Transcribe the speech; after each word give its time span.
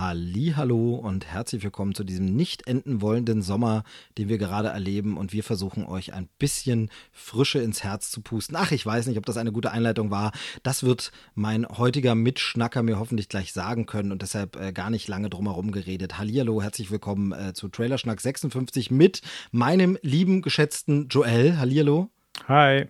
Hallo 0.00 0.94
und 0.94 1.26
herzlich 1.26 1.64
willkommen 1.64 1.92
zu 1.92 2.04
diesem 2.04 2.36
nicht 2.36 2.68
enden 2.68 3.02
wollenden 3.02 3.42
Sommer, 3.42 3.82
den 4.16 4.28
wir 4.28 4.38
gerade 4.38 4.68
erleben 4.68 5.16
und 5.16 5.32
wir 5.32 5.42
versuchen 5.42 5.84
euch 5.84 6.14
ein 6.14 6.28
bisschen 6.38 6.88
Frische 7.10 7.58
ins 7.58 7.82
Herz 7.82 8.08
zu 8.12 8.20
pusten. 8.20 8.54
Ach, 8.54 8.70
ich 8.70 8.86
weiß 8.86 9.08
nicht, 9.08 9.18
ob 9.18 9.26
das 9.26 9.36
eine 9.36 9.50
gute 9.50 9.72
Einleitung 9.72 10.12
war. 10.12 10.30
Das 10.62 10.84
wird 10.84 11.10
mein 11.34 11.66
heutiger 11.66 12.14
Mitschnacker 12.14 12.84
mir 12.84 13.00
hoffentlich 13.00 13.28
gleich 13.28 13.52
sagen 13.52 13.86
können 13.86 14.12
und 14.12 14.22
deshalb 14.22 14.54
äh, 14.54 14.72
gar 14.72 14.90
nicht 14.90 15.08
lange 15.08 15.30
drumherum 15.30 15.72
geredet. 15.72 16.16
Hallihallo, 16.16 16.62
herzlich 16.62 16.92
willkommen 16.92 17.32
äh, 17.32 17.52
zu 17.52 17.66
Trailerschnack 17.68 18.20
56 18.20 18.92
mit 18.92 19.22
meinem 19.50 19.98
lieben 20.02 20.42
geschätzten 20.42 21.08
Joel. 21.08 21.58
Hallihallo. 21.58 22.08
Hi. 22.46 22.86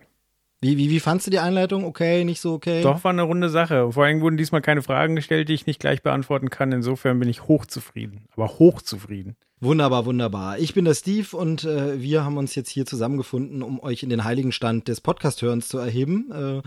Wie, 0.60 0.76
wie, 0.76 0.90
wie 0.90 0.98
fandst 0.98 1.26
du 1.26 1.30
die 1.30 1.38
Einleitung? 1.38 1.84
Okay, 1.84 2.24
nicht 2.24 2.40
so 2.40 2.54
okay? 2.54 2.82
Doch, 2.82 3.04
war 3.04 3.12
eine 3.12 3.22
runde 3.22 3.48
Sache. 3.48 3.92
Vor 3.92 4.04
allem 4.04 4.20
wurden 4.20 4.36
diesmal 4.36 4.60
keine 4.60 4.82
Fragen 4.82 5.14
gestellt, 5.14 5.48
die 5.48 5.54
ich 5.54 5.66
nicht 5.66 5.78
gleich 5.78 6.02
beantworten 6.02 6.50
kann. 6.50 6.72
Insofern 6.72 7.20
bin 7.20 7.28
ich 7.28 7.46
hochzufrieden. 7.46 8.26
Aber 8.34 8.48
hochzufrieden. 8.48 9.36
Wunderbar, 9.60 10.06
wunderbar. 10.06 10.60
Ich 10.60 10.72
bin 10.72 10.84
der 10.84 10.94
Steve 10.94 11.36
und 11.36 11.64
äh, 11.64 12.00
wir 12.00 12.24
haben 12.24 12.36
uns 12.36 12.54
jetzt 12.54 12.70
hier 12.70 12.86
zusammengefunden, 12.86 13.64
um 13.64 13.80
euch 13.80 14.04
in 14.04 14.08
den 14.08 14.22
heiligen 14.22 14.52
Stand 14.52 14.86
des 14.86 15.00
Podcast-Hörens 15.00 15.66
zu 15.66 15.78
erheben. 15.78 16.30
Äh, 16.30 16.62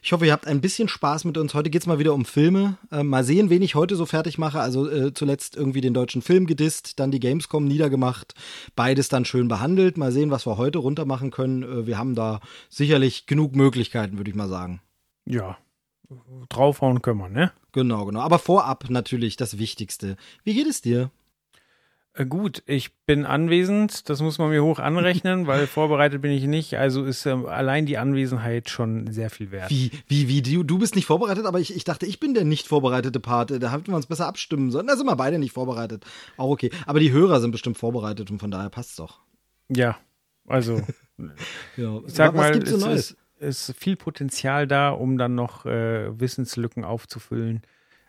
ich 0.00 0.12
hoffe, 0.12 0.26
ihr 0.26 0.32
habt 0.32 0.46
ein 0.46 0.60
bisschen 0.60 0.86
Spaß 0.86 1.24
mit 1.24 1.38
uns. 1.38 1.54
Heute 1.54 1.70
geht's 1.70 1.88
mal 1.88 1.98
wieder 1.98 2.14
um 2.14 2.24
Filme. 2.24 2.78
Äh, 2.92 3.02
mal 3.02 3.24
sehen, 3.24 3.50
wen 3.50 3.62
ich 3.62 3.74
heute 3.74 3.96
so 3.96 4.06
fertig 4.06 4.38
mache. 4.38 4.60
Also 4.60 4.88
äh, 4.88 5.12
zuletzt 5.12 5.56
irgendwie 5.56 5.80
den 5.80 5.92
deutschen 5.92 6.22
Film 6.22 6.46
gedisst, 6.46 7.00
dann 7.00 7.10
die 7.10 7.18
Gamescom 7.18 7.64
niedergemacht. 7.64 8.34
Beides 8.76 9.08
dann 9.08 9.24
schön 9.24 9.48
behandelt. 9.48 9.96
Mal 9.96 10.12
sehen, 10.12 10.30
was 10.30 10.46
wir 10.46 10.56
heute 10.56 10.78
runtermachen 10.78 11.32
können. 11.32 11.64
Äh, 11.64 11.86
wir 11.88 11.98
haben 11.98 12.14
da 12.14 12.38
sicherlich 12.68 13.26
genug 13.26 13.56
Möglichkeiten, 13.56 14.18
würde 14.18 14.30
ich 14.30 14.36
mal 14.36 14.48
sagen. 14.48 14.80
Ja, 15.28 15.58
draufhauen 16.48 17.02
können 17.02 17.18
wir, 17.18 17.28
ne? 17.28 17.50
Genau, 17.72 18.04
genau. 18.04 18.20
Aber 18.20 18.38
vorab 18.38 18.88
natürlich 18.88 19.34
das 19.34 19.58
Wichtigste. 19.58 20.16
Wie 20.44 20.54
geht 20.54 20.68
es 20.68 20.80
dir? 20.80 21.10
Äh, 22.16 22.26
Gut, 22.26 22.62
ich 22.66 22.94
bin 23.06 23.24
anwesend, 23.24 24.08
das 24.08 24.20
muss 24.22 24.38
man 24.38 24.50
mir 24.50 24.62
hoch 24.62 24.78
anrechnen, 24.78 25.46
weil 25.46 25.66
vorbereitet 25.66 26.22
bin 26.22 26.32
ich 26.32 26.44
nicht. 26.44 26.76
Also 26.78 27.04
ist 27.04 27.26
ähm, 27.26 27.46
allein 27.46 27.86
die 27.86 27.98
Anwesenheit 27.98 28.70
schon 28.70 29.12
sehr 29.12 29.30
viel 29.30 29.50
wert. 29.50 29.70
Wie, 29.70 29.90
wie, 30.06 30.28
wie, 30.28 30.42
du, 30.42 30.62
du 30.62 30.78
bist 30.78 30.96
nicht 30.96 31.06
vorbereitet, 31.06 31.46
aber 31.46 31.60
ich, 31.60 31.74
ich 31.74 31.84
dachte, 31.84 32.06
ich 32.06 32.20
bin 32.20 32.34
der 32.34 32.44
nicht 32.44 32.66
vorbereitete 32.66 33.20
Part. 33.20 33.50
Da 33.50 33.72
hätten 33.72 33.88
wir 33.88 33.96
uns 33.96 34.06
besser 34.06 34.26
abstimmen 34.26 34.70
sollen. 34.70 34.86
Da 34.86 34.96
sind 34.96 35.06
wir 35.06 35.16
beide 35.16 35.38
nicht 35.38 35.52
vorbereitet. 35.52 36.04
Auch 36.36 36.50
okay. 36.50 36.70
Aber 36.86 37.00
die 37.00 37.12
Hörer 37.12 37.40
sind 37.40 37.50
bestimmt 37.50 37.78
vorbereitet 37.78 38.30
und 38.30 38.38
von 38.38 38.50
daher 38.50 38.70
passt's 38.70 38.96
doch. 38.96 39.20
Ja, 39.68 39.96
also 40.46 40.80
Ja. 41.76 42.00
ich 42.06 42.14
sag 42.14 42.34
was 42.34 42.40
mal, 42.40 42.52
gibt's 42.52 42.70
so 42.70 42.76
es 42.76 42.84
Neues? 42.84 43.16
ist, 43.38 43.68
ist 43.70 43.78
viel 43.78 43.96
Potenzial 43.96 44.66
da, 44.66 44.90
um 44.90 45.18
dann 45.18 45.34
noch 45.34 45.66
äh, 45.66 46.18
Wissenslücken 46.18 46.84
aufzufüllen. 46.84 47.62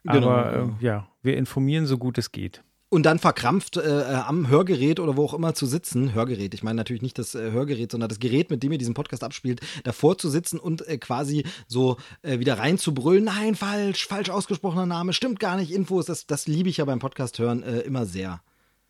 Genau, 0.03 0.29
Aber 0.29 0.75
äh, 0.79 0.85
ja, 0.85 1.07
wir 1.21 1.37
informieren 1.37 1.85
so 1.85 1.97
gut 1.97 2.17
es 2.17 2.31
geht. 2.31 2.63
Und 2.89 3.03
dann 3.03 3.19
verkrampft 3.19 3.75
äh, 3.75 3.81
äh, 3.81 4.15
am 4.15 4.47
Hörgerät 4.47 5.01
oder 5.01 5.17
wo 5.17 5.25
auch 5.25 5.33
immer 5.33 5.53
zu 5.53 5.65
sitzen, 5.65 6.13
Hörgerät, 6.13 6.53
ich 6.53 6.63
meine 6.63 6.77
natürlich 6.77 7.01
nicht 7.01 7.17
das 7.19 7.35
äh, 7.35 7.51
Hörgerät, 7.51 7.91
sondern 7.91 8.07
das 8.07 8.19
Gerät, 8.19 8.49
mit 8.49 8.63
dem 8.63 8.71
ihr 8.71 8.77
diesen 8.77 8.93
Podcast 8.93 9.25
abspielt, 9.25 9.59
davor 9.83 10.17
zu 10.17 10.29
sitzen 10.29 10.57
und 10.57 10.87
äh, 10.87 10.97
quasi 10.97 11.45
so 11.67 11.97
äh, 12.21 12.39
wieder 12.39 12.59
reinzubrüllen, 12.59 13.25
nein, 13.25 13.55
falsch, 13.55 14.07
falsch 14.07 14.29
ausgesprochener 14.29 14.85
Name, 14.85 15.11
stimmt 15.11 15.41
gar 15.41 15.57
nicht, 15.57 15.71
Infos, 15.71 16.05
das, 16.05 16.27
das 16.27 16.47
liebe 16.47 16.69
ich 16.69 16.77
ja 16.77 16.85
beim 16.85 16.99
Podcast 16.99 17.39
hören 17.39 17.61
äh, 17.61 17.79
immer 17.79 18.05
sehr. 18.05 18.41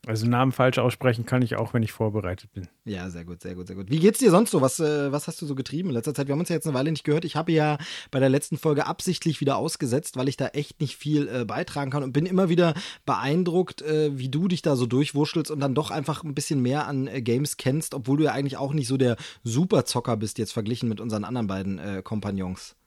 Also 0.08 0.26
Namen 0.26 0.54
falsch 0.54 0.78
aussprechen 0.78 1.26
kann 1.26 1.42
ich 1.42 1.58
auch, 1.58 1.74
wenn 1.74 1.84
ich 1.84 1.92
vorbereitet 1.92 2.54
bin. 2.54 2.70
Ja, 2.86 3.10
sehr 3.10 3.26
gut, 3.26 3.42
sehr 3.42 3.56
gut, 3.56 3.68
sehr 3.68 3.76
gut. 3.76 3.92
Wie 3.92 4.00
geht's 4.00 4.20
dir 4.20 4.32
sonst 4.32 4.52
so? 4.52 4.62
Was, 4.62 4.80
äh, 4.80 5.12
was 5.12 5.28
hast 5.28 5.42
du 5.42 5.46
so 5.46 5.54
getrieben 5.54 5.90
in 5.90 5.96
letzter 5.96 6.14
Zeit? 6.14 6.28
Wir 6.28 6.32
haben 6.32 6.40
uns 6.40 6.48
ja 6.48 6.56
jetzt 6.56 6.66
eine 6.66 6.74
Weile 6.74 6.90
nicht 6.90 7.04
gehört. 7.04 7.26
Ich 7.26 7.36
habe 7.36 7.52
ja 7.52 7.78
bei 8.10 8.22
der 8.22 8.30
letzten 8.30 8.58
Folge 8.58 8.86
absichtlich 8.86 9.42
wieder 9.42 9.58
ausgesetzt, 9.58 10.16
weil 10.16 10.30
ich 10.30 10.38
da 10.38 10.48
echt 10.48 10.80
nicht 10.80 10.96
viel 10.96 11.28
äh, 11.28 11.44
beitragen 11.44 11.92
kann 11.92 12.04
und 12.04 12.14
bin 12.14 12.26
immer 12.26 12.48
wieder 12.48 12.74
beeindruckt, 13.06 13.82
äh, 13.82 14.18
wie 14.18 14.30
du 14.30 14.48
dich 14.48 14.62
da 14.62 14.78
so 14.78 14.86
durchwurschtelst 14.86 15.52
und 15.52 15.60
dann 15.60 15.76
doch 15.76 15.92
einfach 15.92 16.24
ein 16.24 16.34
bisschen 16.34 16.62
mehr 16.62 16.88
an 16.88 17.08
äh, 17.08 17.22
Games 17.22 17.58
kennst, 17.58 17.94
obwohl 17.94 18.18
du 18.18 18.24
ja 18.24 18.32
eigentlich 18.32 18.56
auch 18.56 18.72
nicht 18.72 18.88
so 18.88 18.96
der 18.96 19.18
Superzocker 19.44 20.16
bist, 20.16 20.38
jetzt 20.38 20.54
verglichen 20.54 20.88
mit 20.88 21.02
unseren 21.02 21.26
anderen 21.26 21.48
beiden 21.48 21.80
äh, 21.80 22.02
Kompagnons. 22.02 22.78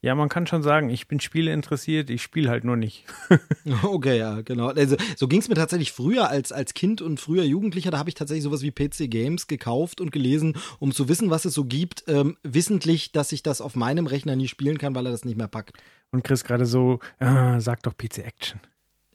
Ja, 0.00 0.14
man 0.14 0.28
kann 0.28 0.46
schon 0.46 0.62
sagen, 0.62 0.90
ich 0.90 1.08
bin 1.08 1.18
Spiele 1.18 1.52
interessiert, 1.52 2.08
ich 2.08 2.22
spiele 2.22 2.48
halt 2.50 2.64
nur 2.64 2.76
nicht. 2.76 3.04
Okay, 3.82 4.18
ja, 4.18 4.40
genau. 4.40 4.68
Also, 4.68 4.96
so 5.16 5.28
ging 5.28 5.40
es 5.40 5.48
mir 5.48 5.54
tatsächlich 5.54 5.92
früher 5.92 6.30
als, 6.30 6.52
als 6.52 6.72
Kind 6.72 7.02
und 7.02 7.20
früher 7.20 7.44
Jugendlicher. 7.44 7.90
Da 7.90 7.98
habe 7.98 8.08
ich 8.08 8.14
tatsächlich 8.14 8.44
sowas 8.44 8.62
wie 8.62 8.70
PC 8.70 9.10
Games 9.10 9.46
gekauft 9.46 10.00
und 10.00 10.10
gelesen, 10.10 10.56
um 10.78 10.92
zu 10.92 11.08
wissen, 11.08 11.28
was 11.30 11.44
es 11.44 11.54
so 11.54 11.64
gibt. 11.64 12.04
Ähm, 12.06 12.36
wissentlich, 12.42 13.12
dass 13.12 13.32
ich 13.32 13.42
das 13.42 13.60
auf 13.60 13.76
meinem 13.76 14.06
Rechner 14.06 14.36
nie 14.36 14.48
spielen 14.48 14.78
kann, 14.78 14.94
weil 14.94 15.04
er 15.04 15.12
das 15.12 15.24
nicht 15.24 15.36
mehr 15.36 15.48
packt. 15.48 15.76
Und 16.12 16.24
Chris 16.24 16.44
gerade 16.44 16.64
so, 16.64 17.00
äh, 17.18 17.60
sag 17.60 17.82
doch 17.82 17.96
PC 17.96 18.18
Action. 18.18 18.60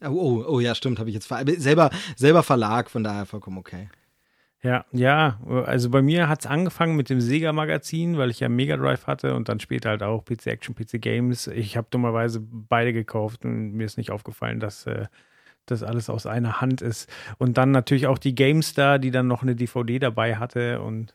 Oh, 0.01 0.09
oh, 0.09 0.45
oh 0.47 0.59
ja, 0.59 0.75
stimmt, 0.75 0.99
habe 0.99 1.09
ich 1.09 1.15
jetzt 1.15 1.29
selber, 1.61 1.89
selber 2.15 2.43
Verlag, 2.43 2.91
von 2.91 3.03
daher 3.03 3.25
vollkommen 3.25 3.57
okay. 3.57 3.89
Ja, 4.65 4.85
ja, 4.93 5.39
also 5.65 5.89
bei 5.89 6.01
mir 6.01 6.29
hat 6.29 6.39
es 6.41 6.45
angefangen 6.45 6.95
mit 6.95 7.09
dem 7.09 7.19
Sega-Magazin, 7.19 8.17
weil 8.17 8.29
ich 8.29 8.39
ja 8.39 8.47
Mega 8.47 8.77
Drive 8.77 9.07
hatte 9.07 9.35
und 9.35 9.49
dann 9.49 9.59
später 9.59 9.89
halt 9.89 10.03
auch 10.03 10.23
PC 10.23 10.47
Action, 10.47 10.73
PC 10.73 11.01
Games. 11.01 11.47
Ich 11.47 11.75
habe 11.75 11.87
dummerweise 11.89 12.39
beide 12.39 12.93
gekauft 12.93 13.43
und 13.43 13.73
mir 13.73 13.83
ist 13.85 13.97
nicht 13.97 14.09
aufgefallen, 14.09 14.61
dass 14.61 14.85
äh, 14.85 15.07
das 15.65 15.83
alles 15.83 16.09
aus 16.09 16.25
einer 16.27 16.61
Hand 16.61 16.81
ist. 16.81 17.09
Und 17.39 17.57
dann 17.57 17.71
natürlich 17.71 18.07
auch 18.07 18.17
die 18.17 18.35
GameStar, 18.35 18.99
die 18.99 19.11
dann 19.11 19.27
noch 19.27 19.43
eine 19.43 19.55
DVD 19.55 19.99
dabei 19.99 20.37
hatte 20.37 20.81
und, 20.81 21.13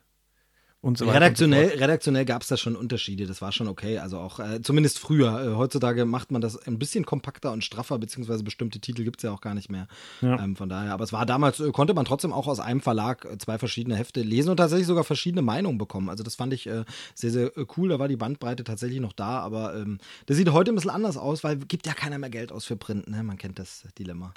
und 0.80 0.96
so 0.96 1.06
weiter. 1.06 1.16
redaktionell 1.16 1.70
so 1.70 1.78
redaktionell 1.78 2.24
gab 2.24 2.42
es 2.42 2.48
da 2.48 2.56
schon 2.56 2.76
Unterschiede, 2.76 3.26
das 3.26 3.42
war 3.42 3.50
schon 3.50 3.66
okay. 3.66 3.98
Also 3.98 4.18
auch, 4.18 4.38
äh, 4.38 4.62
zumindest 4.62 4.98
früher. 5.00 5.42
Äh, 5.42 5.56
heutzutage 5.56 6.04
macht 6.04 6.30
man 6.30 6.40
das 6.40 6.56
ein 6.66 6.78
bisschen 6.78 7.04
kompakter 7.04 7.50
und 7.52 7.64
straffer, 7.64 7.98
beziehungsweise 7.98 8.44
bestimmte 8.44 8.78
Titel 8.78 9.02
gibt 9.02 9.18
es 9.18 9.24
ja 9.24 9.32
auch 9.32 9.40
gar 9.40 9.54
nicht 9.54 9.70
mehr. 9.70 9.88
Ja. 10.20 10.40
Ähm, 10.42 10.54
von 10.54 10.68
daher, 10.68 10.92
aber 10.92 11.02
es 11.02 11.12
war 11.12 11.26
damals, 11.26 11.58
äh, 11.58 11.72
konnte 11.72 11.94
man 11.94 12.04
trotzdem 12.04 12.32
auch 12.32 12.46
aus 12.46 12.60
einem 12.60 12.80
Verlag 12.80 13.24
äh, 13.24 13.38
zwei 13.38 13.58
verschiedene 13.58 13.96
Hefte 13.96 14.22
lesen 14.22 14.50
und 14.50 14.58
tatsächlich 14.58 14.86
sogar 14.86 15.04
verschiedene 15.04 15.42
Meinungen 15.42 15.78
bekommen. 15.78 16.08
Also 16.08 16.22
das 16.22 16.36
fand 16.36 16.52
ich 16.52 16.68
äh, 16.68 16.84
sehr, 17.14 17.30
sehr 17.30 17.56
äh, 17.56 17.66
cool. 17.76 17.88
Da 17.88 17.98
war 17.98 18.06
die 18.06 18.16
Bandbreite 18.16 18.62
tatsächlich 18.62 19.00
noch 19.00 19.12
da, 19.12 19.40
aber 19.40 19.74
ähm, 19.74 19.98
das 20.26 20.36
sieht 20.36 20.50
heute 20.52 20.70
ein 20.70 20.76
bisschen 20.76 20.90
anders 20.90 21.16
aus, 21.16 21.42
weil 21.42 21.56
gibt 21.56 21.86
ja 21.86 21.94
keiner 21.94 22.18
mehr 22.18 22.30
Geld 22.30 22.52
aus 22.52 22.64
für 22.64 22.76
Print, 22.76 23.08
ne? 23.08 23.24
Man 23.24 23.36
kennt 23.36 23.58
das 23.58 23.84
Dilemma. 23.98 24.32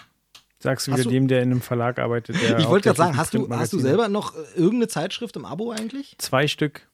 Sagst 0.62 0.88
du 0.88 0.94
wieder 0.94 1.10
dem, 1.10 1.28
der 1.28 1.42
in 1.42 1.52
einem 1.52 1.62
Verlag 1.62 1.98
arbeitet. 1.98 2.40
Der 2.40 2.60
ich 2.60 2.68
wollte 2.68 2.90
gerade 2.90 2.98
sagen, 2.98 3.18
hast 3.18 3.34
du, 3.34 3.50
hast 3.50 3.74
du 3.74 3.80
selber 3.80 4.10
noch 4.10 4.36
äh, 4.36 4.40
irgendeine 4.56 4.88
Zeitschrift 4.88 5.36
im 5.36 5.46
Abo 5.46 5.72
eigentlich? 5.72 6.16
Zwei 6.20 6.48
Stück. 6.48 6.88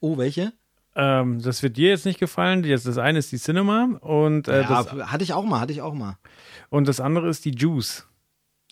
Oh, 0.00 0.18
welche? 0.18 0.52
Ähm, 0.94 1.40
das 1.42 1.62
wird 1.62 1.78
dir 1.78 1.88
jetzt 1.88 2.04
nicht 2.04 2.20
gefallen. 2.20 2.62
Das, 2.62 2.82
das 2.82 2.98
eine 2.98 3.18
ist 3.18 3.32
die 3.32 3.38
Cinema 3.38 3.96
und, 4.00 4.46
äh, 4.48 4.60
ja, 4.60 4.82
das, 4.82 4.92
hatte 5.10 5.24
ich 5.24 5.32
auch 5.32 5.44
mal, 5.44 5.58
hatte 5.58 5.72
ich 5.72 5.80
auch 5.80 5.94
mal. 5.94 6.18
und 6.68 6.86
das 6.86 7.00
andere 7.00 7.28
ist 7.28 7.46
die 7.46 7.52
Juice. 7.52 8.06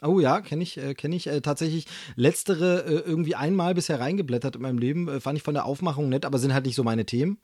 Oh 0.02 0.20
ja, 0.20 0.40
kenne 0.40 0.62
ich, 0.62 0.76
äh, 0.76 0.94
kenne 0.94 1.16
ich 1.16 1.28
äh, 1.28 1.40
tatsächlich. 1.40 1.86
Letztere 2.14 2.84
äh, 2.84 3.08
irgendwie 3.08 3.36
einmal 3.36 3.74
bisher 3.74 4.00
reingeblättert 4.00 4.56
in 4.56 4.62
meinem 4.62 4.78
Leben. 4.78 5.20
Fand 5.20 5.38
ich 5.38 5.44
von 5.44 5.54
der 5.54 5.64
Aufmachung 5.64 6.10
nett, 6.10 6.26
aber 6.26 6.38
sind 6.38 6.52
halt 6.52 6.66
nicht 6.66 6.74
so 6.74 6.84
meine 6.84 7.06
Themen. 7.06 7.38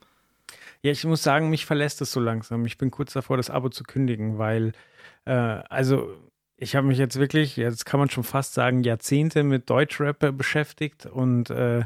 Ja, 0.82 0.92
ich 0.92 1.04
muss 1.04 1.22
sagen, 1.22 1.48
mich 1.48 1.64
verlässt 1.64 2.02
es 2.02 2.12
so 2.12 2.20
langsam. 2.20 2.66
Ich 2.66 2.76
bin 2.76 2.90
kurz 2.90 3.14
davor, 3.14 3.36
das 3.36 3.48
Abo 3.48 3.68
zu 3.68 3.84
kündigen, 3.84 4.38
weil, 4.38 4.72
also, 5.24 6.14
ich 6.60 6.74
habe 6.74 6.88
mich 6.88 6.98
jetzt 6.98 7.18
wirklich, 7.18 7.56
jetzt 7.56 7.86
kann 7.86 8.00
man 8.00 8.10
schon 8.10 8.24
fast 8.24 8.52
sagen, 8.52 8.82
Jahrzehnte 8.82 9.44
mit 9.44 9.70
Deutschrap 9.70 10.22
äh, 10.24 10.32
beschäftigt 10.32 11.06
und 11.06 11.50
äh, 11.50 11.84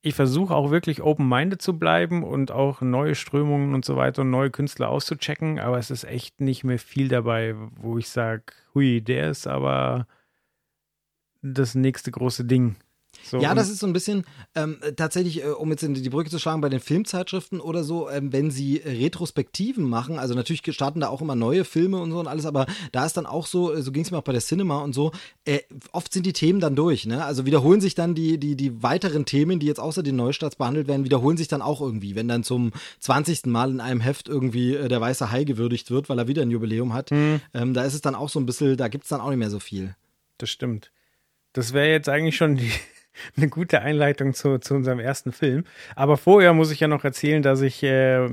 ich 0.00 0.14
versuche 0.14 0.54
auch 0.54 0.70
wirklich 0.70 1.02
open-minded 1.02 1.60
zu 1.60 1.78
bleiben 1.78 2.24
und 2.24 2.50
auch 2.50 2.80
neue 2.80 3.14
Strömungen 3.14 3.74
und 3.74 3.84
so 3.84 3.96
weiter 3.96 4.22
und 4.22 4.30
neue 4.30 4.50
Künstler 4.50 4.88
auszuchecken, 4.88 5.58
aber 5.58 5.78
es 5.78 5.90
ist 5.90 6.04
echt 6.04 6.40
nicht 6.40 6.64
mehr 6.64 6.78
viel 6.78 7.08
dabei, 7.08 7.54
wo 7.76 7.98
ich 7.98 8.08
sage, 8.08 8.44
hui, 8.74 9.02
der 9.02 9.30
ist 9.30 9.46
aber 9.46 10.06
das 11.42 11.74
nächste 11.74 12.10
große 12.10 12.46
Ding. 12.46 12.76
So, 13.22 13.38
ja, 13.38 13.54
das 13.54 13.68
ist 13.68 13.80
so 13.80 13.86
ein 13.86 13.92
bisschen 13.92 14.24
ähm, 14.54 14.78
tatsächlich, 14.96 15.44
äh, 15.44 15.48
um 15.48 15.70
jetzt 15.70 15.82
in 15.82 15.94
die 15.94 16.08
Brücke 16.08 16.30
zu 16.30 16.38
schlagen, 16.38 16.60
bei 16.60 16.68
den 16.68 16.80
Filmzeitschriften 16.80 17.60
oder 17.60 17.84
so, 17.84 18.08
ähm, 18.08 18.32
wenn 18.32 18.50
sie 18.50 18.80
äh, 18.80 18.90
Retrospektiven 18.90 19.84
machen, 19.84 20.18
also 20.18 20.34
natürlich 20.34 20.62
starten 20.74 21.00
da 21.00 21.08
auch 21.08 21.20
immer 21.20 21.34
neue 21.34 21.64
Filme 21.64 21.98
und 21.98 22.10
so 22.10 22.20
und 22.20 22.26
alles, 22.26 22.46
aber 22.46 22.66
da 22.92 23.04
ist 23.04 23.16
dann 23.16 23.26
auch 23.26 23.46
so, 23.46 23.74
äh, 23.74 23.82
so 23.82 23.92
ging 23.92 24.02
es 24.02 24.10
mir 24.10 24.18
auch 24.18 24.22
bei 24.22 24.32
der 24.32 24.40
Cinema 24.40 24.78
und 24.78 24.94
so, 24.94 25.12
äh, 25.44 25.60
oft 25.92 26.12
sind 26.12 26.26
die 26.26 26.32
Themen 26.32 26.60
dann 26.60 26.76
durch, 26.76 27.06
ne? 27.06 27.24
Also 27.24 27.46
wiederholen 27.46 27.80
sich 27.80 27.94
dann 27.94 28.14
die, 28.14 28.38
die, 28.38 28.56
die 28.56 28.82
weiteren 28.82 29.24
Themen, 29.24 29.58
die 29.58 29.66
jetzt 29.66 29.80
außer 29.80 30.02
den 30.02 30.16
Neustarts 30.16 30.56
behandelt 30.56 30.88
werden, 30.88 31.04
wiederholen 31.04 31.36
sich 31.36 31.48
dann 31.48 31.62
auch 31.62 31.80
irgendwie, 31.80 32.14
wenn 32.14 32.28
dann 32.28 32.44
zum 32.44 32.72
20. 33.00 33.46
Mal 33.46 33.70
in 33.70 33.80
einem 33.80 34.00
Heft 34.00 34.28
irgendwie 34.28 34.74
äh, 34.74 34.88
der 34.88 35.00
weiße 35.00 35.30
Hai 35.30 35.44
gewürdigt 35.44 35.90
wird, 35.90 36.08
weil 36.08 36.18
er 36.18 36.28
wieder 36.28 36.42
ein 36.42 36.50
Jubiläum 36.50 36.94
hat. 36.94 37.10
Mhm. 37.10 37.40
Ähm, 37.54 37.74
da 37.74 37.84
ist 37.84 37.94
es 37.94 38.00
dann 38.00 38.14
auch 38.14 38.28
so 38.28 38.40
ein 38.40 38.46
bisschen, 38.46 38.76
da 38.76 38.88
gibt 38.88 39.04
es 39.04 39.10
dann 39.10 39.20
auch 39.20 39.30
nicht 39.30 39.38
mehr 39.38 39.50
so 39.50 39.60
viel. 39.60 39.94
Das 40.38 40.50
stimmt. 40.50 40.92
Das 41.52 41.72
wäre 41.72 41.90
jetzt 41.90 42.08
eigentlich 42.08 42.36
schon 42.36 42.56
die, 42.56 42.70
eine 43.36 43.48
gute 43.48 43.80
Einleitung 43.80 44.34
zu, 44.34 44.58
zu 44.58 44.74
unserem 44.74 45.00
ersten 45.00 45.32
Film. 45.32 45.64
Aber 45.94 46.16
vorher 46.16 46.52
muss 46.52 46.70
ich 46.70 46.80
ja 46.80 46.88
noch 46.88 47.04
erzählen, 47.04 47.42
dass 47.42 47.60
ich 47.60 47.82
äh, 47.82 48.28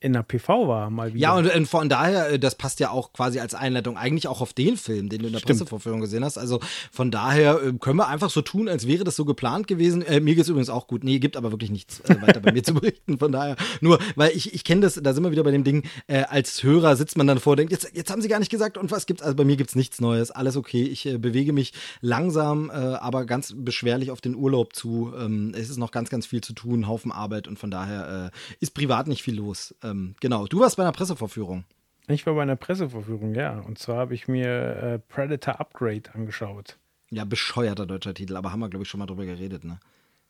in 0.00 0.12
der 0.12 0.22
PV 0.22 0.68
war, 0.68 0.90
mal 0.90 1.14
wieder. 1.14 1.20
Ja, 1.20 1.36
und, 1.36 1.52
und 1.54 1.66
von 1.66 1.88
daher, 1.88 2.30
äh, 2.30 2.38
das 2.38 2.54
passt 2.54 2.80
ja 2.80 2.90
auch 2.90 3.12
quasi 3.12 3.40
als 3.40 3.54
Einleitung 3.54 3.96
eigentlich 3.96 4.28
auch 4.28 4.40
auf 4.40 4.52
den 4.52 4.76
Film, 4.76 5.08
den 5.08 5.20
du 5.20 5.26
in 5.26 5.32
der 5.32 5.40
Stimmt. 5.40 5.58
Pressevorführung 5.58 6.00
gesehen 6.00 6.24
hast. 6.24 6.38
Also 6.38 6.60
von 6.92 7.10
daher 7.10 7.62
äh, 7.62 7.72
können 7.72 7.96
wir 7.96 8.08
einfach 8.08 8.30
so 8.30 8.42
tun, 8.42 8.68
als 8.68 8.86
wäre 8.86 9.04
das 9.04 9.16
so 9.16 9.24
geplant 9.24 9.66
gewesen. 9.66 10.02
Äh, 10.02 10.20
mir 10.20 10.34
geht's 10.34 10.48
übrigens 10.48 10.70
auch 10.70 10.86
gut. 10.86 11.04
Nee, 11.04 11.18
gibt 11.18 11.36
aber 11.36 11.50
wirklich 11.50 11.70
nichts 11.70 12.00
äh, 12.00 12.20
weiter 12.20 12.40
bei 12.40 12.52
mir 12.52 12.62
zu 12.62 12.74
berichten. 12.78 13.18
Von 13.18 13.32
daher, 13.32 13.56
nur, 13.80 13.98
weil 14.16 14.32
ich, 14.36 14.54
ich 14.54 14.64
kenne 14.64 14.82
das, 14.82 14.94
da 14.94 15.12
sind 15.12 15.24
wir 15.24 15.30
wieder 15.30 15.44
bei 15.44 15.50
dem 15.50 15.64
Ding, 15.64 15.84
äh, 16.06 16.22
als 16.22 16.62
Hörer 16.62 16.96
sitzt 16.96 17.16
man 17.16 17.26
dann 17.26 17.38
vor, 17.38 17.56
denkt, 17.56 17.72
jetzt, 17.72 17.90
jetzt 17.94 18.10
haben 18.10 18.22
sie 18.22 18.28
gar 18.28 18.38
nicht 18.38 18.50
gesagt 18.50 18.78
und 18.78 18.90
was 18.90 19.06
gibt's? 19.06 19.22
Also 19.22 19.36
bei 19.36 19.44
mir 19.44 19.56
gibt's 19.56 19.74
nichts 19.74 20.00
Neues, 20.00 20.30
alles 20.30 20.56
okay. 20.56 20.82
Ich 20.82 21.06
äh, 21.06 21.18
bewege 21.18 21.52
mich 21.52 21.72
langsam, 22.00 22.70
äh, 22.70 22.74
aber 22.74 23.24
ganz 23.24 23.54
beschwerlich 23.56 24.10
auf 24.10 24.20
den 24.20 24.34
Urlaub 24.34 24.74
zu. 24.74 25.12
Ähm, 25.18 25.52
es 25.54 25.70
ist 25.70 25.78
noch 25.78 25.90
ganz, 25.90 26.10
ganz 26.10 26.26
viel 26.26 26.40
zu 26.40 26.52
tun, 26.52 26.86
Haufen 26.86 27.12
Arbeit 27.12 27.48
und 27.48 27.58
von 27.58 27.70
daher 27.70 28.32
äh, 28.32 28.56
ist 28.60 28.74
privat 28.74 29.06
nicht 29.06 29.22
viel 29.22 29.36
los. 29.36 29.74
Ähm, 29.90 30.14
genau, 30.20 30.46
du 30.46 30.60
warst 30.60 30.76
bei 30.76 30.82
einer 30.82 30.92
Pressevorführung. 30.92 31.64
Ich 32.08 32.24
war 32.26 32.34
bei 32.34 32.42
einer 32.42 32.56
Pressevorführung, 32.56 33.34
ja. 33.34 33.58
Und 33.60 33.78
zwar 33.78 33.98
habe 33.98 34.14
ich 34.14 34.28
mir 34.28 34.48
äh, 34.48 34.98
Predator 34.98 35.60
Upgrade 35.60 36.02
angeschaut. 36.14 36.78
Ja, 37.10 37.24
bescheuerter 37.24 37.86
deutscher 37.86 38.14
Titel, 38.14 38.36
aber 38.36 38.52
haben 38.52 38.60
wir, 38.60 38.68
glaube 38.68 38.84
ich, 38.84 38.88
schon 38.88 38.98
mal 39.00 39.06
drüber 39.06 39.26
geredet, 39.26 39.64
ne? 39.64 39.78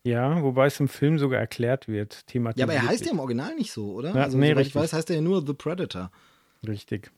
Ja, 0.04 0.42
wobei 0.42 0.66
es 0.66 0.78
im 0.80 0.88
Film 0.88 1.18
sogar 1.18 1.40
erklärt 1.40 1.88
wird, 1.88 2.14
Ja, 2.14 2.20
thematisiert. 2.26 2.68
aber 2.70 2.78
er 2.78 2.86
heißt 2.88 3.04
ja 3.04 3.12
im 3.12 3.18
Original 3.18 3.54
nicht 3.56 3.72
so, 3.72 3.92
oder? 3.92 4.14
Ja, 4.14 4.22
also, 4.24 4.38
nee, 4.38 4.46
soweit 4.50 4.60
ich 4.60 4.66
richtig. 4.68 4.74
weiß, 4.82 4.92
heißt 4.92 5.10
er 5.10 5.16
ja 5.16 5.22
nur 5.22 5.44
The 5.46 5.54
Predator. 5.54 6.10
Richtig. 6.66 7.10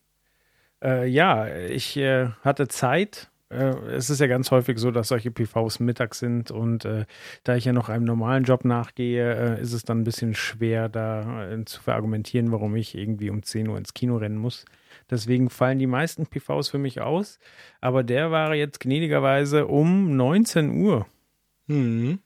Äh, 0.83 1.07
ja, 1.09 1.47
ich 1.57 1.97
äh, 1.97 2.29
hatte 2.43 2.69
Zeit. 2.69 3.30
Äh, 3.51 3.75
es 3.95 4.11
ist 4.11 4.21
ja 4.21 4.27
ganz 4.29 4.51
häufig 4.51 4.79
so, 4.79 4.91
dass 4.91 5.09
solche 5.09 5.31
PVs 5.31 5.81
mittags 5.81 6.21
sind 6.21 6.51
und 6.51 6.85
äh, 6.85 7.05
da 7.45 7.57
ich 7.57 7.65
ja 7.65 7.73
noch 7.73 7.89
einem 7.89 8.05
normalen 8.05 8.45
Job 8.45 8.65
nachgehe, 8.65 9.57
äh, 9.59 9.61
ist 9.61 9.73
es 9.73 9.83
dann 9.85 10.01
ein 10.01 10.05
bisschen 10.05 10.35
schwer, 10.35 10.89
da 10.89 11.51
äh, 11.51 11.65
zu 11.65 11.83
verargumentieren, 11.83 12.53
warum 12.53 12.77
ich 12.77 12.95
irgendwie 12.97 13.29
um 13.31 13.43
10 13.43 13.69
Uhr 13.69 13.77
ins 13.77 13.93
Kino 13.93 14.17
rennen 14.17 14.39
muss. 14.39 14.65
Deswegen 15.11 15.51
fallen 15.51 15.79
die 15.81 15.89
meisten 15.89 16.27
PVs 16.27 16.69
für 16.69 16.79
mich 16.79 17.01
aus. 17.01 17.39
Aber 17.81 18.05
der 18.05 18.31
war 18.31 18.55
jetzt 18.55 18.79
gnädigerweise 18.81 19.67
um 19.67 20.17
19 20.17 20.71
Uhr. 20.83 21.07
Mhm. 21.67 22.21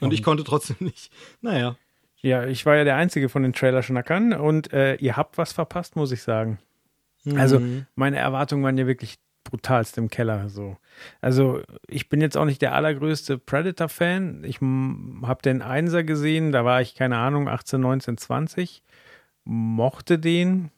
Und 0.00 0.12
ich 0.12 0.22
konnte 0.24 0.42
trotzdem 0.44 0.76
nicht. 0.80 1.12
Naja. 1.40 1.76
Ja, 2.20 2.46
ich 2.46 2.66
war 2.66 2.74
ja 2.76 2.84
der 2.84 2.96
Einzige 2.96 3.28
von 3.28 3.42
den 3.42 3.52
Trailer-Schnackern 3.52 4.32
und 4.32 4.72
äh, 4.72 4.94
ihr 4.96 5.16
habt 5.16 5.38
was 5.38 5.52
verpasst, 5.52 5.94
muss 5.94 6.10
ich 6.10 6.22
sagen. 6.22 6.58
Also 7.36 7.60
Mhm. 7.60 7.86
meine 7.94 8.18
Erwartungen 8.18 8.64
waren 8.64 8.76
ja 8.76 8.86
wirklich 8.86 9.16
brutalst 9.54 9.98
im 9.98 10.10
Keller. 10.10 10.48
So. 10.48 10.76
Also 11.20 11.62
ich 11.86 12.08
bin 12.08 12.20
jetzt 12.20 12.36
auch 12.36 12.44
nicht 12.44 12.60
der 12.60 12.74
allergrößte 12.74 13.38
Predator-Fan. 13.38 14.42
Ich 14.42 14.60
habe 14.60 15.42
den 15.42 15.62
Einser 15.62 16.02
gesehen, 16.02 16.50
da 16.50 16.64
war 16.64 16.80
ich, 16.80 16.96
keine 16.96 17.18
Ahnung, 17.18 17.48
18, 17.48 17.80
19, 17.80 18.18
20. 18.18 18.82
Mochte 19.44 20.18
den. 20.18 20.70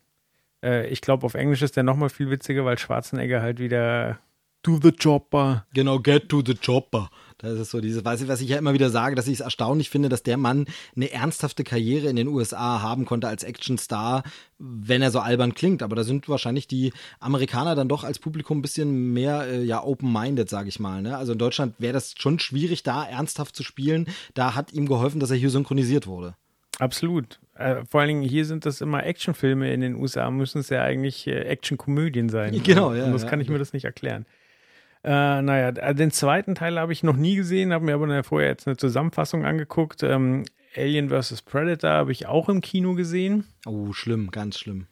Äh, 0.62 0.88
ich 0.88 1.00
glaube, 1.00 1.24
auf 1.24 1.34
Englisch 1.34 1.62
ist 1.62 1.76
der 1.76 1.84
nochmal 1.84 2.10
viel 2.10 2.28
witziger, 2.28 2.66
weil 2.66 2.78
Schwarzenegger 2.78 3.40
halt 3.40 3.60
wieder 3.60 4.18
Do 4.66 4.80
the 4.82 4.90
Chopper. 4.90 5.64
Genau, 5.74 6.00
get 6.00 6.28
to 6.28 6.42
the 6.44 6.54
chopper. 6.54 7.08
Das 7.38 7.52
ist 7.52 7.70
so 7.70 7.80
dieses, 7.80 8.04
weiß 8.04 8.22
ich, 8.22 8.28
was 8.28 8.40
ich 8.40 8.48
ja 8.48 8.58
immer 8.58 8.72
wieder 8.72 8.90
sage, 8.90 9.14
dass 9.14 9.28
ich 9.28 9.34
es 9.34 9.40
erstaunlich 9.40 9.90
finde, 9.90 10.08
dass 10.08 10.24
der 10.24 10.38
Mann 10.38 10.66
eine 10.96 11.12
ernsthafte 11.12 11.62
Karriere 11.62 12.08
in 12.08 12.16
den 12.16 12.26
USA 12.26 12.82
haben 12.82 13.04
konnte 13.04 13.28
als 13.28 13.44
Actionstar, 13.44 14.24
wenn 14.58 15.02
er 15.02 15.12
so 15.12 15.20
albern 15.20 15.54
klingt. 15.54 15.84
Aber 15.84 15.94
da 15.94 16.02
sind 16.02 16.28
wahrscheinlich 16.28 16.66
die 16.66 16.92
Amerikaner 17.20 17.76
dann 17.76 17.88
doch 17.88 18.02
als 18.02 18.18
Publikum 18.18 18.58
ein 18.58 18.62
bisschen 18.62 19.12
mehr 19.12 19.46
äh, 19.46 19.62
ja 19.62 19.84
open-minded, 19.84 20.50
sage 20.50 20.68
ich 20.68 20.80
mal. 20.80 21.00
Ne? 21.00 21.16
Also 21.16 21.34
in 21.34 21.38
Deutschland 21.38 21.74
wäre 21.78 21.92
das 21.92 22.14
schon 22.18 22.40
schwierig, 22.40 22.82
da 22.82 23.04
ernsthaft 23.04 23.54
zu 23.54 23.62
spielen. 23.62 24.08
Da 24.34 24.56
hat 24.56 24.72
ihm 24.72 24.88
geholfen, 24.88 25.20
dass 25.20 25.30
er 25.30 25.36
hier 25.36 25.50
synchronisiert 25.50 26.08
wurde. 26.08 26.34
Absolut. 26.80 27.38
Äh, 27.54 27.84
vor 27.88 28.00
allen 28.00 28.08
Dingen 28.08 28.22
hier 28.22 28.44
sind 28.44 28.66
das 28.66 28.80
immer 28.80 29.04
Actionfilme. 29.04 29.72
In 29.72 29.80
den 29.80 29.94
USA 29.94 30.30
müssen 30.30 30.58
es 30.58 30.70
ja 30.70 30.82
eigentlich 30.82 31.26
äh, 31.26 31.42
Actionkomödien 31.42 32.28
sein. 32.28 32.60
Genau, 32.64 32.94
ja, 32.94 33.04
Anders 33.04 33.22
ja. 33.22 33.28
kann 33.28 33.40
ich 33.40 33.48
mir 33.48 33.58
das 33.58 33.72
nicht 33.72 33.84
erklären. 33.84 34.26
Äh, 35.06 35.40
naja, 35.40 35.70
den 35.92 36.10
zweiten 36.10 36.56
Teil 36.56 36.80
habe 36.80 36.92
ich 36.92 37.04
noch 37.04 37.16
nie 37.16 37.36
gesehen, 37.36 37.72
habe 37.72 37.84
mir 37.84 37.94
aber 37.94 38.24
vorher 38.24 38.48
jetzt 38.48 38.66
eine 38.66 38.76
Zusammenfassung 38.76 39.44
angeguckt. 39.44 40.02
Ähm, 40.02 40.44
Alien 40.74 41.10
vs. 41.10 41.42
Predator 41.42 41.90
habe 41.90 42.10
ich 42.10 42.26
auch 42.26 42.48
im 42.48 42.60
Kino 42.60 42.94
gesehen. 42.94 43.44
Oh, 43.66 43.92
schlimm, 43.92 44.32
ganz 44.32 44.58
schlimm. 44.58 44.88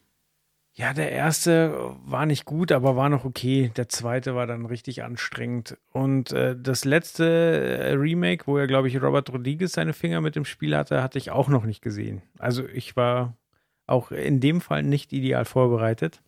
Ja, 0.72 0.92
der 0.92 1.10
erste 1.10 1.96
war 2.04 2.26
nicht 2.26 2.44
gut, 2.44 2.70
aber 2.70 2.94
war 2.94 3.08
noch 3.08 3.24
okay. 3.24 3.72
Der 3.76 3.88
zweite 3.88 4.36
war 4.36 4.46
dann 4.46 4.66
richtig 4.66 5.02
anstrengend. 5.02 5.78
Und 5.92 6.30
äh, 6.30 6.56
das 6.56 6.84
letzte 6.84 7.24
äh, 7.26 7.92
Remake, 7.94 8.46
wo 8.46 8.56
ja, 8.56 8.66
glaube 8.66 8.86
ich, 8.86 9.02
Robert 9.02 9.32
Rodriguez 9.32 9.72
seine 9.72 9.92
Finger 9.92 10.20
mit 10.20 10.36
dem 10.36 10.44
Spiel 10.44 10.76
hatte, 10.76 11.02
hatte 11.02 11.18
ich 11.18 11.32
auch 11.32 11.48
noch 11.48 11.64
nicht 11.64 11.82
gesehen. 11.82 12.22
Also 12.38 12.64
ich 12.68 12.94
war 12.94 13.36
auch 13.88 14.12
in 14.12 14.38
dem 14.38 14.60
Fall 14.60 14.84
nicht 14.84 15.12
ideal 15.12 15.44
vorbereitet. 15.44 16.22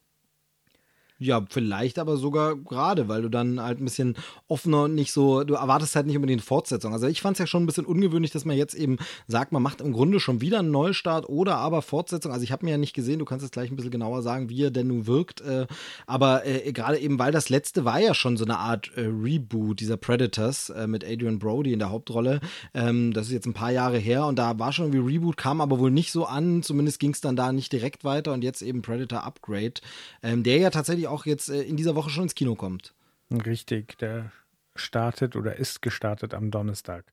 Ja, 1.18 1.42
vielleicht 1.48 1.98
aber 1.98 2.18
sogar 2.18 2.56
gerade, 2.56 3.08
weil 3.08 3.22
du 3.22 3.30
dann 3.30 3.58
halt 3.58 3.80
ein 3.80 3.84
bisschen 3.84 4.16
offener 4.48 4.82
und 4.82 4.94
nicht 4.94 5.12
so, 5.12 5.44
du 5.44 5.54
erwartest 5.54 5.96
halt 5.96 6.06
nicht 6.06 6.16
unbedingt 6.16 6.42
Fortsetzung. 6.42 6.92
Also 6.92 7.06
ich 7.06 7.22
fand 7.22 7.36
es 7.36 7.38
ja 7.38 7.46
schon 7.46 7.62
ein 7.62 7.66
bisschen 7.66 7.86
ungewöhnlich, 7.86 8.32
dass 8.32 8.44
man 8.44 8.54
jetzt 8.54 8.74
eben 8.74 8.98
sagt, 9.26 9.50
man 9.50 9.62
macht 9.62 9.80
im 9.80 9.94
Grunde 9.94 10.20
schon 10.20 10.42
wieder 10.42 10.58
einen 10.58 10.70
Neustart 10.70 11.26
oder 11.26 11.56
aber 11.56 11.80
Fortsetzung. 11.80 12.32
Also 12.32 12.44
ich 12.44 12.52
habe 12.52 12.66
mir 12.66 12.72
ja 12.72 12.78
nicht 12.78 12.92
gesehen, 12.92 13.18
du 13.18 13.24
kannst 13.24 13.42
jetzt 13.42 13.52
gleich 13.52 13.70
ein 13.70 13.76
bisschen 13.76 13.90
genauer 13.90 14.20
sagen, 14.20 14.50
wie 14.50 14.64
er 14.64 14.70
denn 14.70 14.88
nun 14.88 15.06
wirkt. 15.06 15.40
Äh, 15.40 15.66
aber 16.06 16.44
äh, 16.44 16.70
gerade 16.72 16.98
eben, 16.98 17.18
weil 17.18 17.32
das 17.32 17.48
letzte 17.48 17.86
war 17.86 17.98
ja 17.98 18.12
schon 18.12 18.36
so 18.36 18.44
eine 18.44 18.58
Art 18.58 18.90
äh, 18.94 19.06
Reboot 19.06 19.80
dieser 19.80 19.96
Predators 19.96 20.70
mit 20.86 21.02
Adrian 21.02 21.38
Brody 21.38 21.72
in 21.72 21.78
der 21.78 21.90
Hauptrolle. 21.90 22.40
Ähm, 22.74 23.14
das 23.14 23.28
ist 23.28 23.32
jetzt 23.32 23.46
ein 23.46 23.54
paar 23.54 23.72
Jahre 23.72 23.96
her 23.96 24.26
und 24.26 24.38
da 24.38 24.58
war 24.58 24.72
schon 24.72 24.92
irgendwie 24.92 25.14
Reboot, 25.14 25.38
kam 25.38 25.62
aber 25.62 25.78
wohl 25.78 25.90
nicht 25.90 26.12
so 26.12 26.26
an. 26.26 26.62
Zumindest 26.62 27.00
ging 27.00 27.12
es 27.12 27.22
dann 27.22 27.36
da 27.36 27.52
nicht 27.52 27.72
direkt 27.72 28.04
weiter 28.04 28.34
und 28.34 28.44
jetzt 28.44 28.60
eben 28.60 28.82
Predator 28.82 29.24
Upgrade, 29.24 29.74
ähm, 30.22 30.42
der 30.42 30.58
ja 30.58 30.70
tatsächlich 30.70 31.06
auch 31.06 31.26
jetzt 31.26 31.49
äh, 31.49 31.62
in 31.62 31.76
dieser 31.76 31.94
Woche 31.94 32.11
schon 32.11 32.25
ins 32.25 32.35
Kino 32.35 32.55
kommt. 32.55 32.94
Richtig, 33.31 33.99
der 33.99 34.31
startet 34.75 35.37
oder 35.37 35.56
ist 35.56 35.82
gestartet 35.82 36.35
am 36.35 36.50
Donnerstag. 36.50 37.05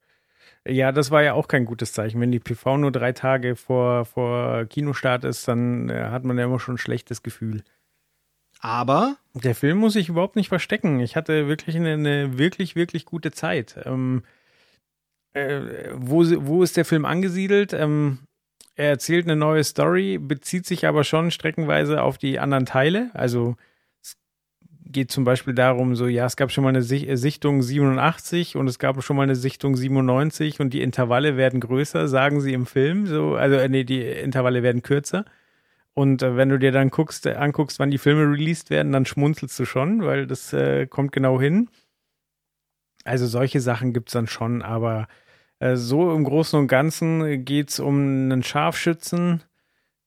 Ja, 0.68 0.92
das 0.92 1.12
war 1.12 1.24
ja 1.24 1.34
auch 1.34 1.48
kein 1.48 1.66
gutes 1.66 1.94
Zeichen. 1.94 2.22
Wenn 2.22 2.31
die 2.31 2.40
PV 2.40 2.78
nur 2.78 2.92
drei 2.92 3.12
Tage 3.12 3.56
vor, 3.56 4.06
vor 4.06 4.66
Kinostart 4.66 5.24
ist, 5.24 5.48
dann 5.48 5.90
äh, 5.90 6.10
hat 6.10 6.24
man 6.24 6.38
ja 6.38 6.45
immer 6.45 6.60
schon 6.60 6.75
ein 6.75 6.80
schlechtes 6.80 7.24
Gefühl. 7.24 7.63
Aber 8.60 9.18
Der 9.34 9.56
Film 9.56 9.80
muss 9.80 9.94
sich 9.94 10.07
überhaupt 10.07 10.38
nicht 10.38 10.48
verstecken. 10.48 11.01
Ich 11.01 11.16
hatte 11.18 11.48
wirklich 11.48 11.75
eine, 11.75 11.94
eine 11.94 12.38
wirklich, 12.38 12.75
wirklich 12.75 13.06
gute 13.06 13.32
Zeit. 13.32 13.75
Ähm, 13.84 14.24
äh, 15.34 15.89
wo, 15.94 16.24
wo 16.46 16.63
ist 16.63 16.77
der 16.77 16.86
Film 16.86 17.03
angesiedelt? 17.03 17.74
Ähm, 17.74 18.20
er 18.75 18.89
erzählt 18.89 19.25
eine 19.25 19.36
neue 19.36 19.63
Story, 19.63 20.17
bezieht 20.17 20.65
sich 20.65 20.88
aber 20.88 21.03
schon 21.03 21.29
streckenweise 21.29 22.01
auf 22.01 22.17
die 22.17 22.39
anderen 22.39 22.65
Teile. 22.65 23.12
Also 23.13 23.58
geht 24.86 25.12
zum 25.12 25.24
Beispiel 25.24 25.54
darum, 25.54 25.96
so, 25.96 26.08
ja, 26.08 26.25
es 26.25 26.36
gab 26.36 26.52
schon 26.52 26.63
mal 26.63 26.70
eine 26.70 26.80
äh, 26.80 27.16
Sichtung 27.16 27.62
87 27.62 28.56
und 28.56 28.68
es 28.68 28.80
gab 28.80 29.02
schon 29.04 29.16
mal 29.16 29.24
eine 29.24 29.36
Sichtung 29.36 29.75
97 29.75 30.60
und 30.60 30.72
die 30.72 30.82
Intervalle 30.82 31.38
werden 31.38 31.60
größer, 31.60 32.08
sagen 32.08 32.42
sie 32.42 32.54
im 32.54 32.66
Film. 32.66 33.08
So, 33.08 33.36
also, 33.36 33.56
äh, 33.56 33.70
nee, 33.70 33.84
die 33.84 34.02
Intervalle 34.02 34.63
werden 34.63 34.84
kürzer. 34.84 35.25
Und 35.94 36.24
äh, 36.24 36.36
wenn 36.36 36.50
du 36.50 36.60
dir 36.60 36.72
dann 36.72 36.90
guckst, 36.90 37.25
äh, 37.25 37.34
anguckst, 37.36 37.80
wann 37.80 37.92
die 37.92 37.98
Filme 37.98 38.24
released 38.24 38.70
werden, 38.70 38.92
dann 38.92 39.06
schmunzelst 39.06 39.60
du 39.60 39.66
schon, 39.66 40.04
weil 40.04 40.28
das 40.28 40.54
äh, 40.54 40.88
kommt 40.88 41.12
genau 41.12 41.40
hin. 41.40 41.70
Also 43.04 43.28
solche 43.28 43.60
Sachen 43.60 43.94
gibt's 43.94 44.13
dann 44.13 44.28
schon, 44.28 44.62
aber 44.62 45.08
so 45.75 46.13
im 46.13 46.25
Großen 46.25 46.60
und 46.60 46.68
Ganzen 46.68 47.46
geht's 47.46 47.80
um 47.80 47.96
einen 47.96 48.44
Scharfschützen, 48.44 49.44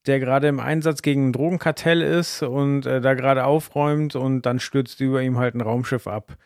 der 0.07 0.21
gerade 0.21 0.49
im 0.49 0.61
Einsatz 0.61 1.03
gegen 1.03 1.29
ein 1.29 1.33
Drogenkartell 1.33 2.03
ist 2.03 2.43
und 2.43 2.87
äh, 2.87 3.01
da 3.01 3.15
gerade 3.15 3.45
aufräumt 3.45 4.15
und 4.17 4.43
dann 4.43 4.61
stürzt 4.61 5.01
über 5.01 5.23
ihm 5.23 5.39
halt 5.39 5.55
ein 5.55 5.61
Raumschiff 5.61 6.07
ab. 6.07 6.37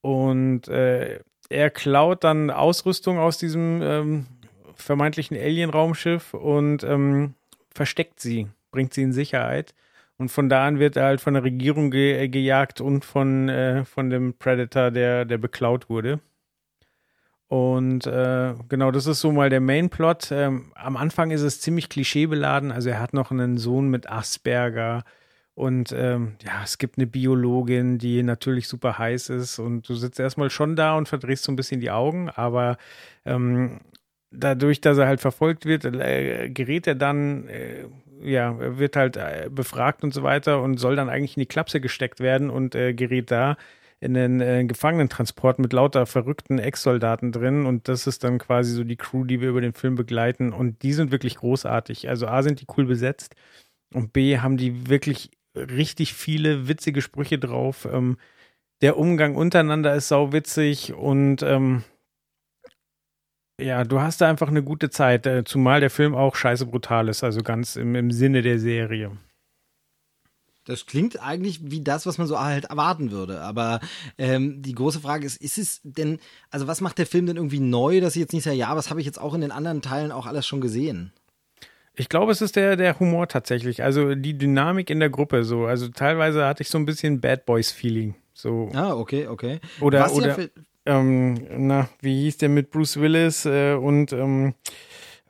Und 0.00 0.68
äh, 0.68 1.20
er 1.48 1.70
klaut 1.70 2.24
dann 2.24 2.50
Ausrüstung 2.50 3.18
aus 3.18 3.38
diesem 3.38 3.80
ähm, 3.82 4.26
vermeintlichen 4.74 5.36
Alien-Raumschiff 5.36 6.34
und 6.34 6.84
ähm, 6.84 7.34
versteckt 7.70 8.20
sie, 8.20 8.48
bringt 8.70 8.94
sie 8.94 9.02
in 9.02 9.12
Sicherheit. 9.12 9.74
Und 10.18 10.30
von 10.30 10.48
da 10.48 10.66
an 10.66 10.78
wird 10.78 10.96
er 10.96 11.04
halt 11.04 11.20
von 11.20 11.34
der 11.34 11.44
Regierung 11.44 11.90
ge 11.90 12.24
äh, 12.24 12.28
gejagt 12.28 12.80
und 12.80 13.04
von, 13.04 13.48
äh, 13.48 13.84
von 13.84 14.10
dem 14.10 14.34
Predator, 14.34 14.90
der, 14.90 15.24
der 15.24 15.38
beklaut 15.38 15.88
wurde. 15.88 16.20
Und 17.48 18.06
äh, 18.06 18.54
genau, 18.68 18.90
das 18.90 19.06
ist 19.06 19.20
so 19.20 19.32
mal 19.32 19.48
der 19.48 19.60
Mainplot. 19.60 20.30
Ähm, 20.32 20.70
am 20.74 20.96
Anfang 20.98 21.30
ist 21.30 21.40
es 21.40 21.60
ziemlich 21.60 21.88
klischeebeladen. 21.88 22.70
Also 22.70 22.90
er 22.90 23.00
hat 23.00 23.14
noch 23.14 23.30
einen 23.30 23.56
Sohn 23.56 23.88
mit 23.88 24.10
Asperger. 24.10 25.02
Und 25.54 25.92
ähm, 25.92 26.36
ja, 26.44 26.62
es 26.62 26.78
gibt 26.78 26.98
eine 26.98 27.06
Biologin, 27.06 27.98
die 27.98 28.22
natürlich 28.22 28.68
super 28.68 28.98
heiß 28.98 29.30
ist. 29.30 29.58
Und 29.58 29.88
du 29.88 29.94
sitzt 29.94 30.20
erstmal 30.20 30.50
schon 30.50 30.76
da 30.76 30.94
und 30.96 31.08
verdrehst 31.08 31.44
so 31.44 31.50
ein 31.50 31.56
bisschen 31.56 31.80
die 31.80 31.90
Augen. 31.90 32.28
Aber 32.28 32.76
ähm, 33.24 33.80
dadurch, 34.30 34.82
dass 34.82 34.98
er 34.98 35.06
halt 35.06 35.20
verfolgt 35.20 35.64
wird, 35.64 35.86
äh, 35.86 36.50
gerät 36.50 36.86
er 36.86 36.96
dann, 36.96 37.48
äh, 37.48 37.86
ja, 38.20 38.78
wird 38.78 38.94
halt 38.94 39.16
äh, 39.16 39.48
befragt 39.50 40.04
und 40.04 40.12
so 40.12 40.22
weiter 40.22 40.60
und 40.60 40.78
soll 40.78 40.96
dann 40.96 41.08
eigentlich 41.08 41.36
in 41.36 41.40
die 41.40 41.46
Klapse 41.46 41.80
gesteckt 41.80 42.20
werden 42.20 42.50
und 42.50 42.74
äh, 42.74 42.92
gerät 42.92 43.30
da 43.30 43.56
in 44.00 44.14
den 44.14 44.40
äh, 44.40 44.64
Gefangenentransport 44.64 45.58
mit 45.58 45.72
lauter 45.72 46.06
verrückten 46.06 46.58
Ex-Soldaten 46.58 47.32
drin 47.32 47.66
und 47.66 47.88
das 47.88 48.06
ist 48.06 48.22
dann 48.24 48.38
quasi 48.38 48.72
so 48.72 48.84
die 48.84 48.96
Crew, 48.96 49.24
die 49.24 49.40
wir 49.40 49.48
über 49.48 49.60
den 49.60 49.72
Film 49.72 49.96
begleiten 49.96 50.52
und 50.52 50.82
die 50.82 50.92
sind 50.92 51.10
wirklich 51.10 51.36
großartig. 51.36 52.08
Also 52.08 52.28
A 52.28 52.42
sind 52.42 52.60
die 52.60 52.66
cool 52.76 52.86
besetzt 52.86 53.34
und 53.92 54.12
B 54.12 54.38
haben 54.38 54.56
die 54.56 54.88
wirklich 54.88 55.30
richtig 55.56 56.14
viele 56.14 56.68
witzige 56.68 57.02
Sprüche 57.02 57.38
drauf. 57.38 57.88
Ähm, 57.90 58.18
der 58.82 58.96
Umgang 58.96 59.34
untereinander 59.34 59.94
ist 59.94 60.08
sauwitzig 60.08 60.94
und 60.94 61.42
ähm, 61.42 61.82
ja, 63.60 63.82
du 63.82 64.00
hast 64.00 64.20
da 64.20 64.28
einfach 64.28 64.48
eine 64.48 64.62
gute 64.62 64.90
Zeit, 64.90 65.26
äh, 65.26 65.42
zumal 65.42 65.80
der 65.80 65.90
Film 65.90 66.14
auch 66.14 66.36
scheiße 66.36 66.66
brutal 66.66 67.08
ist, 67.08 67.24
also 67.24 67.42
ganz 67.42 67.74
im, 67.74 67.96
im 67.96 68.12
Sinne 68.12 68.42
der 68.42 68.60
Serie. 68.60 69.10
Das 70.68 70.84
klingt 70.84 71.22
eigentlich 71.22 71.70
wie 71.70 71.80
das, 71.80 72.04
was 72.04 72.18
man 72.18 72.26
so 72.26 72.38
halt 72.38 72.66
erwarten 72.66 73.10
würde. 73.10 73.40
Aber 73.40 73.80
ähm, 74.18 74.60
die 74.60 74.74
große 74.74 75.00
Frage 75.00 75.24
ist, 75.24 75.40
ist 75.40 75.56
es 75.56 75.80
denn, 75.82 76.18
also 76.50 76.66
was 76.66 76.82
macht 76.82 76.98
der 76.98 77.06
Film 77.06 77.24
denn 77.24 77.36
irgendwie 77.36 77.58
neu, 77.58 78.02
dass 78.02 78.16
ich 78.16 78.20
jetzt 78.20 78.34
nicht 78.34 78.44
sage, 78.44 78.56
ja, 78.56 78.76
was 78.76 78.90
habe 78.90 79.00
ich 79.00 79.06
jetzt 79.06 79.18
auch 79.18 79.32
in 79.32 79.40
den 79.40 79.50
anderen 79.50 79.80
Teilen 79.80 80.12
auch 80.12 80.26
alles 80.26 80.46
schon 80.46 80.60
gesehen? 80.60 81.10
Ich 81.94 82.10
glaube, 82.10 82.32
es 82.32 82.42
ist 82.42 82.54
der, 82.54 82.76
der 82.76 83.00
Humor 83.00 83.28
tatsächlich. 83.28 83.82
Also 83.82 84.14
die 84.14 84.36
Dynamik 84.36 84.90
in 84.90 85.00
der 85.00 85.08
Gruppe 85.08 85.42
so. 85.42 85.64
Also 85.64 85.88
teilweise 85.88 86.44
hatte 86.44 86.62
ich 86.62 86.68
so 86.68 86.76
ein 86.76 86.84
bisschen 86.84 87.22
Bad 87.22 87.46
Boys-Feeling. 87.46 88.14
So. 88.34 88.70
Ah, 88.74 88.92
okay, 88.92 89.26
okay. 89.26 89.60
Oder, 89.80 90.02
was 90.02 90.12
oder 90.12 90.36
ähm, 90.84 91.66
na, 91.66 91.88
wie 92.02 92.24
hieß 92.24 92.36
der 92.36 92.50
mit 92.50 92.70
Bruce 92.70 93.00
Willis 93.00 93.46
äh, 93.46 93.72
und 93.72 94.12
ähm, 94.12 94.52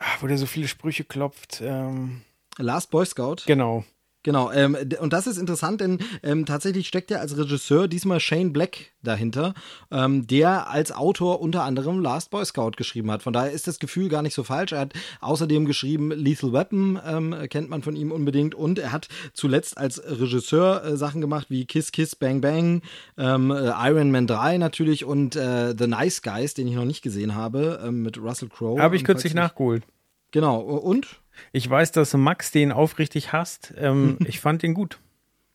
ah, 0.00 0.16
wo 0.20 0.26
der 0.26 0.36
so 0.36 0.46
viele 0.46 0.66
Sprüche 0.66 1.04
klopft. 1.04 1.62
Ähm, 1.64 2.22
Last 2.58 2.90
Boy 2.90 3.06
Scout? 3.06 3.44
Genau. 3.46 3.84
Genau, 4.28 4.52
ähm, 4.52 4.76
und 5.00 5.14
das 5.14 5.26
ist 5.26 5.38
interessant, 5.38 5.80
denn 5.80 6.00
ähm, 6.22 6.44
tatsächlich 6.44 6.86
steckt 6.86 7.10
ja 7.10 7.16
als 7.16 7.38
Regisseur 7.38 7.88
diesmal 7.88 8.20
Shane 8.20 8.52
Black 8.52 8.92
dahinter, 9.02 9.54
ähm, 9.90 10.26
der 10.26 10.68
als 10.68 10.92
Autor 10.92 11.40
unter 11.40 11.62
anderem 11.62 12.02
Last 12.02 12.30
Boy 12.30 12.44
Scout 12.44 12.72
geschrieben 12.76 13.10
hat. 13.10 13.22
Von 13.22 13.32
daher 13.32 13.52
ist 13.52 13.66
das 13.66 13.78
Gefühl 13.78 14.10
gar 14.10 14.20
nicht 14.20 14.34
so 14.34 14.44
falsch. 14.44 14.72
Er 14.72 14.80
hat 14.80 14.92
außerdem 15.22 15.64
geschrieben 15.64 16.10
Lethal 16.10 16.52
Weapon, 16.52 17.00
ähm, 17.06 17.34
kennt 17.48 17.70
man 17.70 17.80
von 17.80 17.96
ihm 17.96 18.12
unbedingt, 18.12 18.54
und 18.54 18.78
er 18.78 18.92
hat 18.92 19.08
zuletzt 19.32 19.78
als 19.78 19.98
Regisseur 20.04 20.84
äh, 20.84 20.96
Sachen 20.98 21.22
gemacht 21.22 21.46
wie 21.48 21.64
Kiss 21.64 21.90
Kiss 21.90 22.14
Bang 22.14 22.42
Bang, 22.42 22.82
ähm, 23.16 23.50
äh, 23.50 23.70
Iron 23.88 24.10
Man 24.10 24.26
3 24.26 24.58
natürlich 24.58 25.06
und 25.06 25.36
äh, 25.36 25.74
The 25.74 25.86
Nice 25.86 26.20
Guys, 26.20 26.52
den 26.52 26.68
ich 26.68 26.74
noch 26.74 26.84
nicht 26.84 27.00
gesehen 27.00 27.34
habe, 27.34 27.80
ähm, 27.82 28.02
mit 28.02 28.18
Russell 28.18 28.50
Crowe. 28.50 28.78
Habe 28.78 28.96
ich 28.96 29.04
kürzlich 29.04 29.32
nachgeholt. 29.32 29.84
Genau, 30.32 30.60
und? 30.60 31.06
Ich 31.52 31.68
weiß, 31.68 31.92
dass 31.92 32.14
Max 32.14 32.50
den 32.50 32.72
aufrichtig 32.72 33.32
hasst. 33.32 33.74
Ähm, 33.76 34.18
ich 34.26 34.40
fand 34.40 34.62
den 34.62 34.74
gut. 34.74 34.98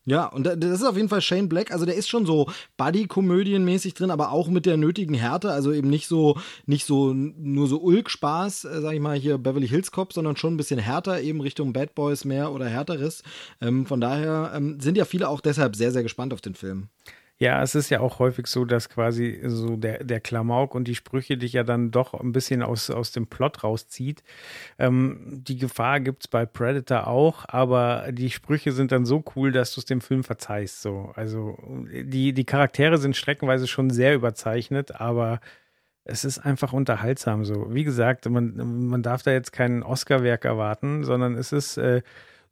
Ja, 0.06 0.26
und 0.26 0.44
das 0.44 0.58
ist 0.58 0.84
auf 0.84 0.96
jeden 0.96 1.08
Fall 1.08 1.22
Shane 1.22 1.48
Black. 1.48 1.72
Also 1.72 1.86
der 1.86 1.94
ist 1.94 2.08
schon 2.08 2.26
so 2.26 2.50
Buddy-Komödienmäßig 2.76 3.94
drin, 3.94 4.10
aber 4.10 4.32
auch 4.32 4.48
mit 4.48 4.66
der 4.66 4.76
nötigen 4.76 5.14
Härte. 5.14 5.50
Also 5.50 5.72
eben 5.72 5.88
nicht 5.88 6.08
so, 6.08 6.38
nicht 6.66 6.84
so 6.84 7.14
nur 7.14 7.68
so 7.68 7.80
Ulk-Spaß, 7.80 8.64
äh, 8.64 8.80
sag 8.82 8.92
ich 8.92 9.00
mal 9.00 9.16
hier 9.16 9.38
Beverly 9.38 9.66
Hills 9.66 9.92
Cop, 9.92 10.12
sondern 10.12 10.36
schon 10.36 10.54
ein 10.54 10.56
bisschen 10.58 10.78
härter, 10.78 11.22
eben 11.22 11.40
Richtung 11.40 11.72
Bad 11.72 11.94
Boys 11.94 12.26
mehr 12.26 12.52
oder 12.52 12.66
härteres. 12.66 13.22
Ähm, 13.62 13.86
von 13.86 14.00
daher 14.00 14.52
ähm, 14.54 14.78
sind 14.78 14.98
ja 14.98 15.06
viele 15.06 15.28
auch 15.28 15.40
deshalb 15.40 15.74
sehr, 15.74 15.90
sehr 15.90 16.02
gespannt 16.02 16.34
auf 16.34 16.42
den 16.42 16.54
Film. 16.54 16.88
Ja, 17.44 17.62
es 17.62 17.74
ist 17.74 17.90
ja 17.90 18.00
auch 18.00 18.20
häufig 18.20 18.46
so, 18.46 18.64
dass 18.64 18.88
quasi 18.88 19.38
so 19.44 19.76
der, 19.76 20.02
der 20.02 20.18
Klamauk 20.18 20.74
und 20.74 20.88
die 20.88 20.94
Sprüche 20.94 21.36
dich 21.36 21.52
ja 21.52 21.62
dann 21.62 21.90
doch 21.90 22.14
ein 22.14 22.32
bisschen 22.32 22.62
aus, 22.62 22.88
aus 22.88 23.12
dem 23.12 23.26
Plot 23.26 23.62
rauszieht. 23.64 24.22
Ähm, 24.78 25.42
die 25.46 25.58
Gefahr 25.58 26.00
gibt 26.00 26.24
es 26.24 26.28
bei 26.28 26.46
Predator 26.46 27.06
auch, 27.06 27.44
aber 27.46 28.06
die 28.12 28.30
Sprüche 28.30 28.72
sind 28.72 28.92
dann 28.92 29.04
so 29.04 29.22
cool, 29.36 29.52
dass 29.52 29.74
du 29.74 29.80
es 29.80 29.84
dem 29.84 30.00
Film 30.00 30.24
verzeihst. 30.24 30.80
So. 30.80 31.12
Also 31.16 31.58
die, 31.92 32.32
die 32.32 32.44
Charaktere 32.44 32.96
sind 32.96 33.14
streckenweise 33.14 33.66
schon 33.66 33.90
sehr 33.90 34.14
überzeichnet, 34.14 34.98
aber 34.98 35.38
es 36.04 36.24
ist 36.24 36.38
einfach 36.38 36.72
unterhaltsam 36.72 37.44
so. 37.44 37.74
Wie 37.74 37.84
gesagt, 37.84 38.24
man, 38.24 38.88
man 38.88 39.02
darf 39.02 39.22
da 39.22 39.32
jetzt 39.32 39.52
kein 39.52 39.82
Oscar-Werk 39.82 40.46
erwarten, 40.46 41.04
sondern 41.04 41.34
es 41.34 41.52
ist 41.52 41.76
äh, 41.76 42.00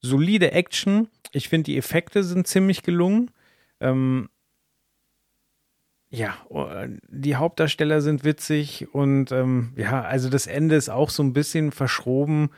solide 0.03 0.53
Action. 0.53 1.09
Ich 1.33 1.49
finde, 1.49 1.65
die 1.65 1.79
Effekte 1.79 2.23
sind 2.23 2.47
ziemlich 2.47 2.83
gelungen. 2.83 3.31
Ähm, 3.81 4.29
ja, 6.13 6.37
oh, 6.51 6.67
die 7.09 7.37
Hauptdarsteller 7.37 8.03
sind 8.03 8.23
witzig 8.23 8.87
und 8.93 9.33
ähm, 9.33 9.73
ja, 9.77 10.03
also 10.03 10.29
das 10.29 10.47
Ende 10.47 10.77
ist 10.77 10.91
auch 10.91 11.09
so 11.09 11.23
ein 11.23 11.33
bisschen 11.33 11.73
verschroben, 11.73 12.51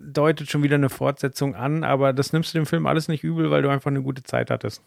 deutet 0.00 0.50
schon 0.50 0.64
wieder 0.64 0.74
eine 0.74 0.90
Fortsetzung 0.90 1.54
an, 1.54 1.84
aber 1.84 2.12
das 2.12 2.32
nimmst 2.32 2.52
du 2.52 2.58
dem 2.58 2.66
Film 2.66 2.86
alles 2.86 3.06
nicht 3.06 3.22
übel, 3.22 3.52
weil 3.52 3.62
du 3.62 3.68
einfach 3.68 3.90
eine 3.90 4.02
gute 4.02 4.24
Zeit 4.24 4.50
hattest. 4.50 4.82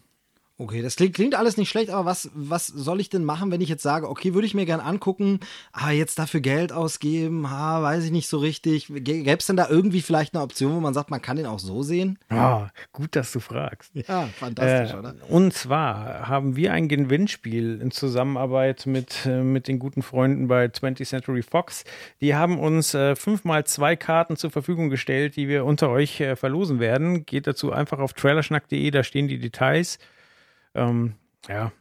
Okay, 0.60 0.82
das 0.82 0.96
klingt, 0.96 1.14
klingt, 1.14 1.36
alles 1.36 1.56
nicht 1.56 1.68
schlecht, 1.68 1.88
aber 1.88 2.04
was, 2.04 2.30
was 2.34 2.66
soll 2.66 3.00
ich 3.00 3.08
denn 3.08 3.22
machen, 3.22 3.52
wenn 3.52 3.60
ich 3.60 3.68
jetzt 3.68 3.84
sage, 3.84 4.08
okay, 4.08 4.34
würde 4.34 4.44
ich 4.44 4.54
mir 4.54 4.66
gern 4.66 4.80
angucken, 4.80 5.38
aber 5.70 5.92
jetzt 5.92 6.18
dafür 6.18 6.40
Geld 6.40 6.72
ausgeben, 6.72 7.48
ha, 7.48 7.80
weiß 7.80 8.02
ich 8.02 8.10
nicht 8.10 8.26
so 8.26 8.38
richtig. 8.38 8.88
Gäbe 8.88 9.36
es 9.38 9.46
denn 9.46 9.54
da 9.54 9.68
irgendwie 9.68 10.02
vielleicht 10.02 10.34
eine 10.34 10.42
Option, 10.42 10.74
wo 10.74 10.80
man 10.80 10.94
sagt, 10.94 11.12
man 11.12 11.22
kann 11.22 11.36
den 11.36 11.46
auch 11.46 11.60
so 11.60 11.84
sehen? 11.84 12.18
Ja, 12.28 12.72
gut, 12.90 13.14
dass 13.14 13.30
du 13.30 13.38
fragst. 13.38 13.92
Ja, 13.94 14.26
fantastisch, 14.36 14.94
äh, 14.94 14.98
oder? 14.98 15.14
Und 15.28 15.54
zwar 15.54 16.26
haben 16.26 16.56
wir 16.56 16.72
ein 16.72 16.88
Gewinnspiel 16.88 17.80
in 17.80 17.92
Zusammenarbeit 17.92 18.86
mit, 18.86 19.26
äh, 19.26 19.44
mit 19.44 19.68
den 19.68 19.78
guten 19.78 20.02
Freunden 20.02 20.48
bei 20.48 20.64
20th 20.64 21.06
Century 21.06 21.42
Fox. 21.42 21.84
Die 22.20 22.34
haben 22.34 22.58
uns 22.58 22.94
äh, 22.94 23.14
fünfmal 23.14 23.62
zwei 23.62 23.94
Karten 23.94 24.36
zur 24.36 24.50
Verfügung 24.50 24.90
gestellt, 24.90 25.36
die 25.36 25.46
wir 25.46 25.64
unter 25.64 25.88
euch 25.88 26.20
äh, 26.20 26.34
verlosen 26.34 26.80
werden. 26.80 27.24
Geht 27.26 27.46
dazu 27.46 27.70
einfach 27.70 28.00
auf 28.00 28.12
trailerschnack.de, 28.12 28.90
da 28.90 29.04
stehen 29.04 29.28
die 29.28 29.38
Details. 29.38 30.00
Ähm, 30.74 31.14
ja, 31.48 31.72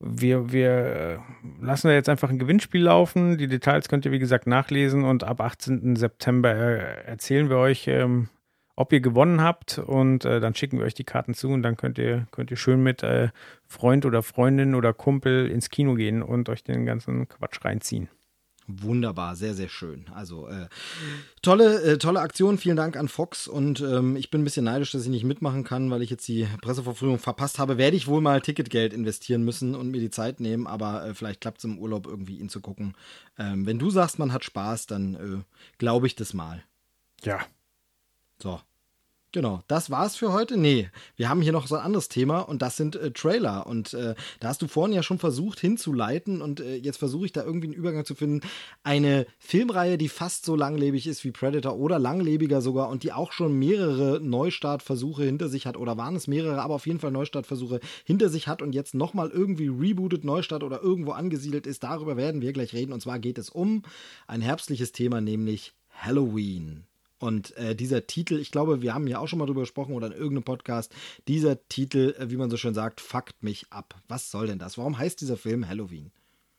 wir, 0.00 0.52
wir 0.52 0.70
äh, 0.70 1.18
lassen 1.64 1.88
da 1.88 1.94
jetzt 1.94 2.08
einfach 2.08 2.28
ein 2.28 2.38
Gewinnspiel 2.38 2.82
laufen. 2.82 3.38
Die 3.38 3.46
Details 3.46 3.88
könnt 3.88 4.04
ihr, 4.04 4.12
wie 4.12 4.18
gesagt, 4.18 4.46
nachlesen 4.46 5.04
und 5.04 5.24
ab 5.24 5.40
18. 5.40 5.96
September 5.96 6.54
äh, 6.54 7.04
erzählen 7.06 7.48
wir 7.48 7.56
euch, 7.56 7.88
ähm, 7.88 8.28
ob 8.76 8.92
ihr 8.92 9.00
gewonnen 9.00 9.40
habt 9.40 9.78
und 9.78 10.24
äh, 10.24 10.40
dann 10.40 10.54
schicken 10.54 10.78
wir 10.78 10.84
euch 10.84 10.94
die 10.94 11.04
Karten 11.04 11.32
zu 11.34 11.48
und 11.48 11.62
dann 11.62 11.76
könnt 11.76 11.96
ihr, 11.98 12.26
könnt 12.32 12.50
ihr 12.50 12.56
schön 12.56 12.82
mit 12.82 13.02
äh, 13.02 13.28
Freund 13.66 14.04
oder 14.04 14.22
Freundin 14.22 14.74
oder 14.74 14.92
Kumpel 14.92 15.48
ins 15.48 15.70
Kino 15.70 15.94
gehen 15.94 16.22
und 16.22 16.48
euch 16.48 16.64
den 16.64 16.84
ganzen 16.84 17.28
Quatsch 17.28 17.64
reinziehen. 17.64 18.08
Wunderbar, 18.66 19.36
sehr, 19.36 19.54
sehr 19.54 19.68
schön. 19.68 20.06
Also 20.14 20.48
äh, 20.48 20.68
tolle, 21.42 21.82
äh, 21.82 21.98
tolle 21.98 22.20
Aktion. 22.20 22.56
Vielen 22.56 22.76
Dank 22.76 22.96
an 22.96 23.08
Fox. 23.08 23.46
Und 23.46 23.80
ähm, 23.80 24.16
ich 24.16 24.30
bin 24.30 24.40
ein 24.40 24.44
bisschen 24.44 24.64
neidisch, 24.64 24.92
dass 24.92 25.02
ich 25.02 25.10
nicht 25.10 25.24
mitmachen 25.24 25.64
kann, 25.64 25.90
weil 25.90 26.00
ich 26.00 26.08
jetzt 26.08 26.26
die 26.28 26.48
Presseverfügung 26.62 27.18
verpasst 27.18 27.58
habe. 27.58 27.76
Werde 27.76 27.96
ich 27.96 28.06
wohl 28.06 28.22
mal 28.22 28.40
Ticketgeld 28.40 28.94
investieren 28.94 29.44
müssen 29.44 29.74
und 29.74 29.90
mir 29.90 30.00
die 30.00 30.08
Zeit 30.08 30.40
nehmen. 30.40 30.66
Aber 30.66 31.04
äh, 31.04 31.14
vielleicht 31.14 31.42
klappt 31.42 31.58
es 31.58 31.64
im 31.64 31.78
Urlaub 31.78 32.06
irgendwie, 32.06 32.38
ihn 32.38 32.48
zu 32.48 32.62
gucken. 32.62 32.94
Ähm, 33.38 33.66
wenn 33.66 33.78
du 33.78 33.90
sagst, 33.90 34.18
man 34.18 34.32
hat 34.32 34.44
Spaß, 34.44 34.86
dann 34.86 35.14
äh, 35.14 35.42
glaube 35.76 36.06
ich 36.06 36.16
das 36.16 36.32
mal. 36.32 36.64
Ja. 37.22 37.40
So. 38.38 38.60
Genau, 39.34 39.64
das 39.66 39.90
war's 39.90 40.14
für 40.14 40.32
heute. 40.32 40.56
Nee, 40.56 40.90
wir 41.16 41.28
haben 41.28 41.42
hier 41.42 41.50
noch 41.50 41.66
so 41.66 41.74
ein 41.74 41.80
anderes 41.80 42.08
Thema 42.08 42.38
und 42.38 42.62
das 42.62 42.76
sind 42.76 42.94
äh, 42.94 43.10
Trailer. 43.10 43.66
Und 43.66 43.92
äh, 43.92 44.14
da 44.38 44.46
hast 44.46 44.62
du 44.62 44.68
vorhin 44.68 44.94
ja 44.94 45.02
schon 45.02 45.18
versucht 45.18 45.58
hinzuleiten 45.58 46.40
und 46.40 46.60
äh, 46.60 46.76
jetzt 46.76 46.98
versuche 46.98 47.26
ich 47.26 47.32
da 47.32 47.42
irgendwie 47.42 47.66
einen 47.66 47.74
Übergang 47.74 48.04
zu 48.04 48.14
finden. 48.14 48.46
Eine 48.84 49.26
Filmreihe, 49.40 49.98
die 49.98 50.08
fast 50.08 50.44
so 50.44 50.54
langlebig 50.54 51.08
ist 51.08 51.24
wie 51.24 51.32
Predator 51.32 51.76
oder 51.76 51.98
langlebiger 51.98 52.60
sogar 52.60 52.88
und 52.90 53.02
die 53.02 53.12
auch 53.12 53.32
schon 53.32 53.58
mehrere 53.58 54.20
Neustartversuche 54.20 55.24
hinter 55.24 55.48
sich 55.48 55.66
hat 55.66 55.76
oder 55.76 55.96
waren 55.96 56.14
es 56.14 56.28
mehrere, 56.28 56.62
aber 56.62 56.76
auf 56.76 56.86
jeden 56.86 57.00
Fall 57.00 57.10
Neustartversuche 57.10 57.80
hinter 58.04 58.28
sich 58.28 58.46
hat 58.46 58.62
und 58.62 58.72
jetzt 58.72 58.94
nochmal 58.94 59.30
irgendwie 59.30 59.66
rebootet, 59.66 60.22
Neustart 60.22 60.62
oder 60.62 60.80
irgendwo 60.80 61.10
angesiedelt 61.10 61.66
ist. 61.66 61.82
Darüber 61.82 62.16
werden 62.16 62.40
wir 62.40 62.52
gleich 62.52 62.72
reden. 62.72 62.92
Und 62.92 63.00
zwar 63.00 63.18
geht 63.18 63.38
es 63.38 63.50
um 63.50 63.82
ein 64.28 64.42
herbstliches 64.42 64.92
Thema, 64.92 65.20
nämlich 65.20 65.74
Halloween. 65.90 66.86
Und 67.24 67.56
äh, 67.56 67.74
dieser 67.74 68.06
Titel, 68.06 68.38
ich 68.38 68.50
glaube, 68.50 68.82
wir 68.82 68.92
haben 68.92 69.06
ja 69.06 69.18
auch 69.18 69.28
schon 69.28 69.38
mal 69.38 69.46
drüber 69.46 69.62
gesprochen 69.62 69.94
oder 69.94 70.08
in 70.08 70.12
irgendeinem 70.12 70.42
Podcast, 70.42 70.94
dieser 71.26 71.66
Titel, 71.68 72.14
äh, 72.18 72.30
wie 72.30 72.36
man 72.36 72.50
so 72.50 72.58
schön 72.58 72.74
sagt, 72.74 73.00
fuckt 73.00 73.42
mich 73.42 73.64
ab. 73.70 73.94
Was 74.08 74.30
soll 74.30 74.46
denn 74.46 74.58
das? 74.58 74.76
Warum 74.76 74.98
heißt 74.98 75.22
dieser 75.22 75.38
Film 75.38 75.66
Halloween? 75.66 76.12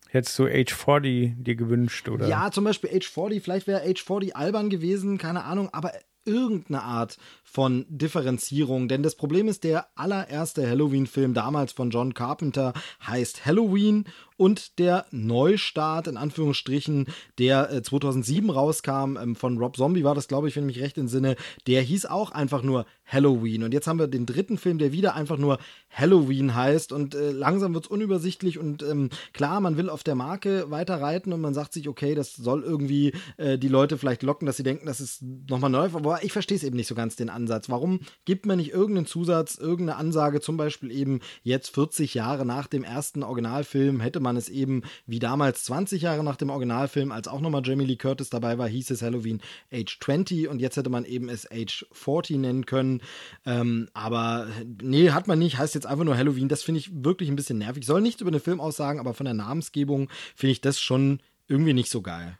Hättest 0.09 0.39
du 0.39 0.45
Age 0.47 0.73
40 0.73 1.35
dir 1.37 1.55
gewünscht, 1.55 2.09
oder? 2.09 2.27
Ja, 2.27 2.49
zum 2.49 2.63
Beispiel 2.63 2.89
Age 2.91 3.07
40, 3.07 3.43
vielleicht 3.43 3.67
wäre 3.67 3.87
Age 3.87 4.03
40 4.03 4.35
albern 4.35 4.71
gewesen, 4.71 5.19
keine 5.19 5.43
Ahnung, 5.43 5.69
aber 5.71 5.91
irgendeine 6.25 6.81
Art 6.81 7.17
von 7.43 7.85
Differenzierung. 7.87 8.87
Denn 8.87 9.03
das 9.03 9.15
Problem 9.15 9.47
ist, 9.47 9.63
der 9.63 9.87
allererste 9.95 10.67
Halloween-Film 10.67 11.35
damals 11.35 11.71
von 11.73 11.91
John 11.91 12.15
Carpenter 12.15 12.73
heißt 13.05 13.45
Halloween 13.45 14.05
und 14.37 14.79
der 14.79 15.05
Neustart, 15.11 16.07
in 16.07 16.17
Anführungsstrichen, 16.17 17.07
der 17.39 17.71
äh, 17.71 17.81
2007 17.81 18.49
rauskam, 18.49 19.17
ähm, 19.17 19.35
von 19.35 19.57
Rob 19.57 19.77
Zombie 19.77 20.03
war 20.03 20.15
das, 20.15 20.27
glaube 20.27 20.47
ich, 20.47 20.55
wenn 20.55 20.67
ich 20.69 20.75
mich 20.75 20.83
recht 20.83 20.97
entsinne, 20.97 21.35
der 21.67 21.81
hieß 21.81 22.05
auch 22.05 22.31
einfach 22.31 22.63
nur 22.63 22.85
Halloween. 23.05 23.63
Und 23.63 23.73
jetzt 23.73 23.87
haben 23.87 23.99
wir 23.99 24.07
den 24.07 24.25
dritten 24.25 24.57
Film, 24.57 24.77
der 24.77 24.91
wieder 24.91 25.15
einfach 25.15 25.37
nur 25.37 25.59
Halloween 25.91 26.55
heißt 26.55 26.91
und 26.91 27.15
äh, 27.15 27.31
langsam 27.31 27.73
wird 27.73 27.85
es 27.85 27.91
unübersichtlich 27.91 28.59
und 28.59 28.83
ähm, 28.83 29.09
klar, 29.31 29.61
man 29.61 29.77
will 29.77 29.89
auf 29.89 30.03
der 30.03 30.15
Marke 30.15 30.69
weiter 30.71 30.99
reiten 30.99 31.31
und 31.31 31.39
man 31.39 31.53
sagt 31.53 31.73
sich, 31.73 31.87
okay, 31.87 32.15
das 32.15 32.33
soll 32.33 32.63
irgendwie 32.63 33.13
äh, 33.37 33.57
die 33.57 33.67
Leute 33.67 33.97
vielleicht 33.97 34.23
locken, 34.23 34.45
dass 34.45 34.57
sie 34.57 34.63
denken, 34.63 34.87
das 34.87 34.99
ist 34.99 35.21
nochmal 35.21 35.69
neu, 35.69 35.85
aber 35.93 36.23
ich 36.23 36.33
verstehe 36.33 36.57
es 36.57 36.63
eben 36.63 36.75
nicht 36.75 36.87
so 36.87 36.95
ganz, 36.95 37.15
den 37.15 37.29
Ansatz. 37.29 37.69
Warum 37.69 37.99
gibt 38.25 38.45
man 38.45 38.57
nicht 38.57 38.71
irgendeinen 38.71 39.05
Zusatz, 39.05 39.55
irgendeine 39.55 39.97
Ansage, 39.97 40.41
zum 40.41 40.57
Beispiel 40.57 40.91
eben 40.91 41.21
jetzt 41.43 41.69
40 41.73 42.13
Jahre 42.15 42.45
nach 42.45 42.67
dem 42.67 42.83
ersten 42.83 43.23
Originalfilm, 43.23 44.01
hätte 44.01 44.19
man 44.19 44.24
es 44.37 44.49
eben 44.49 44.83
wie 45.05 45.19
damals 45.19 45.63
20 45.65 46.01
Jahre 46.01 46.23
nach 46.23 46.35
dem 46.35 46.49
Originalfilm, 46.49 47.11
als 47.11 47.27
auch 47.27 47.41
nochmal 47.41 47.61
Jamie 47.63 47.85
Lee 47.85 47.95
Curtis 47.95 48.29
dabei 48.29 48.57
war, 48.57 48.67
hieß 48.67 48.91
es 48.91 49.01
Halloween 49.01 49.41
Age 49.71 49.99
20 49.99 50.47
und 50.47 50.59
jetzt 50.59 50.77
hätte 50.77 50.89
man 50.89 51.05
eben 51.05 51.29
es 51.29 51.49
Age 51.51 51.85
40 51.91 52.37
nennen 52.37 52.65
können. 52.65 53.01
Ähm, 53.45 53.89
aber 53.93 54.47
nee, 54.81 55.11
hat 55.11 55.27
man 55.27 55.39
nicht, 55.39 55.57
heißt 55.57 55.75
jetzt 55.75 55.87
einfach 55.87 56.05
nur 56.05 56.17
Halloween. 56.17 56.49
Das 56.49 56.63
finde 56.63 56.79
ich 56.79 56.91
wirklich 56.91 57.29
ein 57.29 57.35
bisschen 57.35 57.59
nervig. 57.59 57.81
Ich 57.81 57.87
soll 57.87 58.01
nichts 58.01 58.21
über 58.21 58.31
den 58.31 58.41
Film 58.41 58.59
aussagen, 58.59 58.99
aber 58.99 59.13
von 59.13 59.25
der 59.25 59.33
Namensgebung 59.33 60.09
finde 60.35 60.51
ich 60.53 60.61
das 60.61 60.79
schon 60.79 61.19
irgendwie 61.47 61.73
nicht 61.73 61.91
so 61.91 62.01
geil. 62.01 62.37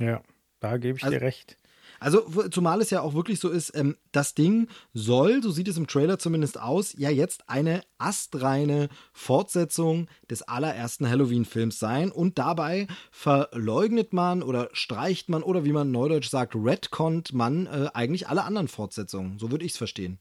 Ja, 0.00 0.22
da 0.60 0.76
gebe 0.78 0.98
ich 0.98 1.04
also, 1.04 1.16
dir 1.16 1.22
recht. 1.22 1.56
Also, 2.02 2.20
zumal 2.50 2.80
es 2.80 2.90
ja 2.90 3.00
auch 3.00 3.14
wirklich 3.14 3.38
so 3.38 3.48
ist, 3.48 3.76
ähm, 3.76 3.96
das 4.10 4.34
Ding 4.34 4.68
soll, 4.92 5.42
so 5.42 5.50
sieht 5.50 5.68
es 5.68 5.76
im 5.76 5.86
Trailer 5.86 6.18
zumindest 6.18 6.60
aus, 6.60 6.94
ja 6.98 7.10
jetzt 7.10 7.48
eine 7.48 7.82
astreine 7.98 8.88
Fortsetzung 9.12 10.08
des 10.28 10.42
allerersten 10.42 11.08
Halloween-Films 11.08 11.78
sein. 11.78 12.10
Und 12.10 12.38
dabei 12.38 12.88
verleugnet 13.12 14.12
man 14.12 14.42
oder 14.42 14.68
streicht 14.72 15.28
man 15.28 15.44
oder 15.44 15.64
wie 15.64 15.72
man 15.72 15.92
neudeutsch 15.92 16.28
sagt, 16.28 16.56
retconnt 16.56 17.32
man 17.32 17.66
äh, 17.66 17.88
eigentlich 17.94 18.28
alle 18.28 18.42
anderen 18.44 18.68
Fortsetzungen. 18.68 19.38
So 19.38 19.50
würde 19.52 19.64
ich 19.64 19.72
es 19.72 19.78
verstehen. 19.78 20.18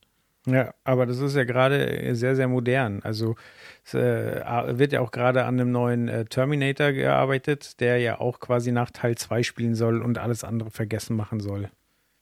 Ja, 0.48 0.74
aber 0.83 1.05
das 1.05 1.19
ist 1.19 1.36
ja 1.36 1.43
gerade 1.43 2.15
sehr, 2.15 2.36
sehr 2.36 2.48
modern. 2.48 3.01
Also 3.03 3.36
es 3.86 3.93
äh, 3.93 4.41
wird 4.79 4.91
ja 4.91 5.01
auch 5.01 5.12
gerade 5.12 5.45
an 5.45 5.60
einem 5.60 5.71
neuen 5.71 6.07
äh, 6.07 6.25
Terminator 6.25 6.93
gearbeitet, 6.93 7.79
der 7.79 8.00
ja 8.00 8.19
auch 8.19 8.39
quasi 8.39 8.71
nach 8.71 8.89
Teil 8.89 9.15
2 9.15 9.43
spielen 9.43 9.75
soll 9.75 10.01
und 10.01 10.17
alles 10.17 10.43
andere 10.43 10.71
vergessen 10.71 11.15
machen 11.15 11.39
soll. 11.41 11.69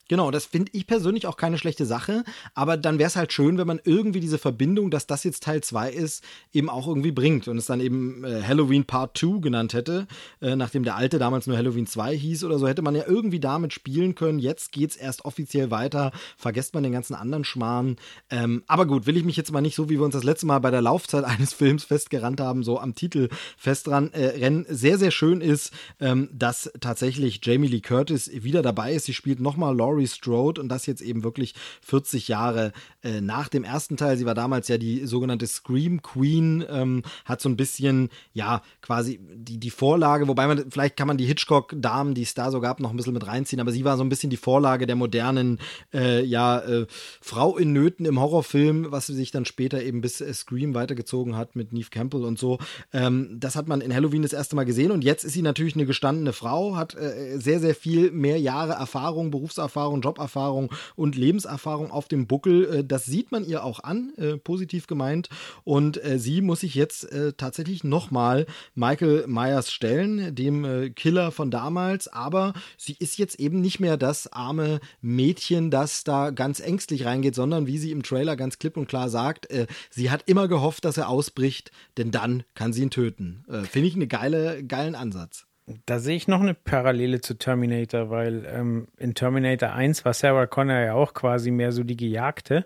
Genau, 0.09 0.31
das 0.31 0.47
finde 0.47 0.71
ich 0.73 0.87
persönlich 0.87 1.27
auch 1.27 1.37
keine 1.37 1.59
schlechte 1.59 1.85
Sache, 1.85 2.23
aber 2.55 2.77
dann 2.77 2.97
wäre 2.97 3.07
es 3.07 3.15
halt 3.15 3.31
schön, 3.31 3.59
wenn 3.59 3.67
man 3.67 3.79
irgendwie 3.83 4.19
diese 4.19 4.39
Verbindung, 4.39 4.89
dass 4.89 5.05
das 5.05 5.23
jetzt 5.23 5.43
Teil 5.43 5.61
2 5.61 5.91
ist, 5.91 6.23
eben 6.51 6.67
auch 6.67 6.87
irgendwie 6.87 7.11
bringt 7.11 7.47
und 7.47 7.57
es 7.57 7.67
dann 7.67 7.79
eben 7.79 8.23
äh, 8.23 8.41
Halloween 8.41 8.85
Part 8.85 9.15
2 9.15 9.39
genannt 9.39 9.73
hätte, 9.73 10.07
äh, 10.41 10.55
nachdem 10.55 10.83
der 10.83 10.95
alte 10.95 11.19
damals 11.19 11.45
nur 11.45 11.55
Halloween 11.57 11.85
2 11.85 12.17
hieß 12.17 12.43
oder 12.43 12.57
so, 12.57 12.67
hätte 12.67 12.81
man 12.81 12.95
ja 12.95 13.03
irgendwie 13.05 13.39
damit 13.39 13.71
spielen 13.71 14.15
können. 14.15 14.39
Jetzt 14.39 14.71
geht 14.71 14.89
es 14.89 14.95
erst 14.95 15.25
offiziell 15.25 15.69
weiter, 15.69 16.11
vergesst 16.37 16.73
man 16.73 16.81
den 16.81 16.91
ganzen 16.91 17.13
anderen 17.13 17.43
Schmarrn. 17.43 17.97
Ähm, 18.31 18.63
aber 18.65 18.87
gut, 18.87 19.05
will 19.05 19.15
ich 19.15 19.23
mich 19.23 19.37
jetzt 19.37 19.51
mal 19.51 19.61
nicht 19.61 19.75
so, 19.75 19.89
wie 19.89 19.99
wir 19.99 20.05
uns 20.05 20.15
das 20.15 20.23
letzte 20.23 20.47
Mal 20.47 20.57
bei 20.57 20.71
der 20.71 20.81
Laufzeit 20.81 21.23
eines 21.23 21.53
Films 21.53 21.83
festgerannt 21.83 22.41
haben, 22.41 22.63
so 22.63 22.79
am 22.79 22.95
Titel 22.95 23.29
festrennen. 23.57 24.11
Äh, 24.13 24.63
sehr, 24.69 24.97
sehr 24.97 25.11
schön 25.11 25.39
ist, 25.39 25.71
ähm, 25.99 26.29
dass 26.33 26.71
tatsächlich 26.79 27.41
Jamie 27.43 27.67
Lee 27.67 27.81
Curtis 27.81 28.31
wieder 28.33 28.63
dabei 28.63 28.93
ist. 28.93 29.05
Sie 29.05 29.13
spielt 29.13 29.39
nochmal 29.39 29.77
Laurie 29.77 29.98
Laurie 29.99 30.07
Strode 30.07 30.61
und 30.61 30.69
das 30.69 30.85
jetzt 30.85 31.01
eben 31.01 31.23
wirklich 31.23 31.53
40 31.81 32.27
Jahre 32.29 32.71
äh, 33.03 33.21
nach 33.21 33.49
dem 33.49 33.63
ersten 33.63 33.97
Teil. 33.97 34.17
Sie 34.17 34.25
war 34.25 34.35
damals 34.35 34.67
ja 34.67 34.77
die 34.77 35.05
sogenannte 35.05 35.47
Scream 35.47 36.01
Queen, 36.01 36.63
ähm, 36.69 37.03
hat 37.25 37.41
so 37.41 37.49
ein 37.49 37.57
bisschen, 37.57 38.09
ja, 38.33 38.61
quasi 38.81 39.19
die, 39.21 39.59
die 39.59 39.69
Vorlage, 39.69 40.27
wobei 40.27 40.47
man, 40.47 40.71
vielleicht 40.71 40.97
kann 40.97 41.07
man 41.07 41.17
die 41.17 41.25
Hitchcock-Damen, 41.25 42.13
die 42.13 42.23
es 42.23 42.33
da 42.33 42.51
so 42.51 42.59
gab, 42.59 42.79
noch 42.79 42.91
ein 42.91 42.97
bisschen 42.97 43.13
mit 43.13 43.27
reinziehen, 43.27 43.59
aber 43.59 43.71
sie 43.71 43.85
war 43.85 43.97
so 43.97 44.03
ein 44.03 44.09
bisschen 44.09 44.29
die 44.29 44.37
Vorlage 44.37 44.87
der 44.87 44.95
modernen, 44.95 45.59
äh, 45.93 46.23
ja, 46.23 46.59
äh, 46.59 46.85
Frau 47.21 47.57
in 47.57 47.73
Nöten 47.73 48.05
im 48.05 48.19
Horrorfilm, 48.19 48.91
was 48.91 49.07
sie 49.07 49.15
sich 49.15 49.31
dann 49.31 49.45
später 49.45 49.81
eben 49.81 50.01
bis 50.01 50.21
äh, 50.21 50.33
Scream 50.33 50.73
weitergezogen 50.73 51.35
hat 51.35 51.55
mit 51.55 51.73
Neve 51.73 51.89
Campbell 51.89 52.23
und 52.23 52.39
so. 52.39 52.59
Ähm, 52.93 53.37
das 53.39 53.55
hat 53.55 53.67
man 53.67 53.81
in 53.81 53.93
Halloween 53.93 54.21
das 54.21 54.33
erste 54.33 54.55
Mal 54.55 54.65
gesehen 54.65 54.91
und 54.91 55.03
jetzt 55.03 55.23
ist 55.23 55.33
sie 55.33 55.41
natürlich 55.41 55.75
eine 55.75 55.85
gestandene 55.85 56.33
Frau, 56.33 56.75
hat 56.75 56.95
äh, 56.95 57.37
sehr, 57.37 57.59
sehr 57.59 57.75
viel 57.75 58.11
mehr 58.11 58.39
Jahre 58.39 58.73
Erfahrung, 58.73 59.31
Berufserfahrung 59.31 59.49
Berufserfahrung, 59.59 60.01
Joberfahrung 60.01 60.69
und 60.95 61.15
Lebenserfahrung 61.15 61.91
auf 61.91 62.07
dem 62.07 62.27
Buckel. 62.27 62.83
Äh, 62.89 62.99
das 62.99 63.05
sieht 63.05 63.31
man 63.31 63.45
ihr 63.45 63.63
auch 63.63 63.83
an, 63.83 64.13
äh, 64.17 64.37
positiv 64.37 64.87
gemeint. 64.87 65.29
Und 65.63 66.03
äh, 66.03 66.19
sie 66.19 66.41
muss 66.41 66.61
sich 66.61 66.75
jetzt 66.75 67.07
tatsächlich 67.37 67.83
nochmal 67.83 68.45
Michael 68.75 69.25
Myers 69.27 69.71
stellen, 69.71 70.35
dem 70.35 70.93
Killer 70.95 71.31
von 71.31 71.51
damals. 71.51 72.07
Aber 72.07 72.53
sie 72.77 72.95
ist 72.99 73.17
jetzt 73.17 73.39
eben 73.39 73.61
nicht 73.61 73.79
mehr 73.79 73.97
das 73.97 74.31
arme 74.31 74.79
Mädchen, 75.01 75.71
das 75.71 76.03
da 76.03 76.31
ganz 76.31 76.59
ängstlich 76.59 77.05
reingeht, 77.05 77.35
sondern 77.35 77.67
wie 77.67 77.77
sie 77.77 77.91
im 77.91 78.03
Trailer 78.03 78.35
ganz 78.35 78.59
klipp 78.59 78.77
und 78.77 78.87
klar 78.87 79.09
sagt, 79.09 79.47
sie 79.89 80.11
hat 80.11 80.23
immer 80.25 80.47
gehofft, 80.47 80.85
dass 80.85 80.97
er 80.97 81.09
ausbricht, 81.09 81.71
denn 81.97 82.11
dann 82.11 82.43
kann 82.55 82.73
sie 82.73 82.83
ihn 82.83 82.91
töten. 82.91 83.45
Finde 83.69 83.87
ich 83.87 83.95
einen 83.95 84.09
geile, 84.09 84.63
geilen 84.63 84.95
Ansatz. 84.95 85.45
Da 85.85 85.99
sehe 85.99 86.15
ich 86.15 86.27
noch 86.27 86.41
eine 86.41 86.55
Parallele 86.55 87.21
zu 87.21 87.35
Terminator, 87.35 88.09
weil 88.09 88.45
ähm, 88.51 88.87
in 88.97 89.13
Terminator 89.13 89.71
1 89.71 90.03
war 90.03 90.13
Sarah 90.13 90.47
Connor 90.47 90.79
ja 90.79 90.93
auch 90.93 91.13
quasi 91.13 91.51
mehr 91.51 91.71
so 91.71 91.83
die 91.83 91.97
Gejagte. 91.97 92.65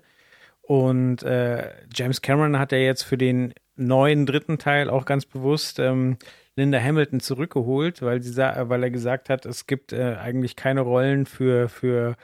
Und 0.63 1.23
äh, 1.23 1.71
James 1.93 2.21
Cameron 2.21 2.57
hat 2.57 2.71
ja 2.71 2.77
jetzt 2.77 3.03
für 3.03 3.17
den 3.17 3.53
neuen 3.75 4.25
dritten 4.25 4.57
Teil 4.57 4.89
auch 4.89 5.05
ganz 5.05 5.25
bewusst 5.25 5.77
ähm, 5.79 6.17
Linda 6.55 6.79
Hamilton 6.79 7.19
zurückgeholt, 7.19 8.01
weil, 8.01 8.21
sie 8.21 8.37
weil 8.37 8.83
er 8.83 8.91
gesagt 8.91 9.29
hat, 9.29 9.45
es 9.45 9.67
gibt 9.67 9.91
äh, 9.91 10.15
eigentlich 10.15 10.55
keine 10.55 10.81
Rollen 10.81 11.25
für, 11.25 11.67
für 11.67 12.15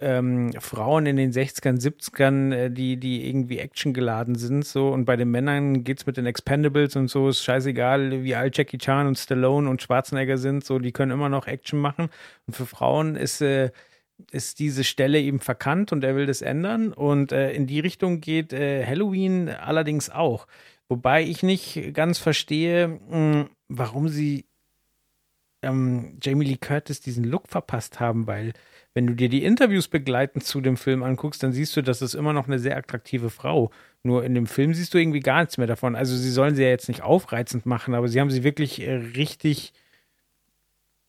ähm, 0.00 0.52
Frauen 0.60 1.06
in 1.06 1.16
den 1.16 1.32
60ern, 1.32 1.80
70ern, 1.80 2.54
äh, 2.54 2.70
die, 2.70 2.98
die 2.98 3.28
irgendwie 3.28 3.58
actiongeladen 3.58 4.36
sind. 4.36 4.64
So. 4.64 4.90
Und 4.90 5.04
bei 5.04 5.16
den 5.16 5.30
Männern 5.30 5.84
geht 5.84 6.00
es 6.00 6.06
mit 6.06 6.16
den 6.16 6.26
Expendables 6.26 6.96
und 6.96 7.08
so, 7.08 7.28
ist 7.28 7.42
scheißegal, 7.42 8.22
wie 8.22 8.34
alt 8.34 8.56
Jackie 8.56 8.78
Chan 8.78 9.06
und 9.06 9.18
Stallone 9.18 9.68
und 9.68 9.82
Schwarzenegger 9.82 10.38
sind, 10.38 10.64
so, 10.64 10.78
die 10.78 10.92
können 10.92 11.12
immer 11.12 11.28
noch 11.28 11.46
Action 11.46 11.80
machen. 11.80 12.10
Und 12.46 12.54
für 12.54 12.66
Frauen 12.66 13.16
ist, 13.16 13.40
äh, 13.40 13.70
ist 14.30 14.58
diese 14.58 14.84
Stelle 14.84 15.20
eben 15.20 15.40
verkannt 15.40 15.92
und 15.92 16.04
er 16.04 16.16
will 16.16 16.26
das 16.26 16.42
ändern. 16.42 16.92
Und 16.92 17.32
äh, 17.32 17.52
in 17.52 17.66
die 17.66 17.80
Richtung 17.80 18.20
geht 18.20 18.52
äh, 18.52 18.86
Halloween 18.86 19.48
allerdings 19.48 20.10
auch. 20.10 20.46
Wobei 20.88 21.22
ich 21.22 21.42
nicht 21.42 21.94
ganz 21.94 22.18
verstehe, 22.18 22.88
mh, 22.88 23.10
hm, 23.10 23.48
warum 23.68 24.08
sie 24.08 24.44
ähm, 25.62 26.18
Jamie 26.20 26.44
Lee 26.44 26.56
Curtis 26.56 27.00
diesen 27.00 27.24
Look 27.24 27.48
verpasst 27.48 28.00
haben, 28.00 28.26
weil 28.26 28.52
wenn 28.94 29.06
du 29.06 29.14
dir 29.14 29.28
die 29.28 29.44
Interviews 29.44 29.88
begleitend 29.88 30.44
zu 30.44 30.60
dem 30.60 30.76
Film 30.76 31.02
anguckst, 31.02 31.42
dann 31.42 31.52
siehst 31.52 31.74
du, 31.76 31.82
dass 31.82 32.02
es 32.02 32.14
immer 32.14 32.32
noch 32.32 32.46
eine 32.46 32.58
sehr 32.58 32.76
attraktive 32.76 33.30
Frau. 33.30 33.70
Nur 34.02 34.24
in 34.24 34.34
dem 34.34 34.46
Film 34.46 34.74
siehst 34.74 34.92
du 34.92 34.98
irgendwie 34.98 35.20
gar 35.20 35.40
nichts 35.40 35.56
mehr 35.56 35.66
davon. 35.66 35.96
Also 35.96 36.14
sie 36.14 36.30
sollen 36.30 36.54
sie 36.54 36.62
ja 36.62 36.68
jetzt 36.68 36.88
nicht 36.88 37.02
aufreizend 37.02 37.64
machen, 37.64 37.94
aber 37.94 38.08
sie 38.08 38.20
haben 38.20 38.30
sie 38.30 38.44
wirklich 38.44 38.82
äh, 38.82 38.92
richtig. 38.92 39.72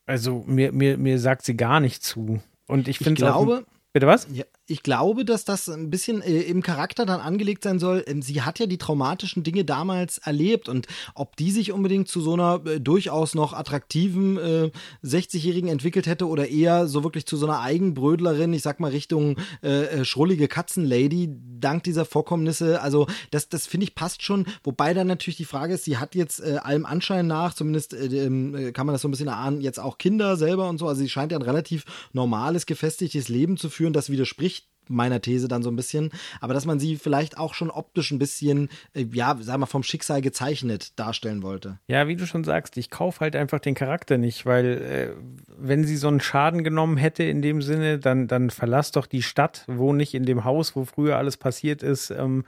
Also 0.05 0.43
mir, 0.47 0.71
mir, 0.71 0.97
mir 0.97 1.19
sagt 1.19 1.43
sie 1.43 1.57
gar 1.57 1.79
nicht 1.79 2.03
zu. 2.03 2.41
Und 2.67 2.87
ich 2.87 2.97
finde. 2.97 3.13
Ich 3.13 3.17
glaube. 3.17 3.65
Bitte 3.93 4.07
was? 4.07 4.27
Ja, 4.31 4.45
ich 4.65 4.81
glaube, 4.81 5.25
dass 5.25 5.43
das 5.43 5.67
ein 5.67 5.89
bisschen 5.89 6.21
äh, 6.21 6.41
im 6.41 6.61
Charakter 6.61 7.05
dann 7.05 7.19
angelegt 7.19 7.63
sein 7.63 7.79
soll. 7.79 8.03
Ähm, 8.07 8.21
sie 8.21 8.43
hat 8.43 8.59
ja 8.59 8.65
die 8.65 8.77
traumatischen 8.77 9.43
Dinge 9.43 9.65
damals 9.65 10.19
erlebt 10.19 10.69
und 10.69 10.87
ob 11.15 11.35
die 11.35 11.51
sich 11.51 11.73
unbedingt 11.73 12.07
zu 12.07 12.21
so 12.21 12.33
einer 12.33 12.65
äh, 12.65 12.79
durchaus 12.79 13.35
noch 13.35 13.53
attraktiven 13.53 14.37
äh, 14.37 14.71
60-Jährigen 15.03 15.69
entwickelt 15.69 16.07
hätte 16.07 16.27
oder 16.27 16.47
eher 16.47 16.87
so 16.87 17.03
wirklich 17.03 17.25
zu 17.25 17.35
so 17.35 17.45
einer 17.45 17.59
Eigenbrödlerin, 17.59 18.53
ich 18.53 18.61
sag 18.61 18.79
mal 18.79 18.91
Richtung 18.91 19.35
äh, 19.61 19.83
äh 19.83 20.05
schrullige 20.05 20.47
Katzenlady, 20.47 21.29
dank 21.59 21.83
dieser 21.83 22.05
Vorkommnisse. 22.05 22.81
Also 22.81 23.07
das, 23.31 23.49
das 23.49 23.67
finde 23.67 23.83
ich 23.85 23.95
passt 23.95 24.23
schon. 24.23 24.45
Wobei 24.63 24.93
dann 24.93 25.07
natürlich 25.07 25.37
die 25.37 25.45
Frage 25.45 25.73
ist, 25.73 25.83
sie 25.83 25.97
hat 25.97 26.15
jetzt 26.15 26.39
äh, 26.39 26.57
allem 26.61 26.85
Anschein 26.85 27.27
nach, 27.27 27.53
zumindest 27.53 27.93
kann 27.93 28.85
man 28.85 28.93
das 28.93 29.01
so 29.01 29.07
ein 29.07 29.11
bisschen 29.11 29.27
erahnen, 29.27 29.61
jetzt 29.61 29.79
auch 29.79 29.97
Kinder 29.97 30.37
selber 30.37 30.69
und 30.69 30.77
so. 30.77 30.87
Also 30.87 31.01
sie 31.01 31.09
scheint 31.09 31.31
ja 31.31 31.37
ein 31.37 31.43
relativ 31.43 31.85
normales, 32.13 32.65
gefestigtes 32.65 33.27
Leben 33.27 33.57
zu 33.57 33.69
führen. 33.69 33.93
Das 33.93 34.09
widerspricht 34.09 34.53
meiner 34.89 35.21
These 35.21 35.47
dann 35.47 35.63
so 35.63 35.69
ein 35.69 35.75
bisschen, 35.75 36.11
aber 36.41 36.53
dass 36.53 36.65
man 36.65 36.79
sie 36.79 36.95
vielleicht 36.95 37.37
auch 37.37 37.53
schon 37.53 37.69
optisch 37.69 38.11
ein 38.11 38.19
bisschen, 38.19 38.69
äh, 38.93 39.05
ja, 39.11 39.37
sag 39.39 39.57
mal, 39.57 39.65
vom 39.65 39.83
Schicksal 39.83 40.21
gezeichnet 40.21 40.97
darstellen 40.99 41.43
wollte. 41.43 41.79
Ja, 41.87 42.07
wie 42.07 42.15
du 42.15 42.25
schon 42.25 42.43
sagst, 42.43 42.77
ich 42.77 42.89
kaufe 42.89 43.21
halt 43.21 43.35
einfach 43.35 43.59
den 43.59 43.75
Charakter 43.75 44.17
nicht, 44.17 44.45
weil 44.45 44.65
äh, 44.65 45.09
wenn 45.57 45.83
sie 45.83 45.97
so 45.97 46.07
einen 46.07 46.21
Schaden 46.21 46.63
genommen 46.63 46.97
hätte 46.97 47.23
in 47.23 47.41
dem 47.41 47.61
Sinne, 47.61 47.99
dann, 47.99 48.27
dann 48.27 48.49
verlass 48.49 48.91
doch 48.91 49.05
die 49.05 49.21
Stadt, 49.21 49.65
wo 49.67 49.93
nicht 49.93 50.13
in 50.13 50.25
dem 50.25 50.43
Haus, 50.43 50.75
wo 50.75 50.85
früher 50.85 51.17
alles 51.17 51.37
passiert 51.37 51.83
ist, 51.83 52.11
ähm, 52.11 52.45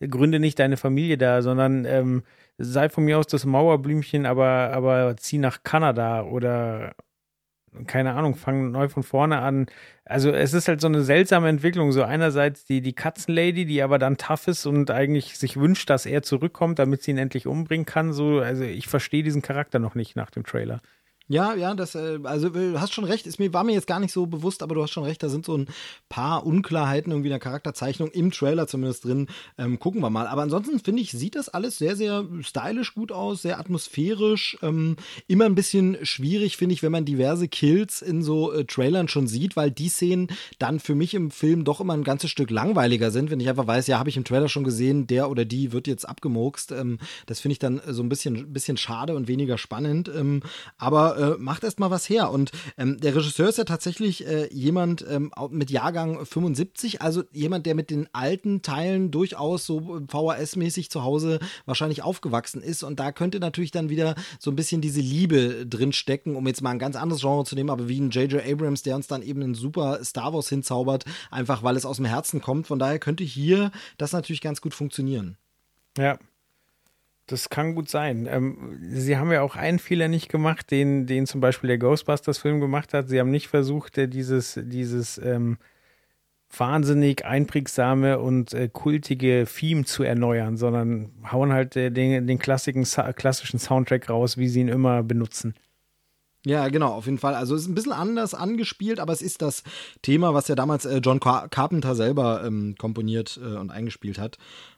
gründe 0.00 0.40
nicht 0.40 0.58
deine 0.58 0.76
Familie 0.76 1.18
da, 1.18 1.42
sondern 1.42 1.84
ähm, 1.84 2.22
sei 2.58 2.88
von 2.88 3.04
mir 3.04 3.18
aus 3.18 3.26
das 3.26 3.44
Mauerblümchen, 3.44 4.26
aber, 4.26 4.70
aber 4.72 5.16
zieh 5.16 5.38
nach 5.38 5.62
Kanada 5.62 6.22
oder 6.22 6.94
keine 7.86 8.14
Ahnung, 8.14 8.34
fangen 8.34 8.70
neu 8.70 8.88
von 8.88 9.02
vorne 9.02 9.38
an. 9.38 9.66
Also 10.04 10.30
es 10.30 10.52
ist 10.54 10.68
halt 10.68 10.80
so 10.80 10.86
eine 10.86 11.02
seltsame 11.02 11.48
Entwicklung. 11.48 11.92
So 11.92 12.02
einerseits 12.02 12.64
die, 12.64 12.80
die 12.80 12.92
Katzenlady, 12.92 13.66
die 13.66 13.82
aber 13.82 13.98
dann 13.98 14.16
tough 14.16 14.48
ist 14.48 14.66
und 14.66 14.90
eigentlich 14.90 15.38
sich 15.38 15.56
wünscht, 15.56 15.90
dass 15.90 16.06
er 16.06 16.22
zurückkommt, 16.22 16.78
damit 16.78 17.02
sie 17.02 17.10
ihn 17.12 17.18
endlich 17.18 17.46
umbringen 17.46 17.86
kann. 17.86 18.12
So, 18.12 18.40
also 18.40 18.64
ich 18.64 18.86
verstehe 18.88 19.22
diesen 19.22 19.42
Charakter 19.42 19.78
noch 19.78 19.94
nicht 19.94 20.16
nach 20.16 20.30
dem 20.30 20.44
Trailer. 20.44 20.80
Ja, 21.26 21.54
ja, 21.54 21.72
das, 21.74 21.94
äh, 21.94 22.18
also 22.24 22.50
du 22.50 22.78
hast 22.78 22.92
schon 22.92 23.04
recht, 23.04 23.26
ist 23.26 23.38
mir, 23.38 23.50
war 23.54 23.64
mir 23.64 23.72
jetzt 23.72 23.86
gar 23.86 23.98
nicht 23.98 24.12
so 24.12 24.26
bewusst, 24.26 24.62
aber 24.62 24.74
du 24.74 24.82
hast 24.82 24.90
schon 24.90 25.04
recht, 25.04 25.22
da 25.22 25.30
sind 25.30 25.46
so 25.46 25.56
ein 25.56 25.68
paar 26.10 26.44
Unklarheiten 26.44 27.10
irgendwie 27.10 27.28
in 27.28 27.32
der 27.32 27.40
Charakterzeichnung 27.40 28.10
im 28.10 28.30
Trailer 28.30 28.66
zumindest 28.66 29.06
drin. 29.06 29.28
Ähm, 29.56 29.78
gucken 29.78 30.02
wir 30.02 30.10
mal. 30.10 30.26
Aber 30.26 30.42
ansonsten 30.42 30.80
finde 30.80 31.00
ich, 31.00 31.12
sieht 31.12 31.34
das 31.34 31.48
alles 31.48 31.78
sehr, 31.78 31.96
sehr 31.96 32.26
stylisch 32.42 32.94
gut 32.94 33.10
aus, 33.10 33.40
sehr 33.40 33.58
atmosphärisch. 33.58 34.58
Ähm, 34.60 34.96
immer 35.26 35.46
ein 35.46 35.54
bisschen 35.54 35.96
schwierig, 36.02 36.58
finde 36.58 36.74
ich, 36.74 36.82
wenn 36.82 36.92
man 36.92 37.06
diverse 37.06 37.48
Kills 37.48 38.02
in 38.02 38.22
so 38.22 38.52
äh, 38.52 38.66
Trailern 38.66 39.08
schon 39.08 39.26
sieht, 39.26 39.56
weil 39.56 39.70
die 39.70 39.88
Szenen 39.88 40.28
dann 40.58 40.78
für 40.78 40.94
mich 40.94 41.14
im 41.14 41.30
Film 41.30 41.64
doch 41.64 41.80
immer 41.80 41.94
ein 41.94 42.04
ganzes 42.04 42.30
Stück 42.30 42.50
langweiliger 42.50 43.10
sind, 43.10 43.30
wenn 43.30 43.40
ich 43.40 43.48
einfach 43.48 43.66
weiß, 43.66 43.86
ja, 43.86 43.98
habe 43.98 44.10
ich 44.10 44.18
im 44.18 44.24
Trailer 44.24 44.50
schon 44.50 44.64
gesehen, 44.64 45.06
der 45.06 45.30
oder 45.30 45.46
die 45.46 45.72
wird 45.72 45.86
jetzt 45.86 46.06
abgemurkst. 46.06 46.72
Ähm, 46.72 46.98
das 47.24 47.40
finde 47.40 47.54
ich 47.54 47.58
dann 47.60 47.80
so 47.88 48.02
ein 48.02 48.10
bisschen, 48.10 48.52
bisschen 48.52 48.76
schade 48.76 49.16
und 49.16 49.26
weniger 49.26 49.56
spannend. 49.56 50.10
Ähm, 50.14 50.42
äh, 51.16 51.36
macht 51.38 51.64
erstmal 51.64 51.90
was 51.90 52.08
her. 52.08 52.30
Und 52.30 52.52
ähm, 52.76 52.98
der 53.00 53.14
Regisseur 53.14 53.48
ist 53.48 53.58
ja 53.58 53.64
tatsächlich 53.64 54.26
äh, 54.26 54.52
jemand 54.52 55.04
ähm, 55.08 55.32
mit 55.50 55.70
Jahrgang 55.70 56.24
75, 56.24 57.02
also 57.02 57.24
jemand, 57.32 57.66
der 57.66 57.74
mit 57.74 57.90
den 57.90 58.08
alten 58.12 58.62
Teilen 58.62 59.10
durchaus 59.10 59.66
so 59.66 60.00
VHS-mäßig 60.08 60.90
zu 60.90 61.02
Hause 61.02 61.38
wahrscheinlich 61.66 62.02
aufgewachsen 62.02 62.62
ist. 62.62 62.82
Und 62.82 63.00
da 63.00 63.12
könnte 63.12 63.40
natürlich 63.40 63.70
dann 63.70 63.88
wieder 63.88 64.14
so 64.38 64.50
ein 64.50 64.56
bisschen 64.56 64.80
diese 64.80 65.00
Liebe 65.00 65.66
drin 65.66 65.92
stecken, 65.92 66.36
um 66.36 66.46
jetzt 66.46 66.62
mal 66.62 66.70
ein 66.70 66.78
ganz 66.78 66.96
anderes 66.96 67.22
Genre 67.22 67.44
zu 67.44 67.54
nehmen, 67.54 67.70
aber 67.70 67.88
wie 67.88 68.00
ein 68.00 68.10
J.J. 68.10 68.44
Abrams, 68.44 68.82
der 68.82 68.96
uns 68.96 69.06
dann 69.06 69.22
eben 69.22 69.42
einen 69.42 69.54
super 69.54 70.02
Star 70.04 70.32
Wars 70.32 70.48
hinzaubert, 70.48 71.04
einfach 71.30 71.62
weil 71.62 71.76
es 71.76 71.86
aus 71.86 71.96
dem 71.96 72.06
Herzen 72.06 72.40
kommt. 72.40 72.66
Von 72.66 72.78
daher 72.78 72.98
könnte 72.98 73.24
hier 73.24 73.70
das 73.98 74.12
natürlich 74.12 74.40
ganz 74.40 74.60
gut 74.60 74.74
funktionieren. 74.74 75.36
Ja, 75.96 76.18
das 77.26 77.48
kann 77.48 77.74
gut 77.74 77.88
sein. 77.88 78.26
Ähm, 78.30 78.78
sie 78.82 79.16
haben 79.16 79.32
ja 79.32 79.42
auch 79.42 79.56
einen 79.56 79.78
Fehler 79.78 80.08
nicht 80.08 80.28
gemacht, 80.28 80.70
den, 80.70 81.06
den 81.06 81.26
zum 81.26 81.40
Beispiel 81.40 81.68
der 81.68 81.78
Ghostbusters-Film 81.78 82.60
gemacht 82.60 82.94
hat. 82.94 83.08
Sie 83.08 83.18
haben 83.18 83.30
nicht 83.30 83.48
versucht, 83.48 83.96
äh, 83.98 84.08
dieses, 84.08 84.58
dieses 84.62 85.18
ähm, 85.18 85.58
wahnsinnig 86.56 87.24
einprägsame 87.24 88.18
und 88.18 88.52
äh, 88.54 88.68
kultige 88.72 89.46
Theme 89.52 89.84
zu 89.84 90.02
erneuern, 90.02 90.56
sondern 90.56 91.10
hauen 91.30 91.52
halt 91.52 91.76
äh, 91.76 91.90
den, 91.90 92.26
den 92.26 92.38
klassischen, 92.38 92.84
klassischen 93.14 93.58
Soundtrack 93.58 94.08
raus, 94.08 94.36
wie 94.36 94.48
sie 94.48 94.60
ihn 94.60 94.68
immer 94.68 95.02
benutzen. 95.02 95.54
Ja, 96.46 96.68
genau, 96.68 96.92
auf 96.92 97.06
jeden 97.06 97.18
Fall. 97.18 97.34
Also 97.34 97.54
es 97.54 97.62
ist 97.62 97.68
ein 97.68 97.74
bisschen 97.74 97.92
anders 97.92 98.34
angespielt, 98.34 99.00
aber 99.00 99.14
es 99.14 99.22
ist 99.22 99.40
das 99.40 99.62
Thema, 100.02 100.34
was 100.34 100.48
ja 100.48 100.54
damals 100.54 100.84
äh, 100.84 100.98
John 100.98 101.18
Car 101.18 101.48
Carpenter 101.48 101.94
selber 101.94 102.44
ähm, 102.44 102.74
komponiert 102.76 103.40
äh, 103.42 103.56
und 103.56 103.70
eingespielt 103.70 104.18
hat. 104.18 104.36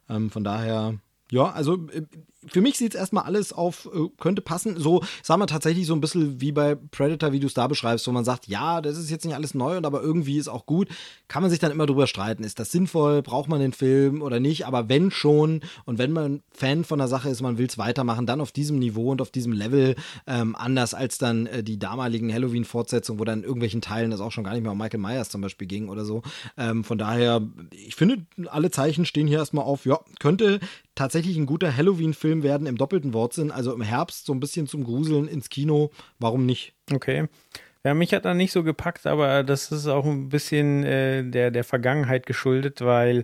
Ähm, 0.09 0.30
von 0.30 0.44
daher, 0.44 0.94
ja, 1.30 1.50
also 1.50 1.88
äh, 1.88 2.02
für 2.48 2.61
mich 2.61 2.76
sieht 2.76 2.94
es 2.94 3.00
erstmal 3.00 3.24
alles 3.24 3.52
auf, 3.52 3.88
äh, 3.94 4.09
könnte 4.18 4.42
passen. 4.42 4.78
So, 4.78 5.02
sagen 5.22 5.40
wir 5.40 5.46
tatsächlich 5.46 5.87
so 5.87 5.94
ein 5.94 6.00
bisschen 6.00 6.40
wie 6.40 6.52
bei 6.52 6.74
Predator, 6.74 7.32
wie 7.32 7.40
du 7.40 7.46
es 7.46 7.54
da 7.54 7.66
beschreibst, 7.66 8.06
wo 8.06 8.12
man 8.12 8.24
sagt, 8.24 8.46
ja, 8.46 8.80
das 8.80 8.98
ist 8.98 9.11
jetzt 9.11 9.24
nicht 9.24 9.35
alles 9.35 9.54
neu 9.54 9.76
und 9.76 9.87
aber 9.87 10.02
irgendwie 10.02 10.38
ist 10.38 10.48
auch 10.48 10.66
gut. 10.66 10.88
Kann 11.28 11.42
man 11.42 11.50
sich 11.50 11.59
dann 11.59 11.72
immer 11.72 11.87
drüber 11.87 12.06
streiten, 12.06 12.44
ist 12.44 12.59
das 12.59 12.70
sinnvoll, 12.70 13.22
braucht 13.22 13.48
man 13.48 13.61
den 13.61 13.72
Film 13.72 14.22
oder 14.22 14.40
nicht, 14.40 14.66
aber 14.66 14.88
wenn 14.88 15.11
schon 15.11 15.61
und 15.85 15.98
wenn 15.98 16.12
man 16.12 16.42
Fan 16.50 16.85
von 16.85 16.98
der 16.98 17.09
Sache 17.09 17.28
ist, 17.28 17.42
man 17.42 17.59
will 17.59 17.66
es 17.66 17.78
weitermachen, 17.78 18.26
dann 18.26 18.40
auf 18.40 18.52
diesem 18.52 18.78
Niveau 18.78 19.11
und 19.11 19.20
auf 19.20 19.30
diesem 19.30 19.52
Level, 19.52 19.96
ähm, 20.26 20.54
anders 20.56 20.94
als 20.94 21.18
dann 21.18 21.46
äh, 21.46 21.62
die 21.62 21.78
damaligen 21.78 22.32
Halloween-Fortsetzungen, 22.32 23.20
wo 23.20 23.24
dann 23.24 23.40
in 23.40 23.44
irgendwelchen 23.44 23.80
Teilen 23.80 24.11
das 24.11 24.20
auch 24.20 24.32
schon 24.32 24.44
gar 24.44 24.52
nicht 24.52 24.62
mehr 24.62 24.72
um 24.72 24.78
Michael 24.78 25.00
Myers 25.00 25.28
zum 25.28 25.40
Beispiel 25.40 25.66
ging 25.66 25.88
oder 25.88 26.04
so. 26.04 26.22
Ähm, 26.56 26.85
von 26.85 26.98
daher, 26.98 27.42
ich 27.70 27.94
finde, 27.94 28.26
alle 28.46 28.70
Zeichen 28.70 29.04
stehen 29.04 29.26
hier 29.26 29.38
erstmal 29.38 29.64
auf, 29.64 29.87
ja, 29.87 30.00
könnte 30.20 30.61
tatsächlich 30.94 31.37
ein 31.37 31.46
guter 31.46 31.76
Halloween-Film 31.76 32.36
werden 32.42 32.66
im 32.66 32.77
doppelten 32.77 33.12
Wortsinn, 33.12 33.51
also 33.51 33.72
im 33.72 33.83
Herbst 33.83 34.27
so 34.27 34.33
ein 34.33 34.40
bisschen 34.40 34.66
zum 34.66 34.85
Gruseln 34.85 35.29
ins 35.29 35.49
Kino. 35.49 35.90
Warum 36.18 36.46
nicht? 36.46 36.75
Okay. 36.92 37.29
Ja, 37.87 37.94
mich 37.94 38.12
hat 38.12 38.25
er 38.25 38.35
nicht 38.35 38.51
so 38.51 38.64
gepackt, 38.64 39.07
aber 39.07 39.44
das 39.44 39.70
ist 39.70 39.87
auch 39.87 40.05
ein 40.05 40.29
bisschen 40.29 40.83
äh, 40.83 41.22
der, 41.22 41.53
der 41.53 41.62
Vergangenheit 41.62 42.27
geschuldet, 42.27 42.81
weil 42.81 43.22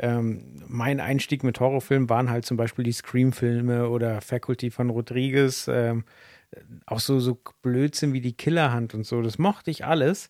ähm, 0.00 0.56
mein 0.66 0.98
Einstieg 0.98 1.44
mit 1.44 1.60
Horrorfilmen 1.60 2.08
waren 2.08 2.28
halt 2.28 2.44
zum 2.44 2.56
Beispiel 2.56 2.84
die 2.84 2.90
Scream-Filme 2.90 3.88
oder 3.88 4.20
Faculty 4.20 4.72
von 4.72 4.90
Rodriguez, 4.90 5.68
ähm, 5.68 6.02
auch 6.86 6.98
so, 6.98 7.20
so 7.20 7.38
Blödsinn 7.62 8.12
wie 8.12 8.20
die 8.20 8.32
Killerhand 8.32 8.94
und 8.94 9.06
so. 9.06 9.22
Das 9.22 9.38
mochte 9.38 9.70
ich 9.70 9.84
alles. 9.84 10.28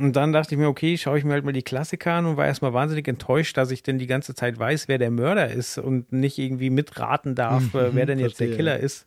Und 0.00 0.16
dann 0.16 0.32
dachte 0.32 0.54
ich 0.54 0.58
mir, 0.58 0.68
okay, 0.68 0.96
schaue 0.96 1.18
ich 1.18 1.24
mir 1.24 1.34
halt 1.34 1.44
mal 1.44 1.52
die 1.52 1.62
Klassiker 1.62 2.14
an 2.14 2.24
und 2.24 2.38
war 2.38 2.46
erstmal 2.46 2.72
wahnsinnig 2.72 3.06
enttäuscht, 3.06 3.58
dass 3.58 3.70
ich 3.70 3.82
denn 3.82 3.98
die 3.98 4.06
ganze 4.06 4.34
Zeit 4.34 4.58
weiß, 4.58 4.88
wer 4.88 4.96
der 4.96 5.10
Mörder 5.10 5.50
ist 5.50 5.76
und 5.76 6.10
nicht 6.10 6.38
irgendwie 6.38 6.70
mitraten 6.70 7.34
darf, 7.34 7.74
mhm, 7.74 7.90
wer 7.92 8.06
denn 8.06 8.18
jetzt 8.18 8.38
verstehe. 8.38 8.48
der 8.48 8.56
Killer 8.56 8.80
ist. 8.80 9.06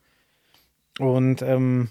Und 1.00 1.42
ähm, 1.42 1.90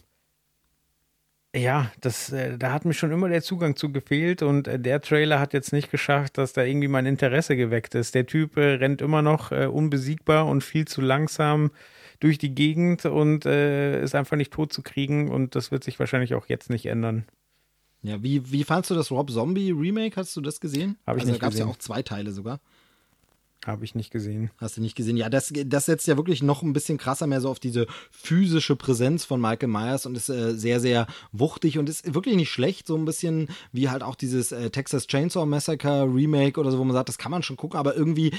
ja, 1.53 1.91
das, 2.01 2.33
äh, 2.33 2.57
da 2.57 2.73
hat 2.73 2.85
mir 2.85 2.95
schon 2.95 3.11
immer 3.11 3.29
der 3.29 3.43
Zugang 3.43 3.75
zu 3.75 3.91
gefehlt 3.91 4.41
und 4.41 4.69
äh, 4.69 4.79
der 4.79 5.01
Trailer 5.01 5.41
hat 5.41 5.53
jetzt 5.53 5.73
nicht 5.73 5.91
geschafft, 5.91 6.38
dass 6.38 6.53
da 6.53 6.62
irgendwie 6.62 6.87
mein 6.87 7.05
Interesse 7.05 7.57
geweckt 7.57 7.97
ist. 7.97 8.15
Der 8.15 8.27
Typ 8.27 8.57
äh, 8.57 8.75
rennt 8.75 9.03
immer 9.03 9.21
noch 9.21 9.51
äh, 9.51 9.67
unbesiegbar 9.67 10.47
und 10.47 10.62
viel 10.62 10.87
zu 10.87 11.01
langsam 11.01 11.73
durch 12.21 12.38
die 12.38 12.55
Gegend 12.55 13.05
und 13.05 13.47
äh, 13.47 14.01
ist 14.01 14.15
einfach 14.15 14.37
nicht 14.37 14.53
tot 14.53 14.73
zu 14.73 14.83
kriegen 14.83 15.29
und 15.29 15.57
das 15.57 15.73
wird 15.73 15.83
sich 15.83 15.99
wahrscheinlich 15.99 16.35
auch 16.35 16.47
jetzt 16.47 16.71
nicht 16.71 16.87
ändern. 16.87 17.27
Ja, 18.03 18.23
wie, 18.23 18.51
wie 18.51 18.65
fandst 18.65 18.91
du 18.91 18.95
das 18.95 19.11
Rob 19.11 19.31
Zombie 19.31 19.71
Remake? 19.71 20.17
Hast 20.17 20.37
du 20.37 20.41
das 20.41 20.61
gesehen? 20.61 20.97
Habe 21.07 21.19
ich 21.19 21.23
also, 21.23 21.33
nicht 21.33 21.43
da 21.43 21.47
gab 21.47 21.53
es 21.53 21.59
ja 21.59 21.67
auch 21.67 21.77
zwei 21.77 22.03
Teile 22.03 22.33
sogar. 22.33 22.61
Habe 23.65 23.85
ich 23.85 23.95
nicht 23.95 24.11
gesehen. 24.11 24.51
Hast 24.59 24.77
du 24.77 24.81
nicht 24.81 24.97
gesehen? 24.97 25.17
Ja, 25.17 25.31
das, 25.31 25.53
das 25.55 25.87
setzt 25.87 26.09
ja 26.09 26.17
wirklich 26.17 26.43
noch 26.43 26.62
ein 26.62 26.73
bisschen 26.73 26.99
krasser 26.99 27.29
mehr 27.29 27.41
so 27.41 27.49
auf 27.49 27.61
diese 27.61 27.87
physische 28.11 28.75
Präsenz 28.75 29.25
von 29.25 29.41
Michael 29.41 29.69
Myers 29.69 30.05
und 30.05 30.17
ist 30.17 30.29
äh, 30.29 30.57
sehr, 30.57 30.81
sehr 30.81 31.07
wuchtig 31.31 31.79
und 31.79 31.88
ist 31.88 32.12
wirklich 32.12 32.35
nicht 32.35 32.51
schlecht. 32.51 32.88
So 32.88 32.97
ein 32.97 33.05
bisschen 33.05 33.49
wie 33.71 33.88
halt 33.88 34.03
auch 34.03 34.17
dieses 34.17 34.51
äh, 34.51 34.71
Texas 34.71 35.07
Chainsaw 35.07 35.47
Massacre 35.47 36.12
Remake 36.12 36.59
oder 36.59 36.73
so, 36.73 36.79
wo 36.79 36.85
man 36.85 36.95
sagt, 36.95 37.09
das 37.09 37.19
kann 37.19 37.31
man 37.31 37.45
schon 37.45 37.57
gucken, 37.57 37.79
aber 37.79 37.95
irgendwie 37.95 38.33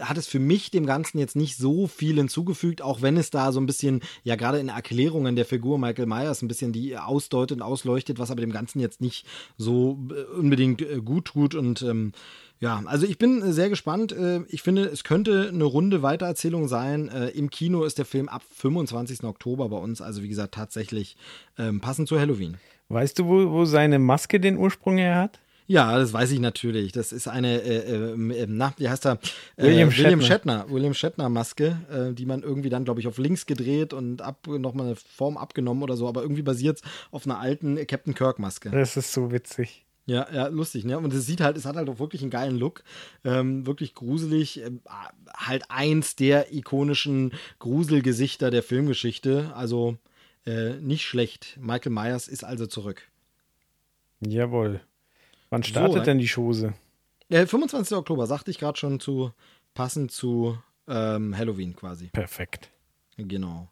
hat 0.00 0.16
es 0.16 0.26
für 0.26 0.38
mich 0.38 0.70
dem 0.70 0.86
Ganzen 0.86 1.18
jetzt 1.18 1.36
nicht 1.36 1.56
so 1.56 1.86
viel 1.86 2.16
hinzugefügt, 2.16 2.82
auch 2.82 3.02
wenn 3.02 3.16
es 3.16 3.30
da 3.30 3.52
so 3.52 3.60
ein 3.60 3.66
bisschen, 3.66 4.00
ja, 4.22 4.36
gerade 4.36 4.58
in 4.58 4.68
Erklärungen 4.68 5.36
der 5.36 5.44
Figur 5.44 5.78
Michael 5.78 6.06
Myers 6.06 6.42
ein 6.42 6.48
bisschen 6.48 6.72
die 6.72 6.96
ausdeutet 6.96 7.58
und 7.58 7.62
ausleuchtet, 7.62 8.18
was 8.18 8.30
aber 8.30 8.40
dem 8.40 8.52
Ganzen 8.52 8.80
jetzt 8.80 9.00
nicht 9.00 9.26
so 9.56 9.98
äh, 10.10 10.38
unbedingt 10.38 10.82
äh, 10.82 11.00
gut 11.00 11.26
tut 11.26 11.54
und 11.54 11.82
ähm, 11.82 12.12
ja, 12.60 12.82
also 12.84 13.06
ich 13.06 13.16
bin 13.16 13.52
sehr 13.52 13.70
gespannt. 13.70 14.12
Äh, 14.12 14.42
ich 14.48 14.62
finde, 14.62 14.84
es 14.84 15.02
könnte 15.02 15.48
eine 15.48 15.64
runde 15.64 16.02
Weitererzählung 16.02 16.68
sein. 16.68 17.08
Im 17.34 17.48
Kino 17.48 17.84
ist 17.84 17.96
der 17.96 18.04
Film 18.04 18.28
ab 18.28 18.42
25. 18.54 19.24
Oktober 19.24 19.70
bei 19.70 19.78
uns, 19.78 20.02
also 20.02 20.22
wie 20.22 20.28
gesagt, 20.28 20.54
tatsächlich 20.54 21.16
ähm, 21.58 21.80
passend 21.80 22.08
zu 22.08 22.20
Halloween. 22.20 22.58
Weißt 22.90 23.18
du, 23.18 23.26
wo, 23.26 23.50
wo 23.50 23.64
seine 23.64 23.98
Maske 23.98 24.40
den 24.40 24.58
Ursprung 24.58 24.98
her 24.98 25.16
hat? 25.16 25.40
Ja, 25.70 25.96
das 25.96 26.12
weiß 26.12 26.32
ich 26.32 26.40
natürlich. 26.40 26.90
Das 26.90 27.12
ist 27.12 27.28
eine, 27.28 27.62
äh, 27.62 27.94
äh, 27.94 28.46
na, 28.48 28.74
wie 28.78 28.88
heißt 28.88 29.06
er? 29.06 29.20
Äh, 29.56 29.66
William, 29.66 29.96
William 29.96 30.20
Shatner. 30.20 30.66
William 30.68 30.94
Shatner-Maske, 30.94 31.78
äh, 32.10 32.12
die 32.12 32.26
man 32.26 32.42
irgendwie 32.42 32.70
dann, 32.70 32.84
glaube 32.84 32.98
ich, 32.98 33.06
auf 33.06 33.18
links 33.18 33.46
gedreht 33.46 33.92
und 33.92 34.20
ab, 34.20 34.48
nochmal 34.48 34.86
eine 34.86 34.96
Form 34.96 35.36
abgenommen 35.36 35.84
oder 35.84 35.96
so, 35.96 36.08
aber 36.08 36.22
irgendwie 36.22 36.42
basiert 36.42 36.78
es 36.78 36.82
auf 37.12 37.24
einer 37.24 37.38
alten 37.38 37.86
Captain 37.86 38.16
Kirk-Maske. 38.16 38.70
Das 38.70 38.96
ist 38.96 39.12
so 39.12 39.30
witzig. 39.30 39.86
Ja, 40.06 40.26
ja, 40.34 40.48
lustig, 40.48 40.84
ne? 40.84 40.98
Und 40.98 41.14
es 41.14 41.24
sieht 41.26 41.40
halt, 41.40 41.56
es 41.56 41.66
hat 41.66 41.76
halt 41.76 41.88
auch 41.88 42.00
wirklich 42.00 42.22
einen 42.22 42.32
geilen 42.32 42.58
Look. 42.58 42.82
Ähm, 43.22 43.64
wirklich 43.64 43.94
gruselig. 43.94 44.60
Ähm, 44.60 44.80
halt 45.32 45.62
eins 45.68 46.16
der 46.16 46.52
ikonischen 46.52 47.32
Gruselgesichter 47.60 48.50
der 48.50 48.64
Filmgeschichte. 48.64 49.52
Also 49.54 49.98
äh, 50.46 50.80
nicht 50.80 51.06
schlecht. 51.06 51.58
Michael 51.60 51.92
Myers 51.92 52.26
ist 52.26 52.42
also 52.42 52.66
zurück. 52.66 53.02
Jawohl. 54.18 54.80
Wann 55.50 55.62
startet 55.62 55.98
so, 55.98 56.04
denn 56.04 56.18
die 56.18 56.28
Chose? 56.28 56.74
Der 57.28 57.46
25. 57.46 57.96
Oktober, 57.96 58.26
sagte 58.26 58.50
ich 58.50 58.58
gerade 58.58 58.78
schon 58.78 59.00
zu, 59.00 59.32
passend 59.74 60.10
zu 60.10 60.58
ähm, 60.88 61.36
Halloween 61.36 61.76
quasi. 61.76 62.08
Perfekt. 62.08 62.70
Genau. 63.16 63.68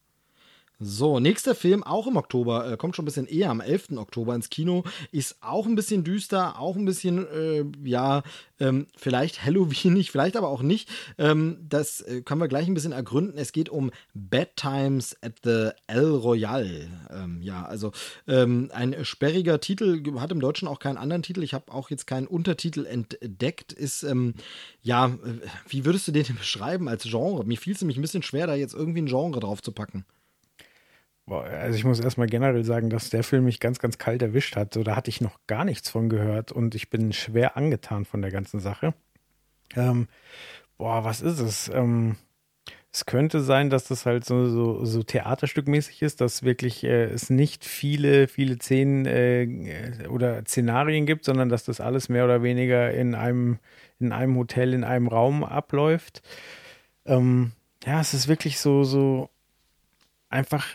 So, 0.81 1.19
nächster 1.19 1.57
Film, 1.57 1.83
auch 1.83 2.07
im 2.07 2.17
Oktober, 2.17 2.71
äh, 2.71 2.77
kommt 2.77 2.95
schon 2.95 3.03
ein 3.03 3.07
bisschen 3.07 3.27
eher 3.27 3.51
am 3.51 3.61
11. 3.61 3.97
Oktober 3.97 4.37
ins 4.37 4.49
Kino, 4.49 4.85
ist 5.11 5.39
auch 5.41 5.67
ein 5.67 5.75
bisschen 5.75 6.05
düster, 6.05 6.61
auch 6.61 6.77
ein 6.77 6.85
bisschen, 6.85 7.27
äh, 7.27 7.65
ja, 7.83 8.23
ähm, 8.61 8.87
vielleicht 8.97 9.45
Halloweenig, 9.45 10.13
vielleicht 10.13 10.37
aber 10.37 10.47
auch 10.47 10.63
nicht. 10.63 10.89
Ähm, 11.19 11.67
das 11.69 12.03
äh, 12.03 12.23
können 12.23 12.41
wir 12.41 12.47
gleich 12.47 12.69
ein 12.69 12.75
bisschen 12.75 12.93
ergründen. 12.93 13.39
Es 13.39 13.51
geht 13.51 13.71
um 13.71 13.91
Bad 14.15 14.55
Times 14.55 15.17
at 15.21 15.41
the 15.43 15.71
El 15.89 16.11
Royale. 16.11 16.89
Ähm, 17.11 17.43
ja, 17.43 17.65
also 17.65 17.91
ähm, 18.29 18.71
ein 18.73 19.05
sperriger 19.05 19.59
Titel, 19.59 20.01
hat 20.21 20.31
im 20.31 20.39
Deutschen 20.41 20.69
auch 20.69 20.79
keinen 20.79 20.97
anderen 20.97 21.25
Titel. 21.25 21.43
Ich 21.43 21.55
habe 21.55 21.73
auch 21.73 21.91
jetzt 21.91 22.07
keinen 22.07 22.29
Untertitel 22.29 22.87
entdeckt. 22.87 23.73
Ist, 23.73 24.05
ähm, 24.05 24.35
ja, 24.83 25.07
äh, 25.07 25.41
wie 25.69 25.85
würdest 25.85 26.07
du 26.07 26.13
den 26.13 26.37
beschreiben 26.39 26.89
als 26.89 27.03
Genre? 27.03 27.45
Mir 27.45 27.59
fiel 27.59 27.75
es 27.75 27.81
nämlich 27.81 27.99
ein 27.99 28.03
bisschen 28.03 28.23
schwer, 28.23 28.47
da 28.47 28.55
jetzt 28.55 28.75
irgendwie 28.75 29.03
ein 29.03 29.07
Genre 29.07 29.41
drauf 29.41 29.61
zu 29.61 29.73
packen. 29.73 30.05
Also 31.31 31.77
ich 31.77 31.85
muss 31.85 32.01
erstmal 32.01 32.27
generell 32.27 32.65
sagen, 32.65 32.91
dass 32.91 33.11
der 33.11 33.23
Film 33.23 33.45
mich 33.45 33.61
ganz, 33.61 33.79
ganz 33.79 33.99
kalt 33.99 34.23
erwischt 34.23 34.57
hat. 34.57 34.75
So, 34.75 34.83
da 34.83 34.97
hatte 34.97 35.11
ich 35.11 35.21
noch 35.21 35.39
gar 35.47 35.65
nichts 35.65 35.91
von 35.91 36.09
gehört 36.09 36.53
und 36.53 36.75
ich 36.75 36.91
bin 36.91 37.13
schwer 37.13 37.57
angetan 37.57 38.05
von 38.05 38.23
der 38.23 38.31
ganzen 38.31 38.61
Sache. 38.61 38.95
Ähm, 39.77 40.09
boah, 40.77 41.05
was 41.05 41.21
ist 41.21 41.41
es? 41.41 41.69
Ähm, 41.69 42.17
es 42.91 43.05
könnte 43.05 43.41
sein, 43.41 43.69
dass 43.69 43.87
das 43.87 44.07
halt 44.07 44.25
so, 44.25 44.49
so, 44.49 44.85
so 44.85 45.03
theaterstückmäßig 45.03 46.03
ist, 46.03 46.21
dass 46.21 46.43
wirklich 46.43 46.85
äh, 46.85 47.05
es 47.05 47.29
nicht 47.29 47.65
viele, 47.65 48.29
viele 48.29 48.59
Szenen 48.59 49.05
äh, 49.05 50.07
oder 50.09 50.43
Szenarien 50.47 51.05
gibt, 51.05 51.25
sondern 51.25 51.49
dass 51.51 51.65
das 51.65 51.81
alles 51.81 52.09
mehr 52.09 52.25
oder 52.25 52.43
weniger 52.43 52.91
in 52.91 53.15
einem, 53.15 53.59
in 54.01 54.13
einem 54.13 54.37
Hotel, 54.37 54.73
in 54.73 54.85
einem 54.85 55.07
Raum 55.07 55.45
abläuft. 55.45 56.23
Ähm, 57.05 57.53
ja, 57.85 58.01
es 58.01 58.15
ist 58.15 58.27
wirklich 58.27 58.59
so, 58.59 58.85
so 58.85 59.29
einfach 60.31 60.75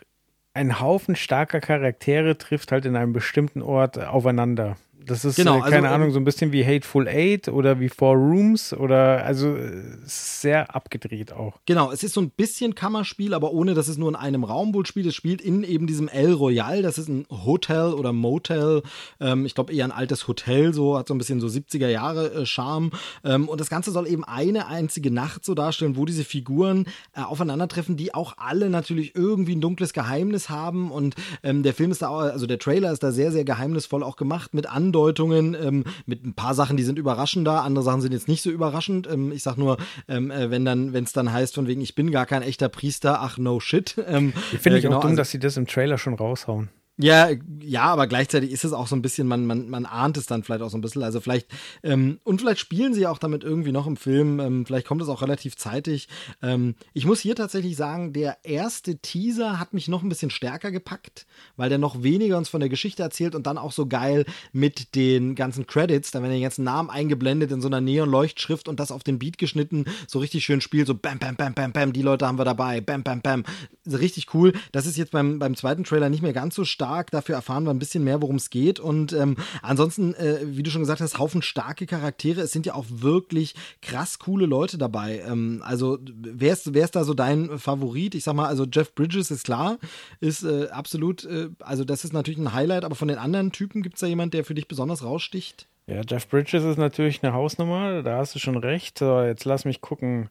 ein 0.53 0.79
Haufen 0.79 1.15
starker 1.15 1.59
Charaktere 1.59 2.37
trifft 2.37 2.71
halt 2.71 2.85
in 2.85 2.95
einem 2.95 3.13
bestimmten 3.13 3.61
Ort 3.61 3.97
aufeinander. 3.99 4.77
Das 5.05 5.25
ist, 5.25 5.35
genau, 5.35 5.57
äh, 5.57 5.69
keine 5.69 5.87
also, 5.87 5.95
Ahnung, 5.95 6.11
so 6.11 6.19
ein 6.19 6.23
bisschen 6.23 6.51
wie 6.51 6.65
Hateful 6.65 7.07
Eight 7.07 7.47
oder 7.47 7.79
wie 7.79 7.89
Four 7.89 8.15
Rooms 8.15 8.73
oder 8.73 9.25
also 9.25 9.57
sehr 10.03 10.75
abgedreht 10.75 11.33
auch. 11.33 11.59
Genau, 11.65 11.91
es 11.91 12.03
ist 12.03 12.13
so 12.13 12.21
ein 12.21 12.29
bisschen 12.29 12.75
Kammerspiel, 12.75 13.33
aber 13.33 13.51
ohne, 13.51 13.73
dass 13.73 13.87
es 13.87 13.97
nur 13.97 14.09
in 14.09 14.15
einem 14.15 14.43
Raum 14.43 14.73
wohl 14.73 14.85
spielt. 14.85 15.05
Es 15.07 15.15
spielt 15.15 15.41
in 15.41 15.63
eben 15.63 15.87
diesem 15.87 16.07
El 16.07 16.33
Royal, 16.33 16.81
das 16.81 16.97
ist 16.97 17.09
ein 17.09 17.25
Hotel 17.29 17.93
oder 17.93 18.13
Motel. 18.13 18.83
Ähm, 19.19 19.45
ich 19.45 19.55
glaube 19.55 19.73
eher 19.73 19.85
ein 19.85 19.91
altes 19.91 20.27
Hotel, 20.27 20.73
so 20.73 20.97
hat 20.97 21.07
so 21.07 21.13
ein 21.13 21.17
bisschen 21.17 21.39
so 21.39 21.47
70er 21.47 21.87
Jahre 21.87 22.33
äh, 22.33 22.45
Charme. 22.45 22.91
Ähm, 23.23 23.49
und 23.49 23.59
das 23.59 23.69
Ganze 23.69 23.91
soll 23.91 24.07
eben 24.07 24.23
eine 24.23 24.67
einzige 24.67 25.11
Nacht 25.11 25.43
so 25.45 25.53
darstellen, 25.53 25.97
wo 25.97 26.05
diese 26.05 26.23
Figuren 26.23 26.85
äh, 27.15 27.21
aufeinandertreffen, 27.21 27.97
die 27.97 28.13
auch 28.13 28.35
alle 28.37 28.69
natürlich 28.69 29.15
irgendwie 29.15 29.55
ein 29.55 29.61
dunkles 29.61 29.93
Geheimnis 29.93 30.49
haben. 30.49 30.91
Und 30.91 31.15
ähm, 31.43 31.63
der 31.63 31.73
Film 31.73 31.91
ist 31.91 32.01
da, 32.01 32.09
also 32.11 32.45
der 32.45 32.59
Trailer 32.59 32.91
ist 32.91 33.03
da 33.03 33.11
sehr, 33.11 33.31
sehr 33.31 33.43
geheimnisvoll 33.43 34.03
auch 34.03 34.15
gemacht 34.15 34.53
mit 34.53 34.69
anderen 34.69 34.92
Andeutungen, 34.93 35.55
ähm, 35.59 35.83
mit 36.05 36.23
ein 36.23 36.35
paar 36.35 36.53
Sachen, 36.53 36.77
die 36.77 36.83
sind 36.83 36.99
überraschender, 36.99 37.63
andere 37.63 37.83
Sachen 37.83 38.01
sind 38.01 38.13
jetzt 38.13 38.27
nicht 38.27 38.43
so 38.43 38.51
überraschend. 38.51 39.07
Ähm, 39.07 39.31
ich 39.31 39.41
sag 39.41 39.57
nur, 39.57 39.77
ähm, 40.07 40.29
äh, 40.29 40.51
wenn 40.51 40.65
dann, 40.65 40.93
wenn 40.93 41.03
es 41.03 41.13
dann 41.13 41.33
heißt, 41.33 41.55
von 41.55 41.65
wegen, 41.65 41.81
ich 41.81 41.95
bin 41.95 42.11
gar 42.11 42.27
kein 42.27 42.43
echter 42.43 42.69
Priester, 42.69 43.21
ach 43.21 43.37
no 43.37 43.59
shit. 43.59 43.95
Ähm, 44.13 44.33
Finde 44.33 44.77
ich 44.77 44.83
äh, 44.83 44.87
genau, 44.87 44.97
auch 44.97 45.01
dumm, 45.01 45.11
also, 45.11 45.21
dass 45.21 45.31
sie 45.31 45.39
das 45.39 45.55
im 45.55 45.65
Trailer 45.65 45.97
schon 45.97 46.13
raushauen. 46.13 46.69
Ja, 46.97 47.31
ja, 47.59 47.85
aber 47.85 48.05
gleichzeitig 48.05 48.51
ist 48.51 48.63
es 48.63 48.71
auch 48.71 48.85
so 48.85 48.95
ein 48.95 49.01
bisschen, 49.01 49.27
man, 49.27 49.47
man, 49.47 49.67
man 49.67 49.87
ahnt 49.87 50.15
es 50.15 50.27
dann 50.27 50.43
vielleicht 50.43 50.61
auch 50.61 50.69
so 50.69 50.77
ein 50.77 50.81
bisschen. 50.81 51.01
Also 51.01 51.19
vielleicht, 51.21 51.47
ähm, 51.81 52.19
und 52.23 52.39
vielleicht 52.39 52.59
spielen 52.59 52.93
sie 52.93 53.07
auch 53.07 53.17
damit 53.17 53.43
irgendwie 53.43 53.71
noch 53.71 53.87
im 53.87 53.97
Film. 53.97 54.39
Ähm, 54.39 54.63
vielleicht 54.63 54.85
kommt 54.85 55.01
es 55.01 55.07
auch 55.09 55.23
relativ 55.23 55.57
zeitig. 55.57 56.07
Ähm, 56.43 56.75
ich 56.93 57.07
muss 57.07 57.19
hier 57.19 57.35
tatsächlich 57.35 57.75
sagen, 57.77 58.13
der 58.13 58.37
erste 58.43 58.97
Teaser 58.97 59.59
hat 59.59 59.73
mich 59.73 59.87
noch 59.87 60.03
ein 60.03 60.09
bisschen 60.09 60.29
stärker 60.29 60.69
gepackt, 60.69 61.25
weil 61.57 61.69
der 61.69 61.79
noch 61.79 62.03
weniger 62.03 62.37
uns 62.37 62.49
von 62.49 62.59
der 62.59 62.69
Geschichte 62.69 63.01
erzählt 63.01 63.33
und 63.33 63.47
dann 63.47 63.57
auch 63.57 63.71
so 63.71 63.87
geil 63.87 64.25
mit 64.51 64.93
den 64.93 65.33
ganzen 65.33 65.65
Credits. 65.65 66.11
Da 66.11 66.21
werden 66.21 66.35
die 66.35 66.41
ganzen 66.41 66.63
Namen 66.63 66.91
eingeblendet 66.91 67.51
in 67.51 67.61
so 67.61 67.69
einer 67.69 67.81
Neon-Leuchtschrift 67.81 68.67
und 68.67 68.79
das 68.79 68.91
auf 68.91 69.03
den 69.03 69.17
Beat 69.17 69.39
geschnitten, 69.39 69.85
so 70.07 70.19
richtig 70.19 70.45
schön 70.45 70.61
spielt, 70.61 70.85
so 70.85 70.93
bam, 70.93 71.17
bam, 71.17 71.37
bam, 71.37 71.55
bam, 71.55 71.71
bam, 71.71 71.91
die 71.91 72.03
Leute 72.03 72.27
haben 72.27 72.37
wir 72.37 72.45
dabei, 72.45 72.81
bam, 72.81 73.01
bam, 73.01 73.21
bam. 73.21 73.43
Richtig 73.87 74.31
cool. 74.35 74.53
Das 74.71 74.85
ist 74.85 74.97
jetzt 74.97 75.11
beim, 75.11 75.39
beim 75.39 75.55
zweiten 75.55 75.83
Trailer 75.85 76.09
nicht 76.09 76.21
mehr 76.21 76.33
ganz 76.33 76.53
so 76.53 76.63
stark 76.63 76.82
stark. 76.83 77.11
Dafür 77.11 77.35
erfahren 77.35 77.63
wir 77.63 77.71
ein 77.71 77.79
bisschen 77.79 78.03
mehr, 78.03 78.21
worum 78.21 78.35
es 78.35 78.49
geht. 78.49 78.79
Und 78.79 79.13
ähm, 79.13 79.37
ansonsten, 79.61 80.13
äh, 80.15 80.39
wie 80.43 80.63
du 80.63 80.69
schon 80.69 80.81
gesagt 80.81 81.01
hast, 81.01 81.17
Haufen 81.17 81.41
starke 81.41 81.85
Charaktere. 81.85 82.41
Es 82.41 82.51
sind 82.51 82.65
ja 82.65 82.73
auch 82.75 82.85
wirklich 82.89 83.55
krass 83.81 84.19
coole 84.19 84.45
Leute 84.45 84.77
dabei. 84.77 85.23
Ähm, 85.25 85.61
also, 85.65 85.97
wer 86.01 86.53
ist, 86.53 86.73
wer 86.73 86.83
ist 86.83 86.95
da 86.95 87.03
so 87.03 87.13
dein 87.13 87.57
Favorit? 87.57 88.15
Ich 88.15 88.25
sag 88.25 88.35
mal, 88.35 88.47
also 88.47 88.65
Jeff 88.65 88.93
Bridges 88.93 89.31
ist 89.31 89.45
klar, 89.45 89.77
ist 90.19 90.43
äh, 90.43 90.67
absolut, 90.69 91.23
äh, 91.23 91.49
also 91.59 91.85
das 91.85 92.03
ist 92.03 92.13
natürlich 92.13 92.39
ein 92.39 92.53
Highlight, 92.53 92.83
aber 92.83 92.95
von 92.95 93.07
den 93.07 93.17
anderen 93.17 93.51
Typen 93.51 93.81
gibt 93.81 93.95
es 93.95 94.01
da 94.01 94.07
jemand, 94.07 94.33
der 94.33 94.43
für 94.43 94.53
dich 94.53 94.67
besonders 94.67 95.03
raussticht? 95.03 95.67
Ja, 95.87 96.01
Jeff 96.07 96.27
Bridges 96.27 96.63
ist 96.63 96.77
natürlich 96.77 97.23
eine 97.23 97.33
Hausnummer, 97.33 98.03
da 98.03 98.17
hast 98.17 98.35
du 98.35 98.39
schon 98.39 98.57
recht. 98.57 98.99
So, 98.99 99.21
jetzt 99.21 99.45
lass 99.45 99.65
mich 99.65 99.81
gucken. 99.81 100.29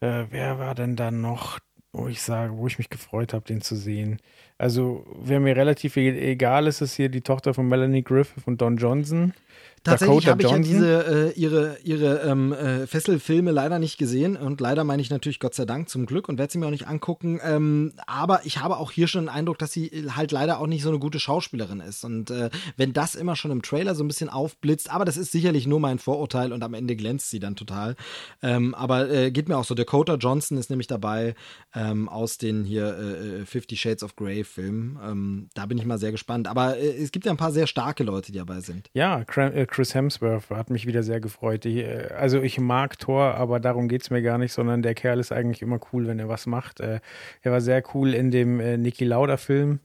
Äh, 0.00 0.26
wer 0.30 0.58
war 0.58 0.74
denn 0.74 0.96
da 0.96 1.10
noch, 1.10 1.58
wo 1.92 2.08
ich 2.08 2.22
sage, 2.22 2.56
wo 2.56 2.66
ich 2.66 2.78
mich 2.78 2.90
gefreut 2.90 3.34
habe, 3.34 3.44
den 3.44 3.60
zu 3.60 3.74
sehen? 3.74 4.18
Also, 4.58 5.04
wer 5.22 5.40
mir 5.40 5.56
relativ 5.56 5.96
e-, 5.96 6.32
egal 6.32 6.66
ist, 6.66 6.80
ist 6.80 6.94
hier 6.94 7.08
die 7.08 7.22
Tochter 7.22 7.54
von 7.54 7.68
Melanie 7.68 8.02
Griffith 8.02 8.46
und 8.46 8.60
Don 8.60 8.76
Johnson. 8.76 9.32
Tatsächlich 9.82 10.26
habe 10.26 10.42
ich 10.42 10.50
ja 10.50 10.58
diese, 10.58 11.32
äh, 11.34 11.40
ihre, 11.40 11.78
ihre 11.82 12.20
ähm, 12.20 12.52
äh, 12.52 12.86
Fesselfilme 12.86 13.50
leider 13.50 13.78
nicht 13.78 13.96
gesehen 13.96 14.36
und 14.36 14.60
leider 14.60 14.84
meine 14.84 15.00
ich 15.00 15.08
natürlich 15.08 15.40
Gott 15.40 15.54
sei 15.54 15.64
Dank 15.64 15.88
zum 15.88 16.04
Glück 16.04 16.28
und 16.28 16.38
werde 16.38 16.52
sie 16.52 16.58
mir 16.58 16.66
auch 16.66 16.70
nicht 16.70 16.86
angucken. 16.86 17.40
Ähm, 17.42 17.94
aber 18.06 18.44
ich 18.44 18.58
habe 18.58 18.76
auch 18.76 18.90
hier 18.90 19.08
schon 19.08 19.24
den 19.24 19.28
Eindruck, 19.30 19.58
dass 19.58 19.72
sie 19.72 20.06
halt 20.14 20.32
leider 20.32 20.60
auch 20.60 20.66
nicht 20.66 20.82
so 20.82 20.90
eine 20.90 20.98
gute 20.98 21.18
Schauspielerin 21.18 21.80
ist. 21.80 22.04
Und 22.04 22.30
äh, 22.30 22.50
wenn 22.76 22.92
das 22.92 23.14
immer 23.14 23.36
schon 23.36 23.50
im 23.50 23.62
Trailer 23.62 23.94
so 23.94 24.04
ein 24.04 24.08
bisschen 24.08 24.28
aufblitzt, 24.28 24.90
aber 24.90 25.06
das 25.06 25.16
ist 25.16 25.32
sicherlich 25.32 25.66
nur 25.66 25.80
mein 25.80 25.98
Vorurteil 25.98 26.52
und 26.52 26.62
am 26.62 26.74
Ende 26.74 26.94
glänzt 26.94 27.30
sie 27.30 27.40
dann 27.40 27.56
total. 27.56 27.96
Ähm, 28.42 28.74
aber 28.74 29.10
äh, 29.10 29.30
geht 29.30 29.48
mir 29.48 29.56
auch 29.56 29.64
so. 29.64 29.74
Dakota 29.74 30.16
Johnson 30.16 30.58
ist 30.58 30.68
nämlich 30.68 30.88
dabei 30.88 31.34
ähm, 31.74 32.10
aus 32.10 32.36
den 32.36 32.64
hier 32.64 32.98
äh, 32.98 33.46
Fifty 33.46 33.76
Shades 33.76 34.02
of 34.02 34.14
Grey 34.14 34.44
Filmen. 34.44 34.98
Ähm, 35.02 35.48
da 35.54 35.64
bin 35.64 35.78
ich 35.78 35.86
mal 35.86 35.98
sehr 35.98 36.12
gespannt. 36.12 36.48
Aber 36.48 36.76
äh, 36.76 37.02
es 37.02 37.12
gibt 37.12 37.24
ja 37.24 37.32
ein 37.32 37.38
paar 37.38 37.52
sehr 37.52 37.66
starke 37.66 38.04
Leute, 38.04 38.30
die 38.30 38.38
dabei 38.38 38.60
sind. 38.60 38.90
Ja, 38.92 39.24
Chris 39.70 39.94
Hemsworth 39.94 40.50
hat 40.50 40.68
mich 40.68 40.86
wieder 40.86 41.02
sehr 41.02 41.20
gefreut. 41.20 41.64
Ich, 41.64 41.78
äh, 41.78 42.08
also 42.16 42.42
ich 42.42 42.58
mag 42.60 42.98
Thor, 42.98 43.34
aber 43.36 43.60
darum 43.60 43.88
geht 43.88 44.02
es 44.02 44.10
mir 44.10 44.20
gar 44.20 44.36
nicht, 44.36 44.52
sondern 44.52 44.82
der 44.82 44.94
Kerl 44.94 45.20
ist 45.20 45.32
eigentlich 45.32 45.62
immer 45.62 45.80
cool, 45.92 46.06
wenn 46.06 46.18
er 46.18 46.28
was 46.28 46.46
macht. 46.46 46.80
Äh, 46.80 47.00
er 47.42 47.52
war 47.52 47.60
sehr 47.60 47.82
cool 47.94 48.12
in 48.14 48.30
dem 48.30 48.60
äh, 48.60 48.76
Niki 48.76 49.04
Lauda-Film 49.04 49.80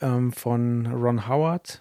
ähm, 0.00 0.32
von 0.32 0.86
Ron 0.86 1.28
Howard. 1.28 1.80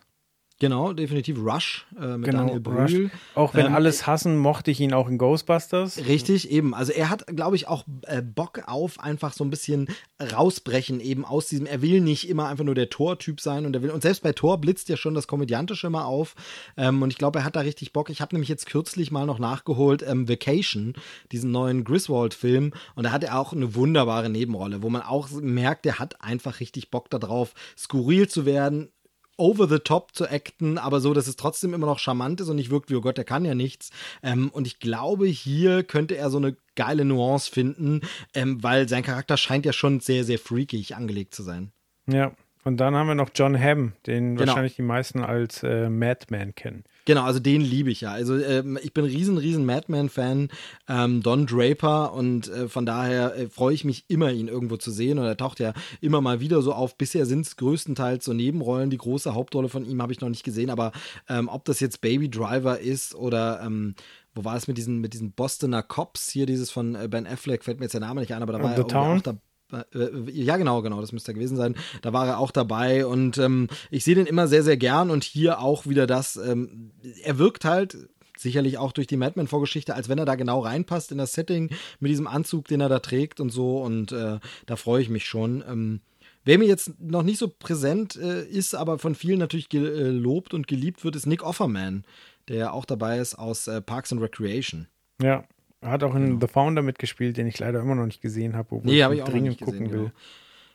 Genau, 0.66 0.94
definitiv 0.94 1.38
Rush 1.38 1.86
äh, 1.96 2.18
mit 2.18 2.26
genau, 2.26 2.40
Daniel 2.40 2.60
Brühl. 2.60 3.12
Auch 3.36 3.54
wenn 3.54 3.68
ähm, 3.68 3.76
alles 3.76 4.08
hassen, 4.08 4.36
mochte 4.38 4.72
ich 4.72 4.80
ihn 4.80 4.94
auch 4.94 5.08
in 5.08 5.20
Ghostbusters. 5.20 6.08
Richtig, 6.08 6.50
eben. 6.50 6.74
Also 6.74 6.92
er 6.92 7.12
hat, 7.12 7.28
glaube 7.28 7.56
ich, 7.56 7.68
auch 7.68 7.84
äh, 8.08 8.24
Bock 8.24 8.64
auf 8.66 9.00
einfach 9.00 9.34
so 9.34 9.44
ein 9.44 9.52
bisschen 9.52 9.88
rausbrechen 10.20 11.02
eben 11.02 11.24
aus 11.24 11.50
diesem, 11.50 11.68
er 11.68 11.84
will 11.84 12.02
nicht 12.02 12.28
immer 12.28 12.48
einfach 12.48 12.64
nur 12.64 12.74
der 12.74 12.90
Tor-Typ 12.90 13.42
sein 13.42 13.68
und 13.68 13.76
er 13.76 13.84
will, 13.84 13.92
und 13.92 14.02
selbst 14.02 14.24
bei 14.24 14.34
Tor 14.34 14.60
blitzt 14.60 14.90
ja 14.90 14.98
schon 14.98 15.14
das 15.14 15.28
Komödiantische 15.28 15.92
mal 15.92 16.06
auf 16.06 16.34
ähm, 16.78 17.04
und 17.04 17.12
ich 17.12 17.20
glaube, 17.20 17.40
er 17.40 17.46
hat 17.46 17.56
da 17.56 17.60
richtig 17.60 17.94
Bock. 17.94 18.10
Ich 18.10 18.22
habe 18.22 18.34
nämlich 18.34 18.50
jetzt 18.50 18.66
kürzlich 18.66 19.12
mal 19.12 19.28
noch 19.28 19.38
nachgeholt 19.38 20.04
ähm, 20.08 20.28
Vacation, 20.28 20.94
diesen 21.32 21.52
neuen 21.52 21.84
Griswold-Film 21.84 22.74
und 22.96 23.04
da 23.04 23.12
hat 23.12 23.24
er 23.24 23.38
auch 23.38 23.54
eine 23.54 23.76
wunderbare 23.76 24.30
Nebenrolle, 24.30 24.82
wo 24.82 24.90
man 24.90 25.04
auch 25.04 25.30
merkt, 25.30 25.86
er 25.86 26.00
hat 26.00 26.22
einfach 26.22 26.60
richtig 26.60 26.90
Bock 26.90 27.12
darauf, 27.12 27.54
skurril 27.78 28.28
zu 28.28 28.48
werden, 28.48 28.90
over 29.38 29.68
the 29.68 29.80
top 29.80 30.16
zu 30.16 30.30
acten, 30.30 30.78
aber 30.78 31.00
so, 31.02 31.14
dass 31.14 31.28
es 31.28 31.36
trotzdem 31.36 31.74
immer 31.74 31.88
noch 31.88 32.00
charmant 32.00 32.42
ist 32.42 32.50
und 32.50 32.56
nicht 32.56 32.70
wirkt 32.70 32.90
wie, 32.90 32.96
oh 32.96 33.02
Gott, 33.02 33.18
der 33.18 33.26
kann 33.26 33.46
ja 33.46 33.56
nichts. 33.56 33.90
Ähm, 34.24 34.50
und 34.50 34.68
ich 34.68 34.80
glaube, 34.80 35.28
hier 35.28 35.84
könnte 35.84 36.16
er 36.18 36.30
so 36.30 36.38
eine 36.38 36.56
geile 36.76 37.06
Nuance 37.06 37.52
finden, 37.52 38.02
ähm, 38.34 38.62
weil 38.64 38.88
sein 38.90 39.04
Charakter 39.04 39.38
scheint 39.38 39.66
ja 39.66 39.74
schon 39.74 40.00
sehr, 40.00 40.24
sehr 40.24 40.40
freakig 40.40 40.96
angelegt 40.96 41.34
zu 41.34 41.44
sein. 41.44 41.72
Ja, 42.08 42.36
und 42.66 42.78
dann 42.78 42.96
haben 42.96 43.08
wir 43.08 43.16
noch 43.16 43.30
John 43.34 43.58
Hamm, 43.58 43.94
den 44.08 44.36
genau. 44.36 44.48
wahrscheinlich 44.48 44.76
die 44.76 44.82
meisten 44.82 45.20
als 45.22 45.64
äh, 45.64 45.90
Madman 45.90 46.56
kennen. 46.56 46.84
Genau, 47.06 47.24
also 47.24 47.40
den 47.40 47.62
liebe 47.62 47.92
ich 47.92 48.02
ja. 48.02 48.12
Also 48.12 48.36
ähm, 48.38 48.80
ich 48.82 48.92
bin 48.92 49.06
riesen, 49.06 49.38
riesen 49.38 49.64
Madman-Fan, 49.66 50.50
ähm, 50.90 51.22
Don 51.22 51.46
Draper 51.46 52.14
und 52.14 52.48
äh, 52.48 52.68
von 52.68 52.88
daher 52.88 53.36
äh, 53.36 53.48
freue 53.48 53.76
ich 53.76 53.86
mich 53.86 54.06
immer, 54.08 54.32
ihn 54.32 54.48
irgendwo 54.48 54.78
zu 54.78 54.90
sehen. 54.90 55.20
Und 55.20 55.26
er 55.26 55.38
taucht 55.38 55.60
ja 55.60 55.74
immer 56.02 56.22
mal 56.22 56.40
wieder 56.40 56.64
so 56.64 56.74
auf. 56.74 56.98
Bisher 56.98 57.28
sind 57.28 57.46
es 57.46 57.58
größtenteils 57.58 58.26
so 58.26 58.34
Nebenrollen. 58.34 58.90
Die 58.90 58.98
große 58.98 59.36
Hauptrolle 59.36 59.70
von 59.70 59.86
ihm 59.86 60.02
habe 60.02 60.12
ich 60.12 60.20
noch 60.20 60.30
nicht 60.30 60.44
gesehen, 60.44 60.72
aber 60.72 60.92
ähm, 61.30 61.48
ob 61.48 61.66
das 61.66 61.80
jetzt 61.80 62.02
Baby 62.02 62.32
Driver 62.32 62.80
ist 62.80 63.14
oder 63.14 63.62
ähm, 63.64 63.94
wo 64.34 64.44
war 64.44 64.56
es 64.56 64.68
mit 64.68 64.80
diesen, 64.80 65.00
mit 65.00 65.14
diesen 65.14 65.32
Bostoner 65.32 65.84
Cops 65.84 66.30
hier, 66.30 66.48
dieses 66.48 66.72
von 66.72 66.96
äh, 66.96 67.08
Ben 67.08 67.28
Affleck, 67.28 67.64
fällt 67.64 67.80
mir 67.80 67.86
jetzt 67.86 67.94
der 67.94 68.02
Name 68.02 68.22
nicht 68.22 68.34
ein, 68.34 68.42
aber 68.42 68.54
da 68.54 68.64
war 68.64 68.76
er 68.76 68.84
auch 68.84 69.22
dabei. 69.22 69.40
Äh, 69.72 70.32
ja, 70.32 70.58
genau, 70.58 70.82
genau, 70.82 71.02
das 71.02 71.12
müsste 71.12 71.32
er 71.32 71.36
gewesen 71.36 71.58
sein. 71.58 71.76
Da 72.02 72.14
war 72.14 72.28
er 72.28 72.40
auch 72.40 72.52
dabei 72.52 73.06
und 73.06 73.38
ähm, 73.38 73.68
ich 73.92 74.04
sehe 74.04 74.16
den 74.16 74.28
immer 74.28 74.48
sehr, 74.48 74.64
sehr 74.64 74.78
gern 74.78 75.10
und 75.10 75.24
hier 75.24 75.60
auch 75.60 75.88
wieder 75.88 76.08
das. 76.08 76.38
Ähm, 76.38 76.92
er 77.24 77.38
wirkt 77.38 77.66
halt 77.66 77.98
sicherlich 78.38 78.78
auch 78.78 78.92
durch 78.92 79.08
die 79.08 79.18
Madman-Vorgeschichte, 79.18 79.96
als 79.96 80.10
wenn 80.10 80.18
er 80.18 80.26
da 80.26 80.36
genau 80.36 80.60
reinpasst 80.60 81.12
in 81.12 81.18
das 81.18 81.34
Setting 81.34 81.70
mit 82.00 82.12
diesem 82.12 82.28
Anzug, 82.28 82.68
den 82.68 82.82
er 82.82 82.90
da 82.90 83.00
trägt 83.00 83.40
und 83.40 83.50
so 83.50 83.82
und 83.82 84.12
äh, 84.12 84.40
da 84.66 84.76
freue 84.76 85.02
ich 85.02 85.10
mich 85.10 85.26
schon. 85.26 85.64
Ähm, 85.68 86.02
Wer 86.46 86.60
mir 86.60 86.68
jetzt 86.68 87.02
noch 87.02 87.24
nicht 87.24 87.40
so 87.40 87.48
präsent 87.48 88.16
äh, 88.18 88.46
ist, 88.46 88.76
aber 88.76 89.00
von 89.00 89.16
vielen 89.16 89.40
natürlich 89.40 89.68
gelobt 89.68 90.54
und 90.54 90.68
geliebt 90.68 91.04
wird, 91.04 91.16
ist 91.16 91.26
Nick 91.26 91.44
Offerman, 91.44 92.06
der 92.48 92.74
auch 92.74 92.86
dabei 92.86 93.18
ist 93.18 93.34
aus 93.34 93.66
äh, 93.66 93.82
Parks 93.82 94.12
and 94.12 94.22
Recreation. 94.22 94.88
Ja, 95.20 95.44
er 95.86 95.92
hat 95.92 96.04
auch 96.04 96.16
in 96.16 96.26
genau. 96.26 96.40
The 96.42 96.48
Founder 96.48 96.82
mitgespielt, 96.82 97.38
den 97.38 97.48
ich 97.48 97.60
leider 97.60 97.80
immer 97.80 97.96
noch 97.96 98.06
nicht 98.06 98.22
gesehen 98.22 98.56
habe, 98.56 98.72
wo 98.72 98.82
nee, 98.84 98.98
ich, 98.98 99.04
hab 99.04 99.14
ich 99.14 99.22
dringend 99.22 99.62
gucken 99.62 99.92
will. 99.92 100.00
Genau. 100.00 100.12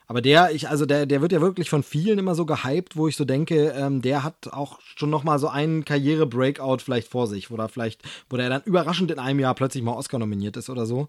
Aber 0.07 0.21
der, 0.21 0.51
ich, 0.51 0.67
also 0.67 0.85
der, 0.85 1.05
der 1.05 1.21
wird 1.21 1.31
ja 1.31 1.41
wirklich 1.41 1.69
von 1.69 1.83
vielen 1.83 2.19
immer 2.19 2.35
so 2.35 2.45
gehypt, 2.45 2.97
wo 2.97 3.07
ich 3.07 3.15
so 3.15 3.23
denke, 3.23 3.73
ähm, 3.77 4.01
der 4.01 4.23
hat 4.23 4.51
auch 4.51 4.79
schon 4.81 5.09
nochmal 5.09 5.39
so 5.39 5.47
einen 5.47 5.85
Karriere-Breakout 5.85 6.79
vielleicht 6.79 7.07
vor 7.07 7.27
sich, 7.27 7.51
wo 7.51 7.55
da 7.55 7.67
vielleicht, 7.67 8.01
wo 8.29 8.35
der 8.35 8.49
dann 8.49 8.61
überraschend 8.63 9.11
in 9.11 9.19
einem 9.19 9.39
Jahr 9.39 9.55
plötzlich 9.55 9.83
mal 9.83 9.93
Oscar 9.93 10.19
nominiert 10.19 10.57
ist 10.57 10.69
oder 10.69 10.85
so. 10.85 11.07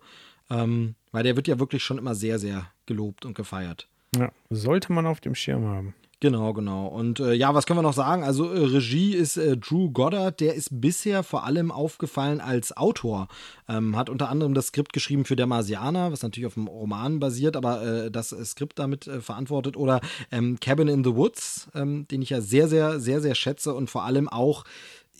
Ähm, 0.50 0.94
weil 1.10 1.22
der 1.22 1.36
wird 1.36 1.48
ja 1.48 1.58
wirklich 1.58 1.82
schon 1.82 1.98
immer 1.98 2.14
sehr, 2.14 2.38
sehr 2.38 2.66
gelobt 2.86 3.24
und 3.24 3.34
gefeiert. 3.34 3.88
Ja, 4.16 4.30
sollte 4.50 4.92
man 4.92 5.06
auf 5.06 5.20
dem 5.20 5.34
Schirm 5.34 5.64
haben. 5.64 5.94
Genau, 6.22 6.52
genau. 6.52 6.86
Und 6.86 7.18
äh, 7.18 7.32
ja, 7.32 7.52
was 7.52 7.66
können 7.66 7.80
wir 7.80 7.82
noch 7.82 7.94
sagen? 7.94 8.22
Also 8.22 8.48
äh, 8.48 8.64
Regie 8.64 9.12
ist 9.12 9.36
äh, 9.36 9.56
Drew 9.56 9.90
Goddard, 9.90 10.38
der 10.38 10.54
ist 10.54 10.80
bisher 10.80 11.24
vor 11.24 11.42
allem 11.42 11.72
aufgefallen 11.72 12.40
als 12.40 12.76
Autor. 12.76 13.26
Ähm, 13.68 13.96
hat 13.96 14.08
unter 14.08 14.28
anderem 14.28 14.54
das 14.54 14.68
Skript 14.68 14.92
geschrieben 14.92 15.24
für 15.24 15.34
Der 15.34 15.48
Marsianer, 15.48 16.12
was 16.12 16.22
natürlich 16.22 16.46
auf 16.46 16.56
einem 16.56 16.68
Roman 16.68 17.18
basiert, 17.18 17.56
aber 17.56 17.82
äh, 18.04 18.10
das 18.12 18.28
Skript 18.44 18.78
damit 18.78 19.08
äh, 19.08 19.20
verantwortet. 19.20 19.76
Oder 19.76 20.00
ähm, 20.30 20.60
Cabin 20.60 20.86
in 20.86 21.02
the 21.02 21.16
Woods, 21.16 21.68
ähm, 21.74 22.06
den 22.06 22.22
ich 22.22 22.30
ja 22.30 22.40
sehr, 22.40 22.68
sehr, 22.68 23.00
sehr, 23.00 23.20
sehr 23.20 23.34
schätze 23.34 23.74
und 23.74 23.90
vor 23.90 24.04
allem 24.04 24.28
auch 24.28 24.62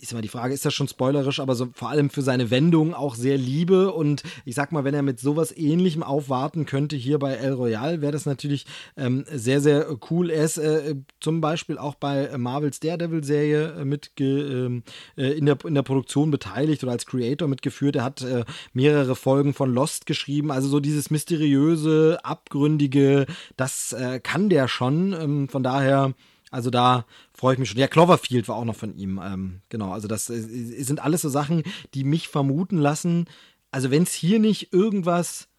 ist 0.03 0.11
immer 0.11 0.21
die 0.21 0.27
Frage, 0.27 0.53
ist 0.53 0.65
das 0.65 0.73
schon 0.73 0.87
spoilerisch, 0.87 1.39
aber 1.39 1.55
so 1.55 1.69
vor 1.73 1.89
allem 1.89 2.09
für 2.09 2.21
seine 2.21 2.51
Wendung 2.51 2.93
auch 2.93 3.15
sehr 3.15 3.37
liebe. 3.37 3.91
Und 3.93 4.21
ich 4.45 4.53
sag 4.53 4.71
mal, 4.71 4.83
wenn 4.83 4.93
er 4.93 5.01
mit 5.01 5.19
sowas 5.19 5.55
ähnlichem 5.55 6.03
aufwarten 6.03 6.65
könnte 6.65 6.95
hier 6.95 7.17
bei 7.19 7.33
El 7.33 7.53
Royale, 7.53 8.01
wäre 8.01 8.11
das 8.11 8.25
natürlich 8.25 8.65
ähm, 8.97 9.23
sehr, 9.31 9.61
sehr 9.61 9.87
cool. 10.11 10.29
Er 10.29 10.43
ist 10.43 10.57
äh, 10.57 10.95
zum 11.19 11.41
Beispiel 11.41 11.77
auch 11.77 11.95
bei 11.95 12.37
Marvels 12.37 12.81
Daredevil-Serie 12.81 13.77
äh, 13.79 13.85
mit 13.85 14.11
ähm, 14.19 14.83
äh, 15.17 15.31
in, 15.31 15.45
der, 15.45 15.57
in 15.65 15.73
der 15.73 15.83
Produktion 15.83 16.29
beteiligt 16.29 16.83
oder 16.83 16.91
als 16.91 17.05
Creator 17.05 17.47
mitgeführt. 17.47 17.95
Er 17.95 18.03
hat 18.03 18.21
äh, 18.21 18.43
mehrere 18.73 19.15
Folgen 19.15 19.53
von 19.53 19.73
Lost 19.73 20.05
geschrieben. 20.05 20.51
Also 20.51 20.67
so 20.67 20.81
dieses 20.81 21.09
mysteriöse, 21.11 22.19
abgründige, 22.23 23.25
das 23.55 23.93
äh, 23.93 24.19
kann 24.19 24.49
der 24.49 24.67
schon. 24.67 25.13
Ähm, 25.13 25.47
von 25.47 25.63
daher 25.63 26.13
also 26.53 26.69
da 26.69 27.05
freue 27.43 27.55
ich 27.55 27.59
mich 27.59 27.69
schon. 27.69 27.79
Ja, 27.79 27.89
Cloverfield 27.89 28.47
war 28.47 28.55
auch 28.55 28.63
noch 28.63 28.77
von 28.77 28.95
ihm. 28.95 29.19
Ähm, 29.21 29.59
genau, 29.67 29.91
also 29.91 30.07
das 30.07 30.29
äh, 30.29 30.39
sind 30.39 31.03
alles 31.03 31.23
so 31.23 31.27
Sachen, 31.27 31.63
die 31.93 32.05
mich 32.05 32.29
vermuten 32.29 32.77
lassen. 32.77 33.25
Also 33.69 33.91
wenn 33.91 34.03
es 34.03 34.13
hier 34.13 34.39
nicht 34.39 34.71
irgendwas, 34.71 35.49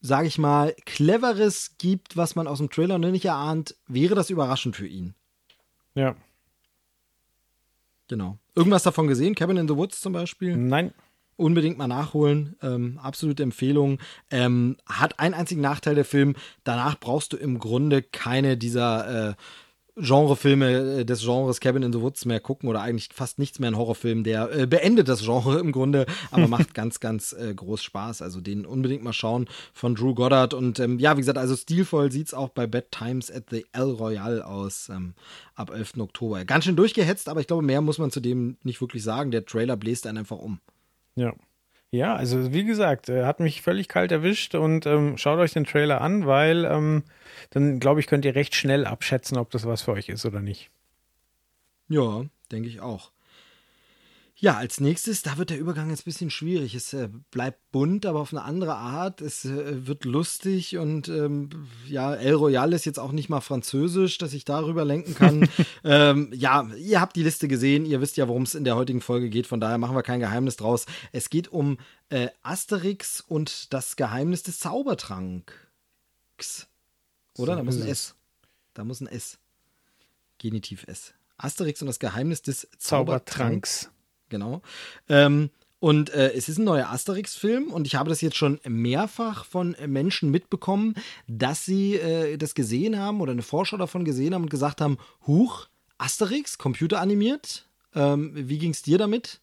sage 0.00 0.26
ich 0.26 0.38
mal, 0.38 0.74
cleveres 0.84 1.76
gibt, 1.78 2.16
was 2.16 2.34
man 2.34 2.48
aus 2.48 2.58
dem 2.58 2.70
Trailer 2.70 2.98
noch 2.98 3.12
nicht 3.12 3.24
erahnt, 3.24 3.76
wäre 3.86 4.16
das 4.16 4.30
überraschend 4.30 4.74
für 4.74 4.88
ihn. 4.88 5.14
Ja. 5.94 6.16
Genau. 8.08 8.36
Irgendwas 8.56 8.82
davon 8.82 9.06
gesehen? 9.06 9.36
Cabin 9.36 9.58
in 9.58 9.68
the 9.68 9.76
Woods 9.76 10.00
zum 10.00 10.14
Beispiel? 10.14 10.56
Nein. 10.56 10.92
Unbedingt 11.36 11.78
mal 11.78 11.86
nachholen. 11.86 12.56
Ähm, 12.62 12.98
absolute 13.00 13.44
Empfehlung. 13.44 14.00
Ähm, 14.32 14.76
hat 14.86 15.20
einen 15.20 15.34
einzigen 15.34 15.60
Nachteil 15.60 15.94
der 15.94 16.04
Film. 16.04 16.34
Danach 16.64 16.98
brauchst 16.98 17.32
du 17.32 17.36
im 17.36 17.60
Grunde 17.60 18.02
keine 18.02 18.56
dieser 18.56 19.28
äh, 19.30 19.34
Genrefilme 19.96 21.00
äh, 21.00 21.04
des 21.04 21.20
Genres 21.22 21.60
Cabin 21.60 21.82
in 21.82 21.92
the 21.92 22.00
Woods 22.00 22.24
mehr 22.24 22.40
gucken 22.40 22.68
oder 22.68 22.80
eigentlich 22.80 23.10
fast 23.12 23.38
nichts 23.38 23.58
mehr 23.58 23.70
ein 23.70 23.76
Horrorfilm, 23.76 24.24
der 24.24 24.50
äh, 24.50 24.66
beendet 24.66 25.08
das 25.08 25.22
Genre 25.22 25.58
im 25.58 25.70
Grunde, 25.70 26.06
aber 26.30 26.48
macht 26.48 26.72
ganz, 26.72 26.98
ganz 27.00 27.34
äh, 27.34 27.54
groß 27.54 27.82
Spaß. 27.82 28.22
Also 28.22 28.40
den 28.40 28.64
unbedingt 28.64 29.04
mal 29.04 29.12
schauen 29.12 29.48
von 29.74 29.94
Drew 29.94 30.14
Goddard. 30.14 30.54
Und 30.54 30.80
ähm, 30.80 30.98
ja, 30.98 31.16
wie 31.16 31.20
gesagt, 31.20 31.38
also 31.38 31.54
stilvoll 31.56 32.10
sieht 32.10 32.28
es 32.28 32.34
auch 32.34 32.48
bei 32.48 32.66
Bad 32.66 32.90
Times 32.90 33.30
at 33.30 33.50
the 33.50 33.66
El 33.72 33.90
Royale 33.90 34.46
aus 34.46 34.88
ähm, 34.88 35.14
ab 35.54 35.70
11. 35.70 35.98
Oktober. 35.98 36.44
Ganz 36.44 36.64
schön 36.64 36.76
durchgehetzt, 36.76 37.28
aber 37.28 37.40
ich 37.40 37.46
glaube, 37.46 37.62
mehr 37.62 37.82
muss 37.82 37.98
man 37.98 38.10
zu 38.10 38.20
dem 38.20 38.56
nicht 38.62 38.80
wirklich 38.80 39.02
sagen. 39.02 39.30
Der 39.30 39.44
Trailer 39.44 39.76
bläst 39.76 40.06
einen 40.06 40.18
einfach 40.18 40.38
um. 40.38 40.60
Ja. 41.16 41.34
Ja, 41.94 42.16
also 42.16 42.54
wie 42.54 42.64
gesagt, 42.64 43.10
er 43.10 43.26
hat 43.26 43.38
mich 43.38 43.60
völlig 43.60 43.86
kalt 43.86 44.12
erwischt 44.12 44.54
und 44.54 44.86
ähm, 44.86 45.18
schaut 45.18 45.38
euch 45.38 45.52
den 45.52 45.64
Trailer 45.66 46.00
an, 46.00 46.26
weil 46.26 46.64
ähm, 46.64 47.04
dann 47.50 47.80
glaube 47.80 48.00
ich, 48.00 48.06
könnt 48.06 48.24
ihr 48.24 48.34
recht 48.34 48.54
schnell 48.54 48.86
abschätzen, 48.86 49.36
ob 49.36 49.50
das 49.50 49.66
was 49.66 49.82
für 49.82 49.92
euch 49.92 50.08
ist 50.08 50.24
oder 50.24 50.40
nicht. 50.40 50.70
Ja, 51.88 52.24
denke 52.50 52.70
ich 52.70 52.80
auch. 52.80 53.12
Ja, 54.42 54.56
als 54.56 54.80
nächstes, 54.80 55.22
da 55.22 55.38
wird 55.38 55.50
der 55.50 55.60
Übergang 55.60 55.90
jetzt 55.90 56.00
ein 56.00 56.06
bisschen 56.06 56.28
schwierig. 56.28 56.74
Es 56.74 56.92
äh, 56.94 57.08
bleibt 57.30 57.70
bunt, 57.70 58.04
aber 58.04 58.18
auf 58.18 58.32
eine 58.32 58.42
andere 58.42 58.74
Art. 58.74 59.20
Es 59.20 59.44
äh, 59.44 59.86
wird 59.86 60.04
lustig 60.04 60.78
und 60.78 61.08
ähm, 61.08 61.68
ja, 61.86 62.12
El 62.12 62.34
Royal 62.34 62.72
ist 62.72 62.84
jetzt 62.84 62.98
auch 62.98 63.12
nicht 63.12 63.28
mal 63.28 63.40
französisch, 63.40 64.18
dass 64.18 64.32
ich 64.32 64.44
darüber 64.44 64.84
lenken 64.84 65.14
kann. 65.14 65.48
ähm, 65.84 66.32
ja, 66.34 66.68
ihr 66.76 67.00
habt 67.00 67.14
die 67.14 67.22
Liste 67.22 67.46
gesehen, 67.46 67.86
ihr 67.86 68.00
wisst 68.00 68.16
ja, 68.16 68.26
worum 68.26 68.42
es 68.42 68.56
in 68.56 68.64
der 68.64 68.74
heutigen 68.74 69.00
Folge 69.00 69.30
geht, 69.30 69.46
von 69.46 69.60
daher 69.60 69.78
machen 69.78 69.94
wir 69.94 70.02
kein 70.02 70.18
Geheimnis 70.18 70.56
draus. 70.56 70.86
Es 71.12 71.30
geht 71.30 71.46
um 71.46 71.78
äh, 72.08 72.26
Asterix 72.42 73.20
und 73.20 73.72
das 73.72 73.94
Geheimnis 73.94 74.42
des 74.42 74.58
Zaubertranks. 74.58 76.66
Oder? 77.38 77.52
So 77.52 77.58
da 77.58 77.62
muss 77.62 77.80
ein 77.80 77.86
S. 77.86 78.16
Da 78.74 78.82
muss 78.82 79.00
ein 79.00 79.06
S. 79.06 79.38
Genitiv 80.38 80.82
S. 80.88 81.14
Asterix 81.36 81.80
und 81.80 81.86
das 81.86 82.00
Geheimnis 82.00 82.42
des 82.42 82.66
Zaubertranks. 82.76 83.82
Zaubertranks. 83.82 84.01
Genau. 84.32 84.62
Ähm, 85.10 85.50
und 85.78 86.08
äh, 86.10 86.32
es 86.32 86.48
ist 86.48 86.58
ein 86.58 86.64
neuer 86.64 86.88
Asterix-Film 86.88 87.70
und 87.70 87.86
ich 87.86 87.96
habe 87.96 88.08
das 88.08 88.22
jetzt 88.22 88.36
schon 88.36 88.58
mehrfach 88.66 89.44
von 89.44 89.76
Menschen 89.86 90.30
mitbekommen, 90.30 90.94
dass 91.28 91.66
sie 91.66 91.96
äh, 91.96 92.38
das 92.38 92.54
gesehen 92.54 92.98
haben 92.98 93.20
oder 93.20 93.32
eine 93.32 93.42
Vorschau 93.42 93.76
davon 93.76 94.06
gesehen 94.06 94.34
haben 94.34 94.44
und 94.44 94.50
gesagt 94.50 94.80
haben: 94.80 94.96
Huch, 95.26 95.66
Asterix, 95.98 96.56
computeranimiert. 96.56 97.68
Ähm, 97.94 98.30
wie 98.34 98.58
ging 98.58 98.70
es 98.70 98.80
dir 98.80 98.96
damit? 98.96 99.41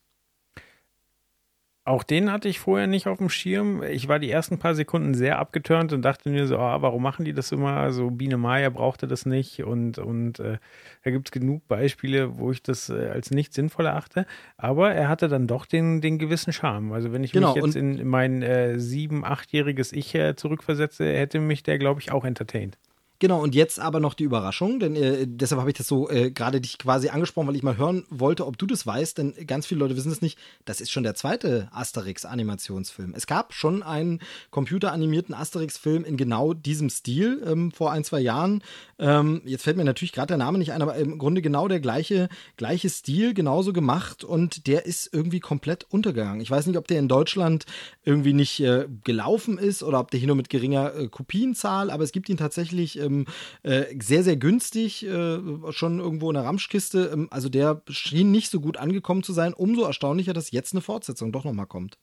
Auch 1.90 2.04
den 2.04 2.32
hatte 2.32 2.48
ich 2.48 2.60
vorher 2.60 2.86
nicht 2.86 3.08
auf 3.08 3.18
dem 3.18 3.30
Schirm. 3.30 3.82
Ich 3.82 4.08
war 4.08 4.20
die 4.20 4.30
ersten 4.30 4.60
paar 4.60 4.76
Sekunden 4.76 5.16
sehr 5.16 5.40
abgeturnt 5.40 5.92
und 5.92 6.04
dachte 6.04 6.30
mir 6.30 6.46
so, 6.46 6.58
oh, 6.58 6.60
warum 6.60 7.02
machen 7.02 7.26
die 7.26 7.34
das 7.34 7.52
immer? 7.52 7.92
So 7.92 8.12
Biene 8.12 8.38
Maya 8.38 8.70
brauchte 8.70 9.08
das 9.08 9.26
nicht 9.26 9.64
und, 9.64 9.98
und 9.98 10.40
äh, 10.40 10.60
da 11.04 11.10
gibt 11.10 11.30
es 11.30 11.32
genug 11.32 11.68
Beispiele, 11.68 12.38
wo 12.38 12.52
ich 12.52 12.62
das 12.62 12.90
äh, 12.90 13.08
als 13.08 13.32
nicht 13.32 13.56
sinnvoll 13.56 13.88
erachte. 13.88 14.28
Aber 14.56 14.94
er 14.94 15.10
hatte 15.10 15.30
dann 15.30 15.48
doch 15.48 15.66
den, 15.66 16.00
den 16.00 16.20
gewissen 16.20 16.54
Charme. 16.54 16.92
Also 16.92 17.12
wenn 17.12 17.24
ich 17.24 17.32
genau, 17.32 17.56
mich 17.56 17.64
jetzt 17.64 17.76
in 17.76 18.08
mein 18.08 18.44
äh, 18.44 18.78
sieben-, 18.78 19.26
achtjähriges 19.26 19.92
Ich 19.92 20.14
äh, 20.14 20.36
zurückversetze, 20.36 21.12
hätte 21.12 21.40
mich 21.40 21.64
der, 21.64 21.80
glaube 21.80 22.02
ich, 22.02 22.12
auch 22.12 22.24
entertained. 22.24 22.78
Genau, 23.22 23.44
und 23.44 23.54
jetzt 23.54 23.82
aber 23.82 24.00
noch 24.00 24.14
die 24.14 24.24
Überraschung, 24.24 24.80
denn 24.80 24.96
äh, 24.96 25.28
deshalb 25.28 25.60
habe 25.60 25.70
ich 25.70 25.76
das 25.76 25.88
so 25.88 26.10
äh, 26.10 26.32
gerade 26.32 26.62
dich 26.62 26.78
quasi 26.78 27.10
angesprochen, 27.10 27.50
weil 27.50 27.56
ich 27.58 27.64
mal 27.64 27.76
hören 27.76 28.06
wollte, 28.10 28.48
ob 28.48 28.58
du 28.58 28.66
das 28.66 28.88
weißt, 28.88 29.18
denn 29.18 29.34
ganz 29.46 29.68
viele 29.68 29.82
Leute 29.82 29.98
wissen 29.98 30.10
es 30.10 30.22
nicht. 30.22 30.40
Das 30.64 30.80
ist 30.80 30.90
schon 30.90 31.04
der 31.04 31.16
zweite 31.16 31.68
Asterix-Animationsfilm. 31.74 33.14
Es 33.14 33.28
gab 33.28 33.54
schon 33.54 33.84
einen 33.84 34.22
computeranimierten 34.52 35.36
Asterix-Film 35.36 36.06
in 36.06 36.16
genau 36.16 36.54
diesem 36.54 36.90
Stil 36.90 37.44
ähm, 37.46 37.74
vor 37.74 37.92
ein, 37.92 38.06
zwei 38.06 38.22
Jahren. 38.22 38.64
Ähm, 39.00 39.42
jetzt 39.44 39.64
fällt 39.66 39.76
mir 39.76 39.84
natürlich 39.84 40.14
gerade 40.14 40.28
der 40.28 40.38
Name 40.38 40.58
nicht 40.58 40.72
ein, 40.72 40.82
aber 40.82 40.96
im 40.96 41.18
Grunde 41.18 41.42
genau 41.42 41.68
der 41.68 41.82
gleiche, 41.82 42.30
gleiche 42.56 42.90
Stil, 42.90 43.34
genauso 43.34 43.74
gemacht 43.74 44.24
und 44.24 44.66
der 44.66 44.86
ist 44.86 45.14
irgendwie 45.14 45.42
komplett 45.42 45.86
untergegangen. 45.90 46.40
Ich 46.40 46.52
weiß 46.52 46.68
nicht, 46.68 46.78
ob 46.78 46.88
der 46.88 47.00
in 47.00 47.10
Deutschland 47.10 47.66
irgendwie 48.06 48.32
nicht 48.32 48.62
äh, 48.62 48.88
gelaufen 49.04 49.58
ist 49.58 49.84
oder 49.84 50.00
ob 50.00 50.10
der 50.10 50.22
hier 50.22 50.28
nur 50.28 50.38
mit 50.38 50.50
geringer 50.50 50.96
äh, 50.96 51.08
Kopienzahl, 51.10 51.92
aber 51.92 52.06
es 52.06 52.14
gibt 52.14 52.30
ihn 52.30 52.38
tatsächlich 52.38 52.98
äh, 52.98 53.09
ähm, 53.10 53.26
äh, 53.64 53.86
sehr, 54.00 54.24
sehr 54.24 54.38
günstig, 54.38 55.06
äh, 55.06 55.40
schon 55.72 56.00
irgendwo 56.00 56.30
in 56.30 56.36
der 56.36 56.46
Ramschkiste. 56.46 57.12
Ähm, 57.14 57.28
also 57.32 57.50
der 57.50 57.82
schien 57.90 58.32
nicht 58.32 58.50
so 58.50 58.62
gut 58.62 58.78
angekommen 58.78 59.24
zu 59.24 59.34
sein. 59.34 59.54
Umso 59.54 59.84
erstaunlicher, 59.84 60.34
dass 60.34 60.52
jetzt 60.52 60.74
eine 60.74 60.82
Fortsetzung 60.82 61.32
doch 61.32 61.44
nochmal 61.44 61.68
kommt. 61.68 61.98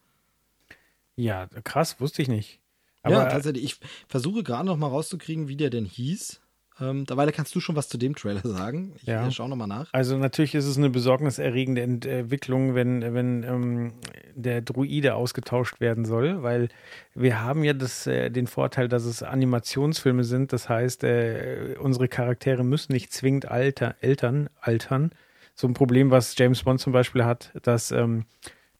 Ja, 1.16 1.46
krass, 1.64 2.00
wusste 2.00 2.22
ich 2.22 2.28
nicht. 2.28 2.60
Aber 3.02 3.14
ja, 3.14 3.26
tatsächlich. 3.26 3.64
Ich 3.64 3.80
versuche 4.08 4.42
gerade 4.42 4.66
noch 4.66 4.76
mal 4.76 4.88
rauszukriegen, 4.88 5.48
wie 5.48 5.56
der 5.56 5.70
denn 5.70 5.84
hieß. 5.84 6.40
Ähm, 6.78 7.06
derweil 7.06 7.32
kannst 7.32 7.54
du 7.54 7.60
schon 7.60 7.74
was 7.74 7.88
zu 7.88 7.96
dem 7.96 8.14
Trailer 8.14 8.42
sagen. 8.42 8.92
Ich 8.96 9.04
ja. 9.04 9.30
schaue 9.30 9.48
nochmal 9.48 9.68
nach. 9.68 9.88
Also 9.92 10.16
natürlich 10.18 10.54
ist 10.54 10.66
es 10.66 10.76
eine 10.76 10.90
besorgniserregende 10.90 11.80
Entwicklung, 11.80 12.74
wenn, 12.74 13.14
wenn 13.14 13.42
ähm, 13.44 13.92
der 14.34 14.60
Druide 14.60 15.14
ausgetauscht 15.14 15.80
werden 15.80 16.04
soll, 16.04 16.42
weil 16.42 16.68
wir 17.14 17.40
haben 17.42 17.64
ja 17.64 17.72
das, 17.72 18.06
äh, 18.06 18.30
den 18.30 18.46
Vorteil, 18.46 18.88
dass 18.88 19.04
es 19.04 19.22
Animationsfilme 19.22 20.24
sind. 20.24 20.52
Das 20.52 20.68
heißt, 20.68 21.04
äh, 21.04 21.76
unsere 21.78 22.08
Charaktere 22.08 22.62
müssen 22.62 22.92
nicht 22.92 23.12
zwingend 23.12 23.50
alter, 23.50 23.96
Eltern 24.00 24.50
altern. 24.60 25.12
So 25.54 25.66
ein 25.66 25.74
Problem, 25.74 26.10
was 26.10 26.36
James 26.36 26.62
Bond 26.62 26.80
zum 26.80 26.92
Beispiel 26.92 27.24
hat, 27.24 27.52
dass 27.62 27.90
ähm, 27.90 28.26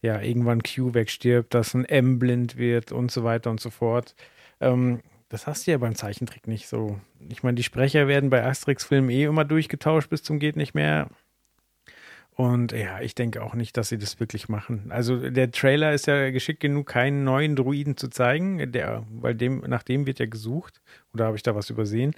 ja 0.03 0.21
irgendwann 0.21 0.63
Q 0.63 0.93
wegstirbt, 0.93 1.55
dass 1.55 1.73
ein 1.73 1.87
M 1.87 2.19
blind 2.19 2.59
wird 2.59 2.93
und 2.93 3.11
so 3.11 3.25
weiter 3.25 3.51
und 3.51 3.61
so 3.61 3.71
fort. 3.71 4.15
Ähm, 4.61 5.01
das 5.29 5.47
hast 5.47 5.67
du 5.67 5.73
ja 5.73 5.79
beim 5.79 5.95
Zeichentrick 5.95 6.47
nicht 6.47 6.69
so. 6.69 7.01
Ich 7.29 7.43
meine, 7.43 7.57
die 7.57 7.63
Sprecher 7.63 8.09
werden 8.09 8.31
bei 8.31 8.45
Asterix-Filmen 8.45 9.11
eh 9.11 9.25
immer 9.25 9.45
durchgetauscht 9.45 10.09
bis 10.09 10.23
zum 10.23 10.39
geht 10.39 10.57
nicht 10.57 10.75
mehr. 10.75 11.09
Und 12.37 12.73
ja, 12.73 13.01
ich 13.01 13.15
denke 13.15 13.43
auch 13.43 13.55
nicht, 13.55 13.79
dass 13.79 13.89
sie 13.89 13.97
das 13.97 14.21
wirklich 14.21 14.49
machen. 14.51 14.87
Also 14.91 15.31
der 15.31 15.51
Trailer 15.51 15.95
ist 15.95 16.07
ja 16.07 16.31
geschickt 16.31 16.61
genug, 16.61 16.87
keinen 16.87 17.25
neuen 17.25 17.57
Druiden 17.57 17.97
zu 17.97 18.09
zeigen, 18.09 18.73
der, 18.73 19.07
weil 19.11 19.35
dem, 19.35 19.61
nach 19.61 19.83
dem 19.83 20.07
wird 20.07 20.19
ja 20.19 20.27
gesucht. 20.27 20.83
Oder 21.15 21.25
habe 21.25 21.37
ich 21.37 21.43
da 21.43 21.55
was 21.55 21.71
übersehen? 21.71 22.15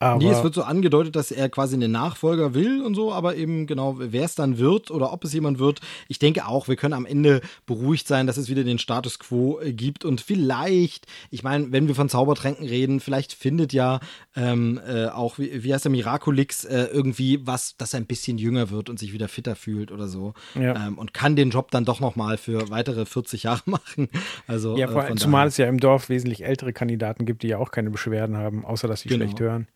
Aber 0.00 0.18
nee, 0.18 0.28
es 0.28 0.42
wird 0.42 0.54
so 0.54 0.62
angedeutet, 0.64 1.16
dass 1.16 1.30
er 1.30 1.48
quasi 1.48 1.76
einen 1.76 1.92
Nachfolger 1.92 2.52
will 2.52 2.82
und 2.82 2.94
so, 2.94 3.12
aber 3.12 3.36
eben 3.36 3.66
genau, 3.66 3.96
wer 3.98 4.24
es 4.24 4.34
dann 4.34 4.58
wird 4.58 4.90
oder 4.90 5.12
ob 5.12 5.24
es 5.24 5.32
jemand 5.32 5.58
wird. 5.58 5.80
Ich 6.08 6.18
denke 6.18 6.46
auch, 6.46 6.68
wir 6.68 6.76
können 6.76 6.94
am 6.94 7.06
Ende 7.06 7.40
beruhigt 7.64 8.06
sein, 8.08 8.26
dass 8.26 8.36
es 8.36 8.48
wieder 8.48 8.64
den 8.64 8.78
Status 8.78 9.18
quo 9.18 9.60
äh, 9.60 9.72
gibt 9.72 10.04
und 10.04 10.20
vielleicht, 10.20 11.06
ich 11.30 11.42
meine, 11.42 11.72
wenn 11.72 11.88
wir 11.88 11.94
von 11.94 12.08
Zaubertränken 12.08 12.66
reden, 12.66 13.00
vielleicht 13.00 13.32
findet 13.32 13.72
ja 13.72 14.00
ähm, 14.36 14.80
äh, 14.86 15.06
auch, 15.06 15.38
wie, 15.38 15.62
wie 15.64 15.72
heißt 15.72 15.84
der 15.84 15.92
Miraculix, 15.92 16.64
äh, 16.64 16.84
irgendwie 16.92 17.46
was, 17.46 17.76
dass 17.76 17.94
er 17.94 18.00
ein 18.00 18.06
bisschen 18.06 18.36
jünger 18.36 18.70
wird 18.70 18.90
und 18.90 18.98
sich 18.98 19.12
wieder 19.12 19.28
fitter 19.28 19.54
fühlt 19.56 19.92
oder 19.92 20.08
so. 20.08 20.34
Ja. 20.54 20.86
Ähm, 20.88 20.98
und 20.98 21.14
kann 21.14 21.36
den 21.36 21.50
Job 21.50 21.70
dann 21.70 21.84
doch 21.84 22.00
nochmal 22.00 22.36
für 22.36 22.68
weitere 22.68 23.06
40 23.06 23.44
Jahre 23.44 23.62
machen. 23.66 24.08
Also, 24.46 24.76
ja, 24.76 24.88
äh, 24.88 24.92
vor, 24.92 25.04
von 25.04 25.16
zumal 25.16 25.40
daher. 25.42 25.48
es 25.48 25.56
ja 25.56 25.66
im 25.68 25.78
Dorf 25.80 26.08
wesentlich 26.08 26.44
ältere 26.44 26.72
Kandidaten 26.72 27.24
gibt, 27.26 27.42
die 27.42 27.48
ja 27.48 27.58
auch 27.58 27.70
keine 27.70 27.90
Beschwerden 27.90 28.36
haben, 28.36 28.64
außer 28.64 28.88
dass 28.88 29.00
sie 29.02 29.08
Genau. 29.08 29.24
schlecht 29.24 29.40
hören. 29.40 29.68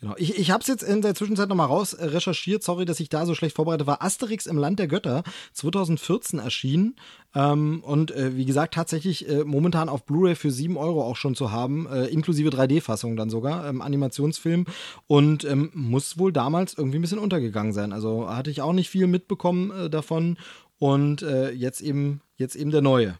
Genau. 0.00 0.14
Ich, 0.16 0.38
ich 0.38 0.50
habe 0.50 0.62
es 0.62 0.66
jetzt 0.66 0.82
in 0.82 1.02
der 1.02 1.14
Zwischenzeit 1.14 1.48
nochmal 1.48 1.66
raus 1.66 1.92
äh, 1.92 2.06
recherchiert. 2.06 2.62
Sorry, 2.62 2.86
dass 2.86 3.00
ich 3.00 3.10
da 3.10 3.26
so 3.26 3.34
schlecht 3.34 3.56
vorbereitet 3.56 3.86
war. 3.86 4.02
Asterix 4.02 4.46
im 4.46 4.56
Land 4.56 4.78
der 4.78 4.88
Götter 4.88 5.22
2014 5.52 6.38
erschienen. 6.38 6.96
Ähm, 7.34 7.82
und 7.84 8.10
äh, 8.10 8.34
wie 8.34 8.46
gesagt, 8.46 8.74
tatsächlich 8.74 9.28
äh, 9.28 9.44
momentan 9.44 9.90
auf 9.90 10.06
Blu-ray 10.06 10.36
für 10.36 10.50
7 10.50 10.78
Euro 10.78 11.04
auch 11.04 11.16
schon 11.16 11.34
zu 11.34 11.52
haben, 11.52 11.86
äh, 11.86 12.06
inklusive 12.06 12.48
3D-Fassung 12.48 13.16
dann 13.16 13.28
sogar, 13.28 13.68
ähm, 13.68 13.82
Animationsfilm. 13.82 14.64
Und 15.06 15.44
ähm, 15.44 15.70
muss 15.74 16.18
wohl 16.18 16.32
damals 16.32 16.74
irgendwie 16.78 16.98
ein 16.98 17.02
bisschen 17.02 17.18
untergegangen 17.18 17.74
sein. 17.74 17.92
Also 17.92 18.26
hatte 18.28 18.50
ich 18.50 18.62
auch 18.62 18.72
nicht 18.72 18.88
viel 18.88 19.06
mitbekommen 19.06 19.70
äh, 19.70 19.90
davon. 19.90 20.38
Und 20.78 21.20
äh, 21.20 21.50
jetzt 21.50 21.82
eben, 21.82 22.22
jetzt 22.36 22.56
eben 22.56 22.70
der 22.70 22.80
neue. 22.80 23.18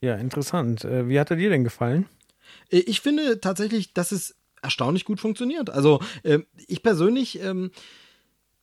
Ja, 0.00 0.14
interessant. 0.16 0.84
Wie 0.84 1.20
hat 1.20 1.30
er 1.30 1.36
dir 1.36 1.48
denn 1.48 1.62
gefallen? 1.62 2.06
Ich 2.70 3.00
finde 3.00 3.40
tatsächlich, 3.40 3.94
dass 3.94 4.10
es 4.10 4.34
erstaunlich 4.62 5.04
gut 5.04 5.20
funktioniert. 5.20 5.70
Also 5.70 6.00
äh, 6.22 6.40
ich 6.68 6.82
persönlich 6.82 7.40
ähm, 7.40 7.70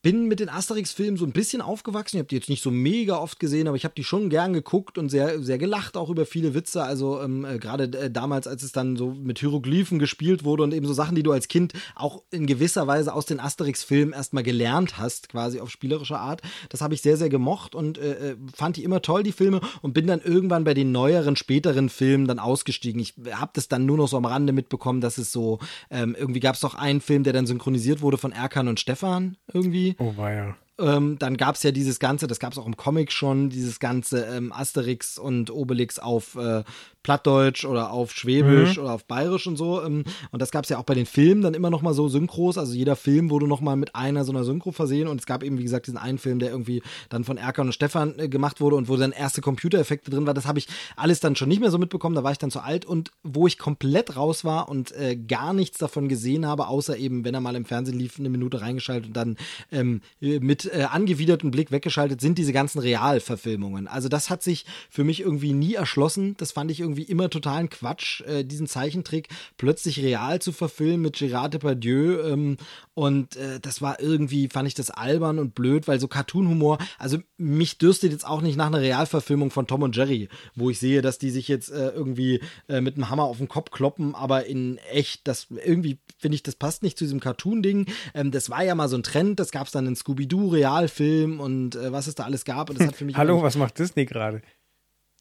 bin 0.02 0.28
mit 0.28 0.40
den 0.40 0.48
Asterix-Filmen 0.48 1.18
so 1.18 1.26
ein 1.26 1.34
bisschen 1.34 1.62
aufgewachsen. 1.62 2.16
Ich 2.16 2.20
habe 2.20 2.30
die 2.30 2.36
jetzt 2.36 2.48
nicht 2.48 2.64
so 2.64 2.72
mega 2.72 3.18
oft 3.18 3.40
gesehen, 3.40 3.68
aber 3.68 3.76
ich 3.76 3.84
habe 3.84 3.96
die 3.96 4.06
schon 4.06 4.30
gern 4.30 4.54
geguckt 4.54 4.98
und 4.98 5.10
sehr, 5.10 5.42
sehr 5.44 5.58
gelacht, 5.58 5.98
auch 5.98 6.10
über 6.10 6.26
viele 6.26 6.54
Witze. 6.54 6.84
Also 6.84 7.22
ähm, 7.22 7.44
äh, 7.44 7.60
gerade 7.60 7.84
äh, 7.98 8.10
damals, 8.10 8.48
als 8.48 8.64
es 8.64 8.72
dann 8.72 8.96
so 8.96 9.12
mit 9.12 9.40
Hieroglyphen 9.40 10.00
gespielt 10.00 10.46
wurde 10.46 10.64
und 10.64 10.74
eben 10.74 10.88
so 10.88 10.94
Sachen, 10.94 11.16
die 11.16 11.24
du 11.24 11.34
als 11.34 11.50
Kind 11.50 11.74
auch 11.96 12.24
in 12.32 12.48
gewisser 12.48 12.88
Weise 12.88 13.14
aus 13.14 13.26
den 13.26 13.42
Asterix-Filmen 13.42 14.14
erstmal 14.14 14.44
gelernt 14.44 14.98
hast, 14.98 15.28
quasi 15.28 15.60
auf 15.60 15.70
spielerische 15.70 16.18
Art. 16.18 16.42
Das 16.70 16.80
habe 16.80 16.94
ich 16.94 17.02
sehr, 17.02 17.18
sehr 17.18 17.30
gemocht 17.30 17.76
und 17.76 17.98
äh, 17.98 18.32
äh, 18.32 18.36
fand 18.56 18.78
die 18.78 18.86
immer 18.86 19.02
toll, 19.02 19.24
die 19.24 19.34
Filme, 19.34 19.60
und 19.82 19.94
bin 19.94 20.08
dann 20.08 20.22
irgendwann 20.22 20.64
bei 20.64 20.74
den 20.74 20.94
neueren, 20.94 21.36
späteren 21.36 21.90
Filmen 21.90 22.26
dann 22.26 22.40
ausgestiegen. 22.40 23.02
Ich 23.02 23.16
habe 23.32 23.52
das 23.54 23.68
dann 23.68 23.86
nur 23.86 23.98
noch 23.98 24.08
so 24.08 24.16
am 24.16 24.26
Rande 24.26 24.54
mitbekommen, 24.54 25.02
dass 25.02 25.18
es 25.18 25.34
so, 25.34 25.60
ähm, 25.92 26.16
irgendwie 26.18 26.40
gab 26.40 26.56
es 26.56 26.62
doch 26.62 26.76
einen 26.76 27.02
Film, 27.02 27.24
der 27.24 27.34
dann 27.34 27.48
synchronisiert 27.48 28.02
wurde 28.02 28.18
von 28.18 28.32
Erkan 28.32 28.70
und 28.70 28.80
Stefan 28.80 29.36
irgendwie. 29.54 29.89
Oh, 29.98 30.16
war 30.18 30.32
ja. 30.32 30.56
Ähm, 30.80 31.18
dann 31.20 31.36
gab 31.36 31.56
es 31.56 31.64
ja 31.64 31.72
dieses 31.72 32.00
Ganze, 32.00 32.28
das 32.28 32.40
gab 32.40 32.54
es 32.54 32.58
auch 32.58 32.66
im 32.66 32.78
Comic 32.78 33.12
schon, 33.12 33.50
dieses 33.50 33.80
ganze 33.80 34.26
ähm, 34.26 34.54
Asterix 34.54 35.18
und 35.18 35.52
Obelix 35.52 36.00
auf 36.00 36.36
äh, 36.36 36.64
Plattdeutsch 37.10 37.66
oder 37.66 37.92
auf 37.92 38.12
Schwäbisch 38.12 38.78
oder 38.78 38.94
auf 38.94 39.04
Bayerisch 39.06 39.48
und 39.48 39.58
so. 39.58 39.82
Ähm, 39.82 40.04
und 40.30 40.44
das 40.44 40.52
gab 40.52 40.66
es 40.66 40.70
ja 40.70 40.78
auch 40.78 40.84
bei 40.84 40.94
den 40.94 41.08
Filmen 41.08 41.42
dann 41.42 41.56
immer 41.56 41.72
noch 41.72 41.82
mal 41.82 41.96
so 41.96 42.08
Synchros. 42.08 42.60
Also 42.60 42.76
jeder 42.76 42.96
Film 42.96 43.32
wurde 43.32 43.48
noch 43.48 43.62
mal 43.62 43.76
mit 43.76 43.96
einer 43.96 44.26
so 44.26 44.32
einer 44.32 44.44
Synchro 44.44 44.72
versehen. 44.72 45.08
Und 45.08 45.20
es 45.20 45.26
gab 45.26 45.42
eben, 45.42 45.58
wie 45.58 45.64
gesagt, 45.64 45.88
diesen 45.88 45.98
einen 45.98 46.20
Film, 46.20 46.38
der 46.38 46.52
irgendwie 46.52 46.84
dann 47.10 47.24
von 47.24 47.38
Erkan 47.38 47.66
und 47.66 47.74
Stefan 47.74 48.20
äh, 48.20 48.30
gemacht 48.30 48.62
wurde 48.62 48.76
und 48.76 48.90
wo 48.90 48.96
dann 48.96 49.12
erste 49.12 49.42
Computereffekte 49.42 50.12
drin 50.12 50.28
war. 50.28 50.36
Das 50.36 50.46
habe 50.46 50.60
ich 50.60 50.68
alles 50.96 51.20
dann 51.20 51.36
schon 51.36 51.50
nicht 51.50 51.62
mehr 51.62 51.72
so 51.72 51.80
mitbekommen. 51.80 52.14
Da 52.14 52.24
war 52.24 52.32
ich 52.32 52.38
dann 52.38 52.52
zu 52.52 52.60
alt. 52.60 52.86
Und 52.86 53.10
wo 53.24 53.48
ich 53.48 53.58
komplett 53.58 54.16
raus 54.16 54.46
war 54.46 54.70
und 54.70 54.92
äh, 54.92 55.16
gar 55.16 55.54
nichts 55.54 55.80
davon 55.80 56.10
gesehen 56.10 56.46
habe, 56.46 56.68
außer 56.68 56.96
eben, 56.96 57.26
wenn 57.26 57.34
er 57.34 57.42
mal 57.42 57.56
im 57.56 57.66
Fernsehen 57.66 57.98
lief, 57.98 58.20
eine 58.20 58.30
Minute 58.30 58.62
reingeschaltet 58.62 59.08
und 59.08 59.18
dann 59.18 59.36
ähm, 59.72 60.02
mit 60.20 60.72
äh, 60.72 60.84
angewidertem 60.84 61.50
Blick 61.50 61.72
weggeschaltet, 61.72 62.22
sind 62.22 62.38
diese 62.38 62.54
ganzen 62.54 62.78
Realverfilmungen. 62.78 63.88
Also 63.88 64.10
das 64.10 64.30
hat 64.30 64.44
sich 64.44 64.68
für 64.92 65.04
mich 65.04 65.22
irgendwie 65.22 65.54
nie 65.54 65.74
erschlossen. 65.74 66.36
Das 66.38 66.52
fand 66.52 66.70
ich 66.70 66.80
irgendwie 66.80 66.99
immer 67.04 67.30
totalen 67.30 67.70
Quatsch, 67.70 68.22
äh, 68.22 68.44
diesen 68.44 68.68
Zeichentrick 68.68 69.30
plötzlich 69.58 70.02
real 70.02 70.42
zu 70.42 70.52
verfilmen 70.52 71.02
mit 71.02 71.16
Gérard 71.16 71.50
Depardieu. 71.50 72.22
Ähm, 72.22 72.58
und 72.94 73.36
äh, 73.36 73.60
das 73.60 73.82
war 73.82 74.00
irgendwie, 74.00 74.50
fand 74.50 74.68
ich 74.68 74.74
das 74.74 74.92
albern 74.92 75.40
und 75.40 75.56
blöd, 75.56 75.88
weil 75.88 76.00
so 76.00 76.08
Cartoon-Humor, 76.08 76.78
also 76.98 77.18
mich 77.38 77.78
dürstet 77.78 78.12
jetzt 78.12 78.28
auch 78.28 78.42
nicht 78.42 78.58
nach 78.58 78.68
einer 78.68 78.82
Realverfilmung 78.82 79.52
von 79.52 79.68
Tom 79.68 79.84
und 79.84 79.96
Jerry, 79.96 80.30
wo 80.56 80.70
ich 80.70 80.80
sehe, 80.80 81.02
dass 81.02 81.18
die 81.18 81.30
sich 81.30 81.48
jetzt 81.48 81.72
äh, 81.72 81.90
irgendwie 81.90 82.42
äh, 82.68 82.82
mit 82.82 82.96
einem 82.96 83.10
Hammer 83.10 83.24
auf 83.24 83.38
den 83.38 83.48
Kopf 83.48 83.72
kloppen, 83.72 84.16
aber 84.16 84.46
in 84.46 84.78
echt, 84.92 85.28
das 85.28 85.48
irgendwie 85.50 86.00
finde 86.18 86.36
ich, 86.36 86.44
das 86.44 86.56
passt 86.56 86.84
nicht 86.84 86.98
zu 86.98 87.06
diesem 87.06 87.20
Cartoon-Ding. 87.20 87.88
Ähm, 88.14 88.32
das 88.32 88.50
war 88.50 88.64
ja 88.64 88.76
mal 88.76 88.90
so 88.90 88.98
ein 88.98 89.04
Trend, 89.04 89.40
das 89.40 89.52
gab 89.52 89.68
es 89.68 89.72
dann 89.72 89.88
in 89.88 89.96
Scooby-Doo-Realfilm 89.96 91.40
und 91.40 91.76
äh, 91.76 91.92
was 91.92 92.08
es 92.08 92.16
da 92.16 92.24
alles 92.24 92.46
gab. 92.46 92.70
Und 92.70 92.80
das 92.80 92.88
hat 92.88 92.96
für 92.96 93.06
mich 93.06 93.16
Hallo, 93.16 93.42
was 93.42 93.56
macht 93.56 93.80
Disney 93.80 94.06
gerade? 94.06 94.42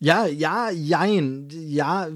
Ja, 0.01 0.27
ja, 0.27 0.71
jein. 0.71 1.49
Ja, 1.51 2.09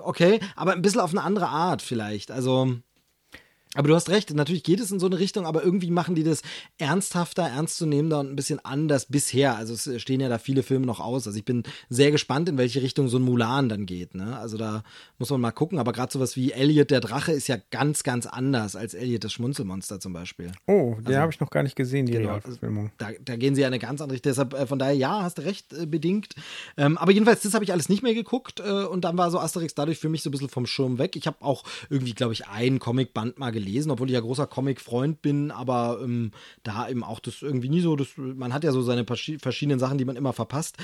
okay, 0.00 0.40
aber 0.56 0.72
ein 0.72 0.82
bisschen 0.82 1.00
auf 1.00 1.10
eine 1.10 1.22
andere 1.22 1.48
Art 1.48 1.82
vielleicht. 1.82 2.30
Also. 2.30 2.76
Aber 3.76 3.88
du 3.88 3.94
hast 3.94 4.08
recht, 4.08 4.32
natürlich 4.34 4.62
geht 4.62 4.80
es 4.80 4.90
in 4.90 4.98
so 4.98 5.06
eine 5.06 5.18
Richtung, 5.18 5.46
aber 5.46 5.62
irgendwie 5.62 5.90
machen 5.90 6.14
die 6.14 6.24
das 6.24 6.42
ernsthafter, 6.78 7.42
ernstzunehmender 7.42 8.20
und 8.20 8.30
ein 8.30 8.36
bisschen 8.36 8.64
anders 8.64 9.06
bisher. 9.06 9.56
Also 9.56 9.74
es 9.74 10.00
stehen 10.00 10.20
ja 10.20 10.28
da 10.28 10.38
viele 10.38 10.62
Filme 10.62 10.86
noch 10.86 11.00
aus. 11.00 11.26
Also 11.26 11.38
ich 11.38 11.44
bin 11.44 11.62
sehr 11.88 12.10
gespannt, 12.10 12.48
in 12.48 12.58
welche 12.58 12.82
Richtung 12.82 13.08
so 13.08 13.18
ein 13.18 13.22
Mulan 13.22 13.68
dann 13.68 13.86
geht. 13.86 14.14
Ne? 14.14 14.36
Also 14.38 14.56
da 14.58 14.82
muss 15.18 15.30
man 15.30 15.40
mal 15.40 15.52
gucken. 15.52 15.78
Aber 15.78 15.92
gerade 15.92 16.12
sowas 16.12 16.36
wie 16.36 16.52
Elliot 16.52 16.90
der 16.90 17.00
Drache 17.00 17.32
ist 17.32 17.48
ja 17.48 17.56
ganz, 17.70 18.02
ganz 18.02 18.26
anders 18.26 18.76
als 18.76 18.94
Elliot 18.94 19.24
das 19.24 19.32
Schmunzelmonster 19.32 20.00
zum 20.00 20.12
Beispiel. 20.12 20.52
Oh, 20.66 20.96
den 21.00 21.16
habe 21.16 21.32
ich 21.32 21.40
noch 21.40 21.50
gar 21.50 21.62
nicht 21.62 21.76
gesehen, 21.76 22.06
die 22.06 22.12
Genau, 22.12 22.28
Realverfilmung. 22.28 22.90
Da, 22.98 23.10
da 23.24 23.36
gehen 23.36 23.54
sie 23.54 23.60
ja 23.60 23.66
eine 23.66 23.78
ganz 23.78 24.00
andere 24.00 24.14
Richtung. 24.14 24.30
Deshalb, 24.30 24.54
äh, 24.54 24.66
von 24.66 24.78
daher, 24.78 24.94
ja, 24.94 25.22
hast 25.22 25.38
du 25.38 25.42
recht, 25.42 25.72
äh, 25.72 25.86
bedingt. 25.86 26.34
Ähm, 26.76 26.98
aber 26.98 27.12
jedenfalls, 27.12 27.42
das 27.42 27.54
habe 27.54 27.64
ich 27.64 27.72
alles 27.72 27.88
nicht 27.88 28.02
mehr 28.02 28.14
geguckt. 28.14 28.60
Äh, 28.60 28.84
und 28.84 29.04
dann 29.04 29.18
war 29.18 29.30
so 29.30 29.38
Asterix 29.38 29.74
dadurch 29.74 29.98
für 29.98 30.08
mich 30.08 30.22
so 30.22 30.30
ein 30.30 30.32
bisschen 30.32 30.48
vom 30.48 30.66
Schirm 30.66 30.98
weg. 30.98 31.16
Ich 31.16 31.26
habe 31.26 31.36
auch 31.40 31.64
irgendwie, 31.90 32.14
glaube 32.14 32.32
ich, 32.32 32.48
ein 32.48 32.78
Comicband 32.78 33.38
mal 33.38 33.50
gelesen, 33.52 33.65
obwohl 33.90 34.08
ich 34.08 34.14
ja 34.14 34.20
großer 34.20 34.46
Comic-Freund 34.46 35.22
bin. 35.22 35.50
Aber 35.50 36.00
ähm, 36.02 36.30
da 36.62 36.88
eben 36.88 37.04
auch 37.04 37.20
das 37.20 37.42
irgendwie 37.42 37.68
nie 37.68 37.80
so. 37.80 37.96
Das, 37.96 38.08
man 38.16 38.52
hat 38.52 38.64
ja 38.64 38.72
so 38.72 38.82
seine 38.82 39.04
verschiedenen 39.04 39.78
Sachen, 39.78 39.98
die 39.98 40.04
man 40.04 40.16
immer 40.16 40.32
verpasst. 40.32 40.76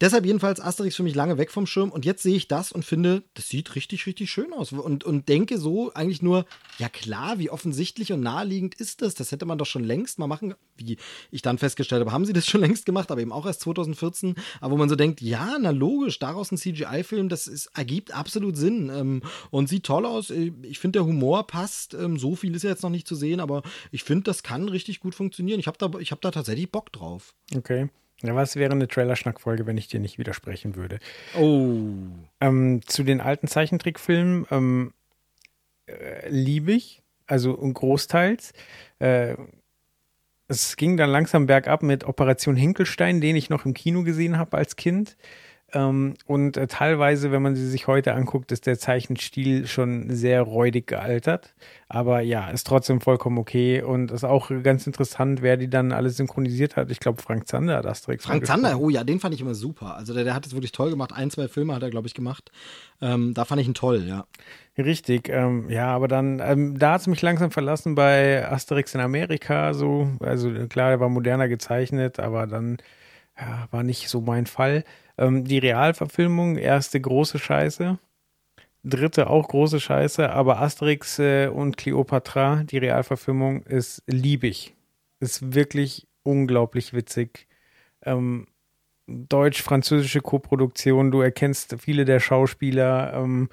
Deshalb 0.00 0.26
jedenfalls 0.26 0.60
Asterix 0.60 0.96
für 0.96 1.02
mich 1.02 1.14
lange 1.14 1.38
weg 1.38 1.50
vom 1.50 1.66
Schirm. 1.66 1.90
Und 1.90 2.04
jetzt 2.04 2.22
sehe 2.22 2.36
ich 2.36 2.48
das 2.48 2.72
und 2.72 2.84
finde, 2.84 3.22
das 3.34 3.48
sieht 3.48 3.74
richtig, 3.74 4.06
richtig 4.06 4.30
schön 4.30 4.52
aus. 4.52 4.72
Und, 4.72 5.04
und 5.04 5.28
denke 5.28 5.58
so 5.58 5.92
eigentlich 5.94 6.22
nur, 6.22 6.44
ja 6.78 6.88
klar, 6.88 7.38
wie 7.38 7.50
offensichtlich 7.50 8.12
und 8.12 8.20
naheliegend 8.20 8.74
ist 8.74 9.02
das? 9.02 9.14
Das 9.14 9.32
hätte 9.32 9.46
man 9.46 9.58
doch 9.58 9.66
schon 9.66 9.84
längst 9.84 10.18
mal 10.18 10.26
machen. 10.26 10.54
Wie 10.76 10.98
ich 11.30 11.42
dann 11.42 11.58
festgestellt 11.58 12.00
habe, 12.00 12.12
haben 12.12 12.24
sie 12.24 12.32
das 12.32 12.46
schon 12.46 12.60
längst 12.66 12.86
gemacht, 12.86 13.10
aber 13.10 13.20
eben 13.20 13.32
auch 13.32 13.46
erst 13.46 13.60
2014. 13.62 14.34
Aber 14.60 14.74
wo 14.74 14.78
man 14.78 14.88
so 14.88 14.96
denkt, 14.96 15.20
ja, 15.20 15.56
na 15.60 15.70
logisch, 15.70 16.18
daraus 16.18 16.52
ein 16.52 16.58
CGI-Film, 16.58 17.28
das 17.28 17.46
ist, 17.46 17.70
ergibt 17.74 18.14
absolut 18.14 18.56
Sinn. 18.56 18.90
Ähm, 18.94 19.22
und 19.50 19.68
sieht 19.68 19.84
toll 19.84 20.04
aus. 20.04 20.30
Ich 20.30 20.78
finde, 20.78 20.98
der 20.98 21.06
Humor 21.06 21.46
passt. 21.46 21.94
Ähm, 21.94 22.18
so 22.18 22.25
viel 22.34 22.54
ist 22.54 22.64
ja 22.64 22.70
jetzt 22.70 22.82
noch 22.82 22.90
nicht 22.90 23.06
zu 23.06 23.14
sehen, 23.14 23.40
aber 23.40 23.62
ich 23.90 24.04
finde, 24.04 24.24
das 24.24 24.42
kann 24.42 24.68
richtig 24.68 25.00
gut 25.00 25.14
funktionieren. 25.14 25.60
Ich 25.60 25.66
habe 25.66 25.78
da, 25.78 25.98
ich 25.98 26.12
hab 26.12 26.20
da 26.20 26.30
tatsächlich 26.30 26.70
Bock 26.70 26.92
drauf. 26.92 27.34
Okay. 27.54 27.88
Ja, 28.22 28.34
was 28.34 28.56
wäre 28.56 28.72
eine 28.72 28.88
Trailer-Schnack-Folge, 28.88 29.66
wenn 29.66 29.76
ich 29.76 29.88
dir 29.88 30.00
nicht 30.00 30.18
widersprechen 30.18 30.74
würde? 30.74 30.98
Oh. 31.38 31.82
Ähm, 32.40 32.80
zu 32.86 33.02
den 33.02 33.20
alten 33.20 33.46
Zeichentrickfilmen 33.46 34.46
ähm, 34.50 34.94
äh, 35.86 36.28
liebe 36.28 36.72
ich, 36.72 37.02
also 37.26 37.54
großteils. 37.54 38.54
Äh, 39.00 39.36
es 40.48 40.76
ging 40.76 40.96
dann 40.96 41.10
langsam 41.10 41.46
bergab 41.46 41.82
mit 41.82 42.04
Operation 42.04 42.56
Hinkelstein, 42.56 43.20
den 43.20 43.36
ich 43.36 43.50
noch 43.50 43.64
im 43.66 43.74
Kino 43.74 44.02
gesehen 44.02 44.38
habe 44.38 44.56
als 44.56 44.76
Kind. 44.76 45.16
Ähm, 45.76 46.14
und 46.26 46.56
äh, 46.56 46.66
teilweise, 46.66 47.32
wenn 47.32 47.42
man 47.42 47.54
sie 47.54 47.68
sich 47.68 47.86
heute 47.86 48.14
anguckt, 48.14 48.50
ist 48.50 48.66
der 48.66 48.78
Zeichenstil 48.78 49.66
schon 49.66 50.08
sehr 50.08 50.40
räudig 50.40 50.86
gealtert. 50.86 51.54
Aber 51.86 52.20
ja, 52.20 52.48
ist 52.48 52.66
trotzdem 52.66 53.02
vollkommen 53.02 53.36
okay 53.36 53.82
und 53.82 54.10
ist 54.10 54.24
auch 54.24 54.50
ganz 54.62 54.86
interessant, 54.86 55.42
wer 55.42 55.58
die 55.58 55.68
dann 55.68 55.92
alle 55.92 56.08
synchronisiert 56.08 56.76
hat. 56.76 56.90
Ich 56.90 56.98
glaube, 56.98 57.20
Frank 57.20 57.46
Zander 57.46 57.76
hat 57.76 57.86
Asterix. 57.86 58.24
Frank 58.24 58.46
Zander, 58.46 58.80
oh 58.80 58.88
ja, 58.88 59.04
den 59.04 59.20
fand 59.20 59.34
ich 59.34 59.42
immer 59.42 59.54
super. 59.54 59.96
Also 59.96 60.14
der, 60.14 60.24
der 60.24 60.34
hat 60.34 60.46
es 60.46 60.54
wirklich 60.54 60.72
toll 60.72 60.88
gemacht. 60.88 61.12
Ein, 61.12 61.30
zwei 61.30 61.46
Filme 61.46 61.74
hat 61.74 61.82
er, 61.82 61.90
glaube 61.90 62.08
ich, 62.08 62.14
gemacht. 62.14 62.50
Ähm, 63.02 63.34
da 63.34 63.44
fand 63.44 63.60
ich 63.60 63.68
ihn 63.68 63.74
toll, 63.74 64.04
ja. 64.08 64.24
Richtig, 64.78 65.28
ähm, 65.28 65.68
ja, 65.68 65.88
aber 65.88 66.08
dann, 66.08 66.40
ähm, 66.40 66.78
da 66.78 66.92
hat 66.92 67.02
es 67.02 67.06
mich 67.06 67.20
langsam 67.20 67.50
verlassen 67.50 67.94
bei 67.94 68.50
Asterix 68.50 68.94
in 68.94 69.00
Amerika, 69.00 69.72
so, 69.74 70.08
also 70.20 70.50
klar, 70.68 70.90
der 70.90 71.00
war 71.00 71.08
moderner 71.08 71.48
gezeichnet, 71.48 72.18
aber 72.18 72.46
dann 72.46 72.78
ja, 73.38 73.68
war 73.70 73.82
nicht 73.82 74.08
so 74.08 74.20
mein 74.20 74.46
Fall. 74.46 74.84
Ähm, 75.18 75.44
die 75.44 75.58
Realverfilmung, 75.58 76.56
erste 76.56 77.00
große 77.00 77.38
Scheiße, 77.38 77.98
dritte 78.84 79.28
auch 79.28 79.48
große 79.48 79.80
Scheiße, 79.80 80.30
aber 80.30 80.60
Asterix 80.60 81.18
äh, 81.18 81.48
und 81.48 81.76
Cleopatra, 81.76 82.62
die 82.64 82.78
Realverfilmung, 82.78 83.62
ist 83.62 84.02
liebig. 84.06 84.74
Ist 85.20 85.54
wirklich 85.54 86.06
unglaublich 86.22 86.92
witzig. 86.92 87.46
Ähm, 88.02 88.46
Deutsch-französische 89.06 90.20
Koproduktion, 90.20 91.10
du 91.10 91.20
erkennst 91.20 91.76
viele 91.78 92.04
der 92.04 92.20
Schauspieler, 92.20 93.14
ähm, 93.14 93.48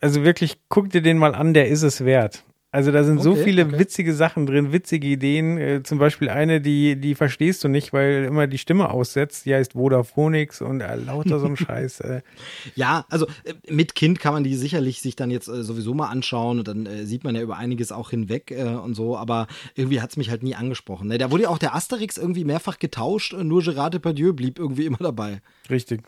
also 0.00 0.24
wirklich, 0.24 0.58
guck 0.68 0.90
dir 0.90 1.02
den 1.02 1.18
mal 1.18 1.34
an, 1.34 1.52
der 1.52 1.68
ist 1.68 1.82
es 1.82 2.04
wert. 2.04 2.44
Also 2.72 2.92
da 2.92 3.02
sind 3.02 3.20
so 3.20 3.32
Okay, 3.32 3.42
viele 3.42 3.66
okay. 3.66 3.78
witzige 3.80 4.14
Sachen 4.14 4.46
drin, 4.46 4.72
witzige 4.72 5.08
Ideen. 5.08 5.58
Äh, 5.58 5.82
zum 5.82 5.98
Beispiel 5.98 6.28
eine, 6.28 6.60
die, 6.60 6.94
die 6.94 7.16
verstehst 7.16 7.64
du 7.64 7.68
nicht, 7.68 7.92
weil 7.92 8.24
immer 8.24 8.46
die 8.46 8.58
Stimme 8.58 8.90
aussetzt. 8.90 9.44
Die 9.44 9.54
heißt 9.54 9.74
Vodaphonix 9.74 10.60
und 10.60 10.80
äh, 10.80 10.94
lauter 10.94 11.40
so 11.40 11.46
ein 11.46 11.56
Scheiß. 11.56 12.00
Äh. 12.00 12.22
Ja, 12.76 13.06
also 13.10 13.26
äh, 13.42 13.54
mit 13.68 13.96
Kind 13.96 14.20
kann 14.20 14.34
man 14.34 14.44
die 14.44 14.54
sicherlich 14.54 15.00
sich 15.00 15.16
dann 15.16 15.32
jetzt 15.32 15.48
äh, 15.48 15.64
sowieso 15.64 15.94
mal 15.94 16.08
anschauen 16.08 16.60
und 16.60 16.68
dann 16.68 16.86
äh, 16.86 17.06
sieht 17.06 17.24
man 17.24 17.34
ja 17.34 17.42
über 17.42 17.56
einiges 17.56 17.90
auch 17.90 18.10
hinweg 18.10 18.54
und 18.84 18.94
so, 18.94 19.16
aber 19.16 19.46
irgendwie 19.74 20.00
hat's 20.00 20.16
mich 20.16 20.30
halt 20.30 20.42
nie 20.42 20.54
angesprochen. 20.54 21.08
Ne? 21.08 21.18
Da 21.18 21.30
wurde 21.30 21.44
ja 21.44 21.48
auch 21.48 21.58
der 21.58 21.74
Asterix 21.74 22.16
irgendwie 22.16 22.44
mehrfach 22.44 22.78
getauscht, 22.78 23.32
äh, 23.32 23.42
nur 23.42 23.62
Gerard 23.62 23.94
Depardieu 23.94 24.32
blieb 24.32 24.58
irgendwie 24.58 24.86
immer 24.86 24.98
dabei. 24.98 25.40
Richtig. 25.68 26.02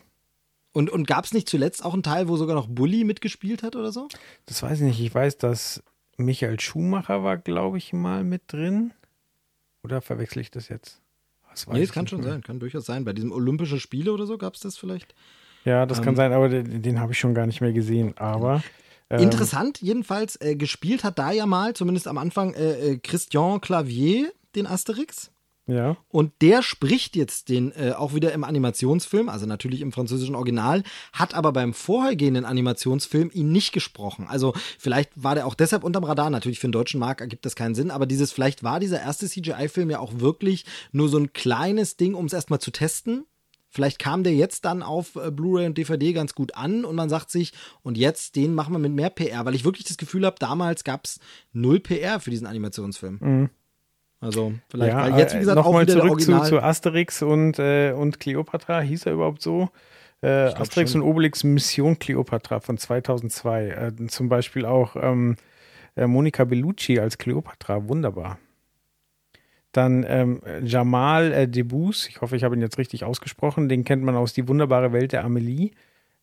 Und, 0.71 0.89
und 0.89 1.07
gab's 1.07 1.33
nicht 1.33 1.47
zuletzt 1.49 1.85
auch 1.85 1.93
einen 1.93 2.03
Teil, 2.03 2.27
wo 2.27 2.37
sogar 2.37 2.55
noch 2.55 2.67
Bully 2.67 3.03
mitgespielt 3.03 3.63
hat 3.63 3.75
oder 3.75 3.91
so? 3.91 4.07
Das 4.45 4.63
weiß 4.63 4.79
ich 4.79 4.85
nicht. 4.85 4.99
Ich 4.99 5.13
weiß, 5.13 5.37
dass 5.37 5.83
Michael 6.17 6.59
Schumacher 6.59 7.23
war, 7.23 7.37
glaube 7.37 7.77
ich, 7.77 7.93
mal 7.93 8.23
mit 8.23 8.43
drin. 8.47 8.93
Oder 9.83 10.01
verwechsel 10.01 10.41
ich 10.41 10.51
das 10.51 10.69
jetzt? 10.69 11.01
Das 11.49 11.67
Nee, 11.67 11.79
es 11.81 11.89
ich 11.89 11.91
kann 11.93 12.07
schon 12.07 12.21
mehr. 12.21 12.29
sein, 12.31 12.41
kann 12.41 12.59
durchaus 12.59 12.85
sein. 12.85 13.05
Bei 13.05 13.13
diesem 13.13 13.31
Olympischen 13.31 13.79
Spiele 13.79 14.11
oder 14.13 14.25
so 14.25 14.37
gab's 14.37 14.59
das 14.61 14.77
vielleicht? 14.77 15.13
Ja, 15.65 15.85
das 15.85 15.99
kann 16.01 16.09
Ähm, 16.09 16.15
sein, 16.15 16.33
aber 16.33 16.49
den, 16.49 16.81
den 16.81 16.99
habe 16.99 17.11
ich 17.13 17.19
schon 17.19 17.33
gar 17.33 17.45
nicht 17.45 17.61
mehr 17.61 17.73
gesehen. 17.73 18.17
Aber 18.17 18.63
ähm, 19.09 19.19
Interessant, 19.21 19.81
jedenfalls, 19.81 20.39
äh, 20.41 20.55
gespielt 20.55 21.03
hat 21.03 21.19
da 21.19 21.31
ja 21.31 21.45
mal, 21.45 21.73
zumindest 21.73 22.07
am 22.07 22.17
Anfang, 22.17 22.53
äh, 22.53 22.91
äh, 22.93 22.97
Christian 22.97 23.61
Clavier, 23.61 24.31
den 24.55 24.65
Asterix. 24.67 25.31
Ja, 25.65 25.95
Und 26.09 26.33
der 26.41 26.61
spricht 26.61 27.15
jetzt 27.15 27.47
den 27.47 27.71
äh, 27.71 27.93
auch 27.93 28.13
wieder 28.13 28.33
im 28.33 28.43
Animationsfilm, 28.43 29.29
also 29.29 29.45
natürlich 29.45 29.79
im 29.79 29.93
französischen 29.93 30.35
Original, 30.35 30.83
hat 31.13 31.33
aber 31.33 31.53
beim 31.53 31.73
vorhergehenden 31.73 32.43
Animationsfilm 32.43 33.31
ihn 33.33 33.53
nicht 33.53 33.71
gesprochen. 33.71 34.27
Also 34.27 34.53
vielleicht 34.77 35.11
war 35.15 35.35
der 35.35 35.47
auch 35.47 35.55
deshalb 35.55 35.85
unterm 35.85 36.03
Radar. 36.03 36.29
Natürlich 36.29 36.59
für 36.59 36.67
den 36.67 36.73
deutschen 36.73 36.99
Markt 36.99 37.21
ergibt 37.21 37.45
das 37.45 37.55
keinen 37.55 37.75
Sinn, 37.75 37.91
aber 37.91 38.05
dieses, 38.05 38.33
vielleicht 38.33 38.63
war 38.63 38.81
dieser 38.81 39.01
erste 39.01 39.27
CGI-Film 39.27 39.89
ja 39.89 39.99
auch 39.99 40.19
wirklich 40.19 40.65
nur 40.91 41.07
so 41.07 41.17
ein 41.17 41.31
kleines 41.31 41.95
Ding, 41.95 42.13
um 42.13 42.25
es 42.25 42.33
erstmal 42.33 42.59
zu 42.59 42.71
testen. 42.71 43.25
Vielleicht 43.69 43.99
kam 43.99 44.23
der 44.23 44.35
jetzt 44.35 44.65
dann 44.65 44.83
auf 44.83 45.15
äh, 45.15 45.31
Blu-ray 45.31 45.65
und 45.65 45.77
DVD 45.77 46.11
ganz 46.13 46.35
gut 46.35 46.55
an 46.55 46.83
und 46.83 46.95
man 46.95 47.09
sagt 47.09 47.31
sich, 47.31 47.53
und 47.81 47.97
jetzt 47.97 48.35
den 48.35 48.53
machen 48.53 48.73
wir 48.73 48.79
mit 48.79 48.91
mehr 48.91 49.09
PR, 49.09 49.45
weil 49.45 49.55
ich 49.55 49.63
wirklich 49.63 49.87
das 49.87 49.97
Gefühl 49.97 50.25
habe, 50.25 50.35
damals 50.39 50.83
gab 50.83 51.05
es 51.05 51.19
null 51.53 51.79
PR 51.79 52.19
für 52.19 52.29
diesen 52.31 52.47
Animationsfilm. 52.47 53.49
Also 54.23 54.53
vielleicht, 54.69 54.93
ja 54.93 55.17
jetzt, 55.17 55.33
wie 55.35 55.39
gesagt, 55.39 55.57
auch 55.57 55.65
nochmal 55.65 55.83
wieder 55.83 55.95
der 55.95 56.03
zurück 56.03 56.21
zu, 56.21 56.39
zu 56.43 56.61
Asterix 56.61 57.21
und, 57.21 57.59
äh, 57.59 57.91
und 57.91 58.19
Cleopatra. 58.19 58.79
Hieß 58.79 59.05
er 59.05 59.13
überhaupt 59.13 59.41
so? 59.41 59.69
Äh, 60.21 60.27
Asterix 60.27 60.93
schon. 60.93 61.01
und 61.01 61.09
Obelix 61.09 61.43
Mission 61.43 61.99
Cleopatra 61.99 62.61
von 62.61 62.77
2002. 62.77 63.67
Äh, 63.67 64.07
zum 64.07 64.29
Beispiel 64.29 64.65
auch 64.65 64.95
ähm, 64.95 65.35
äh, 65.95 66.07
Monica 66.07 66.45
Bellucci 66.45 66.99
als 66.99 67.17
Cleopatra. 67.17 67.87
Wunderbar. 67.89 68.39
Dann 69.73 70.05
ähm, 70.07 70.41
Jamal 70.63 71.33
äh, 71.33 71.47
Debus, 71.47 72.07
ich 72.07 72.21
hoffe, 72.21 72.35
ich 72.35 72.43
habe 72.43 72.55
ihn 72.55 72.61
jetzt 72.61 72.77
richtig 72.77 73.03
ausgesprochen, 73.03 73.67
den 73.67 73.83
kennt 73.83 74.03
man 74.03 74.15
aus 74.15 74.33
Die 74.33 74.47
wunderbare 74.47 74.93
Welt 74.93 75.11
der 75.11 75.25
Amelie. 75.25 75.71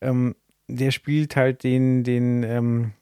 Ähm, 0.00 0.36
der 0.68 0.92
spielt 0.92 1.34
halt 1.34 1.64
den, 1.64 2.04
den, 2.04 2.44
ähm, 2.44 2.92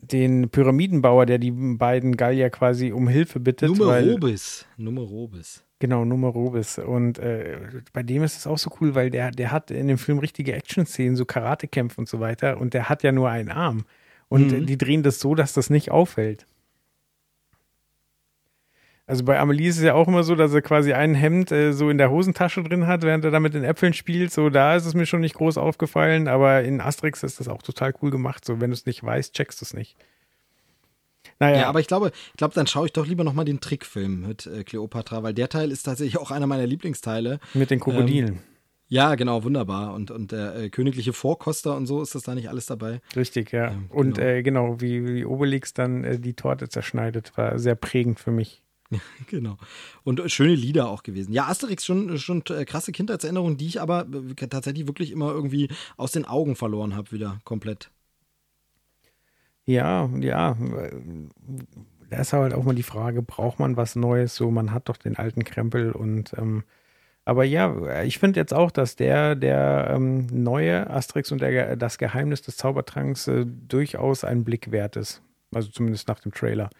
den 0.00 0.48
Pyramidenbauer, 0.50 1.26
der 1.26 1.38
die 1.38 1.50
beiden 1.50 2.16
Gallier 2.16 2.50
quasi 2.50 2.92
um 2.92 3.08
Hilfe 3.08 3.40
bittet. 3.40 3.70
weil, 3.78 4.04
Numerobis. 4.06 4.66
Numerobis. 4.76 5.64
Genau, 5.80 6.04
Numerobis. 6.04 6.78
Und 6.78 7.18
äh, 7.18 7.56
bei 7.92 8.02
dem 8.02 8.22
ist 8.22 8.36
es 8.36 8.46
auch 8.46 8.58
so 8.58 8.70
cool, 8.80 8.94
weil 8.94 9.10
der, 9.10 9.30
der 9.30 9.52
hat 9.52 9.70
in 9.70 9.86
dem 9.88 9.98
Film 9.98 10.18
richtige 10.18 10.52
Action-Szenen, 10.54 11.16
so 11.16 11.24
Karatekämpfe 11.24 12.00
und 12.00 12.08
so 12.08 12.20
weiter. 12.20 12.58
Und 12.60 12.74
der 12.74 12.88
hat 12.88 13.02
ja 13.02 13.12
nur 13.12 13.28
einen 13.30 13.50
Arm. 13.50 13.84
Und 14.28 14.52
Mhm. 14.52 14.66
die 14.66 14.76
drehen 14.78 15.02
das 15.02 15.20
so, 15.20 15.34
dass 15.34 15.52
das 15.52 15.70
nicht 15.70 15.90
auffällt. 15.90 16.46
Also 19.08 19.24
bei 19.24 19.38
Amelie 19.40 19.68
ist 19.68 19.78
es 19.78 19.82
ja 19.82 19.94
auch 19.94 20.06
immer 20.06 20.22
so, 20.22 20.34
dass 20.34 20.52
er 20.52 20.60
quasi 20.60 20.92
ein 20.92 21.14
Hemd 21.14 21.50
äh, 21.50 21.72
so 21.72 21.88
in 21.88 21.96
der 21.96 22.10
Hosentasche 22.10 22.62
drin 22.62 22.86
hat, 22.86 23.02
während 23.02 23.24
er 23.24 23.30
da 23.30 23.40
mit 23.40 23.54
den 23.54 23.64
Äpfeln 23.64 23.94
spielt. 23.94 24.30
So, 24.32 24.50
da 24.50 24.76
ist 24.76 24.84
es 24.84 24.92
mir 24.92 25.06
schon 25.06 25.22
nicht 25.22 25.34
groß 25.34 25.56
aufgefallen, 25.56 26.28
aber 26.28 26.62
in 26.62 26.82
Asterix 26.82 27.22
ist 27.22 27.40
das 27.40 27.48
auch 27.48 27.62
total 27.62 27.94
cool 28.02 28.10
gemacht. 28.10 28.44
So, 28.44 28.60
wenn 28.60 28.68
du 28.68 28.74
es 28.74 28.84
nicht 28.84 29.02
weißt, 29.02 29.32
checkst 29.32 29.62
du 29.62 29.64
es 29.64 29.72
nicht. 29.72 29.96
Naja, 31.40 31.60
Ja, 31.60 31.68
aber 31.70 31.80
ich 31.80 31.86
glaube, 31.86 32.12
ich 32.32 32.36
glaube, 32.36 32.54
dann 32.54 32.66
schaue 32.66 32.84
ich 32.84 32.92
doch 32.92 33.06
lieber 33.06 33.24
nochmal 33.24 33.46
den 33.46 33.60
Trickfilm 33.60 34.28
mit 34.28 34.46
äh, 34.46 34.62
Cleopatra, 34.62 35.22
weil 35.22 35.32
der 35.32 35.48
Teil 35.48 35.70
ist 35.70 35.84
tatsächlich 35.84 36.18
auch 36.18 36.30
einer 36.30 36.46
meiner 36.46 36.66
Lieblingsteile. 36.66 37.40
mit 37.54 37.70
den 37.70 37.80
Krokodilen. 37.80 38.40
Ja, 38.88 39.14
genau, 39.14 39.42
wunderbar. 39.42 39.94
Und, 39.94 40.10
und 40.10 40.32
der 40.32 40.54
äh, 40.56 40.68
königliche 40.70 41.14
Vorkoster 41.14 41.76
und 41.76 41.86
so 41.86 42.02
ist 42.02 42.14
das 42.14 42.24
da 42.24 42.34
nicht 42.34 42.50
alles 42.50 42.66
dabei. 42.66 43.00
Richtig, 43.16 43.52
ja. 43.52 43.70
Ähm, 43.70 43.86
und 43.88 44.16
genau. 44.16 44.28
äh, 44.28 44.42
genau, 44.42 44.80
wie, 44.80 45.06
wie 45.06 45.24
Obelix 45.24 45.72
dann 45.72 46.04
äh, 46.04 46.18
die 46.18 46.34
Torte 46.34 46.68
zerschneidet, 46.68 47.36
war 47.36 47.58
sehr 47.58 47.74
prägend 47.74 48.20
für 48.20 48.30
mich. 48.30 48.62
Genau. 49.28 49.56
Und 50.04 50.20
äh, 50.20 50.28
schöne 50.28 50.54
Lieder 50.54 50.88
auch 50.88 51.02
gewesen. 51.02 51.32
Ja, 51.32 51.46
Asterix 51.46 51.84
schon, 51.84 52.18
schon 52.18 52.42
äh, 52.50 52.64
krasse 52.64 52.92
Kindheitserinnerungen, 52.92 53.56
die 53.56 53.66
ich 53.66 53.80
aber 53.80 54.06
äh, 54.06 54.46
tatsächlich 54.48 54.86
wirklich 54.86 55.10
immer 55.10 55.30
irgendwie 55.30 55.68
aus 55.96 56.12
den 56.12 56.24
Augen 56.24 56.56
verloren 56.56 56.96
habe, 56.96 57.12
wieder 57.12 57.40
komplett. 57.44 57.90
Ja, 59.66 60.08
ja. 60.18 60.52
äh, 60.52 60.90
Da 62.10 62.18
ist 62.18 62.32
halt 62.32 62.54
auch 62.54 62.64
mal 62.64 62.74
die 62.74 62.82
Frage, 62.82 63.22
braucht 63.22 63.58
man 63.58 63.76
was 63.76 63.96
Neues? 63.96 64.34
So, 64.34 64.50
man 64.50 64.72
hat 64.72 64.88
doch 64.88 64.96
den 64.96 65.16
alten 65.16 65.44
Krempel 65.44 65.92
und 65.92 66.32
ähm, 66.38 66.64
aber 67.26 67.44
ja, 67.44 68.02
ich 68.04 68.18
finde 68.18 68.40
jetzt 68.40 68.54
auch, 68.54 68.70
dass 68.70 68.96
der, 68.96 69.34
der 69.36 69.90
ähm, 69.94 70.28
neue 70.32 70.88
Asterix 70.88 71.30
und 71.30 71.42
der, 71.42 71.76
das 71.76 71.98
Geheimnis 71.98 72.40
des 72.40 72.56
Zaubertranks 72.56 73.28
äh, 73.28 73.44
durchaus 73.44 74.24
ein 74.24 74.44
Blick 74.44 74.70
wert 74.70 74.96
ist. 74.96 75.20
Also 75.54 75.68
zumindest 75.68 76.08
nach 76.08 76.20
dem 76.20 76.32
Trailer. 76.32 76.70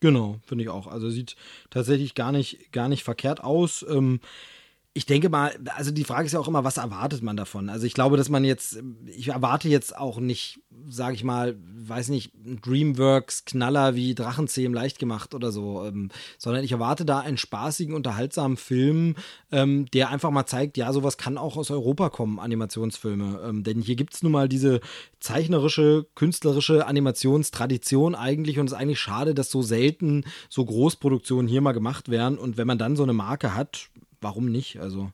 Genau, 0.00 0.40
finde 0.46 0.64
ich 0.64 0.70
auch. 0.70 0.86
Also 0.86 1.10
sieht 1.10 1.36
tatsächlich 1.68 2.14
gar 2.14 2.32
nicht, 2.32 2.72
gar 2.72 2.88
nicht 2.88 3.04
verkehrt 3.04 3.44
aus. 3.44 3.84
Ähm, 3.88 4.20
ich 4.92 5.06
denke 5.06 5.28
mal, 5.28 5.56
also 5.76 5.92
die 5.92 6.02
Frage 6.02 6.26
ist 6.26 6.32
ja 6.32 6.40
auch 6.40 6.48
immer, 6.48 6.64
was 6.64 6.76
erwartet 6.76 7.22
man 7.22 7.36
davon? 7.36 7.68
Also 7.68 7.86
ich 7.86 7.94
glaube, 7.94 8.16
dass 8.16 8.28
man 8.28 8.44
jetzt, 8.44 8.82
ich 9.06 9.28
erwarte 9.28 9.68
jetzt 9.68 9.96
auch 9.96 10.18
nicht, 10.18 10.60
sage 10.88 11.14
ich 11.14 11.22
mal, 11.22 11.56
weiß 11.62 12.08
nicht, 12.08 12.32
einen 12.34 12.60
Dreamworks-Knaller 12.60 13.94
wie 13.94 14.16
Drachenzähm 14.16 14.74
leicht 14.74 14.98
gemacht 14.98 15.32
oder 15.32 15.52
so, 15.52 15.84
ähm, 15.84 16.10
sondern 16.38 16.64
ich 16.64 16.72
erwarte 16.72 17.04
da 17.04 17.20
einen 17.20 17.36
spaßigen, 17.36 17.94
unterhaltsamen 17.94 18.56
Film, 18.56 19.14
ähm, 19.52 19.86
der 19.92 20.10
einfach 20.10 20.32
mal 20.32 20.46
zeigt, 20.46 20.76
ja, 20.76 20.92
sowas 20.92 21.16
kann 21.16 21.38
auch 21.38 21.56
aus 21.56 21.70
Europa 21.70 22.10
kommen, 22.10 22.40
Animationsfilme. 22.40 23.42
Ähm, 23.44 23.62
denn 23.62 23.82
hier 23.82 23.94
gibt 23.94 24.14
es 24.14 24.24
nun 24.24 24.32
mal 24.32 24.48
diese 24.48 24.80
zeichnerische, 25.20 26.08
künstlerische 26.16 26.88
Animationstradition 26.88 28.16
eigentlich 28.16 28.58
und 28.58 28.66
es 28.66 28.72
ist 28.72 28.78
eigentlich 28.78 29.00
schade, 29.00 29.34
dass 29.34 29.52
so 29.52 29.62
selten 29.62 30.24
so 30.48 30.64
Großproduktionen 30.64 31.46
hier 31.46 31.60
mal 31.60 31.72
gemacht 31.72 32.08
werden 32.10 32.38
und 32.38 32.56
wenn 32.56 32.66
man 32.66 32.78
dann 32.78 32.96
so 32.96 33.04
eine 33.04 33.12
Marke 33.12 33.54
hat, 33.54 33.88
warum 34.20 34.46
nicht? 34.46 34.78
Also, 34.80 35.10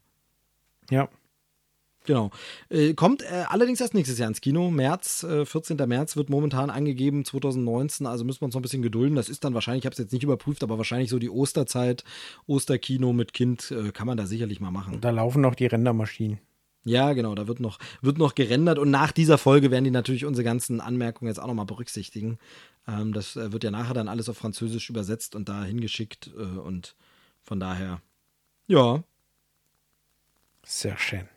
Ja. 0.90 1.08
genau. 2.04 2.30
Äh, 2.68 2.94
kommt 2.94 3.22
äh, 3.22 3.44
allerdings 3.48 3.80
erst 3.80 3.94
nächstes 3.94 4.18
Jahr 4.18 4.28
ins 4.28 4.40
Kino. 4.40 4.70
März, 4.70 5.24
äh, 5.24 5.44
14. 5.44 5.76
März 5.88 6.16
wird 6.16 6.30
momentan 6.30 6.70
angegeben, 6.70 7.24
2019. 7.24 8.06
Also 8.06 8.24
müssen 8.24 8.40
wir 8.42 8.46
uns 8.46 8.54
noch 8.54 8.60
ein 8.60 8.62
bisschen 8.62 8.82
gedulden. 8.82 9.16
Das 9.16 9.28
ist 9.28 9.42
dann 9.44 9.54
wahrscheinlich, 9.54 9.82
ich 9.82 9.86
habe 9.86 9.94
es 9.94 9.98
jetzt 9.98 10.12
nicht 10.12 10.22
überprüft, 10.22 10.62
aber 10.62 10.78
wahrscheinlich 10.78 11.10
so 11.10 11.18
die 11.18 11.30
Osterzeit, 11.30 12.04
Osterkino 12.46 13.12
mit 13.12 13.32
Kind, 13.32 13.70
äh, 13.72 13.90
kann 13.92 14.06
man 14.06 14.16
da 14.16 14.26
sicherlich 14.26 14.60
mal 14.60 14.70
machen. 14.70 15.00
Da 15.00 15.10
laufen 15.10 15.40
noch 15.40 15.54
die 15.56 15.66
Rendermaschinen. 15.66 16.38
Ja, 16.84 17.14
genau, 17.14 17.34
da 17.34 17.48
wird 17.48 17.58
noch, 17.58 17.80
wird 18.00 18.16
noch 18.16 18.36
gerendert 18.36 18.78
und 18.78 18.92
nach 18.92 19.10
dieser 19.10 19.38
Folge 19.38 19.72
werden 19.72 19.82
die 19.82 19.90
natürlich 19.90 20.24
unsere 20.24 20.44
ganzen 20.44 20.80
Anmerkungen 20.80 21.28
jetzt 21.28 21.40
auch 21.40 21.48
nochmal 21.48 21.66
berücksichtigen. 21.66 22.38
Ähm, 22.86 23.12
das 23.12 23.34
äh, 23.34 23.50
wird 23.52 23.64
ja 23.64 23.72
nachher 23.72 23.94
dann 23.94 24.06
alles 24.06 24.28
auf 24.28 24.36
Französisch 24.38 24.88
übersetzt 24.88 25.34
und 25.34 25.48
da 25.48 25.64
hingeschickt 25.64 26.30
äh, 26.38 26.42
und 26.60 26.94
von 27.42 27.58
daher, 27.58 28.00
ja, 28.66 29.02
Sehr 30.64 30.96
schön. 30.98 31.28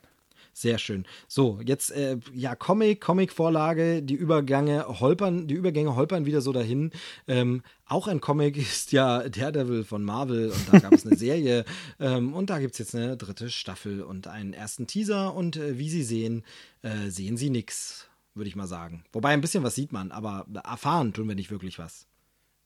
sehr 0.53 0.77
schön. 0.77 1.05
So, 1.27 1.59
jetzt 1.63 1.91
äh, 1.91 2.17
ja 2.33 2.55
Comic, 2.55 2.99
Comic-Vorlage, 2.99 4.01
die 4.03 4.15
Übergänge 4.15 4.85
holpern, 4.99 5.47
die 5.47 5.53
Übergänge 5.53 5.95
holpern 5.95 6.25
wieder 6.25 6.41
so 6.41 6.51
dahin. 6.51 6.91
Ähm, 7.27 7.61
auch 7.85 8.07
ein 8.07 8.19
Comic 8.19 8.57
ist 8.57 8.91
ja 8.91 9.29
Daredevil 9.29 9.83
von 9.83 10.03
Marvel 10.03 10.49
und 10.49 10.73
da 10.73 10.79
gab 10.79 10.93
es 10.93 11.05
eine 11.05 11.15
Serie 11.25 11.63
ähm, 11.99 12.33
und 12.33 12.49
da 12.49 12.59
gibt 12.59 12.73
es 12.73 12.79
jetzt 12.79 12.95
eine 12.95 13.15
dritte 13.15 13.49
Staffel 13.49 14.01
und 14.01 14.27
einen 14.27 14.53
ersten 14.53 14.87
Teaser 14.87 15.33
und 15.33 15.55
äh, 15.55 15.77
wie 15.77 15.89
Sie 15.89 16.03
sehen, 16.03 16.43
äh, 16.81 17.09
sehen 17.09 17.37
Sie 17.37 17.49
nix, 17.51 18.09
würde 18.33 18.49
ich 18.49 18.55
mal 18.55 18.67
sagen. 18.67 19.03
Wobei 19.13 19.29
ein 19.29 19.41
bisschen 19.41 19.63
was 19.63 19.75
sieht 19.75 19.93
man, 19.93 20.11
aber 20.11 20.45
erfahren 20.65 21.13
tun 21.13 21.27
wir 21.27 21.35
nicht 21.35 21.51
wirklich 21.51 21.79
was. 21.79 22.07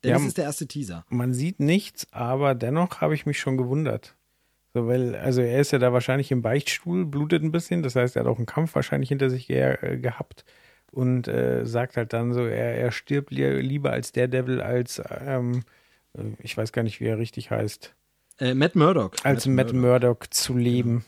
Denn 0.03 0.11
Ja, 0.11 0.18
das 0.18 0.26
ist 0.26 0.38
der 0.38 0.45
erste 0.45 0.68
Teaser. 0.68 1.05
Man 1.09 1.34
sieht 1.34 1.59
nichts, 1.59 2.07
aber 2.11 2.55
dennoch 2.55 3.01
habe 3.01 3.14
ich 3.14 3.26
mich 3.26 3.39
schon 3.39 3.57
gewundert. 3.57 4.16
So, 4.74 4.88
weil, 4.88 5.15
also 5.15 5.41
er 5.41 5.59
ist 5.61 5.71
ja 5.71 5.80
da 5.80 5.93
wahrscheinlich 5.93 6.32
im 6.32 6.41
Beichtstuhl, 6.41 7.05
blutet 7.05 7.43
ein 7.43 7.51
bisschen, 7.51 7.84
das 7.84 7.95
heißt, 7.95 8.15
er 8.15 8.21
hat 8.24 8.28
auch 8.28 8.38
einen 8.38 8.47
Kampf 8.47 8.74
wahrscheinlich 8.76 9.09
hinter 9.09 9.30
sich 9.30 9.47
ge 9.47 9.78
äh, 9.82 9.97
gehabt 9.97 10.45
und 10.91 11.28
äh, 11.28 11.65
sagt 11.65 11.95
halt 11.97 12.11
dann 12.13 12.34
so, 12.34 12.45
er, 12.45 12.76
er 12.78 12.91
stirbt 12.91 13.32
li 13.32 13.61
lieber 13.61 13.91
als 13.91 14.11
Daredevil, 14.13 14.61
als, 14.61 15.01
ähm, 15.26 15.63
äh, 16.17 16.21
ich 16.39 16.57
weiß 16.57 16.71
gar 16.71 16.82
nicht, 16.84 16.99
wie 16.99 17.05
er 17.05 17.17
richtig 17.19 17.51
heißt, 17.51 17.93
Äh, 18.39 18.55
Matt 18.55 18.76
Murdock. 18.76 19.17
als 19.24 19.45
Matt 19.45 19.74
Murdock 19.74 20.34
zu 20.34 20.57
leben. 20.57 21.05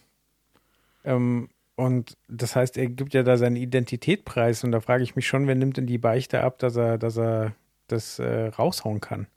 Ähm, 1.04 1.50
Und 1.76 2.16
das 2.30 2.56
heißt, 2.56 2.78
er 2.78 2.88
gibt 2.88 3.14
ja 3.14 3.24
da 3.24 3.36
seine 3.38 3.60
Identität 3.60 4.24
preis 4.26 4.64
und 4.64 4.72
da 4.72 4.80
frage 4.80 5.04
ich 5.04 5.16
mich 5.16 5.28
schon, 5.28 5.46
wer 5.48 5.56
nimmt 5.56 5.76
denn 5.78 5.88
die 5.88 5.98
Beichte 5.98 6.42
ab, 6.42 6.58
dass 6.60 6.76
er, 6.78 6.98
dass 6.98 7.18
er 7.18 7.54
das 7.88 8.18
äh, 8.20 8.48
raushauen 8.48 9.02
kann. 9.02 9.28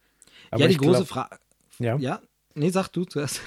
Aber 0.51 0.63
ja, 0.63 0.69
die 0.69 0.77
große 0.77 1.05
Frage. 1.05 1.37
Ja. 1.79 1.97
ja, 1.97 2.21
nee, 2.55 2.71
sag 2.71 2.89
du 2.89 3.05
zuerst. 3.05 3.41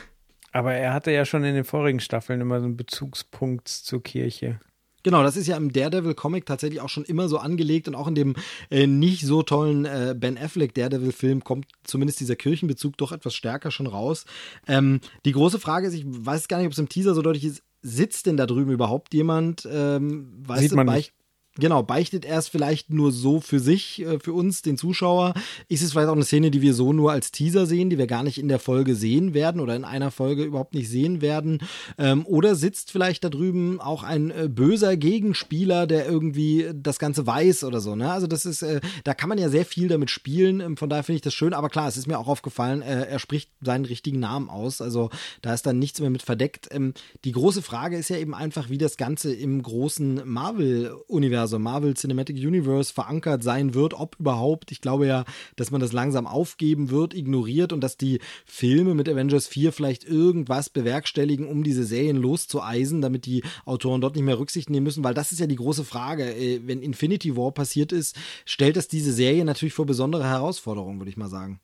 Aber 0.52 0.74
er 0.74 0.94
hatte 0.94 1.12
ja 1.12 1.26
schon 1.26 1.44
in 1.44 1.56
den 1.56 1.64
vorigen 1.64 2.00
Staffeln 2.00 2.42
immer 2.42 2.60
so 2.60 2.66
einen 2.66 2.78
Bezugspunkt 2.78 3.68
zur 3.68 4.04
Kirche. 4.04 4.60
Genau, 5.04 5.24
das 5.24 5.36
ist 5.36 5.48
ja 5.48 5.58
im 5.58 5.74
Daredevil-Comic 5.74 6.46
tatsächlich 6.46 6.80
auch 6.80 6.90
schon 6.90 7.06
immer 7.06 7.28
so 7.28 7.40
angelegt 7.40 7.88
und 7.88 7.96
auch 7.96 8.08
in 8.08 8.16
dem 8.16 8.36
äh, 8.70 8.86
nicht 8.86 9.26
so 9.26 9.42
tollen 9.42 9.86
äh, 9.86 10.14
Ben 10.16 10.38
Affleck 10.38 10.76
Daredevil-Film 10.76 11.44
kommt 11.44 11.66
zumindest 11.84 12.20
dieser 12.20 12.36
Kirchenbezug 12.36 12.98
doch 12.98 13.12
etwas 13.12 13.34
stärker 13.34 13.72
schon 13.72 13.88
raus. 13.88 14.26
Ähm, 14.68 15.00
die 15.26 15.32
große 15.32 15.60
Frage 15.60 15.88
ist, 15.88 15.96
ich 15.96 16.06
weiß 16.06 16.48
gar 16.48 16.58
nicht, 16.58 16.68
ob 16.68 16.74
es 16.74 16.80
im 16.80 16.90
Teaser 16.90 17.16
so 17.16 17.24
deutlich 17.24 17.46
ist, 17.46 17.64
sitzt 17.82 18.28
denn 18.28 18.38
da 18.38 18.46
drüben 18.46 18.72
überhaupt 18.72 19.14
jemand? 19.16 19.68
Ähm, 19.72 20.34
weißt 20.46 20.62
Sieht 20.62 20.74
man 20.74 20.86
du, 20.86 20.94
nicht. 20.94 21.14
Genau, 21.58 21.84
beichtet 21.84 22.24
er 22.24 22.40
es 22.40 22.48
vielleicht 22.48 22.92
nur 22.92 23.12
so 23.12 23.42
für 23.42 23.60
sich, 23.60 24.02
äh, 24.04 24.20
für 24.20 24.32
uns, 24.32 24.62
den 24.62 24.78
Zuschauer? 24.78 25.34
Ist 25.68 25.82
es 25.82 25.92
vielleicht 25.92 26.08
auch 26.08 26.14
eine 26.14 26.24
Szene, 26.24 26.50
die 26.50 26.62
wir 26.62 26.74
so 26.74 26.94
nur 26.94 27.12
als 27.12 27.32
Teaser 27.32 27.66
sehen, 27.66 27.90
die 27.90 27.98
wir 27.98 28.08
gar 28.08 28.24
nicht 28.24 28.38
in 28.38 28.48
der 28.48 28.58
Folge 28.58 28.96
sehen 28.96 29.34
werden 29.34 29.60
oder 29.60 29.76
in 29.76 29.84
einer 29.84 30.12
Folge 30.12 30.46
überhaupt 30.46 30.74
nicht 30.74 30.88
sehen 30.88 31.22
werden? 31.22 31.60
Ähm, 31.98 32.26
oder 32.26 32.56
sitzt 32.56 32.94
vielleicht 32.94 33.26
da 33.26 33.30
drüben 33.30 33.82
auch 33.82 34.04
ein 34.04 34.32
äh, 34.32 34.48
böser 34.48 34.96
Gegenspieler, 34.96 35.88
der 35.88 36.08
irgendwie 36.08 36.70
das 36.74 37.00
Ganze 37.00 37.28
weiß 37.28 37.66
oder 37.66 37.82
so? 37.82 37.98
Ne? 37.98 38.10
Also 38.10 38.28
das 38.28 38.46
ist, 38.46 38.62
äh, 38.62 38.80
da 39.04 39.14
kann 39.14 39.28
man 39.28 39.38
ja 39.38 39.50
sehr 39.50 39.66
viel 39.66 39.90
damit 39.90 40.10
spielen. 40.10 40.62
Ähm, 40.62 40.78
von 40.78 40.90
daher 40.90 41.04
finde 41.04 41.18
ich 41.18 41.22
das 41.22 41.34
schön. 41.34 41.54
Aber 41.54 41.68
klar, 41.68 41.90
es 41.90 41.98
ist 41.98 42.08
mir 42.08 42.18
auch 42.18 42.28
aufgefallen, 42.28 42.82
er 42.82 43.20
spricht 43.20 43.50
seinen 43.62 43.86
richtigen 43.86 44.20
Namen 44.20 44.50
aus. 44.50 44.82
Also 44.82 45.10
da 45.42 45.54
ist 45.54 45.66
dann 45.66 45.80
nichts 45.80 46.00
mehr 46.00 46.10
mit 46.10 46.22
verdeckt. 46.22 46.70
Ähm, 46.72 46.94
die 47.26 47.34
große 47.34 47.62
Frage 47.62 47.98
ist 47.98 48.10
ja 48.10 48.18
eben 48.18 48.34
einfach, 48.34 48.70
wie 48.70 48.78
das 48.78 48.96
Ganze 48.96 49.34
im 49.34 49.62
großen 49.62 50.22
Marvel-Universum 50.26 51.41
Universum, 51.42 51.64
Marvel 51.64 51.94
Cinematic 51.96 52.38
Universe 52.38 52.94
verankert 52.94 53.44
sein 53.44 53.74
wird, 53.74 53.94
ob 53.94 54.16
überhaupt. 54.20 54.72
Ich 54.72 54.80
glaube 54.82 55.08
ja, 55.08 55.26
dass 55.56 55.72
man 55.72 55.82
das 55.82 55.92
langsam 55.92 56.28
aufgeben 56.28 56.92
wird, 56.92 57.14
ignoriert 57.16 57.74
und 57.74 57.82
dass 57.82 57.98
die 57.98 58.20
Filme 58.46 58.94
mit 58.94 59.10
Avengers 59.10 59.48
4 59.48 59.72
vielleicht 59.72 60.04
irgendwas 60.04 60.70
bewerkstelligen, 60.70 61.48
um 61.48 61.64
diese 61.64 61.84
Serien 61.84 62.18
loszueisen, 62.18 63.02
damit 63.02 63.26
die 63.26 63.44
Autoren 63.66 64.02
dort 64.02 64.16
nicht 64.16 64.26
mehr 64.26 64.38
Rücksicht 64.38 64.70
nehmen 64.70 64.84
müssen, 64.84 65.04
weil 65.04 65.14
das 65.14 65.32
ist 65.32 65.40
ja 65.40 65.48
die 65.48 65.56
große 65.56 65.84
Frage. 65.84 66.24
Äh, 66.36 66.62
wenn 66.66 66.82
Infinity 66.82 67.36
War 67.36 67.52
passiert 67.52 67.92
ist, 67.92 68.16
stellt 68.46 68.76
das 68.76 68.88
diese 68.88 69.12
Serie 69.12 69.46
natürlich 69.46 69.74
vor 69.74 69.86
besondere 69.86 70.26
Herausforderungen, 70.26 71.00
würde 71.00 71.10
ich 71.10 71.18
mal 71.18 71.30
sagen. 71.30 71.60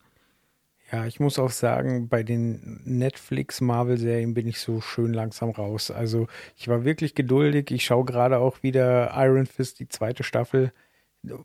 Ja, 0.90 1.04
ich 1.04 1.20
muss 1.20 1.38
auch 1.38 1.50
sagen, 1.50 2.08
bei 2.08 2.22
den 2.22 2.80
Netflix-Marvel-Serien 2.84 4.32
bin 4.32 4.46
ich 4.46 4.58
so 4.58 4.80
schön 4.80 5.12
langsam 5.12 5.50
raus. 5.50 5.90
Also 5.90 6.28
ich 6.56 6.68
war 6.68 6.84
wirklich 6.84 7.14
geduldig. 7.14 7.70
Ich 7.70 7.84
schaue 7.84 8.06
gerade 8.06 8.38
auch 8.38 8.62
wieder 8.62 9.12
Iron 9.14 9.44
Fist, 9.44 9.80
die 9.80 9.88
zweite 9.88 10.22
Staffel, 10.22 10.72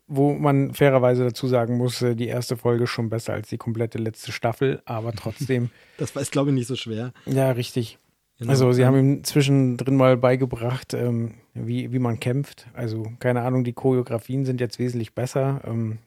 wo 0.06 0.32
man 0.32 0.72
fairerweise 0.72 1.24
dazu 1.24 1.46
sagen 1.46 1.76
muss, 1.76 2.00
äh, 2.00 2.14
die 2.14 2.28
erste 2.28 2.56
Folge 2.56 2.84
ist 2.84 2.90
schon 2.90 3.10
besser 3.10 3.34
als 3.34 3.48
die 3.48 3.58
komplette 3.58 3.98
letzte 3.98 4.32
Staffel, 4.32 4.80
aber 4.86 5.12
trotzdem. 5.16 5.70
das 5.98 6.14
war, 6.14 6.22
ist, 6.22 6.32
glaube 6.32 6.50
ich, 6.50 6.54
nicht 6.54 6.68
so 6.68 6.76
schwer. 6.76 7.12
Ja, 7.26 7.50
richtig. 7.50 7.98
Genau. 8.38 8.50
Also 8.50 8.72
sie 8.72 8.84
haben 8.84 8.96
ihm 8.96 9.24
zwischendrin 9.24 9.96
mal 9.96 10.16
beigebracht, 10.16 10.94
ähm, 10.94 11.34
wie, 11.52 11.92
wie 11.92 11.98
man 12.00 12.18
kämpft. 12.18 12.66
Also 12.72 13.12
keine 13.20 13.42
Ahnung, 13.42 13.62
die 13.62 13.74
Choreografien 13.74 14.44
sind 14.44 14.60
jetzt 14.60 14.78
wesentlich 14.78 15.14
besser. 15.14 15.60
Ähm, 15.64 15.98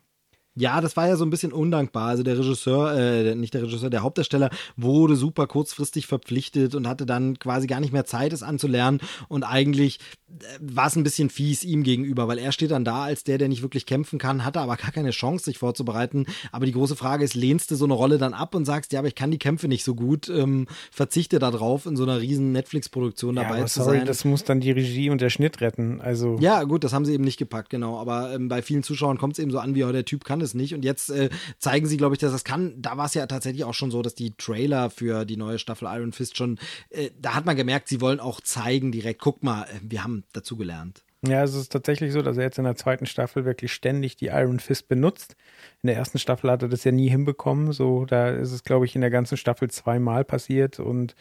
ja, 0.57 0.81
das 0.81 0.97
war 0.97 1.07
ja 1.07 1.15
so 1.15 1.23
ein 1.23 1.29
bisschen 1.29 1.53
undankbar. 1.53 2.07
Also 2.07 2.23
der 2.23 2.37
Regisseur, 2.37 2.93
äh, 2.97 3.35
nicht 3.35 3.53
der 3.53 3.63
Regisseur, 3.63 3.91
der 3.91 4.01
Hauptdarsteller 4.01 4.49
wurde 4.75 5.15
super 5.15 5.45
kurzfristig 5.45 6.07
verpflichtet 6.07 6.73
und 6.73 6.87
hatte 6.87 7.05
dann 7.05 7.37
quasi 7.37 7.67
gar 7.67 7.79
nicht 7.79 7.93
mehr 7.93 8.05
Zeit, 8.05 8.33
es 8.33 8.41
anzulernen. 8.41 8.99
Und 9.27 9.43
eigentlich 9.43 9.99
äh, 10.29 10.45
war 10.59 10.87
es 10.87 10.95
ein 10.95 11.03
bisschen 11.03 11.29
fies 11.29 11.63
ihm 11.63 11.83
gegenüber, 11.83 12.27
weil 12.27 12.39
er 12.39 12.51
steht 12.51 12.71
dann 12.71 12.83
da 12.83 13.03
als 13.03 13.23
der, 13.23 13.37
der 13.37 13.49
nicht 13.49 13.61
wirklich 13.61 13.85
kämpfen 13.85 14.17
kann, 14.17 14.43
hatte 14.43 14.59
aber 14.59 14.77
gar 14.77 14.91
keine 14.91 15.11
Chance, 15.11 15.45
sich 15.45 15.59
vorzubereiten. 15.59 16.25
Aber 16.51 16.65
die 16.65 16.71
große 16.71 16.95
Frage 16.95 17.23
ist, 17.23 17.35
lehnst 17.35 17.69
du 17.69 17.75
so 17.75 17.85
eine 17.85 17.93
Rolle 17.93 18.17
dann 18.17 18.33
ab 18.33 18.55
und 18.55 18.65
sagst, 18.65 18.91
ja, 18.93 18.99
aber 18.99 19.07
ich 19.07 19.15
kann 19.15 19.29
die 19.29 19.37
Kämpfe 19.37 19.67
nicht 19.67 19.83
so 19.83 19.93
gut, 19.93 20.27
ähm, 20.27 20.67
verzichte 20.91 21.37
darauf, 21.37 21.85
in 21.85 21.95
so 21.95 22.03
einer 22.03 22.19
riesen 22.19 22.51
Netflix-Produktion 22.51 23.35
ja, 23.35 23.43
dabei 23.43 23.63
zu 23.65 23.83
sorry, 23.83 23.97
sein. 23.99 24.07
Das 24.07 24.25
muss 24.25 24.43
dann 24.43 24.59
die 24.59 24.71
Regie 24.71 25.11
und 25.11 25.21
der 25.21 25.29
Schnitt 25.29 25.61
retten. 25.61 26.01
Also 26.01 26.37
ja, 26.39 26.63
gut, 26.63 26.83
das 26.83 26.93
haben 26.93 27.05
sie 27.05 27.13
eben 27.13 27.23
nicht 27.23 27.37
gepackt, 27.37 27.69
genau. 27.69 27.99
Aber 27.99 28.33
ähm, 28.33 28.47
bei 28.47 28.63
vielen 28.63 28.81
Zuschauern 28.81 29.19
kommt 29.19 29.33
es 29.33 29.39
eben 29.39 29.51
so 29.51 29.59
an, 29.59 29.75
wie 29.75 29.83
oh, 29.83 29.91
der 29.91 30.05
Typ 30.05 30.25
kann 30.25 30.41
es 30.41 30.46
es 30.47 30.53
nicht. 30.53 30.73
Und 30.73 30.83
jetzt 30.83 31.09
äh, 31.09 31.29
zeigen 31.59 31.85
sie, 31.85 31.97
glaube 31.97 32.15
ich, 32.15 32.19
dass 32.19 32.31
das 32.31 32.43
kann. 32.43 32.81
Da 32.81 32.97
war 32.97 33.05
es 33.05 33.13
ja 33.13 33.27
tatsächlich 33.27 33.63
auch 33.63 33.73
schon 33.73 33.91
so, 33.91 34.01
dass 34.01 34.15
die 34.15 34.35
Trailer 34.35 34.89
für 34.89 35.25
die 35.25 35.37
neue 35.37 35.59
Staffel 35.59 35.87
Iron 35.91 36.13
Fist 36.13 36.37
schon, 36.37 36.59
äh, 36.89 37.09
da 37.19 37.35
hat 37.35 37.45
man 37.45 37.55
gemerkt, 37.55 37.87
sie 37.87 38.01
wollen 38.01 38.19
auch 38.19 38.41
zeigen 38.41 38.91
direkt, 38.91 39.21
guck 39.21 39.43
mal, 39.43 39.63
äh, 39.63 39.79
wir 39.81 40.03
haben 40.03 40.23
dazu 40.33 40.57
gelernt. 40.57 41.03
Ja, 41.25 41.43
es 41.43 41.55
ist 41.55 41.71
tatsächlich 41.71 42.13
so, 42.13 42.21
dass 42.21 42.37
er 42.37 42.43
jetzt 42.43 42.59
in 42.59 42.63
der 42.63 42.75
zweiten 42.75 43.07
Staffel 43.07 43.43
wirklich 43.43 43.73
ständig 43.73 44.17
die 44.17 44.27
Iron 44.27 44.59
Fist 44.59 44.87
benutzt. 44.87 45.35
In 45.81 45.87
der 45.87 45.97
ersten 45.97 46.19
Staffel 46.19 46.51
hat 46.51 46.61
er 46.61 46.69
das 46.69 46.83
ja 46.83 46.91
nie 46.91 47.09
hinbekommen. 47.09 47.71
So, 47.71 48.05
da 48.05 48.29
ist 48.29 48.51
es, 48.51 48.63
glaube 48.63 48.85
ich, 48.85 48.93
in 48.93 49.01
der 49.01 49.09
ganzen 49.09 49.35
Staffel 49.35 49.69
zweimal 49.69 50.23
passiert 50.23 50.79
und 50.79 51.15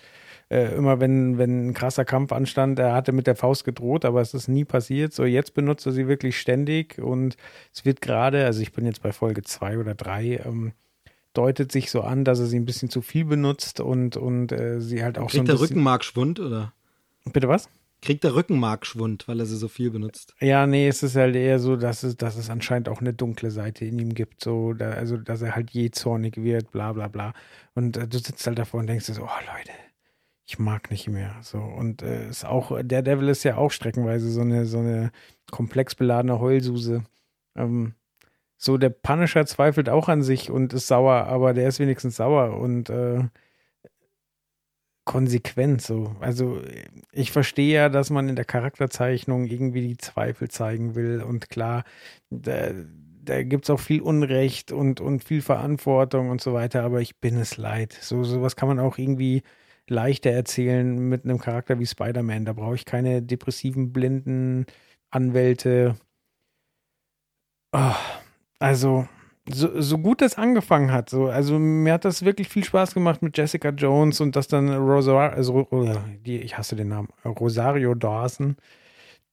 äh, 0.49 0.75
immer 0.75 1.01
wenn, 1.01 1.39
wenn 1.39 1.69
ein 1.69 1.75
krasser 1.75 2.05
Kampf 2.05 2.33
anstand, 2.33 2.79
er 2.79 2.95
hatte 2.95 3.13
mit 3.13 3.27
der 3.27 3.37
Faust 3.37 3.65
gedroht, 3.65 4.05
aber 4.05 4.21
es 4.21 4.35
ist 4.35 4.49
nie 4.49 4.65
passiert. 4.65 5.13
So, 5.13 5.25
jetzt 5.25 5.55
benutzt 5.55 5.87
er 5.87 5.93
sie 5.93 6.07
wirklich 6.07 6.39
ständig 6.39 6.99
und 6.99 7.37
es 7.73 7.85
wird 7.85 8.01
gerade, 8.01 8.45
also 8.45 8.63
ich 8.63 8.73
bin 8.73 8.87
jetzt 8.87 9.03
bei 9.03 9.13
Folge 9.13 9.43
zwei 9.43 9.79
oder 9.79 9.95
drei, 9.95 10.41
ähm, 10.45 10.73
deutet 11.33 11.73
sich 11.73 11.91
so 11.91 12.01
an, 12.03 12.25
dass 12.25 12.39
er 12.39 12.47
sie 12.47 12.59
ein 12.59 12.65
bisschen 12.65 12.91
zu 12.91 13.03
viel 13.03 13.25
benutzt 13.25 13.81
und, 13.81 14.17
und 14.17 14.53
äh, 14.53 14.81
sie 14.81 15.03
halt 15.03 15.19
auch 15.19 15.31
Kriegt 15.31 15.35
so 15.35 15.41
ein 15.41 15.47
der 15.47 15.61
Rückenmarkschwund, 15.61 16.41
oder? 16.41 16.73
Bitte 17.33 17.49
was? 17.49 17.69
Kriegt 18.03 18.25
der 18.25 18.35
Rückenmarkschwund, 18.35 19.27
weil 19.27 19.41
er 19.41 19.47
sie 19.47 19.57
so 19.57 19.69
viel 19.69 19.91
benutzt? 19.91 20.35
Ja, 20.41 20.67
nee, 20.67 20.87
es 20.87 21.03
ist 21.03 21.17
halt 21.17 21.35
eher 21.35 21.59
so, 21.59 21.77
dass 21.77 22.03
es, 22.05 22.17
dass 22.17 22.37
es 22.37 22.51
anscheinend 22.51 22.89
auch 22.89 23.01
eine 23.01 23.13
dunkle 23.13 23.51
Seite 23.51 23.85
in 23.85 23.99
ihm 23.99 24.15
gibt. 24.15 24.45
So, 24.45 24.75
da, 24.75 24.91
also, 24.91 25.17
dass 25.17 25.43
er 25.43 25.57
halt 25.57 25.71
je 25.71 25.91
zornig 25.91 26.37
wird, 26.37 26.71
bla 26.71 26.93
bla 26.93 27.09
bla. 27.09 27.35
Und 27.75 27.97
äh, 27.97 28.07
du 28.07 28.19
sitzt 28.19 28.47
halt 28.47 28.59
davor 28.59 28.81
und 28.81 28.87
denkst 28.87 29.07
so, 29.07 29.23
oh 29.23 29.55
Leute, 29.57 29.73
ich 30.47 30.59
mag 30.59 30.91
nicht 30.91 31.09
mehr. 31.09 31.35
So 31.43 31.59
und 31.59 32.03
äh, 32.03 32.29
ist 32.29 32.45
auch 32.45 32.73
der 32.83 33.03
Devil 33.03 33.29
ist 33.29 33.45
ja 33.45 33.57
auch 33.57 33.71
streckenweise 33.71 34.31
so 34.31 34.43
eine 34.43 34.67
so 34.67 34.79
eine 34.79 35.11
komplex 35.51 35.95
beladene 35.95 36.41
Heulsuse. 36.41 37.05
Ähm, 37.57 37.95
so 38.57 38.79
der 38.79 38.91
Punisher 38.91 39.47
zweifelt 39.47 39.89
auch 39.91 40.09
an 40.09 40.23
sich 40.23 40.51
und 40.51 40.73
ist 40.73 40.87
sauer, 40.89 41.27
aber 41.27 41.55
der 41.55 41.69
ist 41.69 41.81
wenigstens 41.81 42.17
sauer 42.17 42.59
und 42.59 42.91
äh, 42.91 43.25
konsequent 45.05 45.83
so. 45.83 46.17
Also 46.21 46.61
ich 47.13 47.33
verstehe 47.33 47.75
ja, 47.75 47.89
dass 47.89 48.11
man 48.11 48.29
in 48.29 48.37
der 48.37 48.45
Charakterzeichnung 48.45 49.47
irgendwie 49.47 49.87
die 49.87 49.97
Zweifel 49.99 50.49
zeigen 50.51 50.95
will 50.95 51.23
und 51.23 51.49
klar, 51.51 51.85
da, 52.31 52.73
da 53.23 53.43
gibt 53.43 53.65
es 53.65 53.71
auch 53.71 53.81
viel 53.81 54.01
Unrecht 54.03 54.73
und, 54.73 55.01
und 55.01 55.25
viel 55.25 55.43
Verantwortung 55.43 56.31
und 56.31 56.41
so 56.41 56.55
weiter, 56.55 56.83
aber 56.85 57.01
ich 57.01 57.17
bin 57.21 57.37
es 57.39 57.57
leid. 57.57 57.93
So 58.01 58.25
sowas 58.25 58.57
kann 58.57 58.69
man 58.69 58.81
auch 58.81 58.99
irgendwie 58.99 59.43
leichter 59.89 60.31
erzählen 60.31 60.97
mit 61.09 61.25
einem 61.25 61.39
Charakter 61.39 61.79
wie 61.79 61.87
Spider-Man. 61.87 62.45
Da 62.45 62.53
brauche 62.53 62.75
ich 62.75 62.85
keine 62.85 63.23
depressiven, 63.23 63.93
blinden 63.93 64.67
Anwälte. 65.11 65.97
Oh, 67.73 67.95
also, 68.59 69.07
so, 69.49 69.81
so 69.81 69.99
gut 69.99 70.23
das 70.23 70.37
angefangen 70.37 70.91
hat, 70.93 71.11
so, 71.11 71.27
also 71.27 71.59
mir 71.59 71.93
hat 71.93 72.05
das 72.05 72.25
wirklich 72.25 72.49
viel 72.49 72.65
Spaß 72.65 72.95
gemacht 72.95 73.23
mit 73.23 73.37
Jessica 73.37 73.71
Jones 73.71 74.21
und 74.21 74.35
dass 74.35 74.49
dann 74.49 74.73
Rosario, 74.75 75.37
also, 75.37 75.69
die, 76.25 76.39
ich 76.39 76.59
hasse 76.59 76.77
den 76.77 76.89
Namen, 76.89 77.09
Rosario 77.25 77.95
Dawson, 77.95 78.57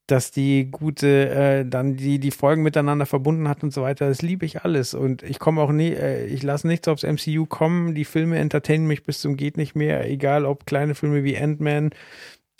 dass 0.07 0.31
die 0.31 0.69
gute 0.69 1.29
äh, 1.29 1.65
dann 1.65 1.95
die 1.95 2.19
die 2.19 2.31
Folgen 2.31 2.61
miteinander 2.63 3.05
verbunden 3.05 3.47
hat 3.47 3.63
und 3.63 3.73
so 3.73 3.81
weiter. 3.83 4.07
Das 4.09 4.21
liebe 4.21 4.45
ich 4.45 4.63
alles 4.63 4.93
und 4.93 5.23
ich 5.23 5.39
komme 5.39 5.61
auch 5.61 5.71
nie, 5.71 5.91
äh, 5.91 6.25
ich 6.25 6.43
lasse 6.43 6.67
nichts 6.67 6.87
aufs 6.87 7.03
MCU 7.03 7.45
kommen. 7.45 7.95
Die 7.95 8.05
Filme 8.05 8.37
entertainen 8.37 8.87
mich 8.87 9.03
bis 9.03 9.21
zum 9.21 9.37
geht 9.37 9.57
nicht 9.57 9.75
mehr, 9.75 10.09
egal 10.09 10.45
ob 10.45 10.65
kleine 10.65 10.95
Filme 10.95 11.23
wie 11.23 11.37
Ant-Man 11.37 11.91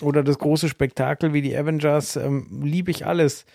oder 0.01 0.23
das 0.23 0.39
große 0.39 0.69
Spektakel 0.69 1.33
wie 1.33 1.41
die 1.41 1.55
Avengers, 1.55 2.15
ähm, 2.15 2.61
liebe 2.63 2.91
ich 2.91 3.05
alles 3.05 3.45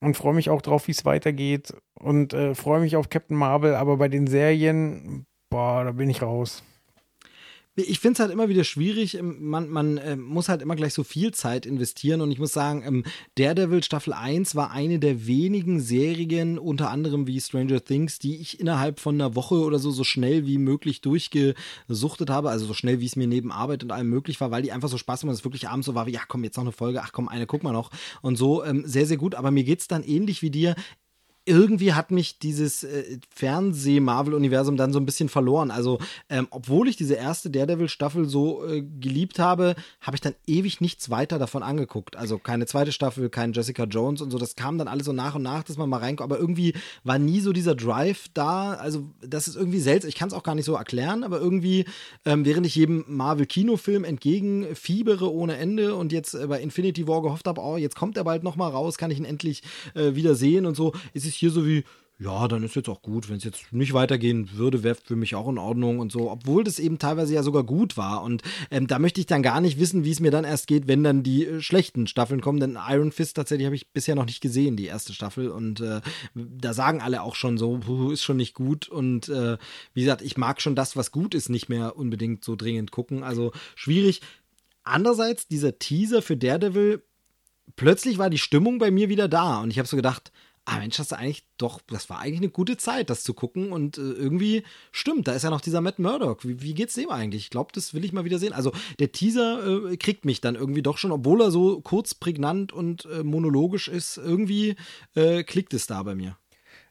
und 0.00 0.16
freue 0.16 0.34
mich 0.34 0.50
auch 0.50 0.62
drauf, 0.62 0.88
wie 0.88 0.92
es 0.92 1.04
weitergeht 1.04 1.74
und 1.98 2.32
äh, 2.32 2.54
freue 2.54 2.80
mich 2.80 2.96
auf 2.96 3.10
Captain 3.10 3.36
Marvel. 3.36 3.74
Aber 3.74 3.98
bei 3.98 4.08
den 4.08 4.26
Serien, 4.26 5.26
boah, 5.50 5.84
da 5.84 5.92
bin 5.92 6.08
ich 6.10 6.22
raus 6.22 6.62
ich 7.76 7.98
finde 7.98 8.14
es 8.14 8.20
halt 8.20 8.30
immer 8.30 8.48
wieder 8.48 8.64
schwierig. 8.64 9.16
Ähm, 9.16 9.36
man, 9.40 9.68
man 9.68 9.98
äh, 9.98 10.16
muss 10.16 10.48
halt 10.48 10.62
immer 10.62 10.76
gleich 10.76 10.94
so 10.94 11.02
viel 11.02 11.32
Zeit 11.32 11.66
investieren. 11.66 12.20
Und 12.20 12.30
ich 12.30 12.38
muss 12.38 12.52
sagen, 12.52 12.82
ähm, 12.86 13.04
Daredevil 13.36 13.82
Staffel 13.82 14.12
1 14.12 14.54
war 14.54 14.70
eine 14.70 14.98
der 14.98 15.26
wenigen 15.26 15.80
Serien, 15.80 16.58
unter 16.58 16.90
anderem 16.90 17.26
wie 17.26 17.40
Stranger 17.40 17.84
Things, 17.84 18.18
die 18.18 18.36
ich 18.36 18.60
innerhalb 18.60 19.00
von 19.00 19.16
einer 19.16 19.34
Woche 19.34 19.56
oder 19.56 19.78
so 19.78 19.90
so 19.90 20.04
schnell 20.04 20.46
wie 20.46 20.58
möglich 20.58 21.00
durchgesuchtet 21.00 22.30
habe. 22.30 22.50
Also 22.50 22.66
so 22.66 22.74
schnell, 22.74 23.00
wie 23.00 23.06
es 23.06 23.16
mir 23.16 23.26
neben 23.26 23.50
Arbeit 23.50 23.82
und 23.82 23.90
allem 23.90 24.08
möglich 24.08 24.40
war, 24.40 24.50
weil 24.50 24.62
die 24.62 24.72
einfach 24.72 24.88
so 24.88 24.98
Spaß 24.98 25.22
gemacht 25.22 25.34
es 25.36 25.44
wirklich 25.44 25.68
abends 25.68 25.86
so 25.86 25.94
war, 25.94 26.06
wie, 26.06 26.12
ja 26.12 26.20
komm, 26.28 26.44
jetzt 26.44 26.56
noch 26.56 26.64
eine 26.64 26.72
Folge, 26.72 27.02
ach 27.02 27.12
komm, 27.12 27.28
eine 27.28 27.46
guck 27.46 27.62
mal 27.64 27.72
noch. 27.72 27.90
Und 28.22 28.36
so 28.36 28.64
ähm, 28.64 28.84
sehr, 28.86 29.06
sehr 29.06 29.16
gut. 29.16 29.34
Aber 29.34 29.50
mir 29.50 29.64
geht 29.64 29.80
es 29.80 29.88
dann 29.88 30.04
ähnlich 30.04 30.42
wie 30.42 30.50
dir 30.50 30.76
irgendwie 31.46 31.92
hat 31.92 32.10
mich 32.10 32.38
dieses 32.38 32.84
äh, 32.84 33.18
Fernseh-Marvel-Universum 33.34 34.76
dann 34.76 34.92
so 34.92 34.98
ein 34.98 35.06
bisschen 35.06 35.28
verloren. 35.28 35.70
Also, 35.70 35.98
ähm, 36.30 36.46
obwohl 36.50 36.88
ich 36.88 36.96
diese 36.96 37.14
erste 37.14 37.50
Daredevil-Staffel 37.50 38.26
so 38.28 38.66
äh, 38.66 38.82
geliebt 38.82 39.38
habe, 39.38 39.74
habe 40.00 40.16
ich 40.16 40.20
dann 40.20 40.34
ewig 40.46 40.80
nichts 40.80 41.10
weiter 41.10 41.38
davon 41.38 41.62
angeguckt. 41.62 42.16
Also 42.16 42.38
keine 42.38 42.66
zweite 42.66 42.92
Staffel, 42.92 43.28
kein 43.28 43.52
Jessica 43.52 43.84
Jones 43.84 44.22
und 44.22 44.30
so. 44.30 44.38
Das 44.38 44.56
kam 44.56 44.78
dann 44.78 44.88
alles 44.88 45.04
so 45.06 45.12
nach 45.12 45.34
und 45.34 45.42
nach, 45.42 45.64
dass 45.64 45.76
man 45.76 45.88
mal 45.88 45.98
reinkommt. 45.98 46.32
Aber 46.32 46.40
irgendwie 46.40 46.74
war 47.02 47.18
nie 47.18 47.40
so 47.40 47.52
dieser 47.52 47.74
Drive 47.74 48.28
da. 48.32 48.74
Also, 48.74 49.10
das 49.20 49.46
ist 49.46 49.56
irgendwie 49.56 49.80
seltsam. 49.80 50.08
Ich 50.08 50.16
kann 50.16 50.28
es 50.28 50.34
auch 50.34 50.44
gar 50.44 50.54
nicht 50.54 50.64
so 50.64 50.74
erklären, 50.74 51.24
aber 51.24 51.40
irgendwie, 51.40 51.84
ähm, 52.24 52.46
während 52.46 52.66
ich 52.66 52.74
jedem 52.74 53.04
Marvel-Kinofilm 53.06 54.04
entgegenfiebere 54.04 55.30
ohne 55.30 55.56
Ende 55.56 55.94
und 55.94 56.10
jetzt 56.12 56.34
äh, 56.34 56.46
bei 56.46 56.60
Infinity 56.60 57.06
War 57.06 57.20
gehofft 57.20 57.46
habe, 57.46 57.60
oh, 57.60 57.76
jetzt 57.76 57.96
kommt 57.96 58.16
er 58.16 58.24
bald 58.24 58.42
noch 58.44 58.56
mal 58.56 58.68
raus, 58.68 58.96
kann 58.96 59.10
ich 59.10 59.18
ihn 59.18 59.26
endlich 59.26 59.62
äh, 59.94 60.14
wieder 60.14 60.34
sehen 60.34 60.64
und 60.64 60.74
so, 60.74 60.92
ist 61.12 61.26
es 61.26 61.33
hier 61.34 61.50
so 61.50 61.66
wie, 61.66 61.84
ja, 62.18 62.46
dann 62.46 62.62
ist 62.62 62.76
jetzt 62.76 62.88
auch 62.88 63.02
gut. 63.02 63.28
Wenn 63.28 63.38
es 63.38 63.44
jetzt 63.44 63.72
nicht 63.72 63.92
weitergehen 63.92 64.50
würde, 64.52 64.84
wäre 64.84 64.94
für 64.94 65.16
mich 65.16 65.34
auch 65.34 65.48
in 65.48 65.58
Ordnung 65.58 65.98
und 65.98 66.12
so. 66.12 66.30
Obwohl 66.30 66.62
das 66.62 66.78
eben 66.78 66.98
teilweise 66.98 67.34
ja 67.34 67.42
sogar 67.42 67.64
gut 67.64 67.96
war. 67.96 68.22
Und 68.22 68.42
ähm, 68.70 68.86
da 68.86 69.00
möchte 69.00 69.20
ich 69.20 69.26
dann 69.26 69.42
gar 69.42 69.60
nicht 69.60 69.80
wissen, 69.80 70.04
wie 70.04 70.12
es 70.12 70.20
mir 70.20 70.30
dann 70.30 70.44
erst 70.44 70.68
geht, 70.68 70.86
wenn 70.86 71.02
dann 71.02 71.24
die 71.24 71.44
äh, 71.44 71.60
schlechten 71.60 72.06
Staffeln 72.06 72.40
kommen. 72.40 72.60
Denn 72.60 72.78
Iron 72.88 73.10
Fist 73.10 73.36
tatsächlich 73.36 73.66
habe 73.66 73.74
ich 73.74 73.90
bisher 73.92 74.14
noch 74.14 74.26
nicht 74.26 74.40
gesehen, 74.40 74.76
die 74.76 74.86
erste 74.86 75.12
Staffel. 75.12 75.48
Und 75.48 75.80
äh, 75.80 76.00
da 76.34 76.72
sagen 76.72 77.00
alle 77.00 77.22
auch 77.22 77.34
schon 77.34 77.58
so, 77.58 77.80
ist 78.12 78.22
schon 78.22 78.36
nicht 78.36 78.54
gut. 78.54 78.88
Und 78.88 79.28
äh, 79.28 79.58
wie 79.92 80.02
gesagt, 80.02 80.22
ich 80.22 80.36
mag 80.36 80.62
schon 80.62 80.76
das, 80.76 80.96
was 80.96 81.10
gut 81.10 81.34
ist, 81.34 81.48
nicht 81.48 81.68
mehr 81.68 81.96
unbedingt 81.96 82.44
so 82.44 82.54
dringend 82.54 82.92
gucken. 82.92 83.24
Also 83.24 83.50
schwierig. 83.74 84.20
Andererseits, 84.84 85.48
dieser 85.48 85.80
Teaser 85.80 86.22
für 86.22 86.36
Daredevil, 86.36 87.02
plötzlich 87.74 88.18
war 88.18 88.30
die 88.30 88.38
Stimmung 88.38 88.78
bei 88.78 88.92
mir 88.92 89.08
wieder 89.08 89.26
da. 89.26 89.60
Und 89.62 89.70
ich 89.70 89.78
habe 89.78 89.88
so 89.88 89.96
gedacht, 89.96 90.30
ah 90.66 90.78
Mensch, 90.78 90.96
das 90.96 91.12
eigentlich 91.12 91.44
doch, 91.58 91.80
das 91.88 92.08
war 92.08 92.20
eigentlich 92.20 92.40
eine 92.40 92.48
gute 92.48 92.76
Zeit, 92.76 93.10
das 93.10 93.22
zu 93.22 93.34
gucken 93.34 93.72
und 93.72 93.98
äh, 93.98 94.00
irgendwie 94.00 94.62
stimmt, 94.92 95.28
da 95.28 95.32
ist 95.32 95.42
ja 95.42 95.50
noch 95.50 95.60
dieser 95.60 95.80
Matt 95.80 95.98
Murdock. 95.98 96.46
Wie, 96.46 96.62
wie 96.62 96.74
geht's 96.74 96.94
dem 96.94 97.10
eigentlich? 97.10 97.42
Ich 97.42 97.50
glaube, 97.50 97.70
das 97.74 97.94
will 97.94 98.04
ich 98.04 98.12
mal 98.12 98.24
wieder 98.24 98.38
sehen. 98.38 98.52
Also 98.52 98.72
der 98.98 99.12
Teaser 99.12 99.90
äh, 99.90 99.96
kriegt 99.96 100.24
mich 100.24 100.40
dann 100.40 100.54
irgendwie 100.54 100.82
doch 100.82 100.98
schon, 100.98 101.12
obwohl 101.12 101.42
er 101.42 101.50
so 101.50 101.80
kurz, 101.80 102.14
prägnant 102.14 102.72
und 102.72 103.06
äh, 103.06 103.22
monologisch 103.22 103.88
ist, 103.88 104.16
irgendwie 104.16 104.76
äh, 105.14 105.42
klickt 105.42 105.74
es 105.74 105.86
da 105.86 106.02
bei 106.02 106.14
mir. 106.14 106.36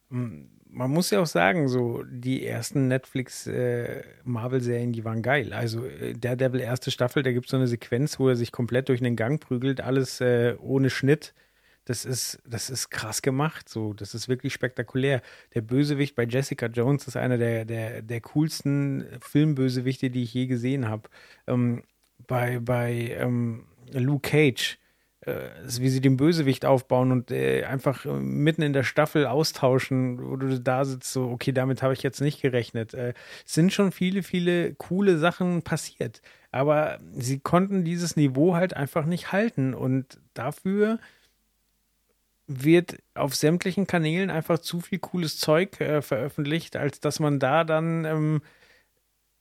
Man 0.09 0.91
muss 0.91 1.09
ja 1.09 1.21
auch 1.21 1.27
sagen, 1.27 1.67
so 1.67 2.03
die 2.03 2.45
ersten 2.45 2.87
Netflix-Marvel-Serien, 2.87 4.89
äh, 4.89 4.93
die 4.93 5.05
waren 5.05 5.23
geil. 5.23 5.53
Also 5.53 5.85
äh, 5.85 6.13
der 6.13 6.35
Devil 6.35 6.61
erste 6.61 6.91
Staffel, 6.91 7.23
da 7.23 7.31
gibt 7.31 7.47
es 7.47 7.51
so 7.51 7.57
eine 7.57 7.67
Sequenz, 7.67 8.19
wo 8.19 8.29
er 8.29 8.35
sich 8.35 8.51
komplett 8.51 8.89
durch 8.89 9.01
den 9.01 9.15
Gang 9.15 9.41
prügelt, 9.41 9.81
alles 9.81 10.21
ohne 10.21 10.91
Schnitt 10.91 11.33
das 11.85 12.05
ist, 12.05 12.41
das 12.45 12.69
ist 12.69 12.89
krass 12.89 13.21
gemacht. 13.21 13.67
So, 13.67 13.93
das 13.93 14.15
ist 14.15 14.29
wirklich 14.29 14.53
spektakulär. 14.53 15.21
Der 15.53 15.61
Bösewicht 15.61 16.15
bei 16.15 16.23
Jessica 16.23 16.67
Jones 16.67 17.07
ist 17.07 17.17
einer 17.17 17.37
der, 17.37 17.65
der, 17.65 18.01
der 18.01 18.21
coolsten 18.21 19.05
Filmbösewichte, 19.21 20.09
die 20.09 20.23
ich 20.23 20.33
je 20.33 20.47
gesehen 20.47 20.87
habe. 20.87 21.09
Ähm, 21.47 21.83
bei 22.27 22.59
bei 22.59 23.15
ähm, 23.19 23.65
Luke 23.91 24.29
Cage, 24.29 24.77
äh, 25.21 25.49
wie 25.77 25.89
sie 25.89 26.01
den 26.01 26.17
Bösewicht 26.17 26.65
aufbauen 26.65 27.11
und 27.11 27.31
äh, 27.31 27.63
einfach 27.65 28.05
äh, 28.05 28.13
mitten 28.13 28.61
in 28.61 28.73
der 28.73 28.83
Staffel 28.83 29.25
austauschen, 29.25 30.21
wo 30.21 30.37
du 30.37 30.59
da 30.59 30.85
sitzt, 30.85 31.11
so, 31.11 31.29
okay, 31.29 31.51
damit 31.51 31.81
habe 31.81 31.93
ich 31.93 32.03
jetzt 32.03 32.21
nicht 32.21 32.41
gerechnet. 32.41 32.93
Äh, 32.93 33.13
sind 33.45 33.73
schon 33.73 33.91
viele, 33.91 34.23
viele 34.23 34.73
coole 34.75 35.17
Sachen 35.17 35.63
passiert. 35.63 36.21
Aber 36.51 36.99
sie 37.17 37.39
konnten 37.39 37.83
dieses 37.83 38.15
Niveau 38.15 38.55
halt 38.55 38.75
einfach 38.75 39.05
nicht 39.05 39.31
halten. 39.31 39.73
Und 39.73 40.19
dafür 40.33 40.99
wird 42.47 42.97
auf 43.13 43.35
sämtlichen 43.35 43.87
Kanälen 43.87 44.29
einfach 44.29 44.59
zu 44.59 44.81
viel 44.81 44.99
cooles 44.99 45.37
Zeug 45.37 45.79
äh, 45.79 46.01
veröffentlicht, 46.01 46.75
als 46.75 46.99
dass 46.99 47.19
man 47.19 47.39
da 47.39 47.63
dann 47.63 48.05
ähm, 48.05 48.41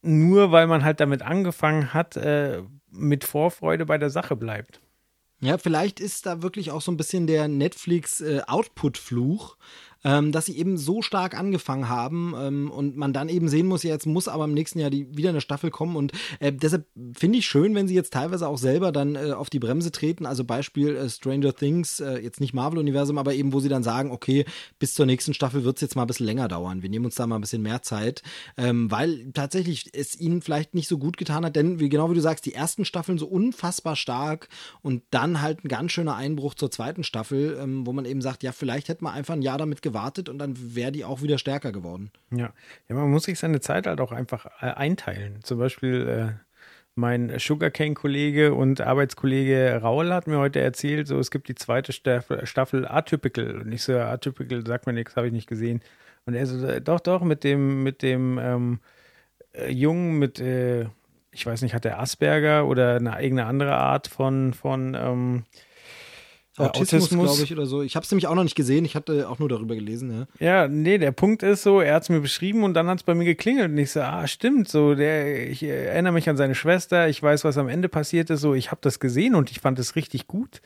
nur, 0.02 0.52
weil 0.52 0.66
man 0.66 0.84
halt 0.84 1.00
damit 1.00 1.22
angefangen 1.22 1.94
hat, 1.94 2.16
äh, 2.16 2.62
mit 2.90 3.24
Vorfreude 3.24 3.86
bei 3.86 3.96
der 3.98 4.10
Sache 4.10 4.36
bleibt. 4.36 4.80
Ja, 5.40 5.58
vielleicht 5.58 5.98
ist 5.98 6.26
da 6.26 6.42
wirklich 6.42 6.70
auch 6.70 6.80
so 6.80 6.92
ein 6.92 6.96
bisschen 6.96 7.26
der 7.26 7.48
Netflix-Output-Fluch. 7.48 9.56
Äh, 10.04 10.12
ähm, 10.12 10.32
dass 10.32 10.46
sie 10.46 10.56
eben 10.56 10.76
so 10.76 11.02
stark 11.02 11.38
angefangen 11.38 11.88
haben 11.88 12.34
ähm, 12.38 12.70
und 12.70 12.96
man 12.96 13.12
dann 13.12 13.28
eben 13.28 13.48
sehen 13.48 13.66
muss, 13.66 13.82
jetzt 13.82 14.06
muss 14.06 14.28
aber 14.28 14.44
im 14.44 14.54
nächsten 14.54 14.78
Jahr 14.78 14.90
die, 14.90 15.06
wieder 15.16 15.30
eine 15.30 15.40
Staffel 15.40 15.70
kommen. 15.70 15.96
Und 15.96 16.12
äh, 16.40 16.52
deshalb 16.52 16.86
finde 17.16 17.38
ich 17.38 17.46
schön, 17.46 17.74
wenn 17.74 17.88
sie 17.88 17.94
jetzt 17.94 18.12
teilweise 18.12 18.48
auch 18.48 18.58
selber 18.58 18.92
dann 18.92 19.16
äh, 19.16 19.32
auf 19.32 19.50
die 19.50 19.58
Bremse 19.58 19.92
treten, 19.92 20.26
also 20.26 20.44
Beispiel 20.44 20.96
äh, 20.96 21.08
Stranger 21.08 21.54
Things, 21.54 22.00
äh, 22.00 22.18
jetzt 22.18 22.40
nicht 22.40 22.54
Marvel-Universum, 22.54 23.18
aber 23.18 23.34
eben, 23.34 23.52
wo 23.52 23.60
sie 23.60 23.68
dann 23.68 23.82
sagen, 23.82 24.10
okay, 24.10 24.44
bis 24.78 24.94
zur 24.94 25.06
nächsten 25.06 25.34
Staffel 25.34 25.64
wird 25.64 25.76
es 25.76 25.82
jetzt 25.82 25.96
mal 25.96 26.02
ein 26.02 26.08
bisschen 26.08 26.26
länger 26.26 26.48
dauern, 26.48 26.82
wir 26.82 26.90
nehmen 26.90 27.04
uns 27.04 27.14
da 27.14 27.26
mal 27.26 27.36
ein 27.36 27.40
bisschen 27.40 27.62
mehr 27.62 27.82
Zeit, 27.82 28.22
ähm, 28.56 28.90
weil 28.90 29.32
tatsächlich 29.32 29.90
es 29.94 30.18
ihnen 30.18 30.42
vielleicht 30.42 30.74
nicht 30.74 30.88
so 30.88 30.98
gut 30.98 31.16
getan 31.16 31.44
hat, 31.44 31.56
denn 31.56 31.80
wie, 31.80 31.88
genau 31.88 32.10
wie 32.10 32.14
du 32.14 32.20
sagst, 32.20 32.46
die 32.46 32.54
ersten 32.54 32.84
Staffeln 32.84 33.18
so 33.18 33.26
unfassbar 33.26 33.96
stark 33.96 34.48
und 34.82 35.02
dann 35.10 35.40
halt 35.40 35.64
ein 35.64 35.68
ganz 35.68 35.92
schöner 35.92 36.16
Einbruch 36.16 36.54
zur 36.54 36.70
zweiten 36.70 37.04
Staffel, 37.04 37.58
ähm, 37.60 37.86
wo 37.86 37.92
man 37.92 38.04
eben 38.04 38.20
sagt, 38.20 38.42
ja, 38.42 38.52
vielleicht 38.52 38.88
hätte 38.88 39.04
man 39.04 39.14
einfach 39.14 39.34
ein 39.34 39.42
Jahr 39.42 39.58
damit 39.58 39.82
gewonnen, 39.82 39.91
gewartet 39.92 40.28
und 40.28 40.38
dann 40.38 40.54
wäre 40.74 40.92
die 40.92 41.04
auch 41.04 41.22
wieder 41.22 41.38
stärker 41.38 41.72
geworden. 41.72 42.10
Ja. 42.30 42.52
ja, 42.88 42.94
man 42.94 43.10
muss 43.10 43.24
sich 43.24 43.38
seine 43.38 43.60
Zeit 43.60 43.86
halt 43.86 44.00
auch 44.00 44.12
einfach 44.12 44.46
äh, 44.60 44.66
einteilen. 44.66 45.42
Zum 45.42 45.58
Beispiel 45.58 46.08
äh, 46.08 46.52
mein 46.94 47.38
Sugarcane-Kollege 47.38 48.54
und 48.54 48.80
Arbeitskollege 48.80 49.80
Raul 49.82 50.12
hat 50.12 50.26
mir 50.26 50.38
heute 50.38 50.60
erzählt, 50.60 51.08
so 51.08 51.18
es 51.18 51.30
gibt 51.30 51.48
die 51.48 51.54
zweite 51.54 51.92
Staffel, 51.92 52.46
Staffel 52.46 52.86
Atypical. 52.86 53.60
Und 53.60 53.72
ich 53.72 53.82
so, 53.82 53.98
Atypical 53.98 54.66
sagt 54.66 54.86
mir 54.86 54.92
nichts, 54.92 55.16
habe 55.16 55.26
ich 55.26 55.32
nicht 55.32 55.48
gesehen. 55.48 55.80
Und 56.26 56.34
er 56.34 56.46
so, 56.46 56.80
doch, 56.80 57.00
doch, 57.00 57.22
mit 57.22 57.44
dem, 57.44 57.82
mit 57.82 58.02
dem 58.02 58.38
ähm, 58.38 58.80
äh, 59.52 59.70
Jungen, 59.70 60.18
mit, 60.18 60.38
äh, 60.40 60.86
ich 61.32 61.46
weiß 61.46 61.62
nicht, 61.62 61.74
hat 61.74 61.84
der 61.84 61.98
Asperger 62.00 62.66
oder 62.66 62.96
eine 62.96 63.14
eigene 63.14 63.46
andere 63.46 63.74
Art 63.74 64.06
von, 64.06 64.52
von 64.52 64.94
ähm, 64.94 65.44
Autismus, 66.58 67.04
Autismus. 67.04 67.26
glaube 67.30 67.42
ich, 67.44 67.52
oder 67.52 67.66
so. 67.66 67.82
Ich 67.82 67.96
habe 67.96 68.04
es 68.04 68.10
nämlich 68.10 68.26
auch 68.26 68.34
noch 68.34 68.42
nicht 68.42 68.54
gesehen. 68.54 68.84
Ich 68.84 68.94
hatte 68.94 69.28
auch 69.28 69.38
nur 69.38 69.48
darüber 69.48 69.74
gelesen. 69.74 70.26
Ja, 70.38 70.46
ja 70.46 70.68
nee, 70.68 70.98
der 70.98 71.12
Punkt 71.12 71.42
ist 71.42 71.62
so, 71.62 71.80
er 71.80 71.94
hat 71.94 72.02
es 72.02 72.08
mir 72.10 72.20
beschrieben 72.20 72.62
und 72.62 72.74
dann 72.74 72.88
hat 72.88 72.98
es 72.98 73.04
bei 73.04 73.14
mir 73.14 73.24
geklingelt 73.24 73.70
und 73.70 73.78
ich 73.78 73.90
so, 73.90 74.00
ah, 74.00 74.26
stimmt, 74.26 74.68
so, 74.68 74.94
der, 74.94 75.48
ich 75.48 75.62
erinnere 75.62 76.12
mich 76.12 76.28
an 76.28 76.36
seine 76.36 76.54
Schwester, 76.54 77.08
ich 77.08 77.22
weiß, 77.22 77.44
was 77.44 77.56
am 77.56 77.68
Ende 77.68 77.88
passiert 77.88 78.28
ist, 78.28 78.42
so, 78.42 78.52
ich 78.52 78.70
habe 78.70 78.80
das 78.82 79.00
gesehen 79.00 79.34
und 79.34 79.50
ich 79.50 79.60
fand 79.60 79.78
es 79.78 79.96
richtig 79.96 80.26
gut. 80.26 80.60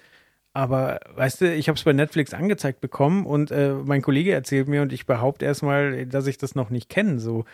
Aber 0.53 1.01
weißt 1.15 1.43
du, 1.43 1.55
ich 1.55 1.69
habe 1.69 1.77
es 1.77 1.85
bei 1.85 1.93
Netflix 1.93 2.33
angezeigt 2.33 2.81
bekommen 2.81 3.27
und 3.27 3.51
äh, 3.51 3.75
mein 3.75 4.03
Kollege 4.03 4.33
erzählt 4.33 4.69
mir 4.69 4.83
und 4.83 4.93
ich 4.93 5.07
behaupte 5.07 5.45
erstmal, 5.45 6.07
dass 6.07 6.27
ich 6.27 6.39
das 6.39 6.55
noch 6.55 6.71
nicht 6.71 6.89
kenne. 6.89 7.21
So, 7.21 7.45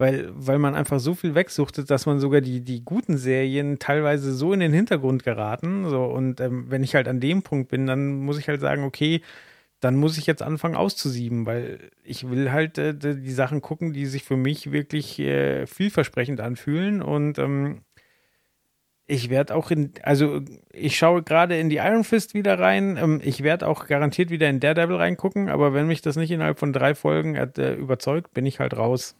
weil, 0.00 0.30
weil 0.32 0.58
man 0.58 0.74
einfach 0.74 0.98
so 0.98 1.14
viel 1.14 1.34
wegsuchtet, 1.34 1.90
dass 1.90 2.06
man 2.06 2.20
sogar 2.20 2.40
die, 2.40 2.62
die 2.62 2.82
guten 2.82 3.18
Serien 3.18 3.78
teilweise 3.78 4.32
so 4.32 4.54
in 4.54 4.60
den 4.60 4.72
Hintergrund 4.72 5.24
geraten. 5.24 5.86
So, 5.90 6.04
und 6.04 6.40
ähm, 6.40 6.70
wenn 6.70 6.82
ich 6.82 6.94
halt 6.94 7.06
an 7.06 7.20
dem 7.20 7.42
Punkt 7.42 7.68
bin, 7.68 7.86
dann 7.86 8.14
muss 8.14 8.38
ich 8.38 8.48
halt 8.48 8.62
sagen, 8.62 8.84
okay, 8.84 9.20
dann 9.80 9.96
muss 9.96 10.16
ich 10.16 10.26
jetzt 10.26 10.42
anfangen 10.42 10.74
auszusieben, 10.74 11.44
weil 11.44 11.90
ich 12.02 12.30
will 12.30 12.50
halt 12.50 12.78
äh, 12.78 12.94
die 12.94 13.30
Sachen 13.30 13.60
gucken, 13.60 13.92
die 13.92 14.06
sich 14.06 14.24
für 14.24 14.38
mich 14.38 14.72
wirklich 14.72 15.18
äh, 15.18 15.66
vielversprechend 15.66 16.40
anfühlen. 16.40 17.02
Und 17.02 17.38
ähm, 17.38 17.82
ich 19.06 19.28
werde 19.28 19.54
auch 19.54 19.70
in, 19.70 19.92
also 20.02 20.40
ich 20.72 20.96
schaue 20.96 21.22
gerade 21.22 21.58
in 21.58 21.68
die 21.68 21.76
Iron 21.76 22.04
Fist 22.04 22.32
wieder 22.32 22.58
rein. 22.58 22.96
Ähm, 22.96 23.20
ich 23.22 23.42
werde 23.42 23.68
auch 23.68 23.86
garantiert 23.86 24.30
wieder 24.30 24.48
in 24.48 24.60
Daredevil 24.60 24.96
reingucken, 24.96 25.50
aber 25.50 25.74
wenn 25.74 25.88
mich 25.88 26.00
das 26.00 26.16
nicht 26.16 26.30
innerhalb 26.30 26.58
von 26.58 26.72
drei 26.72 26.94
Folgen 26.94 27.34
äh, 27.34 27.74
überzeugt, 27.74 28.32
bin 28.32 28.46
ich 28.46 28.60
halt 28.60 28.74
raus. 28.78 29.14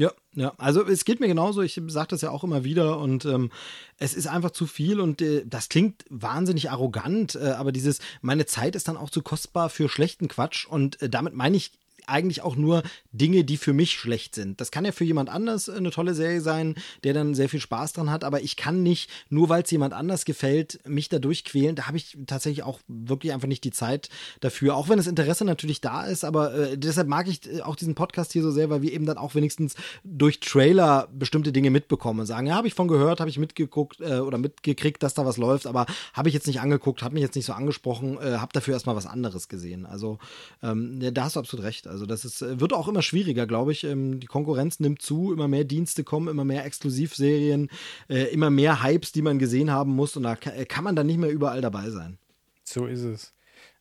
Ja, 0.00 0.12
ja, 0.34 0.54
also 0.56 0.82
es 0.86 1.04
geht 1.04 1.20
mir 1.20 1.28
genauso, 1.28 1.60
ich 1.60 1.78
sage 1.88 2.08
das 2.08 2.22
ja 2.22 2.30
auch 2.30 2.42
immer 2.42 2.64
wieder 2.64 2.98
und 3.00 3.26
ähm, 3.26 3.50
es 3.98 4.14
ist 4.14 4.28
einfach 4.28 4.50
zu 4.50 4.66
viel 4.66 4.98
und 4.98 5.20
äh, 5.20 5.44
das 5.44 5.68
klingt 5.68 6.06
wahnsinnig 6.08 6.70
arrogant, 6.70 7.34
äh, 7.34 7.50
aber 7.50 7.70
dieses, 7.70 7.98
meine 8.22 8.46
Zeit 8.46 8.76
ist 8.76 8.88
dann 8.88 8.96
auch 8.96 9.10
zu 9.10 9.20
kostbar 9.20 9.68
für 9.68 9.90
schlechten 9.90 10.28
Quatsch 10.28 10.64
und 10.64 11.02
äh, 11.02 11.10
damit 11.10 11.34
meine 11.34 11.58
ich 11.58 11.72
eigentlich 12.10 12.42
auch 12.42 12.56
nur 12.56 12.82
Dinge, 13.12 13.44
die 13.44 13.56
für 13.56 13.72
mich 13.72 13.92
schlecht 13.92 14.34
sind. 14.34 14.60
Das 14.60 14.70
kann 14.70 14.84
ja 14.84 14.92
für 14.92 15.04
jemand 15.04 15.28
anders 15.28 15.68
eine 15.68 15.90
tolle 15.90 16.14
Serie 16.14 16.40
sein, 16.40 16.74
der 17.04 17.14
dann 17.14 17.34
sehr 17.34 17.48
viel 17.48 17.60
Spaß 17.60 17.92
dran 17.92 18.10
hat, 18.10 18.24
aber 18.24 18.42
ich 18.42 18.56
kann 18.56 18.82
nicht, 18.82 19.10
nur 19.28 19.48
weil 19.48 19.62
es 19.62 19.70
jemand 19.70 19.94
anders 19.94 20.24
gefällt, 20.24 20.80
mich 20.86 21.08
da 21.08 21.18
durchquälen. 21.18 21.76
Da 21.76 21.86
habe 21.86 21.96
ich 21.96 22.18
tatsächlich 22.26 22.64
auch 22.64 22.80
wirklich 22.88 23.32
einfach 23.32 23.48
nicht 23.48 23.64
die 23.64 23.72
Zeit 23.72 24.08
dafür, 24.40 24.76
auch 24.76 24.88
wenn 24.88 24.96
das 24.96 25.06
Interesse 25.06 25.44
natürlich 25.44 25.80
da 25.80 26.04
ist, 26.04 26.24
aber 26.24 26.54
äh, 26.54 26.78
deshalb 26.78 27.08
mag 27.08 27.28
ich 27.28 27.46
äh, 27.50 27.62
auch 27.62 27.76
diesen 27.76 27.94
Podcast 27.94 28.32
hier 28.32 28.42
so 28.42 28.50
sehr, 28.50 28.70
weil 28.70 28.82
wir 28.82 28.92
eben 28.92 29.06
dann 29.06 29.18
auch 29.18 29.34
wenigstens 29.34 29.74
durch 30.04 30.40
Trailer 30.40 31.08
bestimmte 31.12 31.52
Dinge 31.52 31.70
mitbekommen 31.70 32.20
und 32.20 32.26
sagen, 32.26 32.46
ja, 32.46 32.54
habe 32.54 32.68
ich 32.68 32.74
von 32.74 32.88
gehört, 32.88 33.20
habe 33.20 33.30
ich 33.30 33.38
mitgeguckt 33.38 34.00
äh, 34.00 34.18
oder 34.18 34.38
mitgekriegt, 34.38 35.02
dass 35.02 35.14
da 35.14 35.24
was 35.24 35.36
läuft, 35.36 35.66
aber 35.66 35.86
habe 36.12 36.28
ich 36.28 36.34
jetzt 36.34 36.46
nicht 36.46 36.60
angeguckt, 36.60 37.02
habe 37.02 37.14
mich 37.14 37.22
jetzt 37.22 37.36
nicht 37.36 37.46
so 37.46 37.52
angesprochen, 37.52 38.18
äh, 38.18 38.38
habe 38.38 38.52
dafür 38.52 38.74
erstmal 38.74 38.96
was 38.96 39.06
anderes 39.06 39.48
gesehen. 39.48 39.86
Also 39.86 40.18
ähm, 40.62 40.98
da 41.14 41.24
hast 41.24 41.36
du 41.36 41.40
absolut 41.40 41.64
recht. 41.64 41.86
Also 41.86 41.99
das 42.06 42.24
ist, 42.24 42.42
äh, 42.42 42.60
wird 42.60 42.72
auch 42.72 42.88
immer 42.88 43.02
schwieriger, 43.02 43.46
glaube 43.46 43.72
ich. 43.72 43.84
Ähm, 43.84 44.20
die 44.20 44.26
Konkurrenz 44.26 44.80
nimmt 44.80 45.02
zu, 45.02 45.32
immer 45.32 45.48
mehr 45.48 45.64
Dienste 45.64 46.04
kommen, 46.04 46.28
immer 46.28 46.44
mehr 46.44 46.64
Exklusivserien, 46.64 47.68
äh, 48.08 48.24
immer 48.32 48.50
mehr 48.50 48.82
Hypes, 48.82 49.12
die 49.12 49.22
man 49.22 49.38
gesehen 49.38 49.70
haben 49.70 49.92
muss 49.92 50.16
und 50.16 50.24
da 50.24 50.34
äh, 50.34 50.64
kann 50.66 50.84
man 50.84 50.96
dann 50.96 51.06
nicht 51.06 51.18
mehr 51.18 51.30
überall 51.30 51.60
dabei 51.60 51.90
sein. 51.90 52.18
So 52.64 52.86
ist 52.86 53.02
es. 53.02 53.32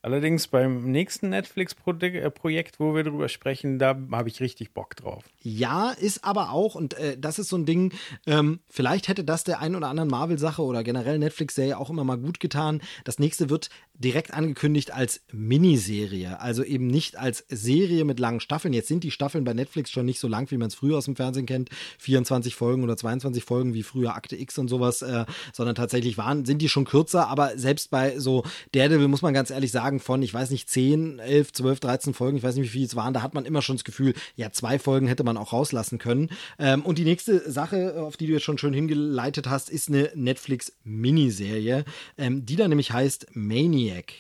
Allerdings 0.02 0.48
beim 0.48 0.90
nächsten 0.92 1.28
Netflix-Projekt, 1.30 2.80
wo 2.80 2.96
wir 2.96 3.04
drüber 3.04 3.28
sprechen, 3.28 3.80
da 3.80 3.98
habe 4.12 4.30
ich 4.30 4.40
richtig 4.40 4.74
Bock 4.74 4.96
drauf. 4.96 5.26
Ja, 5.42 5.90
ist 5.92 6.24
aber 6.24 6.52
auch, 6.52 6.76
und 6.76 6.94
äh, 6.94 7.18
das 7.18 7.38
ist 7.38 7.50
so 7.50 7.58
ein 7.58 7.66
Ding, 7.66 7.92
ähm, 8.26 8.60
vielleicht 8.70 9.10
hätte 9.10 9.26
das 9.26 9.44
der 9.44 9.60
ein 9.60 9.76
oder 9.76 9.90
anderen 9.90 10.10
Marvel-Sache 10.10 10.62
oder 10.62 10.86
generell 10.86 11.20
Netflix-Serie 11.20 11.78
auch 11.78 11.90
immer 11.90 12.06
mal 12.06 12.18
gut 12.18 12.40
getan. 12.40 12.82
Das 13.04 13.20
nächste 13.20 13.50
wird 13.50 13.70
direkt 13.94 14.34
angekündigt 14.34 14.92
als 14.94 15.22
Miniserie, 15.34 16.40
also 16.40 16.64
eben 16.64 16.88
nicht 16.88 17.18
als 17.18 17.44
Serie 17.50 18.06
mit 18.06 18.20
langen 18.20 18.40
Staffeln. 18.40 18.74
Jetzt 18.74 18.88
sind 18.88 19.04
die 19.04 19.12
Staffeln 19.12 19.44
bei 19.44 19.54
Netflix 19.54 19.92
schon 19.92 20.06
nicht 20.06 20.22
so 20.22 20.30
lang, 20.30 20.50
wie 20.52 20.58
man 20.58 20.70
es 20.70 20.76
früher 20.76 20.98
aus 20.98 21.06
dem 21.06 21.18
Fernsehen 21.18 21.46
kennt, 21.46 21.70
24 21.98 22.56
Folgen 22.56 22.84
oder 22.84 22.96
22 22.96 23.44
Folgen 23.44 23.74
wie 23.74 23.84
früher 23.84 24.16
Akte 24.16 24.38
X 24.38 24.58
und 24.58 24.70
sowas, 24.70 25.02
äh, 25.02 25.26
sondern 25.52 25.76
tatsächlich 25.76 26.18
waren, 26.18 26.46
sind 26.46 26.62
die 26.62 26.70
schon 26.70 26.86
kürzer, 26.86 27.28
aber 27.28 27.58
selbst 27.58 27.92
bei 27.92 28.18
so 28.18 28.44
Daredevil 28.72 29.10
muss 29.10 29.22
man 29.22 29.34
ganz 29.34 29.50
ehrlich 29.50 29.74
sagen, 29.74 29.89
von, 29.98 30.22
ich 30.22 30.32
weiß 30.32 30.52
nicht, 30.52 30.70
10, 30.70 31.18
11, 31.18 31.54
12, 31.54 31.80
13 31.80 32.14
Folgen, 32.14 32.38
ich 32.38 32.44
weiß 32.44 32.56
nicht, 32.56 32.66
wie 32.66 32.70
viele 32.70 32.86
es 32.86 32.96
waren, 32.96 33.16
da 33.16 33.24
hat 33.24 33.34
man 33.34 33.46
immer 33.46 33.64
schon 33.64 33.78
das 33.78 33.84
Gefühl, 33.84 34.14
ja, 34.36 34.52
zwei 34.52 34.78
Folgen 34.78 35.08
hätte 35.08 35.24
man 35.24 35.38
auch 35.38 35.54
rauslassen 35.54 35.98
können. 35.98 36.30
Ähm, 36.60 36.84
und 36.84 37.00
die 37.00 37.06
nächste 37.06 37.50
Sache, 37.50 38.00
auf 38.00 38.18
die 38.18 38.28
du 38.28 38.34
jetzt 38.34 38.44
schon 38.44 38.60
schön 38.60 38.74
hingeleitet 38.74 39.50
hast, 39.50 39.72
ist 39.72 39.90
eine 39.90 40.12
Netflix-Miniserie, 40.14 41.86
ähm, 42.20 42.46
die 42.46 42.56
da 42.56 42.68
nämlich 42.68 42.92
heißt 42.92 43.28
Maniac. 43.34 44.14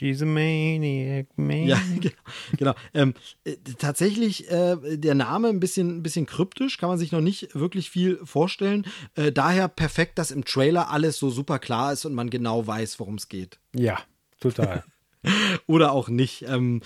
She's 0.00 0.22
a 0.22 0.24
maniac, 0.24 1.26
maniac. 1.36 1.78
Ja, 1.78 1.78
genau. 2.00 2.14
genau. 2.56 2.74
Ähm, 2.94 3.12
äh, 3.44 3.56
tatsächlich 3.78 4.50
äh, 4.50 4.96
der 4.96 5.14
Name 5.14 5.48
ein 5.48 5.60
bisschen, 5.60 5.98
ein 5.98 6.02
bisschen 6.02 6.24
kryptisch, 6.24 6.78
kann 6.78 6.88
man 6.88 6.98
sich 6.98 7.12
noch 7.12 7.20
nicht 7.20 7.54
wirklich 7.54 7.90
viel 7.90 8.18
vorstellen. 8.24 8.86
Äh, 9.14 9.30
daher 9.30 9.68
perfekt, 9.68 10.18
dass 10.18 10.30
im 10.30 10.46
Trailer 10.46 10.88
alles 10.88 11.18
so 11.18 11.28
super 11.28 11.58
klar 11.58 11.92
ist 11.92 12.06
und 12.06 12.14
man 12.14 12.30
genau 12.30 12.66
weiß, 12.66 12.98
worum 12.98 13.16
es 13.16 13.28
geht. 13.28 13.58
Ja, 13.74 13.98
total. 14.40 14.84
Oder 15.66 15.92
auch 15.92 16.08
nicht. 16.08 16.42
Ähm, 16.42 16.82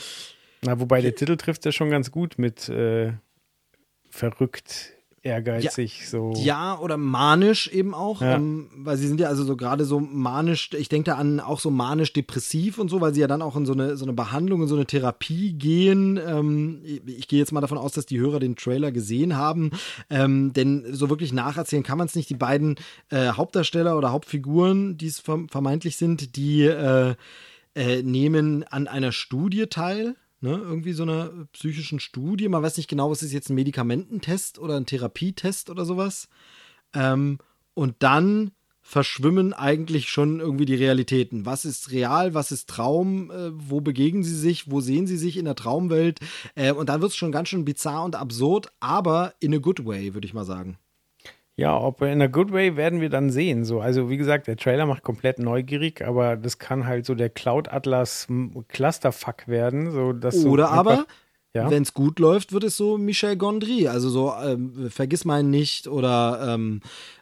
Na, 0.62 0.78
wobei 0.80 1.00
der 1.00 1.14
Titel 1.14 1.36
trifft 1.36 1.64
ja 1.64 1.72
schon 1.72 1.90
ganz 1.90 2.10
gut 2.10 2.38
mit 2.38 2.68
äh, 2.68 3.12
verrückt, 4.10 4.92
ehrgeizig, 5.24 6.00
ja, 6.00 6.06
so. 6.06 6.32
Ja, 6.36 6.78
oder 6.78 6.98
manisch 6.98 7.68
eben 7.68 7.94
auch, 7.94 8.20
ja. 8.20 8.36
ähm, 8.36 8.68
weil 8.76 8.98
sie 8.98 9.08
sind 9.08 9.18
ja 9.18 9.28
also 9.28 9.42
so 9.42 9.56
gerade 9.56 9.86
so 9.86 9.98
manisch, 9.98 10.70
ich 10.76 10.90
denke 10.90 11.10
da 11.10 11.16
an 11.16 11.40
auch 11.40 11.60
so 11.60 11.70
manisch-depressiv 11.70 12.78
und 12.78 12.90
so, 12.90 13.00
weil 13.00 13.14
sie 13.14 13.22
ja 13.22 13.26
dann 13.26 13.40
auch 13.40 13.56
in 13.56 13.64
so 13.64 13.72
eine, 13.72 13.96
so 13.96 14.04
eine 14.04 14.12
Behandlung, 14.12 14.62
in 14.62 14.68
so 14.68 14.76
eine 14.76 14.84
Therapie 14.84 15.54
gehen. 15.54 16.20
Ähm, 16.24 16.82
ich, 16.84 17.02
ich 17.06 17.28
gehe 17.28 17.38
jetzt 17.38 17.52
mal 17.52 17.62
davon 17.62 17.78
aus, 17.78 17.92
dass 17.92 18.04
die 18.04 18.20
Hörer 18.20 18.38
den 18.38 18.54
Trailer 18.54 18.92
gesehen 18.92 19.36
haben, 19.36 19.70
ähm, 20.10 20.52
denn 20.52 20.84
so 20.92 21.08
wirklich 21.08 21.32
nacherzählen 21.32 21.82
kann 21.82 21.98
man 21.98 22.06
es 22.06 22.14
nicht. 22.14 22.28
Die 22.28 22.34
beiden 22.34 22.76
äh, 23.08 23.28
Hauptdarsteller 23.28 23.96
oder 23.96 24.12
Hauptfiguren, 24.12 24.98
die 24.98 25.06
es 25.06 25.20
vermeintlich 25.20 25.96
sind, 25.96 26.36
die 26.36 26.64
äh, 26.64 27.14
äh, 27.74 28.02
nehmen 28.02 28.62
an 28.64 28.86
einer 28.86 29.10
Studie 29.10 29.66
teil 29.66 30.16
Ne, 30.44 30.60
irgendwie 30.62 30.92
so 30.92 31.04
einer 31.04 31.30
psychischen 31.54 32.00
Studie. 32.00 32.50
Man 32.50 32.62
weiß 32.62 32.76
nicht 32.76 32.90
genau, 32.90 33.10
was 33.10 33.22
ist 33.22 33.32
jetzt 33.32 33.48
ein 33.48 33.54
Medikamententest 33.54 34.58
oder 34.58 34.76
ein 34.76 34.84
Therapietest 34.84 35.70
oder 35.70 35.86
sowas. 35.86 36.28
Ähm, 36.92 37.38
und 37.72 37.94
dann 38.00 38.50
verschwimmen 38.82 39.54
eigentlich 39.54 40.10
schon 40.10 40.40
irgendwie 40.40 40.66
die 40.66 40.74
Realitäten. 40.74 41.46
Was 41.46 41.64
ist 41.64 41.92
real, 41.92 42.34
was 42.34 42.52
ist 42.52 42.68
Traum, 42.68 43.30
äh, 43.30 43.52
wo 43.54 43.80
begegnen 43.80 44.22
sie 44.22 44.36
sich, 44.36 44.70
wo 44.70 44.82
sehen 44.82 45.06
sie 45.06 45.16
sich 45.16 45.38
in 45.38 45.46
der 45.46 45.54
Traumwelt? 45.54 46.20
Äh, 46.56 46.72
und 46.72 46.90
dann 46.90 47.00
wird 47.00 47.12
es 47.12 47.16
schon 47.16 47.32
ganz 47.32 47.48
schön 47.48 47.64
bizarr 47.64 48.04
und 48.04 48.14
absurd, 48.14 48.70
aber 48.80 49.32
in 49.40 49.54
a 49.54 49.58
good 49.58 49.86
way, 49.86 50.12
würde 50.12 50.26
ich 50.26 50.34
mal 50.34 50.44
sagen. 50.44 50.76
Ja, 51.56 51.78
ob 51.78 52.02
in 52.02 52.20
a 52.20 52.26
good 52.26 52.52
way 52.52 52.76
werden 52.76 53.00
wir 53.00 53.10
dann 53.10 53.30
sehen. 53.30 53.64
So, 53.64 53.80
also 53.80 54.10
wie 54.10 54.16
gesagt, 54.16 54.48
der 54.48 54.56
Trailer 54.56 54.86
macht 54.86 55.04
komplett 55.04 55.38
neugierig, 55.38 56.04
aber 56.04 56.36
das 56.36 56.58
kann 56.58 56.86
halt 56.86 57.06
so 57.06 57.14
der 57.14 57.30
Cloud 57.30 57.72
Atlas 57.72 58.26
Clusterfuck 58.68 59.46
werden. 59.46 59.92
So, 59.92 60.12
dass 60.12 60.44
Oder 60.44 60.66
so 60.66 60.72
aber, 60.72 61.06
ja? 61.54 61.70
wenn 61.70 61.84
es 61.84 61.94
gut 61.94 62.18
läuft, 62.18 62.52
wird 62.52 62.64
es 62.64 62.76
so 62.76 62.98
Michel 62.98 63.36
Gondry, 63.36 63.86
also 63.86 64.08
so 64.08 64.34
ähm, 64.34 64.90
Vergiss 64.90 65.24
meinen 65.24 65.50
nicht 65.50 65.86
oder 65.86 66.54
ähm, 66.54 66.80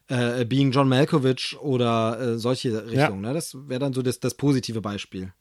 äh, 0.08 0.46
Being 0.46 0.70
John 0.70 0.88
Malkovich 0.88 1.58
oder 1.60 2.18
äh, 2.18 2.38
solche 2.38 2.86
Richtungen. 2.86 3.24
Ja. 3.24 3.28
Ne? 3.28 3.34
Das 3.34 3.54
wäre 3.68 3.80
dann 3.80 3.92
so 3.92 4.00
das, 4.00 4.18
das 4.18 4.34
positive 4.34 4.80
Beispiel. 4.80 5.32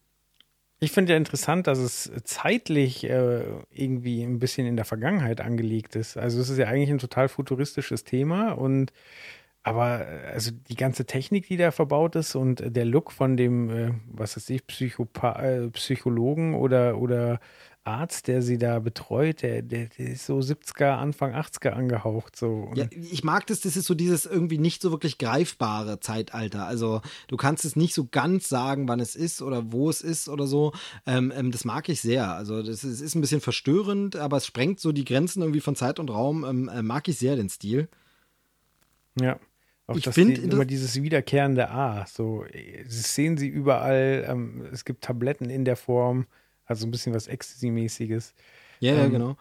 Ich 0.83 0.91
finde 0.93 1.13
ja 1.13 1.17
interessant, 1.17 1.67
dass 1.67 1.77
es 1.77 2.11
zeitlich 2.23 3.03
äh, 3.03 3.43
irgendwie 3.71 4.23
ein 4.23 4.39
bisschen 4.39 4.65
in 4.65 4.75
der 4.75 4.85
Vergangenheit 4.85 5.39
angelegt 5.39 5.95
ist. 5.95 6.17
Also 6.17 6.41
es 6.41 6.49
ist 6.49 6.57
ja 6.57 6.65
eigentlich 6.67 6.89
ein 6.89 6.97
total 6.97 7.29
futuristisches 7.29 8.03
Thema 8.03 8.53
und 8.53 8.91
aber 9.61 10.07
also 10.33 10.51
die 10.69 10.75
ganze 10.75 11.05
Technik, 11.05 11.47
die 11.47 11.57
da 11.57 11.69
verbaut 11.69 12.15
ist 12.15 12.33
und 12.33 12.63
der 12.65 12.85
Look 12.85 13.11
von 13.11 13.37
dem, 13.37 13.69
äh, 13.69 13.91
was 14.07 14.35
weiß 14.35 14.49
ich, 14.49 14.65
Psychopa 14.65 15.39
äh, 15.43 15.69
Psychologen 15.69 16.55
oder, 16.55 16.97
oder 16.97 17.39
Arzt, 17.83 18.27
der 18.27 18.43
sie 18.43 18.59
da 18.59 18.77
betreut, 18.79 19.41
der, 19.41 19.63
der, 19.63 19.87
der 19.87 20.11
ist 20.11 20.27
so 20.27 20.37
70er, 20.37 20.97
Anfang 20.97 21.33
80er 21.33 21.71
angehaucht. 21.71 22.35
So. 22.35 22.71
Ja, 22.75 22.85
ich 22.91 23.23
mag 23.23 23.47
das, 23.47 23.61
das 23.61 23.75
ist 23.75 23.85
so 23.85 23.95
dieses 23.95 24.27
irgendwie 24.27 24.59
nicht 24.59 24.83
so 24.83 24.91
wirklich 24.91 25.17
greifbare 25.17 25.99
Zeitalter. 25.99 26.67
Also 26.67 27.01
du 27.27 27.37
kannst 27.37 27.65
es 27.65 27.75
nicht 27.75 27.95
so 27.95 28.05
ganz 28.05 28.47
sagen, 28.47 28.87
wann 28.87 28.99
es 28.99 29.15
ist 29.15 29.41
oder 29.41 29.71
wo 29.71 29.89
es 29.89 30.01
ist 30.01 30.29
oder 30.29 30.45
so. 30.45 30.73
Ähm, 31.07 31.33
ähm, 31.35 31.51
das 31.51 31.65
mag 31.65 31.89
ich 31.89 32.01
sehr. 32.01 32.31
Also 32.31 32.61
das 32.61 32.83
ist, 32.83 33.01
ist, 33.01 33.15
ein 33.15 33.21
bisschen 33.21 33.41
verstörend, 33.41 34.15
aber 34.15 34.37
es 34.37 34.45
sprengt 34.45 34.79
so 34.79 34.91
die 34.91 35.05
Grenzen 35.05 35.41
irgendwie 35.41 35.61
von 35.61 35.75
Zeit 35.75 35.99
und 35.99 36.11
Raum. 36.11 36.45
Ähm, 36.45 36.69
äh, 36.69 36.83
mag 36.83 37.07
ich 37.07 37.17
sehr 37.17 37.35
den 37.35 37.49
Stil. 37.49 37.89
Ja. 39.19 39.39
Auch 39.87 39.95
ich 39.95 40.07
finde 40.09 40.39
immer 40.39 40.65
dieses 40.65 41.01
wiederkehrende 41.01 41.71
A. 41.71 42.05
So, 42.05 42.45
das 42.83 43.15
sehen 43.15 43.37
sie 43.37 43.47
überall. 43.47 44.25
Ähm, 44.27 44.67
es 44.71 44.85
gibt 44.85 45.03
Tabletten 45.03 45.49
in 45.49 45.65
der 45.65 45.75
Form. 45.75 46.27
Also 46.71 46.87
ein 46.87 46.91
bisschen 46.91 47.13
was 47.13 47.27
Ecstasy-mäßiges. 47.27 48.33
Ja, 48.79 48.95
ja, 48.95 49.03
ähm, 49.05 49.11
genau. 49.11 49.37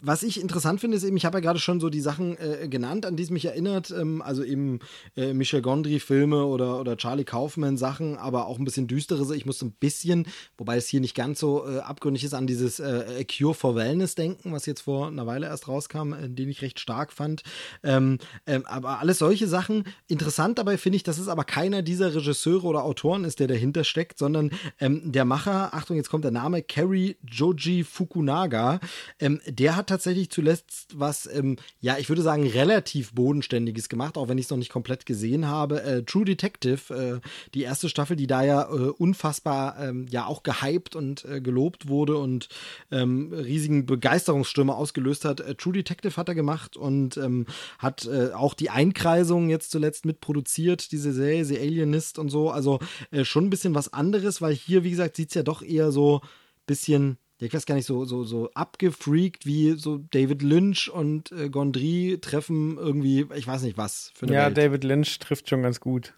Was 0.00 0.22
ich 0.22 0.40
interessant 0.40 0.80
finde, 0.80 0.96
ist 0.96 1.04
eben, 1.04 1.16
ich 1.16 1.24
habe 1.24 1.36
ja 1.38 1.40
gerade 1.40 1.58
schon 1.58 1.80
so 1.80 1.90
die 1.90 2.00
Sachen 2.00 2.36
äh, 2.38 2.66
genannt, 2.68 3.06
an 3.06 3.16
die 3.16 3.22
es 3.22 3.30
mich 3.30 3.44
erinnert. 3.44 3.90
Ähm, 3.90 4.22
also 4.22 4.42
eben 4.42 4.80
äh, 5.16 5.32
Michel 5.32 5.62
Gondry-Filme 5.62 6.44
oder, 6.44 6.80
oder 6.80 6.96
Charlie 6.96 7.24
Kaufman-Sachen, 7.24 8.16
aber 8.16 8.46
auch 8.46 8.58
ein 8.58 8.64
bisschen 8.64 8.86
düstere. 8.86 9.36
Ich 9.36 9.46
musste 9.46 9.66
ein 9.66 9.72
bisschen, 9.72 10.26
wobei 10.56 10.76
es 10.76 10.88
hier 10.88 11.00
nicht 11.00 11.14
ganz 11.14 11.38
so 11.38 11.68
äh, 11.68 11.78
abgründig 11.78 12.24
ist, 12.24 12.34
an 12.34 12.46
dieses 12.46 12.80
äh, 12.80 13.24
Cure 13.24 13.54
for 13.54 13.76
Wellness 13.76 14.14
denken, 14.14 14.52
was 14.52 14.66
jetzt 14.66 14.82
vor 14.82 15.08
einer 15.08 15.26
Weile 15.26 15.46
erst 15.46 15.68
rauskam, 15.68 16.12
äh, 16.14 16.28
den 16.28 16.48
ich 16.48 16.62
recht 16.62 16.80
stark 16.80 17.12
fand. 17.12 17.42
Ähm, 17.82 18.18
ähm, 18.46 18.64
aber 18.66 18.98
alles 19.00 19.18
solche 19.18 19.46
Sachen. 19.46 19.84
Interessant 20.08 20.58
dabei 20.58 20.78
finde 20.78 20.96
ich, 20.96 21.02
dass 21.02 21.18
es 21.18 21.28
aber 21.28 21.44
keiner 21.44 21.82
dieser 21.82 22.14
Regisseure 22.14 22.66
oder 22.66 22.82
Autoren 22.82 23.24
ist, 23.24 23.40
der 23.40 23.46
dahinter 23.46 23.84
steckt, 23.84 24.18
sondern 24.18 24.50
ähm, 24.80 25.12
der 25.12 25.24
Macher, 25.24 25.74
Achtung, 25.74 25.96
jetzt 25.96 26.10
kommt 26.10 26.24
der 26.24 26.32
Name, 26.32 26.62
Kerry 26.62 27.18
Joji 27.22 27.84
Fukunaga, 27.84 28.80
ähm, 29.20 29.40
der 29.66 29.74
hat 29.74 29.88
tatsächlich 29.88 30.30
zuletzt 30.30 30.94
was, 30.94 31.26
ähm, 31.26 31.56
ja, 31.80 31.98
ich 31.98 32.08
würde 32.08 32.22
sagen, 32.22 32.46
relativ 32.46 33.12
Bodenständiges 33.14 33.88
gemacht, 33.88 34.16
auch 34.16 34.28
wenn 34.28 34.38
ich 34.38 34.44
es 34.44 34.50
noch 34.50 34.58
nicht 34.58 34.70
komplett 34.70 35.06
gesehen 35.06 35.48
habe. 35.48 35.82
Äh, 35.82 36.04
True 36.04 36.24
Detective, 36.24 36.94
äh, 36.94 37.28
die 37.52 37.62
erste 37.62 37.88
Staffel, 37.88 38.14
die 38.14 38.28
da 38.28 38.44
ja 38.44 38.62
äh, 38.62 38.90
unfassbar 38.90 39.76
ähm, 39.80 40.06
ja 40.08 40.26
auch 40.26 40.44
gehypt 40.44 40.94
und 40.94 41.24
äh, 41.24 41.40
gelobt 41.40 41.88
wurde 41.88 42.16
und 42.16 42.48
ähm, 42.92 43.32
riesigen 43.32 43.86
Begeisterungsstürme 43.86 44.72
ausgelöst 44.72 45.24
hat. 45.24 45.40
Äh, 45.40 45.56
True 45.56 45.72
Detective 45.72 46.16
hat 46.16 46.28
er 46.28 46.36
gemacht 46.36 46.76
und 46.76 47.16
ähm, 47.16 47.46
hat 47.80 48.08
auch 48.34 48.54
die 48.54 48.70
Einkreisung 48.70 49.48
jetzt 49.48 49.72
zuletzt 49.72 50.06
mitproduziert, 50.06 50.92
diese 50.92 51.12
Serie, 51.12 51.44
The 51.44 51.58
Alienist 51.58 52.20
und 52.20 52.28
so. 52.28 52.50
Also 52.50 52.78
schon 53.24 53.46
ein 53.46 53.50
bisschen 53.50 53.74
was 53.74 53.92
anderes, 53.92 54.40
weil 54.40 54.54
hier, 54.54 54.84
wie 54.84 54.90
gesagt, 54.90 55.16
sieht 55.16 55.30
es 55.30 55.34
ja 55.34 55.42
doch 55.42 55.62
eher 55.62 55.90
so 55.90 56.20
ein 56.20 56.28
bisschen 56.66 57.18
ich 57.38 57.52
weiß 57.52 57.66
gar 57.66 57.74
nicht, 57.74 57.86
so, 57.86 58.04
so, 58.04 58.24
so 58.24 58.50
abgefreakt 58.54 59.44
wie 59.46 59.72
so 59.72 59.98
David 60.10 60.42
Lynch 60.42 60.90
und 60.90 61.32
äh, 61.32 61.50
Gondry 61.50 62.18
treffen 62.20 62.78
irgendwie, 62.78 63.26
ich 63.34 63.46
weiß 63.46 63.62
nicht 63.62 63.76
was 63.76 64.10
für 64.14 64.26
eine 64.26 64.34
Ja, 64.34 64.46
Welt. 64.46 64.56
David 64.56 64.84
Lynch 64.84 65.18
trifft 65.18 65.48
schon 65.48 65.62
ganz 65.62 65.80
gut. 65.80 66.14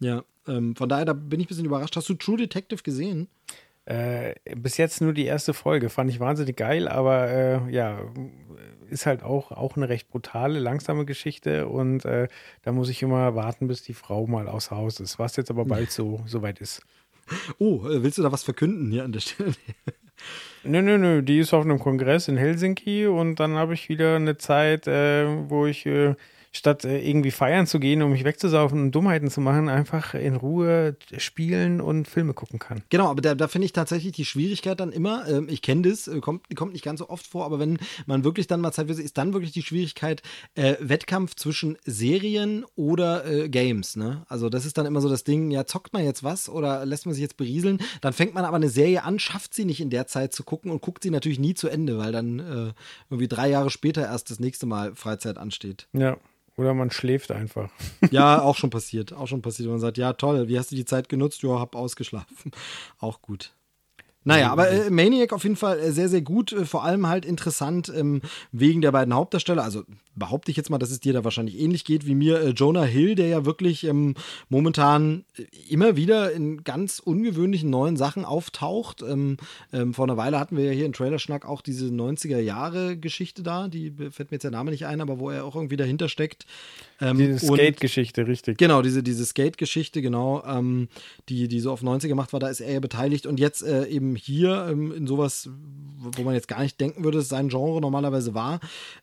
Ja, 0.00 0.24
ähm, 0.46 0.74
von 0.74 0.88
daher, 0.88 1.04
da 1.04 1.12
bin 1.12 1.40
ich 1.40 1.46
ein 1.46 1.48
bisschen 1.48 1.66
überrascht. 1.66 1.96
Hast 1.96 2.08
du 2.08 2.14
True 2.14 2.36
Detective 2.38 2.82
gesehen? 2.82 3.28
Äh, 3.86 4.34
bis 4.56 4.78
jetzt 4.78 5.02
nur 5.02 5.12
die 5.12 5.26
erste 5.26 5.52
Folge. 5.52 5.90
Fand 5.90 6.08
ich 6.10 6.18
wahnsinnig 6.18 6.56
geil, 6.56 6.88
aber 6.88 7.28
äh, 7.28 7.70
ja, 7.70 8.00
ist 8.88 9.04
halt 9.04 9.22
auch, 9.22 9.50
auch 9.52 9.76
eine 9.76 9.90
recht 9.90 10.08
brutale, 10.08 10.58
langsame 10.58 11.04
Geschichte 11.04 11.68
und 11.68 12.06
äh, 12.06 12.28
da 12.62 12.72
muss 12.72 12.88
ich 12.88 13.02
immer 13.02 13.34
warten, 13.34 13.68
bis 13.68 13.82
die 13.82 13.92
Frau 13.92 14.26
mal 14.26 14.48
aus 14.48 14.70
Haus 14.70 15.00
ist. 15.00 15.18
Was 15.18 15.36
jetzt 15.36 15.50
aber 15.50 15.66
bald 15.66 15.90
so, 15.90 16.22
so 16.26 16.40
weit 16.40 16.60
ist. 16.60 16.80
Oh, 17.58 17.86
äh, 17.86 18.02
willst 18.02 18.16
du 18.16 18.22
da 18.22 18.32
was 18.32 18.42
verkünden 18.44 18.90
hier 18.90 19.04
an 19.04 19.12
der 19.12 19.20
Stelle? 19.20 19.54
Nö, 20.66 20.80
nö, 20.80 20.96
nö, 20.96 21.22
die 21.22 21.40
ist 21.40 21.52
auf 21.52 21.64
einem 21.64 21.78
Kongress 21.78 22.26
in 22.28 22.38
Helsinki 22.38 23.06
und 23.06 23.38
dann 23.38 23.54
habe 23.54 23.74
ich 23.74 23.90
wieder 23.90 24.16
eine 24.16 24.38
Zeit, 24.38 24.86
äh, 24.86 25.26
wo 25.50 25.66
ich 25.66 25.84
äh, 25.84 26.14
statt 26.56 26.84
äh, 26.84 27.06
irgendwie 27.06 27.30
feiern 27.30 27.66
zu 27.66 27.80
gehen, 27.80 28.02
um 28.02 28.10
mich 28.12 28.24
wegzusaufen 28.24 28.80
und 28.80 28.92
Dummheiten 28.92 29.30
zu 29.30 29.40
machen, 29.40 29.68
einfach 29.68 30.14
in 30.14 30.36
Ruhe 30.36 30.96
spielen 31.18 31.80
und 31.80 32.08
Filme 32.08 32.34
gucken 32.34 32.58
kann. 32.58 32.82
Genau, 32.90 33.08
aber 33.08 33.20
da, 33.20 33.34
da 33.34 33.48
finde 33.48 33.66
ich 33.66 33.72
tatsächlich 33.72 34.12
die 34.12 34.24
Schwierigkeit 34.24 34.80
dann 34.80 34.92
immer, 34.92 35.28
ähm, 35.28 35.48
ich 35.48 35.62
kenne 35.62 35.88
das, 35.88 36.08
äh, 36.08 36.20
kommt, 36.20 36.54
kommt 36.56 36.72
nicht 36.72 36.84
ganz 36.84 37.00
so 37.00 37.08
oft 37.08 37.26
vor, 37.26 37.44
aber 37.44 37.58
wenn 37.58 37.78
man 38.06 38.24
wirklich 38.24 38.46
dann 38.46 38.60
mal 38.60 38.72
Zeit 38.72 38.86
für 38.86 38.94
ist 38.94 39.18
dann 39.18 39.32
wirklich 39.32 39.52
die 39.52 39.62
Schwierigkeit, 39.62 40.22
äh, 40.54 40.76
Wettkampf 40.80 41.34
zwischen 41.34 41.76
Serien 41.84 42.64
oder 42.76 43.26
äh, 43.26 43.48
Games, 43.48 43.96
ne? 43.96 44.24
Also 44.28 44.48
das 44.48 44.64
ist 44.64 44.78
dann 44.78 44.86
immer 44.86 45.00
so 45.00 45.08
das 45.08 45.24
Ding, 45.24 45.50
ja, 45.50 45.66
zockt 45.66 45.92
man 45.92 46.04
jetzt 46.04 46.22
was 46.22 46.48
oder 46.48 46.86
lässt 46.86 47.06
man 47.06 47.14
sich 47.14 47.22
jetzt 47.22 47.36
berieseln? 47.36 47.78
Dann 48.00 48.12
fängt 48.12 48.34
man 48.34 48.44
aber 48.44 48.56
eine 48.56 48.68
Serie 48.68 49.02
an, 49.02 49.18
schafft 49.18 49.54
sie 49.54 49.64
nicht 49.64 49.80
in 49.80 49.90
der 49.90 50.06
Zeit 50.06 50.32
zu 50.32 50.44
gucken 50.44 50.70
und 50.70 50.80
guckt 50.80 51.02
sie 51.02 51.10
natürlich 51.10 51.38
nie 51.38 51.54
zu 51.54 51.68
Ende, 51.68 51.98
weil 51.98 52.12
dann 52.12 52.38
äh, 52.38 52.72
irgendwie 53.10 53.28
drei 53.28 53.48
Jahre 53.48 53.70
später 53.70 54.02
erst 54.02 54.30
das 54.30 54.38
nächste 54.38 54.66
Mal 54.66 54.94
Freizeit 54.94 55.38
ansteht. 55.38 55.88
Ja. 55.92 56.16
Oder 56.56 56.74
man 56.74 56.90
schläft 56.90 57.30
einfach. 57.32 57.70
Ja, 58.10 58.40
auch 58.42 58.56
schon 58.56 58.70
passiert. 58.70 59.12
Auch 59.12 59.26
schon 59.26 59.42
passiert. 59.42 59.68
Man 59.68 59.80
sagt, 59.80 59.98
ja, 59.98 60.12
toll, 60.12 60.48
wie 60.48 60.58
hast 60.58 60.70
du 60.70 60.76
die 60.76 60.84
Zeit 60.84 61.08
genutzt? 61.08 61.42
Ja, 61.42 61.58
hab 61.58 61.74
ausgeschlafen. 61.74 62.52
Auch 62.98 63.20
gut. 63.22 63.52
Naja, 64.24 64.50
aber 64.50 64.70
äh, 64.70 64.90
Maniac 64.90 65.32
auf 65.32 65.42
jeden 65.42 65.56
Fall 65.56 65.78
äh, 65.78 65.92
sehr, 65.92 66.08
sehr 66.08 66.22
gut. 66.22 66.52
Äh, 66.52 66.64
vor 66.64 66.82
allem 66.82 67.06
halt 67.06 67.26
interessant 67.26 67.92
ähm, 67.94 68.22
wegen 68.52 68.80
der 68.80 68.90
beiden 68.90 69.14
Hauptdarsteller. 69.14 69.62
Also 69.62 69.84
behaupte 70.16 70.50
ich 70.50 70.56
jetzt 70.56 70.70
mal, 70.70 70.78
dass 70.78 70.90
es 70.90 71.00
dir 71.00 71.12
da 71.12 71.24
wahrscheinlich 71.24 71.58
ähnlich 71.58 71.84
geht 71.84 72.06
wie 72.06 72.14
mir. 72.14 72.40
Äh, 72.40 72.48
Jonah 72.50 72.84
Hill, 72.84 73.14
der 73.14 73.28
ja 73.28 73.44
wirklich 73.44 73.84
ähm, 73.84 74.14
momentan 74.48 75.24
äh, 75.36 75.44
immer 75.68 75.96
wieder 75.96 76.32
in 76.32 76.64
ganz 76.64 77.00
ungewöhnlichen 77.00 77.68
neuen 77.68 77.96
Sachen 77.96 78.24
auftaucht. 78.24 79.02
Ähm, 79.02 79.36
ähm 79.72 79.92
vor 79.92 80.06
einer 80.06 80.16
Weile 80.16 80.40
hatten 80.40 80.56
wir 80.56 80.64
ja 80.64 80.72
hier 80.72 80.86
in 80.86 80.94
Trailerschnack 80.94 81.44
auch 81.44 81.60
diese 81.60 81.86
90er-Jahre-Geschichte 81.86 83.42
da. 83.42 83.68
Die 83.68 83.90
fällt 83.90 84.30
mir 84.30 84.36
jetzt 84.36 84.44
der 84.44 84.50
Name 84.50 84.70
nicht 84.70 84.86
ein, 84.86 85.02
aber 85.02 85.18
wo 85.18 85.30
er 85.30 85.44
auch 85.44 85.54
irgendwie 85.54 85.76
dahinter 85.76 86.08
steckt. 86.08 86.46
Ähm, 87.00 87.18
diese 87.18 87.38
Skate-Geschichte, 87.38 88.26
richtig. 88.26 88.58
Genau, 88.58 88.82
diese, 88.82 89.02
diese 89.02 89.24
Skate-Geschichte, 89.24 90.02
genau, 90.02 90.42
ähm, 90.44 90.88
die, 91.28 91.48
die 91.48 91.60
so 91.60 91.72
auf 91.72 91.82
90 91.82 92.08
gemacht 92.08 92.32
war, 92.32 92.40
da 92.40 92.48
ist 92.48 92.60
er 92.60 92.72
ja 92.72 92.80
beteiligt. 92.80 93.26
Und 93.26 93.40
jetzt 93.40 93.62
äh, 93.62 93.86
eben 93.86 94.16
hier 94.16 94.68
ähm, 94.70 94.92
in 94.92 95.06
sowas, 95.06 95.48
wo 95.98 96.22
man 96.22 96.34
jetzt 96.34 96.48
gar 96.48 96.60
nicht 96.60 96.80
denken 96.80 97.04
würde, 97.04 97.18
dass 97.18 97.28
sein 97.28 97.48
Genre 97.48 97.80
normalerweise 97.80 98.34
war. 98.34 98.60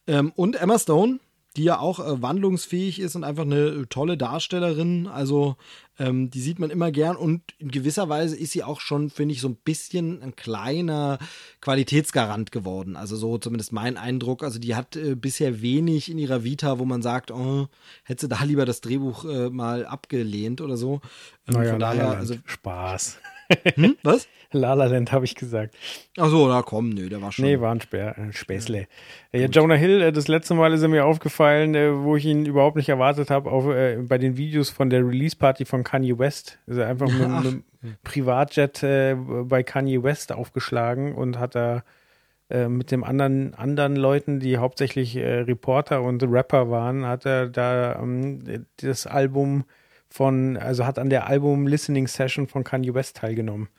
Ähm, 0.07 0.31
und 0.35 0.55
Emma 0.55 0.79
Stone, 0.79 1.19
die 1.57 1.63
ja 1.63 1.79
auch 1.79 1.99
äh, 1.99 2.21
wandlungsfähig 2.21 2.99
ist 2.99 3.15
und 3.15 3.23
einfach 3.23 3.43
eine 3.43 3.87
tolle 3.89 4.17
Darstellerin. 4.17 5.07
Also 5.07 5.57
ähm, 5.99 6.29
die 6.29 6.39
sieht 6.39 6.59
man 6.59 6.69
immer 6.69 6.91
gern 6.91 7.17
und 7.17 7.41
in 7.59 7.71
gewisser 7.71 8.07
Weise 8.07 8.37
ist 8.37 8.51
sie 8.51 8.63
auch 8.63 8.79
schon, 8.79 9.09
finde 9.09 9.33
ich, 9.33 9.41
so 9.41 9.49
ein 9.49 9.55
bisschen 9.55 10.21
ein 10.21 10.35
kleiner 10.35 11.19
Qualitätsgarant 11.59 12.51
geworden. 12.51 12.95
Also 12.95 13.17
so 13.17 13.37
zumindest 13.37 13.73
mein 13.73 13.97
Eindruck. 13.97 14.43
Also 14.43 14.59
die 14.59 14.75
hat 14.75 14.95
äh, 14.95 15.15
bisher 15.15 15.61
wenig 15.61 16.09
in 16.09 16.17
ihrer 16.17 16.43
Vita, 16.43 16.79
wo 16.79 16.85
man 16.85 17.01
sagt, 17.01 17.31
oh, 17.31 17.67
hätte 18.03 18.21
sie 18.21 18.29
da 18.29 18.43
lieber 18.45 18.65
das 18.65 18.81
Drehbuch 18.81 19.25
äh, 19.25 19.49
mal 19.49 19.85
abgelehnt 19.85 20.61
oder 20.61 20.77
so. 20.77 21.01
Ähm, 21.47 21.55
naja, 21.55 21.71
von 21.71 21.79
daher, 21.79 22.09
also 22.11 22.35
Spaß. 22.45 23.17
Hm? 23.75 23.97
Was? 24.03 24.27
La 24.53 24.73
La 24.73 24.85
Land 24.85 25.11
habe 25.11 25.25
ich 25.25 25.35
gesagt. 25.35 25.75
Ach 26.17 26.29
so, 26.29 26.47
na 26.47 26.61
komm, 26.61 26.89
nö, 26.89 27.07
der 27.07 27.21
war 27.21 27.31
schon. 27.31 27.45
Nee, 27.45 27.59
war 27.61 27.73
ein 27.73 27.79
Spä 27.79 27.97
äh, 27.99 28.33
Späßle. 28.33 28.87
Ja. 29.31 29.47
Jonah 29.47 29.75
Hill, 29.75 30.01
äh, 30.01 30.11
das 30.11 30.27
letzte 30.27 30.53
Mal 30.55 30.73
ist 30.73 30.81
er 30.81 30.89
mir 30.89 31.05
aufgefallen, 31.05 31.73
äh, 31.73 32.03
wo 32.03 32.17
ich 32.17 32.25
ihn 32.25 32.45
überhaupt 32.45 32.75
nicht 32.75 32.89
erwartet 32.89 33.29
habe, 33.29 33.49
äh, 33.75 34.01
bei 34.01 34.17
den 34.17 34.35
Videos 34.35 34.69
von 34.69 34.89
der 34.89 35.07
Release-Party 35.07 35.65
von 35.65 35.83
Kanye 35.83 36.19
West. 36.19 36.59
Ist 36.67 36.77
er 36.77 36.87
einfach 36.87 37.07
mit 37.07 37.21
einem 37.21 37.63
Privatjet 38.03 38.83
äh, 38.83 39.15
bei 39.15 39.63
Kanye 39.63 40.03
West 40.03 40.33
aufgeschlagen 40.33 41.15
und 41.15 41.39
hat 41.39 41.55
da 41.55 41.83
äh, 42.49 42.67
mit 42.67 42.91
dem 42.91 43.05
anderen, 43.05 43.53
anderen 43.53 43.95
Leuten, 43.95 44.41
die 44.41 44.57
hauptsächlich 44.57 45.17
Reporter 45.17 46.01
und 46.01 46.23
Rapper 46.23 46.69
waren, 46.69 47.05
hat 47.05 47.25
er 47.25 47.47
da 47.47 47.95
ähm, 48.01 48.65
das 48.81 49.07
Album 49.07 49.63
von, 50.11 50.57
also 50.57 50.85
hat 50.85 50.99
an 50.99 51.09
der 51.09 51.27
Album-Listening-Session 51.27 52.47
von 52.47 52.63
Kanye 52.63 52.93
West 52.93 53.17
teilgenommen. 53.17 53.69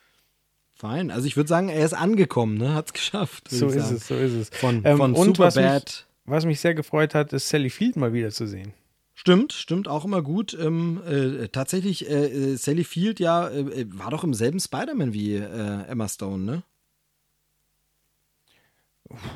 Fein. 0.74 1.10
Also 1.10 1.26
ich 1.26 1.36
würde 1.36 1.48
sagen, 1.48 1.68
er 1.68 1.84
ist 1.84 1.92
angekommen, 1.92 2.56
ne? 2.56 2.74
Hat 2.74 2.86
es 2.86 2.92
geschafft. 2.94 3.48
So 3.48 3.68
ist 3.68 3.90
es, 3.90 4.08
so 4.08 4.16
ist 4.16 4.32
es. 4.32 4.48
Von, 4.48 4.82
ähm, 4.84 4.96
von 4.96 5.14
und 5.14 5.38
was 5.38 5.56
mich, 5.56 6.06
was 6.24 6.46
mich 6.46 6.60
sehr 6.60 6.74
gefreut 6.74 7.14
hat, 7.14 7.32
ist 7.32 7.50
Sally 7.50 7.70
Field 7.70 7.96
mal 7.96 8.12
wieder 8.14 8.30
zu 8.30 8.46
sehen. 8.46 8.72
Stimmt, 9.14 9.52
stimmt 9.52 9.88
auch 9.88 10.06
immer 10.06 10.22
gut. 10.22 10.56
Ähm, 10.58 11.02
äh, 11.06 11.48
tatsächlich, 11.48 12.08
äh, 12.08 12.52
äh 12.52 12.56
Sally 12.56 12.84
Field 12.84 13.20
ja 13.20 13.50
äh, 13.50 13.84
war 13.94 14.10
doch 14.10 14.24
im 14.24 14.32
selben 14.32 14.58
Spider-Man 14.58 15.12
wie 15.12 15.34
äh, 15.34 15.84
Emma 15.86 16.08
Stone, 16.08 16.42
ne? 16.42 16.62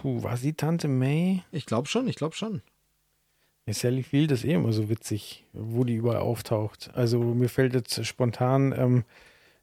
Puh, 0.00 0.22
war 0.22 0.38
sie 0.38 0.54
Tante 0.54 0.88
May? 0.88 1.42
Ich 1.52 1.66
glaube 1.66 1.88
schon, 1.88 2.08
ich 2.08 2.16
glaube 2.16 2.34
schon. 2.34 2.62
Ja, 3.68 3.74
Sally 3.74 4.04
Field 4.04 4.30
ist 4.30 4.44
eh 4.44 4.52
immer 4.54 4.72
so 4.72 4.88
witzig, 4.88 5.44
wo 5.52 5.82
die 5.82 5.96
überall 5.96 6.18
auftaucht. 6.20 6.90
Also 6.94 7.18
mir 7.20 7.48
fällt 7.48 7.74
jetzt 7.74 8.06
spontan 8.06 8.72
ähm, 8.76 9.04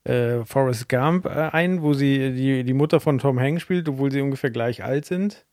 äh, 0.03 0.43
Forrest 0.43 0.89
Gump 0.89 1.25
äh, 1.25 1.29
ein, 1.29 1.81
wo 1.81 1.93
sie 1.93 2.33
die, 2.33 2.65
die 2.65 2.73
Mutter 2.73 2.99
von 2.99 3.19
Tom 3.19 3.39
Hanks 3.39 3.61
spielt, 3.61 3.87
obwohl 3.87 4.11
sie 4.11 4.19
ungefähr 4.19 4.51
gleich 4.51 4.83
alt 4.83 5.05
sind. 5.05 5.45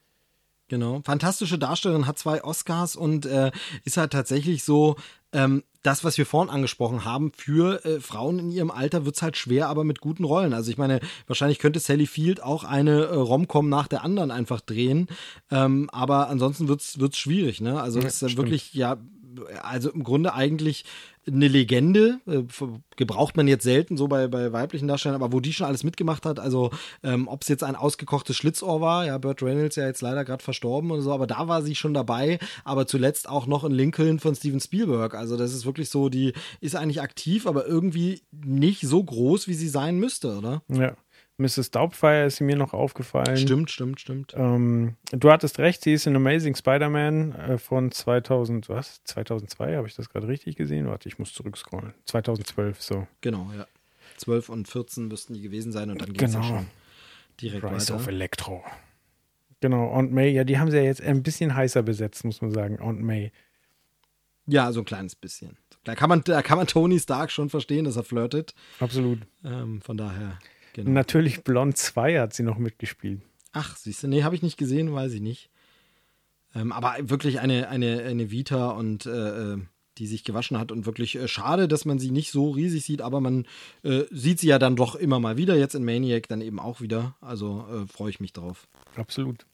Genau. 0.70 1.02
Fantastische 1.04 1.58
Darstellerin, 1.58 2.06
hat 2.06 2.18
zwei 2.18 2.44
Oscars 2.44 2.94
und 2.94 3.26
äh, 3.26 3.50
ist 3.84 3.96
halt 3.96 4.12
tatsächlich 4.12 4.62
so, 4.62 4.94
ähm, 5.32 5.64
das, 5.82 6.04
was 6.04 6.16
wir 6.16 6.26
vorhin 6.26 6.48
angesprochen 6.48 7.04
haben, 7.04 7.32
für 7.36 7.84
äh, 7.84 7.98
Frauen 7.98 8.38
in 8.38 8.50
ihrem 8.52 8.70
Alter 8.70 9.04
wird 9.04 9.16
es 9.16 9.22
halt 9.22 9.36
schwer, 9.36 9.68
aber 9.68 9.82
mit 9.82 10.00
guten 10.00 10.22
Rollen. 10.22 10.54
Also 10.54 10.70
ich 10.70 10.78
meine, 10.78 11.00
wahrscheinlich 11.26 11.58
könnte 11.58 11.80
Sally 11.80 12.06
Field 12.06 12.40
auch 12.40 12.62
eine 12.62 13.06
äh, 13.06 13.14
Romcom 13.14 13.68
nach 13.68 13.88
der 13.88 14.04
anderen 14.04 14.30
einfach 14.30 14.60
drehen, 14.60 15.08
ähm, 15.50 15.90
aber 15.90 16.28
ansonsten 16.28 16.68
wird 16.68 16.80
es 16.82 17.18
schwierig. 17.18 17.60
Ne? 17.60 17.80
Also 17.80 17.98
es 17.98 18.20
ja, 18.20 18.28
ist 18.28 18.32
ja 18.34 18.38
wirklich, 18.38 18.72
ja, 18.72 18.96
also 19.62 19.90
im 19.90 20.04
Grunde 20.04 20.34
eigentlich 20.34 20.84
eine 21.26 21.48
Legende, 21.48 22.20
äh, 22.26 22.42
gebraucht 22.96 23.36
man 23.36 23.46
jetzt 23.46 23.64
selten 23.64 23.96
so 23.96 24.08
bei, 24.08 24.26
bei 24.28 24.52
weiblichen 24.52 24.88
Darstellern, 24.88 25.20
aber 25.20 25.32
wo 25.32 25.40
die 25.40 25.52
schon 25.52 25.66
alles 25.66 25.84
mitgemacht 25.84 26.24
hat, 26.26 26.40
also 26.40 26.70
ähm, 27.02 27.28
ob 27.28 27.42
es 27.42 27.48
jetzt 27.48 27.62
ein 27.62 27.76
ausgekochtes 27.76 28.36
Schlitzohr 28.36 28.80
war, 28.80 29.06
ja, 29.06 29.18
Burt 29.18 29.42
Reynolds 29.42 29.76
ja 29.76 29.86
jetzt 29.86 30.00
leider 30.00 30.24
gerade 30.24 30.42
verstorben 30.42 30.90
oder 30.90 31.02
so, 31.02 31.12
aber 31.12 31.26
da 31.26 31.46
war 31.46 31.62
sie 31.62 31.74
schon 31.74 31.94
dabei, 31.94 32.38
aber 32.64 32.86
zuletzt 32.86 33.28
auch 33.28 33.46
noch 33.46 33.64
in 33.64 33.72
Lincoln 33.72 34.18
von 34.18 34.34
Steven 34.34 34.60
Spielberg, 34.60 35.14
also 35.14 35.36
das 35.36 35.52
ist 35.52 35.66
wirklich 35.66 35.90
so, 35.90 36.08
die 36.08 36.32
ist 36.60 36.76
eigentlich 36.76 37.02
aktiv, 37.02 37.46
aber 37.46 37.66
irgendwie 37.66 38.22
nicht 38.32 38.80
so 38.82 39.02
groß, 39.02 39.46
wie 39.46 39.54
sie 39.54 39.68
sein 39.68 39.98
müsste, 39.98 40.38
oder? 40.38 40.62
Ja. 40.68 40.96
Mrs. 41.40 41.70
Doubtfire 41.70 42.26
ist 42.26 42.40
mir 42.40 42.56
noch 42.56 42.74
aufgefallen. 42.74 43.36
Stimmt, 43.36 43.70
stimmt, 43.70 44.00
stimmt. 44.00 44.34
Ähm, 44.36 44.96
du 45.10 45.30
hattest 45.30 45.58
recht, 45.58 45.82
sie 45.82 45.94
ist 45.94 46.06
in 46.06 46.14
Amazing 46.14 46.54
Spider-Man 46.54 47.32
äh, 47.32 47.58
von 47.58 47.90
2000, 47.90 48.68
was? 48.68 49.02
2002, 49.04 49.76
habe 49.76 49.88
ich 49.88 49.94
das 49.94 50.10
gerade 50.10 50.28
richtig 50.28 50.56
gesehen? 50.56 50.86
Warte, 50.86 51.08
ich 51.08 51.18
muss 51.18 51.32
zurückscrollen. 51.32 51.94
2012, 52.04 52.82
so. 52.82 53.06
Genau, 53.22 53.50
ja. 53.56 53.66
12 54.18 54.50
und 54.50 54.68
14 54.68 55.08
müssten 55.08 55.34
die 55.34 55.40
gewesen 55.40 55.72
sein 55.72 55.90
und 55.90 56.00
dann 56.02 56.12
geht 56.12 56.28
es 56.28 56.34
genau. 56.34 56.44
ja 56.44 56.56
schon 56.56 56.66
direkt 57.40 57.64
Rise 57.64 57.74
weiter. 57.74 57.96
of 57.96 58.06
Electro. 58.06 58.62
Genau, 59.60 59.90
Aunt 59.92 60.12
May, 60.12 60.30
ja, 60.30 60.44
die 60.44 60.58
haben 60.58 60.70
sie 60.70 60.76
ja 60.76 60.82
jetzt 60.82 61.02
ein 61.02 61.22
bisschen 61.22 61.54
heißer 61.54 61.82
besetzt, 61.82 62.24
muss 62.24 62.40
man 62.42 62.50
sagen, 62.50 62.80
Aunt 62.80 63.00
May. 63.00 63.32
Ja, 64.46 64.72
so 64.72 64.80
ein 64.80 64.84
kleines 64.84 65.14
bisschen. 65.14 65.56
Da 65.84 65.94
kann 65.94 66.08
man, 66.08 66.22
da 66.22 66.42
kann 66.42 66.58
man 66.58 66.66
Tony 66.66 66.98
Stark 66.98 67.30
schon 67.30 67.48
verstehen, 67.48 67.84
dass 67.84 67.96
er 67.96 68.04
flirtet. 68.04 68.54
Absolut. 68.80 69.20
Ähm, 69.44 69.80
von 69.80 69.96
daher. 69.96 70.38
Genau. 70.72 70.90
Natürlich 70.90 71.42
Blond 71.42 71.76
2 71.76 72.20
hat 72.20 72.34
sie 72.34 72.42
noch 72.42 72.58
mitgespielt. 72.58 73.22
Ach, 73.52 73.76
siehst 73.76 74.02
du, 74.02 74.08
nee, 74.08 74.22
habe 74.22 74.34
ich 74.34 74.42
nicht 74.42 74.56
gesehen, 74.56 74.92
weiß 74.92 75.12
ich 75.12 75.20
nicht. 75.20 75.50
Ähm, 76.54 76.72
aber 76.72 76.96
wirklich 77.02 77.40
eine, 77.40 77.68
eine, 77.68 78.02
eine 78.02 78.30
Vita 78.30 78.70
und 78.70 79.06
äh, 79.06 79.52
äh, 79.54 79.58
die 79.98 80.06
sich 80.06 80.24
gewaschen 80.24 80.58
hat 80.58 80.72
und 80.72 80.86
wirklich 80.86 81.16
äh, 81.16 81.28
schade, 81.28 81.68
dass 81.68 81.84
man 81.84 81.98
sie 81.98 82.10
nicht 82.10 82.30
so 82.30 82.50
riesig 82.50 82.84
sieht, 82.84 83.02
aber 83.02 83.20
man 83.20 83.46
äh, 83.82 84.04
sieht 84.10 84.40
sie 84.40 84.48
ja 84.48 84.58
dann 84.58 84.76
doch 84.76 84.94
immer 84.94 85.20
mal 85.20 85.36
wieder, 85.36 85.56
jetzt 85.56 85.74
in 85.74 85.84
Maniac 85.84 86.28
dann 86.28 86.40
eben 86.40 86.58
auch 86.58 86.80
wieder. 86.80 87.16
Also 87.20 87.66
äh, 87.70 87.86
freue 87.86 88.10
ich 88.10 88.20
mich 88.20 88.32
drauf. 88.32 88.66
Absolut. 88.96 89.46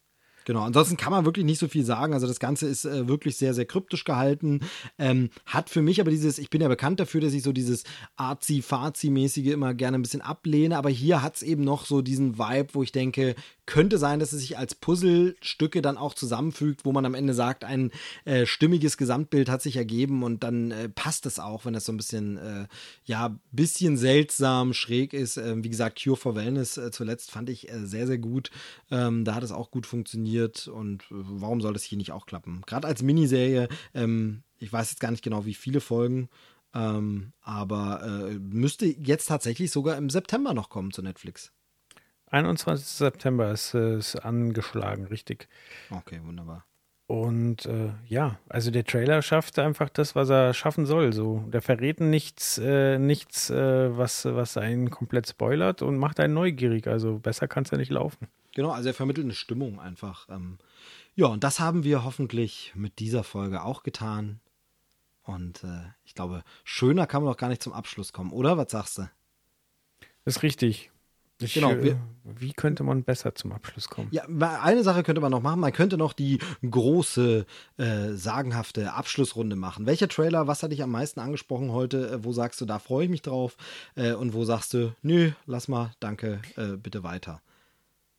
Genau, 0.47 0.63
ansonsten 0.63 0.97
kann 0.97 1.11
man 1.11 1.25
wirklich 1.25 1.45
nicht 1.45 1.59
so 1.59 1.67
viel 1.67 1.85
sagen. 1.85 2.15
Also 2.15 2.29
das 2.29 2.39
Ganze 2.39 2.69
ist 2.69 2.85
äh, 2.85 3.09
wirklich 3.09 3.37
sehr, 3.37 3.53
sehr 3.53 3.65
kryptisch 3.65 4.05
gehalten. 4.05 4.61
Ähm, 4.97 5.31
hat 5.45 5.71
für 5.71 5.83
mich 5.83 6.01
aber 6.01 6.13
dieses, 6.13 6.39
ich 6.39 6.51
bin 6.51 6.61
ja 6.61 6.69
bekannt 6.69 7.01
dafür, 7.01 7.21
dass 7.21 7.33
ich 7.33 7.43
so 7.43 7.53
dieses 7.53 7.83
Arzi-Fazi-mäßige 8.17 9.49
immer 9.49 9.75
gerne 9.75 9.99
ein 9.99 10.03
bisschen 10.03 10.21
ablehne, 10.21 10.79
aber 10.79 10.89
hier 10.89 11.21
hat 11.21 11.35
es 11.35 11.43
eben 11.43 11.65
noch 11.65 11.85
so 11.85 12.01
diesen 12.01 12.39
Vibe, 12.39 12.69
wo 12.75 12.85
ich 12.85 12.93
denke, 12.93 13.35
könnte 13.67 13.99
sein, 13.99 14.21
dass 14.21 14.33
es 14.33 14.43
sich 14.43 14.57
als 14.57 14.77
Puzzlestücke 14.77 15.83
dann 15.83 15.99
auch 15.99 16.15
zusammenfügt, 16.15 16.85
wo 16.85 16.93
man 16.93 17.05
am 17.05 17.15
Ende 17.15 17.35
sagt, 17.35 17.65
ein 17.65 17.91
äh, 18.25 18.47
stimmiges 18.47 18.97
Gesamtbild 18.99 19.49
hat 19.49 19.63
sich 19.63 19.77
ergeben 19.77 20.23
und 20.23 20.45
dann 20.45 20.71
äh, 20.71 20.89
passt 20.89 21.27
es 21.27 21.41
auch, 21.41 21.65
wenn 21.65 21.75
es 21.75 21.87
so 21.87 21.93
ein 21.93 21.97
bisschen, 21.97 22.37
äh, 22.37 22.69
ja, 23.05 23.37
bisschen 23.51 23.97
seltsam, 23.97 24.75
schräg 24.75 25.13
ist. 25.13 25.39
Ähm, 25.39 25.65
wie 25.65 25.71
gesagt, 25.71 26.01
Cure 26.01 26.17
for 26.17 26.37
Wellness 26.37 26.77
äh, 26.77 26.93
zuletzt 26.93 27.33
fand 27.33 27.51
ich 27.51 27.69
äh, 27.69 27.85
sehr, 27.85 28.07
sehr 28.07 28.19
gut. 28.19 28.53
Ähm, 28.93 29.25
da 29.25 29.35
hat 29.35 29.43
es 29.43 29.51
auch 29.51 29.73
gut 29.73 29.87
funktioniert 29.87 30.36
und 30.45 31.03
äh, 31.05 31.07
warum 31.11 31.61
soll 31.61 31.73
das 31.73 31.83
hier 31.83 31.99
nicht 31.99 32.13
auch 32.13 32.27
klappen? 32.27 32.63
Gerade 32.67 32.87
als 32.87 33.03
Miniserie, 33.03 33.69
ähm, 33.95 34.43
ich 34.59 34.73
weiß 34.73 34.91
jetzt 34.91 35.01
gar 35.01 35.11
nicht 35.11 35.25
genau, 35.25 35.45
wie 35.45 35.55
viele 35.55 35.81
Folgen, 35.81 36.29
ähm, 36.75 37.33
aber 37.41 38.31
müsste 38.39 38.87
jetzt 38.87 39.27
tatsächlich 39.27 39.71
sogar 39.71 39.97
im 39.97 40.11
September 40.11 40.55
noch 40.55 40.69
kommen 40.69 40.93
zu 40.93 41.03
Netflix. 41.03 41.53
21. 42.31 42.87
September 42.87 43.51
ist 43.53 43.75
es 43.75 44.17
angeschlagen, 44.17 45.07
richtig. 45.07 45.49
Okay, 45.91 46.21
wunderbar. 46.25 46.65
Und 47.09 47.67
äh, 47.67 47.91
ja, 48.09 48.41
also 48.49 48.73
der 48.73 48.85
Trailer 48.85 49.23
schafft 49.23 49.61
einfach 49.61 49.89
das, 49.89 50.17
was 50.17 50.29
er 50.29 50.53
schaffen 50.55 50.87
soll. 50.87 51.13
So, 51.13 51.45
der 51.53 51.63
verrät 51.63 52.01
nichts, 52.01 52.59
äh, 52.59 52.99
nichts, 52.99 53.49
äh, 53.49 53.97
was, 53.97 54.25
was 54.25 54.57
einen 54.57 54.91
komplett 54.91 55.29
spoilert 55.29 55.83
und 55.83 55.99
macht 55.99 56.19
einen 56.19 56.35
neugierig. 56.35 56.89
Also 56.89 57.21
besser 57.21 57.47
kann 57.47 57.63
es 57.63 57.71
ja 57.71 57.79
nicht 57.79 57.93
laufen. 57.93 58.27
Genau, 58.57 58.71
also 58.71 58.89
er 58.89 58.95
vermittelt 58.95 59.27
eine 59.27 59.35
Stimmung 59.35 59.79
einfach. 59.79 60.31
Ähm, 60.31 60.57
ja, 61.15 61.27
und 61.27 61.45
das 61.45 61.61
haben 61.61 61.85
wir 61.85 62.05
hoffentlich 62.05 62.73
mit 62.75 63.01
dieser 63.01 63.23
Folge 63.23 63.63
auch 63.63 63.83
getan. 63.83 64.41
Und 65.25 65.63
äh, 65.63 65.83
ich 66.07 66.15
glaube, 66.15 66.43
schöner 66.65 67.07
kann 67.07 67.23
man 67.23 67.31
doch 67.31 67.37
gar 67.37 67.51
nicht 67.51 67.63
zum 67.63 67.75
Abschluss 67.75 68.15
kommen, 68.15 68.31
oder? 68.33 68.57
Was 68.57 68.71
sagst 68.73 68.97
du? 68.97 69.11
Das 70.25 70.37
ist 70.37 70.43
richtig. 70.43 70.91
Ich, 71.43 71.53
Genau, 71.53 71.73
äh, 71.73 71.83
wir- 71.83 72.01
wie 72.25 72.55
könnte 72.55 72.83
man 72.83 73.05
besser 73.05 73.35
zum 73.35 73.53
Abschluss 73.53 73.91
kommen? 73.91 74.09
Ja, 74.11 74.25
eine 74.25 74.83
Sache 74.83 75.03
könnte 75.03 75.21
man 75.21 75.33
noch 75.33 75.43
machen. 75.43 75.61
Man 75.61 75.75
könnte 75.75 75.99
noch 75.99 76.15
die 76.15 76.39
große, 76.67 77.45
äh, 77.77 78.13
sagenhafte 78.13 78.95
Abschlussrunde 78.95 79.55
machen. 79.55 79.85
Welcher 79.85 80.09
Trailer, 80.09 80.47
was 80.47 80.63
hat 80.63 80.73
dich 80.73 80.83
am 80.83 80.93
meisten 80.93 81.21
angesprochen 81.21 81.73
heute? 81.73 82.09
Äh, 82.09 82.25
wo 82.25 82.33
sagst 82.33 82.59
du, 82.63 82.65
da 82.65 82.79
freue 82.79 83.05
ich 83.05 83.11
mich 83.11 83.21
drauf? 83.21 83.59
Äh, 83.97 84.15
und 84.15 84.33
wo 84.33 84.45
sagst 84.47 84.73
du, 84.73 84.95
nö, 85.03 85.33
lass 85.45 85.69
mal, 85.69 85.93
danke, 86.01 86.41
äh, 86.57 86.79
bitte 86.79 87.03
weiter? 87.03 87.43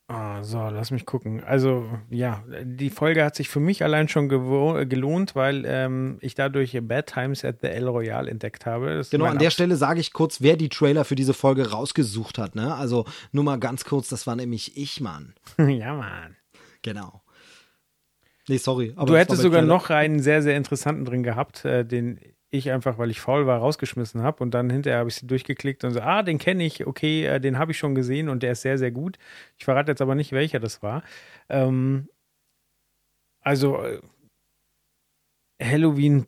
Ah, 0.10 0.42
so, 0.42 0.60
lass 0.70 0.92
mich 0.92 1.06
gucken. 1.06 1.44
Also, 1.44 1.86
ja, 2.10 2.42
die 2.64 2.90
Folge 2.90 3.26
hat 3.26 3.36
sich 3.36 3.50
für 3.50 3.60
mich 3.60 3.84
allein 3.84 4.08
schon 4.08 4.30
gelohnt, 4.30 5.36
weil 5.36 5.66
ähm, 5.68 6.18
ich 6.22 6.34
dadurch 6.34 6.78
Bad 6.82 7.08
Times 7.08 7.44
at 7.44 7.58
the 7.62 7.68
El 7.68 7.90
Royale 7.90 8.32
entdeckt 8.32 8.66
habe. 8.66 8.96
Das 8.96 9.10
Genau, 9.10 9.26
an 9.26 9.38
der 9.38 9.50
Stelle 9.50 9.76
sage 9.76 10.00
ich 10.00 10.14
kurz, 10.14 10.40
wer 10.40 10.56
die 10.56 10.70
Trailer 10.70 11.04
für 11.04 11.16
diese 11.16 11.34
Folge 11.34 11.72
rausgesucht 11.72 12.38
hat. 12.38 12.56
Ne? 12.56 12.74
Also 12.74 13.04
nur 13.34 13.44
mal 13.44 13.60
ganz 13.60 13.84
kurz, 13.84 14.08
das 14.08 14.26
war 14.26 14.38
nämlich 14.38 14.78
ich, 14.78 15.02
Mann. 15.02 15.34
ja, 15.58 15.94
Mann. 15.94 16.38
Genau. 16.84 17.22
Nee, 18.48 18.58
sorry. 18.58 18.94
aber 18.96 19.08
Du 19.08 19.18
hättest 19.18 19.42
sogar 19.42 19.62
noch 19.62 19.90
einen 19.90 20.22
sehr, 20.22 20.42
sehr 20.42 20.56
interessanten 20.56 21.04
drin 21.04 21.24
gehabt, 21.24 21.66
äh, 21.66 21.84
den 21.84 22.18
ich 22.50 22.72
einfach, 22.72 22.98
weil 22.98 23.10
ich 23.10 23.20
faul 23.20 23.46
war, 23.46 23.60
rausgeschmissen 23.60 24.22
habe. 24.22 24.44
Und 24.44 24.52
dann 24.54 24.70
hinterher 24.70 25.00
habe 25.00 25.10
ich 25.10 25.16
sie 25.16 25.28
durchgeklickt 25.28 25.84
und 25.84 25.92
so, 25.92 26.02
ah, 26.02 26.24
den 26.24 26.38
kenne 26.38 26.66
ich, 26.66 26.88
okay, 26.88 27.26
äh, 27.26 27.40
den 27.40 27.58
habe 27.58 27.72
ich 27.72 27.78
schon 27.78 27.96
gesehen 27.96 28.30
und 28.30 28.44
der 28.44 28.54
ist 28.54 28.62
sehr, 28.62 28.78
sehr 28.78 28.92
gut. 28.92 29.18
Ich 29.58 29.66
verrate 29.66 29.92
jetzt 29.92 30.02
aber 30.02 30.16
nicht, 30.16 30.32
welcher 30.32 30.60
das 30.60 30.82
war. 30.82 31.04
Ähm, 31.50 32.10
also, 33.42 33.82
äh, 33.84 34.00
Halloween 35.62 36.28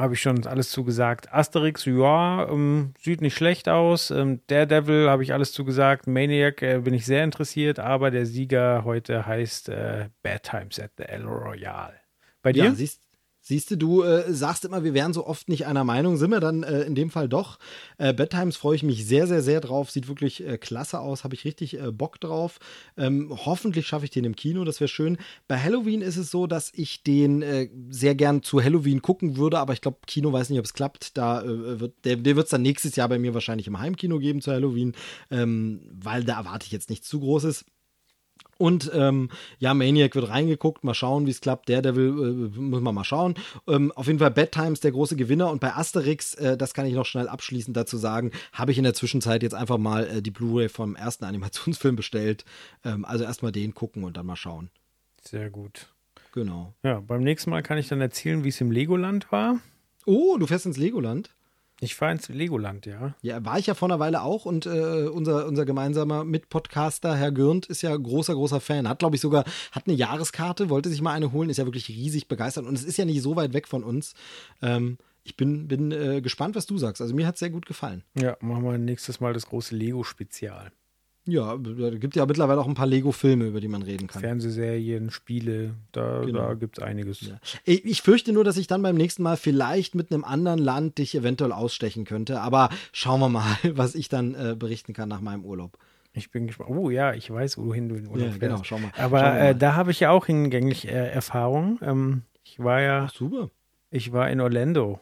habe 0.00 0.14
ich 0.14 0.22
schon 0.22 0.46
alles 0.46 0.70
zugesagt. 0.70 1.32
Asterix, 1.32 1.84
ja, 1.84 2.48
ähm, 2.48 2.94
sieht 2.98 3.20
nicht 3.20 3.36
schlecht 3.36 3.68
aus. 3.68 4.10
Ähm, 4.10 4.40
Daredevil 4.46 5.10
habe 5.10 5.22
ich 5.22 5.32
alles 5.34 5.52
zugesagt. 5.52 6.06
Maniac 6.06 6.62
äh, 6.62 6.78
bin 6.78 6.94
ich 6.94 7.04
sehr 7.04 7.22
interessiert, 7.22 7.78
aber 7.78 8.10
der 8.10 8.24
Sieger 8.24 8.84
heute 8.84 9.26
heißt 9.26 9.68
äh, 9.68 10.08
Bad 10.22 10.44
Times 10.44 10.80
at 10.80 10.92
the 10.96 11.04
El 11.04 11.26
Royale. 11.26 12.00
Bei 12.42 12.52
dir? 12.52 12.64
Ja, 12.64 12.72
siehst, 12.72 13.02
siehst 13.50 13.72
du, 13.72 13.76
du 13.76 14.02
äh, 14.04 14.32
sagst 14.32 14.64
immer, 14.64 14.84
wir 14.84 14.94
wären 14.94 15.12
so 15.12 15.26
oft 15.26 15.48
nicht 15.48 15.66
einer 15.66 15.82
Meinung, 15.82 16.16
sind 16.16 16.30
wir 16.30 16.38
dann 16.38 16.62
äh, 16.62 16.82
in 16.82 16.94
dem 16.94 17.10
Fall 17.10 17.28
doch. 17.28 17.58
Äh, 17.98 18.14
Bad 18.14 18.30
Times 18.30 18.56
freue 18.56 18.76
ich 18.76 18.84
mich 18.84 19.04
sehr, 19.04 19.26
sehr, 19.26 19.42
sehr 19.42 19.60
drauf. 19.60 19.90
Sieht 19.90 20.06
wirklich 20.06 20.46
äh, 20.46 20.56
klasse 20.56 21.00
aus, 21.00 21.24
habe 21.24 21.34
ich 21.34 21.44
richtig 21.44 21.76
äh, 21.76 21.90
Bock 21.90 22.20
drauf. 22.20 22.60
Ähm, 22.96 23.32
hoffentlich 23.44 23.88
schaffe 23.88 24.04
ich 24.04 24.12
den 24.12 24.24
im 24.24 24.36
Kino, 24.36 24.62
das 24.62 24.78
wäre 24.78 24.86
schön. 24.86 25.18
Bei 25.48 25.58
Halloween 25.58 26.00
ist 26.00 26.16
es 26.16 26.30
so, 26.30 26.46
dass 26.46 26.70
ich 26.72 27.02
den 27.02 27.42
äh, 27.42 27.68
sehr 27.90 28.14
gern 28.14 28.44
zu 28.44 28.62
Halloween 28.62 29.02
gucken 29.02 29.36
würde, 29.36 29.58
aber 29.58 29.72
ich 29.72 29.80
glaube, 29.80 29.98
Kino 30.06 30.32
weiß 30.32 30.48
nicht, 30.50 30.60
ob 30.60 30.64
es 30.64 30.72
klappt. 30.72 31.16
Da 31.18 31.42
wird, 31.44 32.04
der, 32.04 32.16
der 32.16 32.36
wird 32.36 32.44
es 32.44 32.50
dann 32.50 32.62
nächstes 32.62 32.94
Jahr 32.94 33.08
bei 33.08 33.18
mir 33.18 33.34
wahrscheinlich 33.34 33.66
im 33.66 33.80
Heimkino 33.80 34.20
geben 34.20 34.40
zu 34.40 34.52
Halloween, 34.52 34.94
ähm, 35.32 35.80
weil 35.92 36.22
da 36.22 36.38
erwarte 36.38 36.66
ich 36.66 36.72
jetzt 36.72 36.88
nichts 36.88 37.08
zu 37.08 37.18
Großes. 37.18 37.64
Und 38.60 38.90
ähm, 38.92 39.30
ja, 39.58 39.72
Maniac 39.72 40.14
wird 40.14 40.28
reingeguckt, 40.28 40.84
mal 40.84 40.92
schauen, 40.92 41.24
wie 41.24 41.30
es 41.30 41.40
klappt. 41.40 41.70
Daredevil 41.70 42.52
äh, 42.54 42.60
muss 42.60 42.82
man 42.82 42.94
mal 42.94 43.04
schauen. 43.04 43.36
Ähm, 43.66 43.90
auf 43.92 44.06
jeden 44.06 44.18
Fall 44.18 44.30
Bad 44.30 44.52
Times 44.52 44.80
der 44.80 44.92
große 44.92 45.16
Gewinner. 45.16 45.50
Und 45.50 45.62
bei 45.62 45.74
Asterix, 45.74 46.34
äh, 46.34 46.58
das 46.58 46.74
kann 46.74 46.84
ich 46.84 46.92
noch 46.92 47.06
schnell 47.06 47.26
abschließend 47.26 47.74
dazu 47.74 47.96
sagen, 47.96 48.32
habe 48.52 48.70
ich 48.70 48.76
in 48.76 48.84
der 48.84 48.92
Zwischenzeit 48.92 49.42
jetzt 49.42 49.54
einfach 49.54 49.78
mal 49.78 50.06
äh, 50.06 50.20
die 50.20 50.30
Blu-ray 50.30 50.68
vom 50.68 50.94
ersten 50.94 51.24
Animationsfilm 51.24 51.96
bestellt. 51.96 52.44
Ähm, 52.84 53.06
also 53.06 53.24
erstmal 53.24 53.50
den 53.50 53.72
gucken 53.72 54.04
und 54.04 54.18
dann 54.18 54.26
mal 54.26 54.36
schauen. 54.36 54.68
Sehr 55.22 55.48
gut. 55.48 55.88
Genau. 56.32 56.74
Ja, 56.82 57.00
beim 57.00 57.22
nächsten 57.22 57.48
Mal 57.48 57.62
kann 57.62 57.78
ich 57.78 57.88
dann 57.88 58.02
erzählen, 58.02 58.44
wie 58.44 58.50
es 58.50 58.60
im 58.60 58.70
Legoland 58.70 59.32
war. 59.32 59.58
Oh, 60.04 60.36
du 60.38 60.46
fährst 60.46 60.66
ins 60.66 60.76
Legoland? 60.76 61.30
Ich 61.80 61.94
fahre 61.94 62.12
ins 62.12 62.28
Legoland, 62.28 62.86
ja. 62.86 63.14
Ja, 63.22 63.44
war 63.44 63.58
ich 63.58 63.66
ja 63.66 63.74
vor 63.74 63.88
einer 63.88 63.98
Weile 63.98 64.22
auch 64.22 64.44
und 64.44 64.66
äh, 64.66 65.06
unser, 65.06 65.46
unser 65.46 65.64
gemeinsamer 65.64 66.24
Mitpodcaster, 66.24 67.16
Herr 67.16 67.32
Gürnt, 67.32 67.66
ist 67.66 67.82
ja 67.82 67.96
großer, 67.96 68.34
großer 68.34 68.60
Fan. 68.60 68.88
Hat, 68.88 68.98
glaube 68.98 69.16
ich, 69.16 69.22
sogar, 69.22 69.44
hat 69.72 69.86
eine 69.86 69.96
Jahreskarte, 69.96 70.68
wollte 70.68 70.90
sich 70.90 71.00
mal 71.00 71.14
eine 71.14 71.32
holen, 71.32 71.48
ist 71.48 71.56
ja 71.56 71.64
wirklich 71.64 71.88
riesig 71.88 72.28
begeistert 72.28 72.66
und 72.66 72.74
es 72.74 72.84
ist 72.84 72.98
ja 72.98 73.06
nicht 73.06 73.22
so 73.22 73.34
weit 73.34 73.54
weg 73.54 73.66
von 73.66 73.82
uns. 73.82 74.14
Ähm, 74.60 74.98
ich 75.22 75.36
bin, 75.36 75.68
bin 75.68 75.92
äh, 75.92 76.20
gespannt, 76.20 76.54
was 76.54 76.66
du 76.66 76.78
sagst. 76.78 77.00
Also 77.00 77.14
mir 77.14 77.26
hat 77.26 77.34
es 77.34 77.40
sehr 77.40 77.50
gut 77.50 77.66
gefallen. 77.66 78.04
Ja, 78.14 78.36
machen 78.40 78.64
wir 78.64 78.76
nächstes 78.78 79.20
Mal 79.20 79.32
das 79.32 79.46
große 79.46 79.74
Lego-Spezial. 79.74 80.72
Ja, 81.30 81.56
da 81.56 81.90
gibt 81.90 82.16
ja 82.16 82.26
mittlerweile 82.26 82.60
auch 82.60 82.66
ein 82.68 82.74
paar 82.74 82.86
Lego-Filme, 82.86 83.46
über 83.46 83.60
die 83.60 83.68
man 83.68 83.82
reden 83.82 84.06
kann. 84.08 84.20
Fernsehserien, 84.20 85.10
Spiele, 85.10 85.74
da, 85.92 86.22
Genau. 86.24 86.38
da 86.48 86.54
gibt 86.54 86.78
es 86.78 86.84
einiges. 86.84 87.20
Ja. 87.22 87.38
Ich 87.64 87.84
ich 87.84 88.02
fürchte 88.02 88.32
nur, 88.32 88.44
dass 88.44 88.56
ich 88.56 88.66
dann 88.66 88.82
beim 88.82 88.96
nächsten 88.96 89.22
Mal 89.22 89.36
vielleicht 89.36 89.94
mit 89.94 90.12
einem 90.12 90.24
anderen 90.24 90.58
Land 90.58 90.98
dich 90.98 91.14
eventuell 91.14 91.52
ausstechen 91.52 92.04
könnte. 92.04 92.40
Aber 92.40 92.68
schauen 92.92 93.20
wir 93.20 93.28
mal, 93.28 93.56
was 93.74 93.94
ich 93.94 94.08
dann 94.08 94.34
äh, 94.34 94.54
berichten 94.58 94.92
kann 94.92 95.08
nach 95.08 95.20
meinem 95.20 95.44
Urlaub. 95.44 95.78
Ich 96.12 96.30
bin 96.32 96.48
gespannt. 96.48 96.70
Oh 96.70 96.90
ja, 96.90 97.14
ich 97.14 97.30
weiß, 97.30 97.56
wohin 97.58 97.88
du 97.88 97.94
in 97.94 98.06
Urlaub 98.08 98.18
Ja, 98.18 98.24
fährst. 98.32 98.40
genau, 98.40 98.60
schau 98.64 98.78
mal. 98.78 98.90
Aber 98.98 99.20
Schauen 99.20 99.34
wir 99.34 99.40
äh, 99.40 99.44
mal. 99.44 99.54
da 99.54 99.74
habe 99.76 99.90
ich 99.92 100.00
ja 100.00 100.10
auch 100.10 100.26
hingänglich 100.26 100.88
äh, 100.88 100.90
Erfahrung. 101.10 101.78
Ähm, 101.82 102.22
ich 102.42 102.58
war 102.58 102.80
ja, 102.80 103.04
Ach, 103.08 103.14
super. 103.14 103.50
ich 103.92 104.12
war 104.12 104.28
in 104.28 104.40
Orlando. 104.40 104.98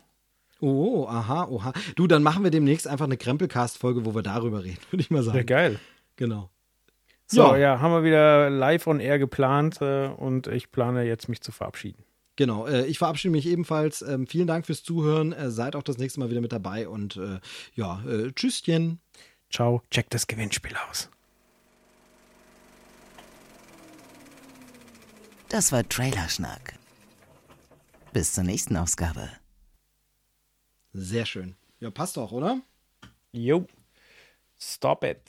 Oh, 0.61 1.07
aha, 1.09 1.47
oha. 1.49 1.73
Du, 1.95 2.07
dann 2.09 2.23
machen 2.23 2.43
wir 2.43 2.51
demnächst 2.51 2.89
einfach 2.89 3.05
eine 3.05 3.17
Krempelcast-Folge, 3.17 4.05
wo 4.05 4.15
wir 4.15 4.23
darüber 4.23 4.65
reden, 4.65 4.79
würde 4.91 5.01
ich 5.01 5.11
mal 5.11 5.23
sagen. 5.23 5.39
Ja, 5.39 5.45
geil. 5.45 5.79
Genau. 6.19 6.51
So, 7.27 7.55
Ja. 7.55 7.57
ja. 7.57 7.81
haben 7.81 7.93
wir 7.93 8.03
wieder 8.05 8.51
live 8.51 8.87
on 8.87 9.01
air 9.01 9.19
geplant 9.19 9.81
äh, 9.81 10.09
und 10.09 10.47
ich 10.49 10.71
plane 10.73 11.05
jetzt, 11.05 11.29
mich 11.29 11.41
zu 11.41 11.53
verabschieden. 11.53 12.03
Genau. 12.37 12.67
Äh, 12.67 12.87
ich 12.87 12.99
verabschiede 12.99 13.33
mich 13.33 13.47
ebenfalls. 13.47 14.03
Ähm, 14.03 14.27
vielen 14.27 14.47
Dank 14.47 14.67
fürs 14.67 14.83
Zuhören. 14.83 15.33
Äh, 15.33 15.51
seid 15.51 15.77
auch 15.77 15.83
das 15.83 15.99
nächste 15.99 16.21
Mal 16.21 16.31
wieder 16.31 16.41
mit 16.41 16.53
dabei 16.53 16.89
und 16.89 17.17
äh, 17.17 17.39
ja, 17.75 18.03
äh, 18.07 18.33
tschüsschen. 18.33 19.01
Ciao, 19.51 19.83
check 19.91 20.11
das 20.11 20.27
Gewinnspiel 20.27 20.75
aus. 20.91 21.09
Das 25.49 25.73
war 25.73 25.89
Trailerschnack. 25.89 26.75
Bis 28.13 28.35
zur 28.35 28.45
nächsten 28.45 28.77
Ausgabe. 28.77 29.31
Sehr 30.93 31.27
schön. 31.27 31.57
Ja, 31.81 31.91
passt 31.91 32.17
doch, 32.17 32.33
oder? 32.33 32.61
Jo. 33.33 33.67
Stop 34.59 35.05
it. 35.05 35.21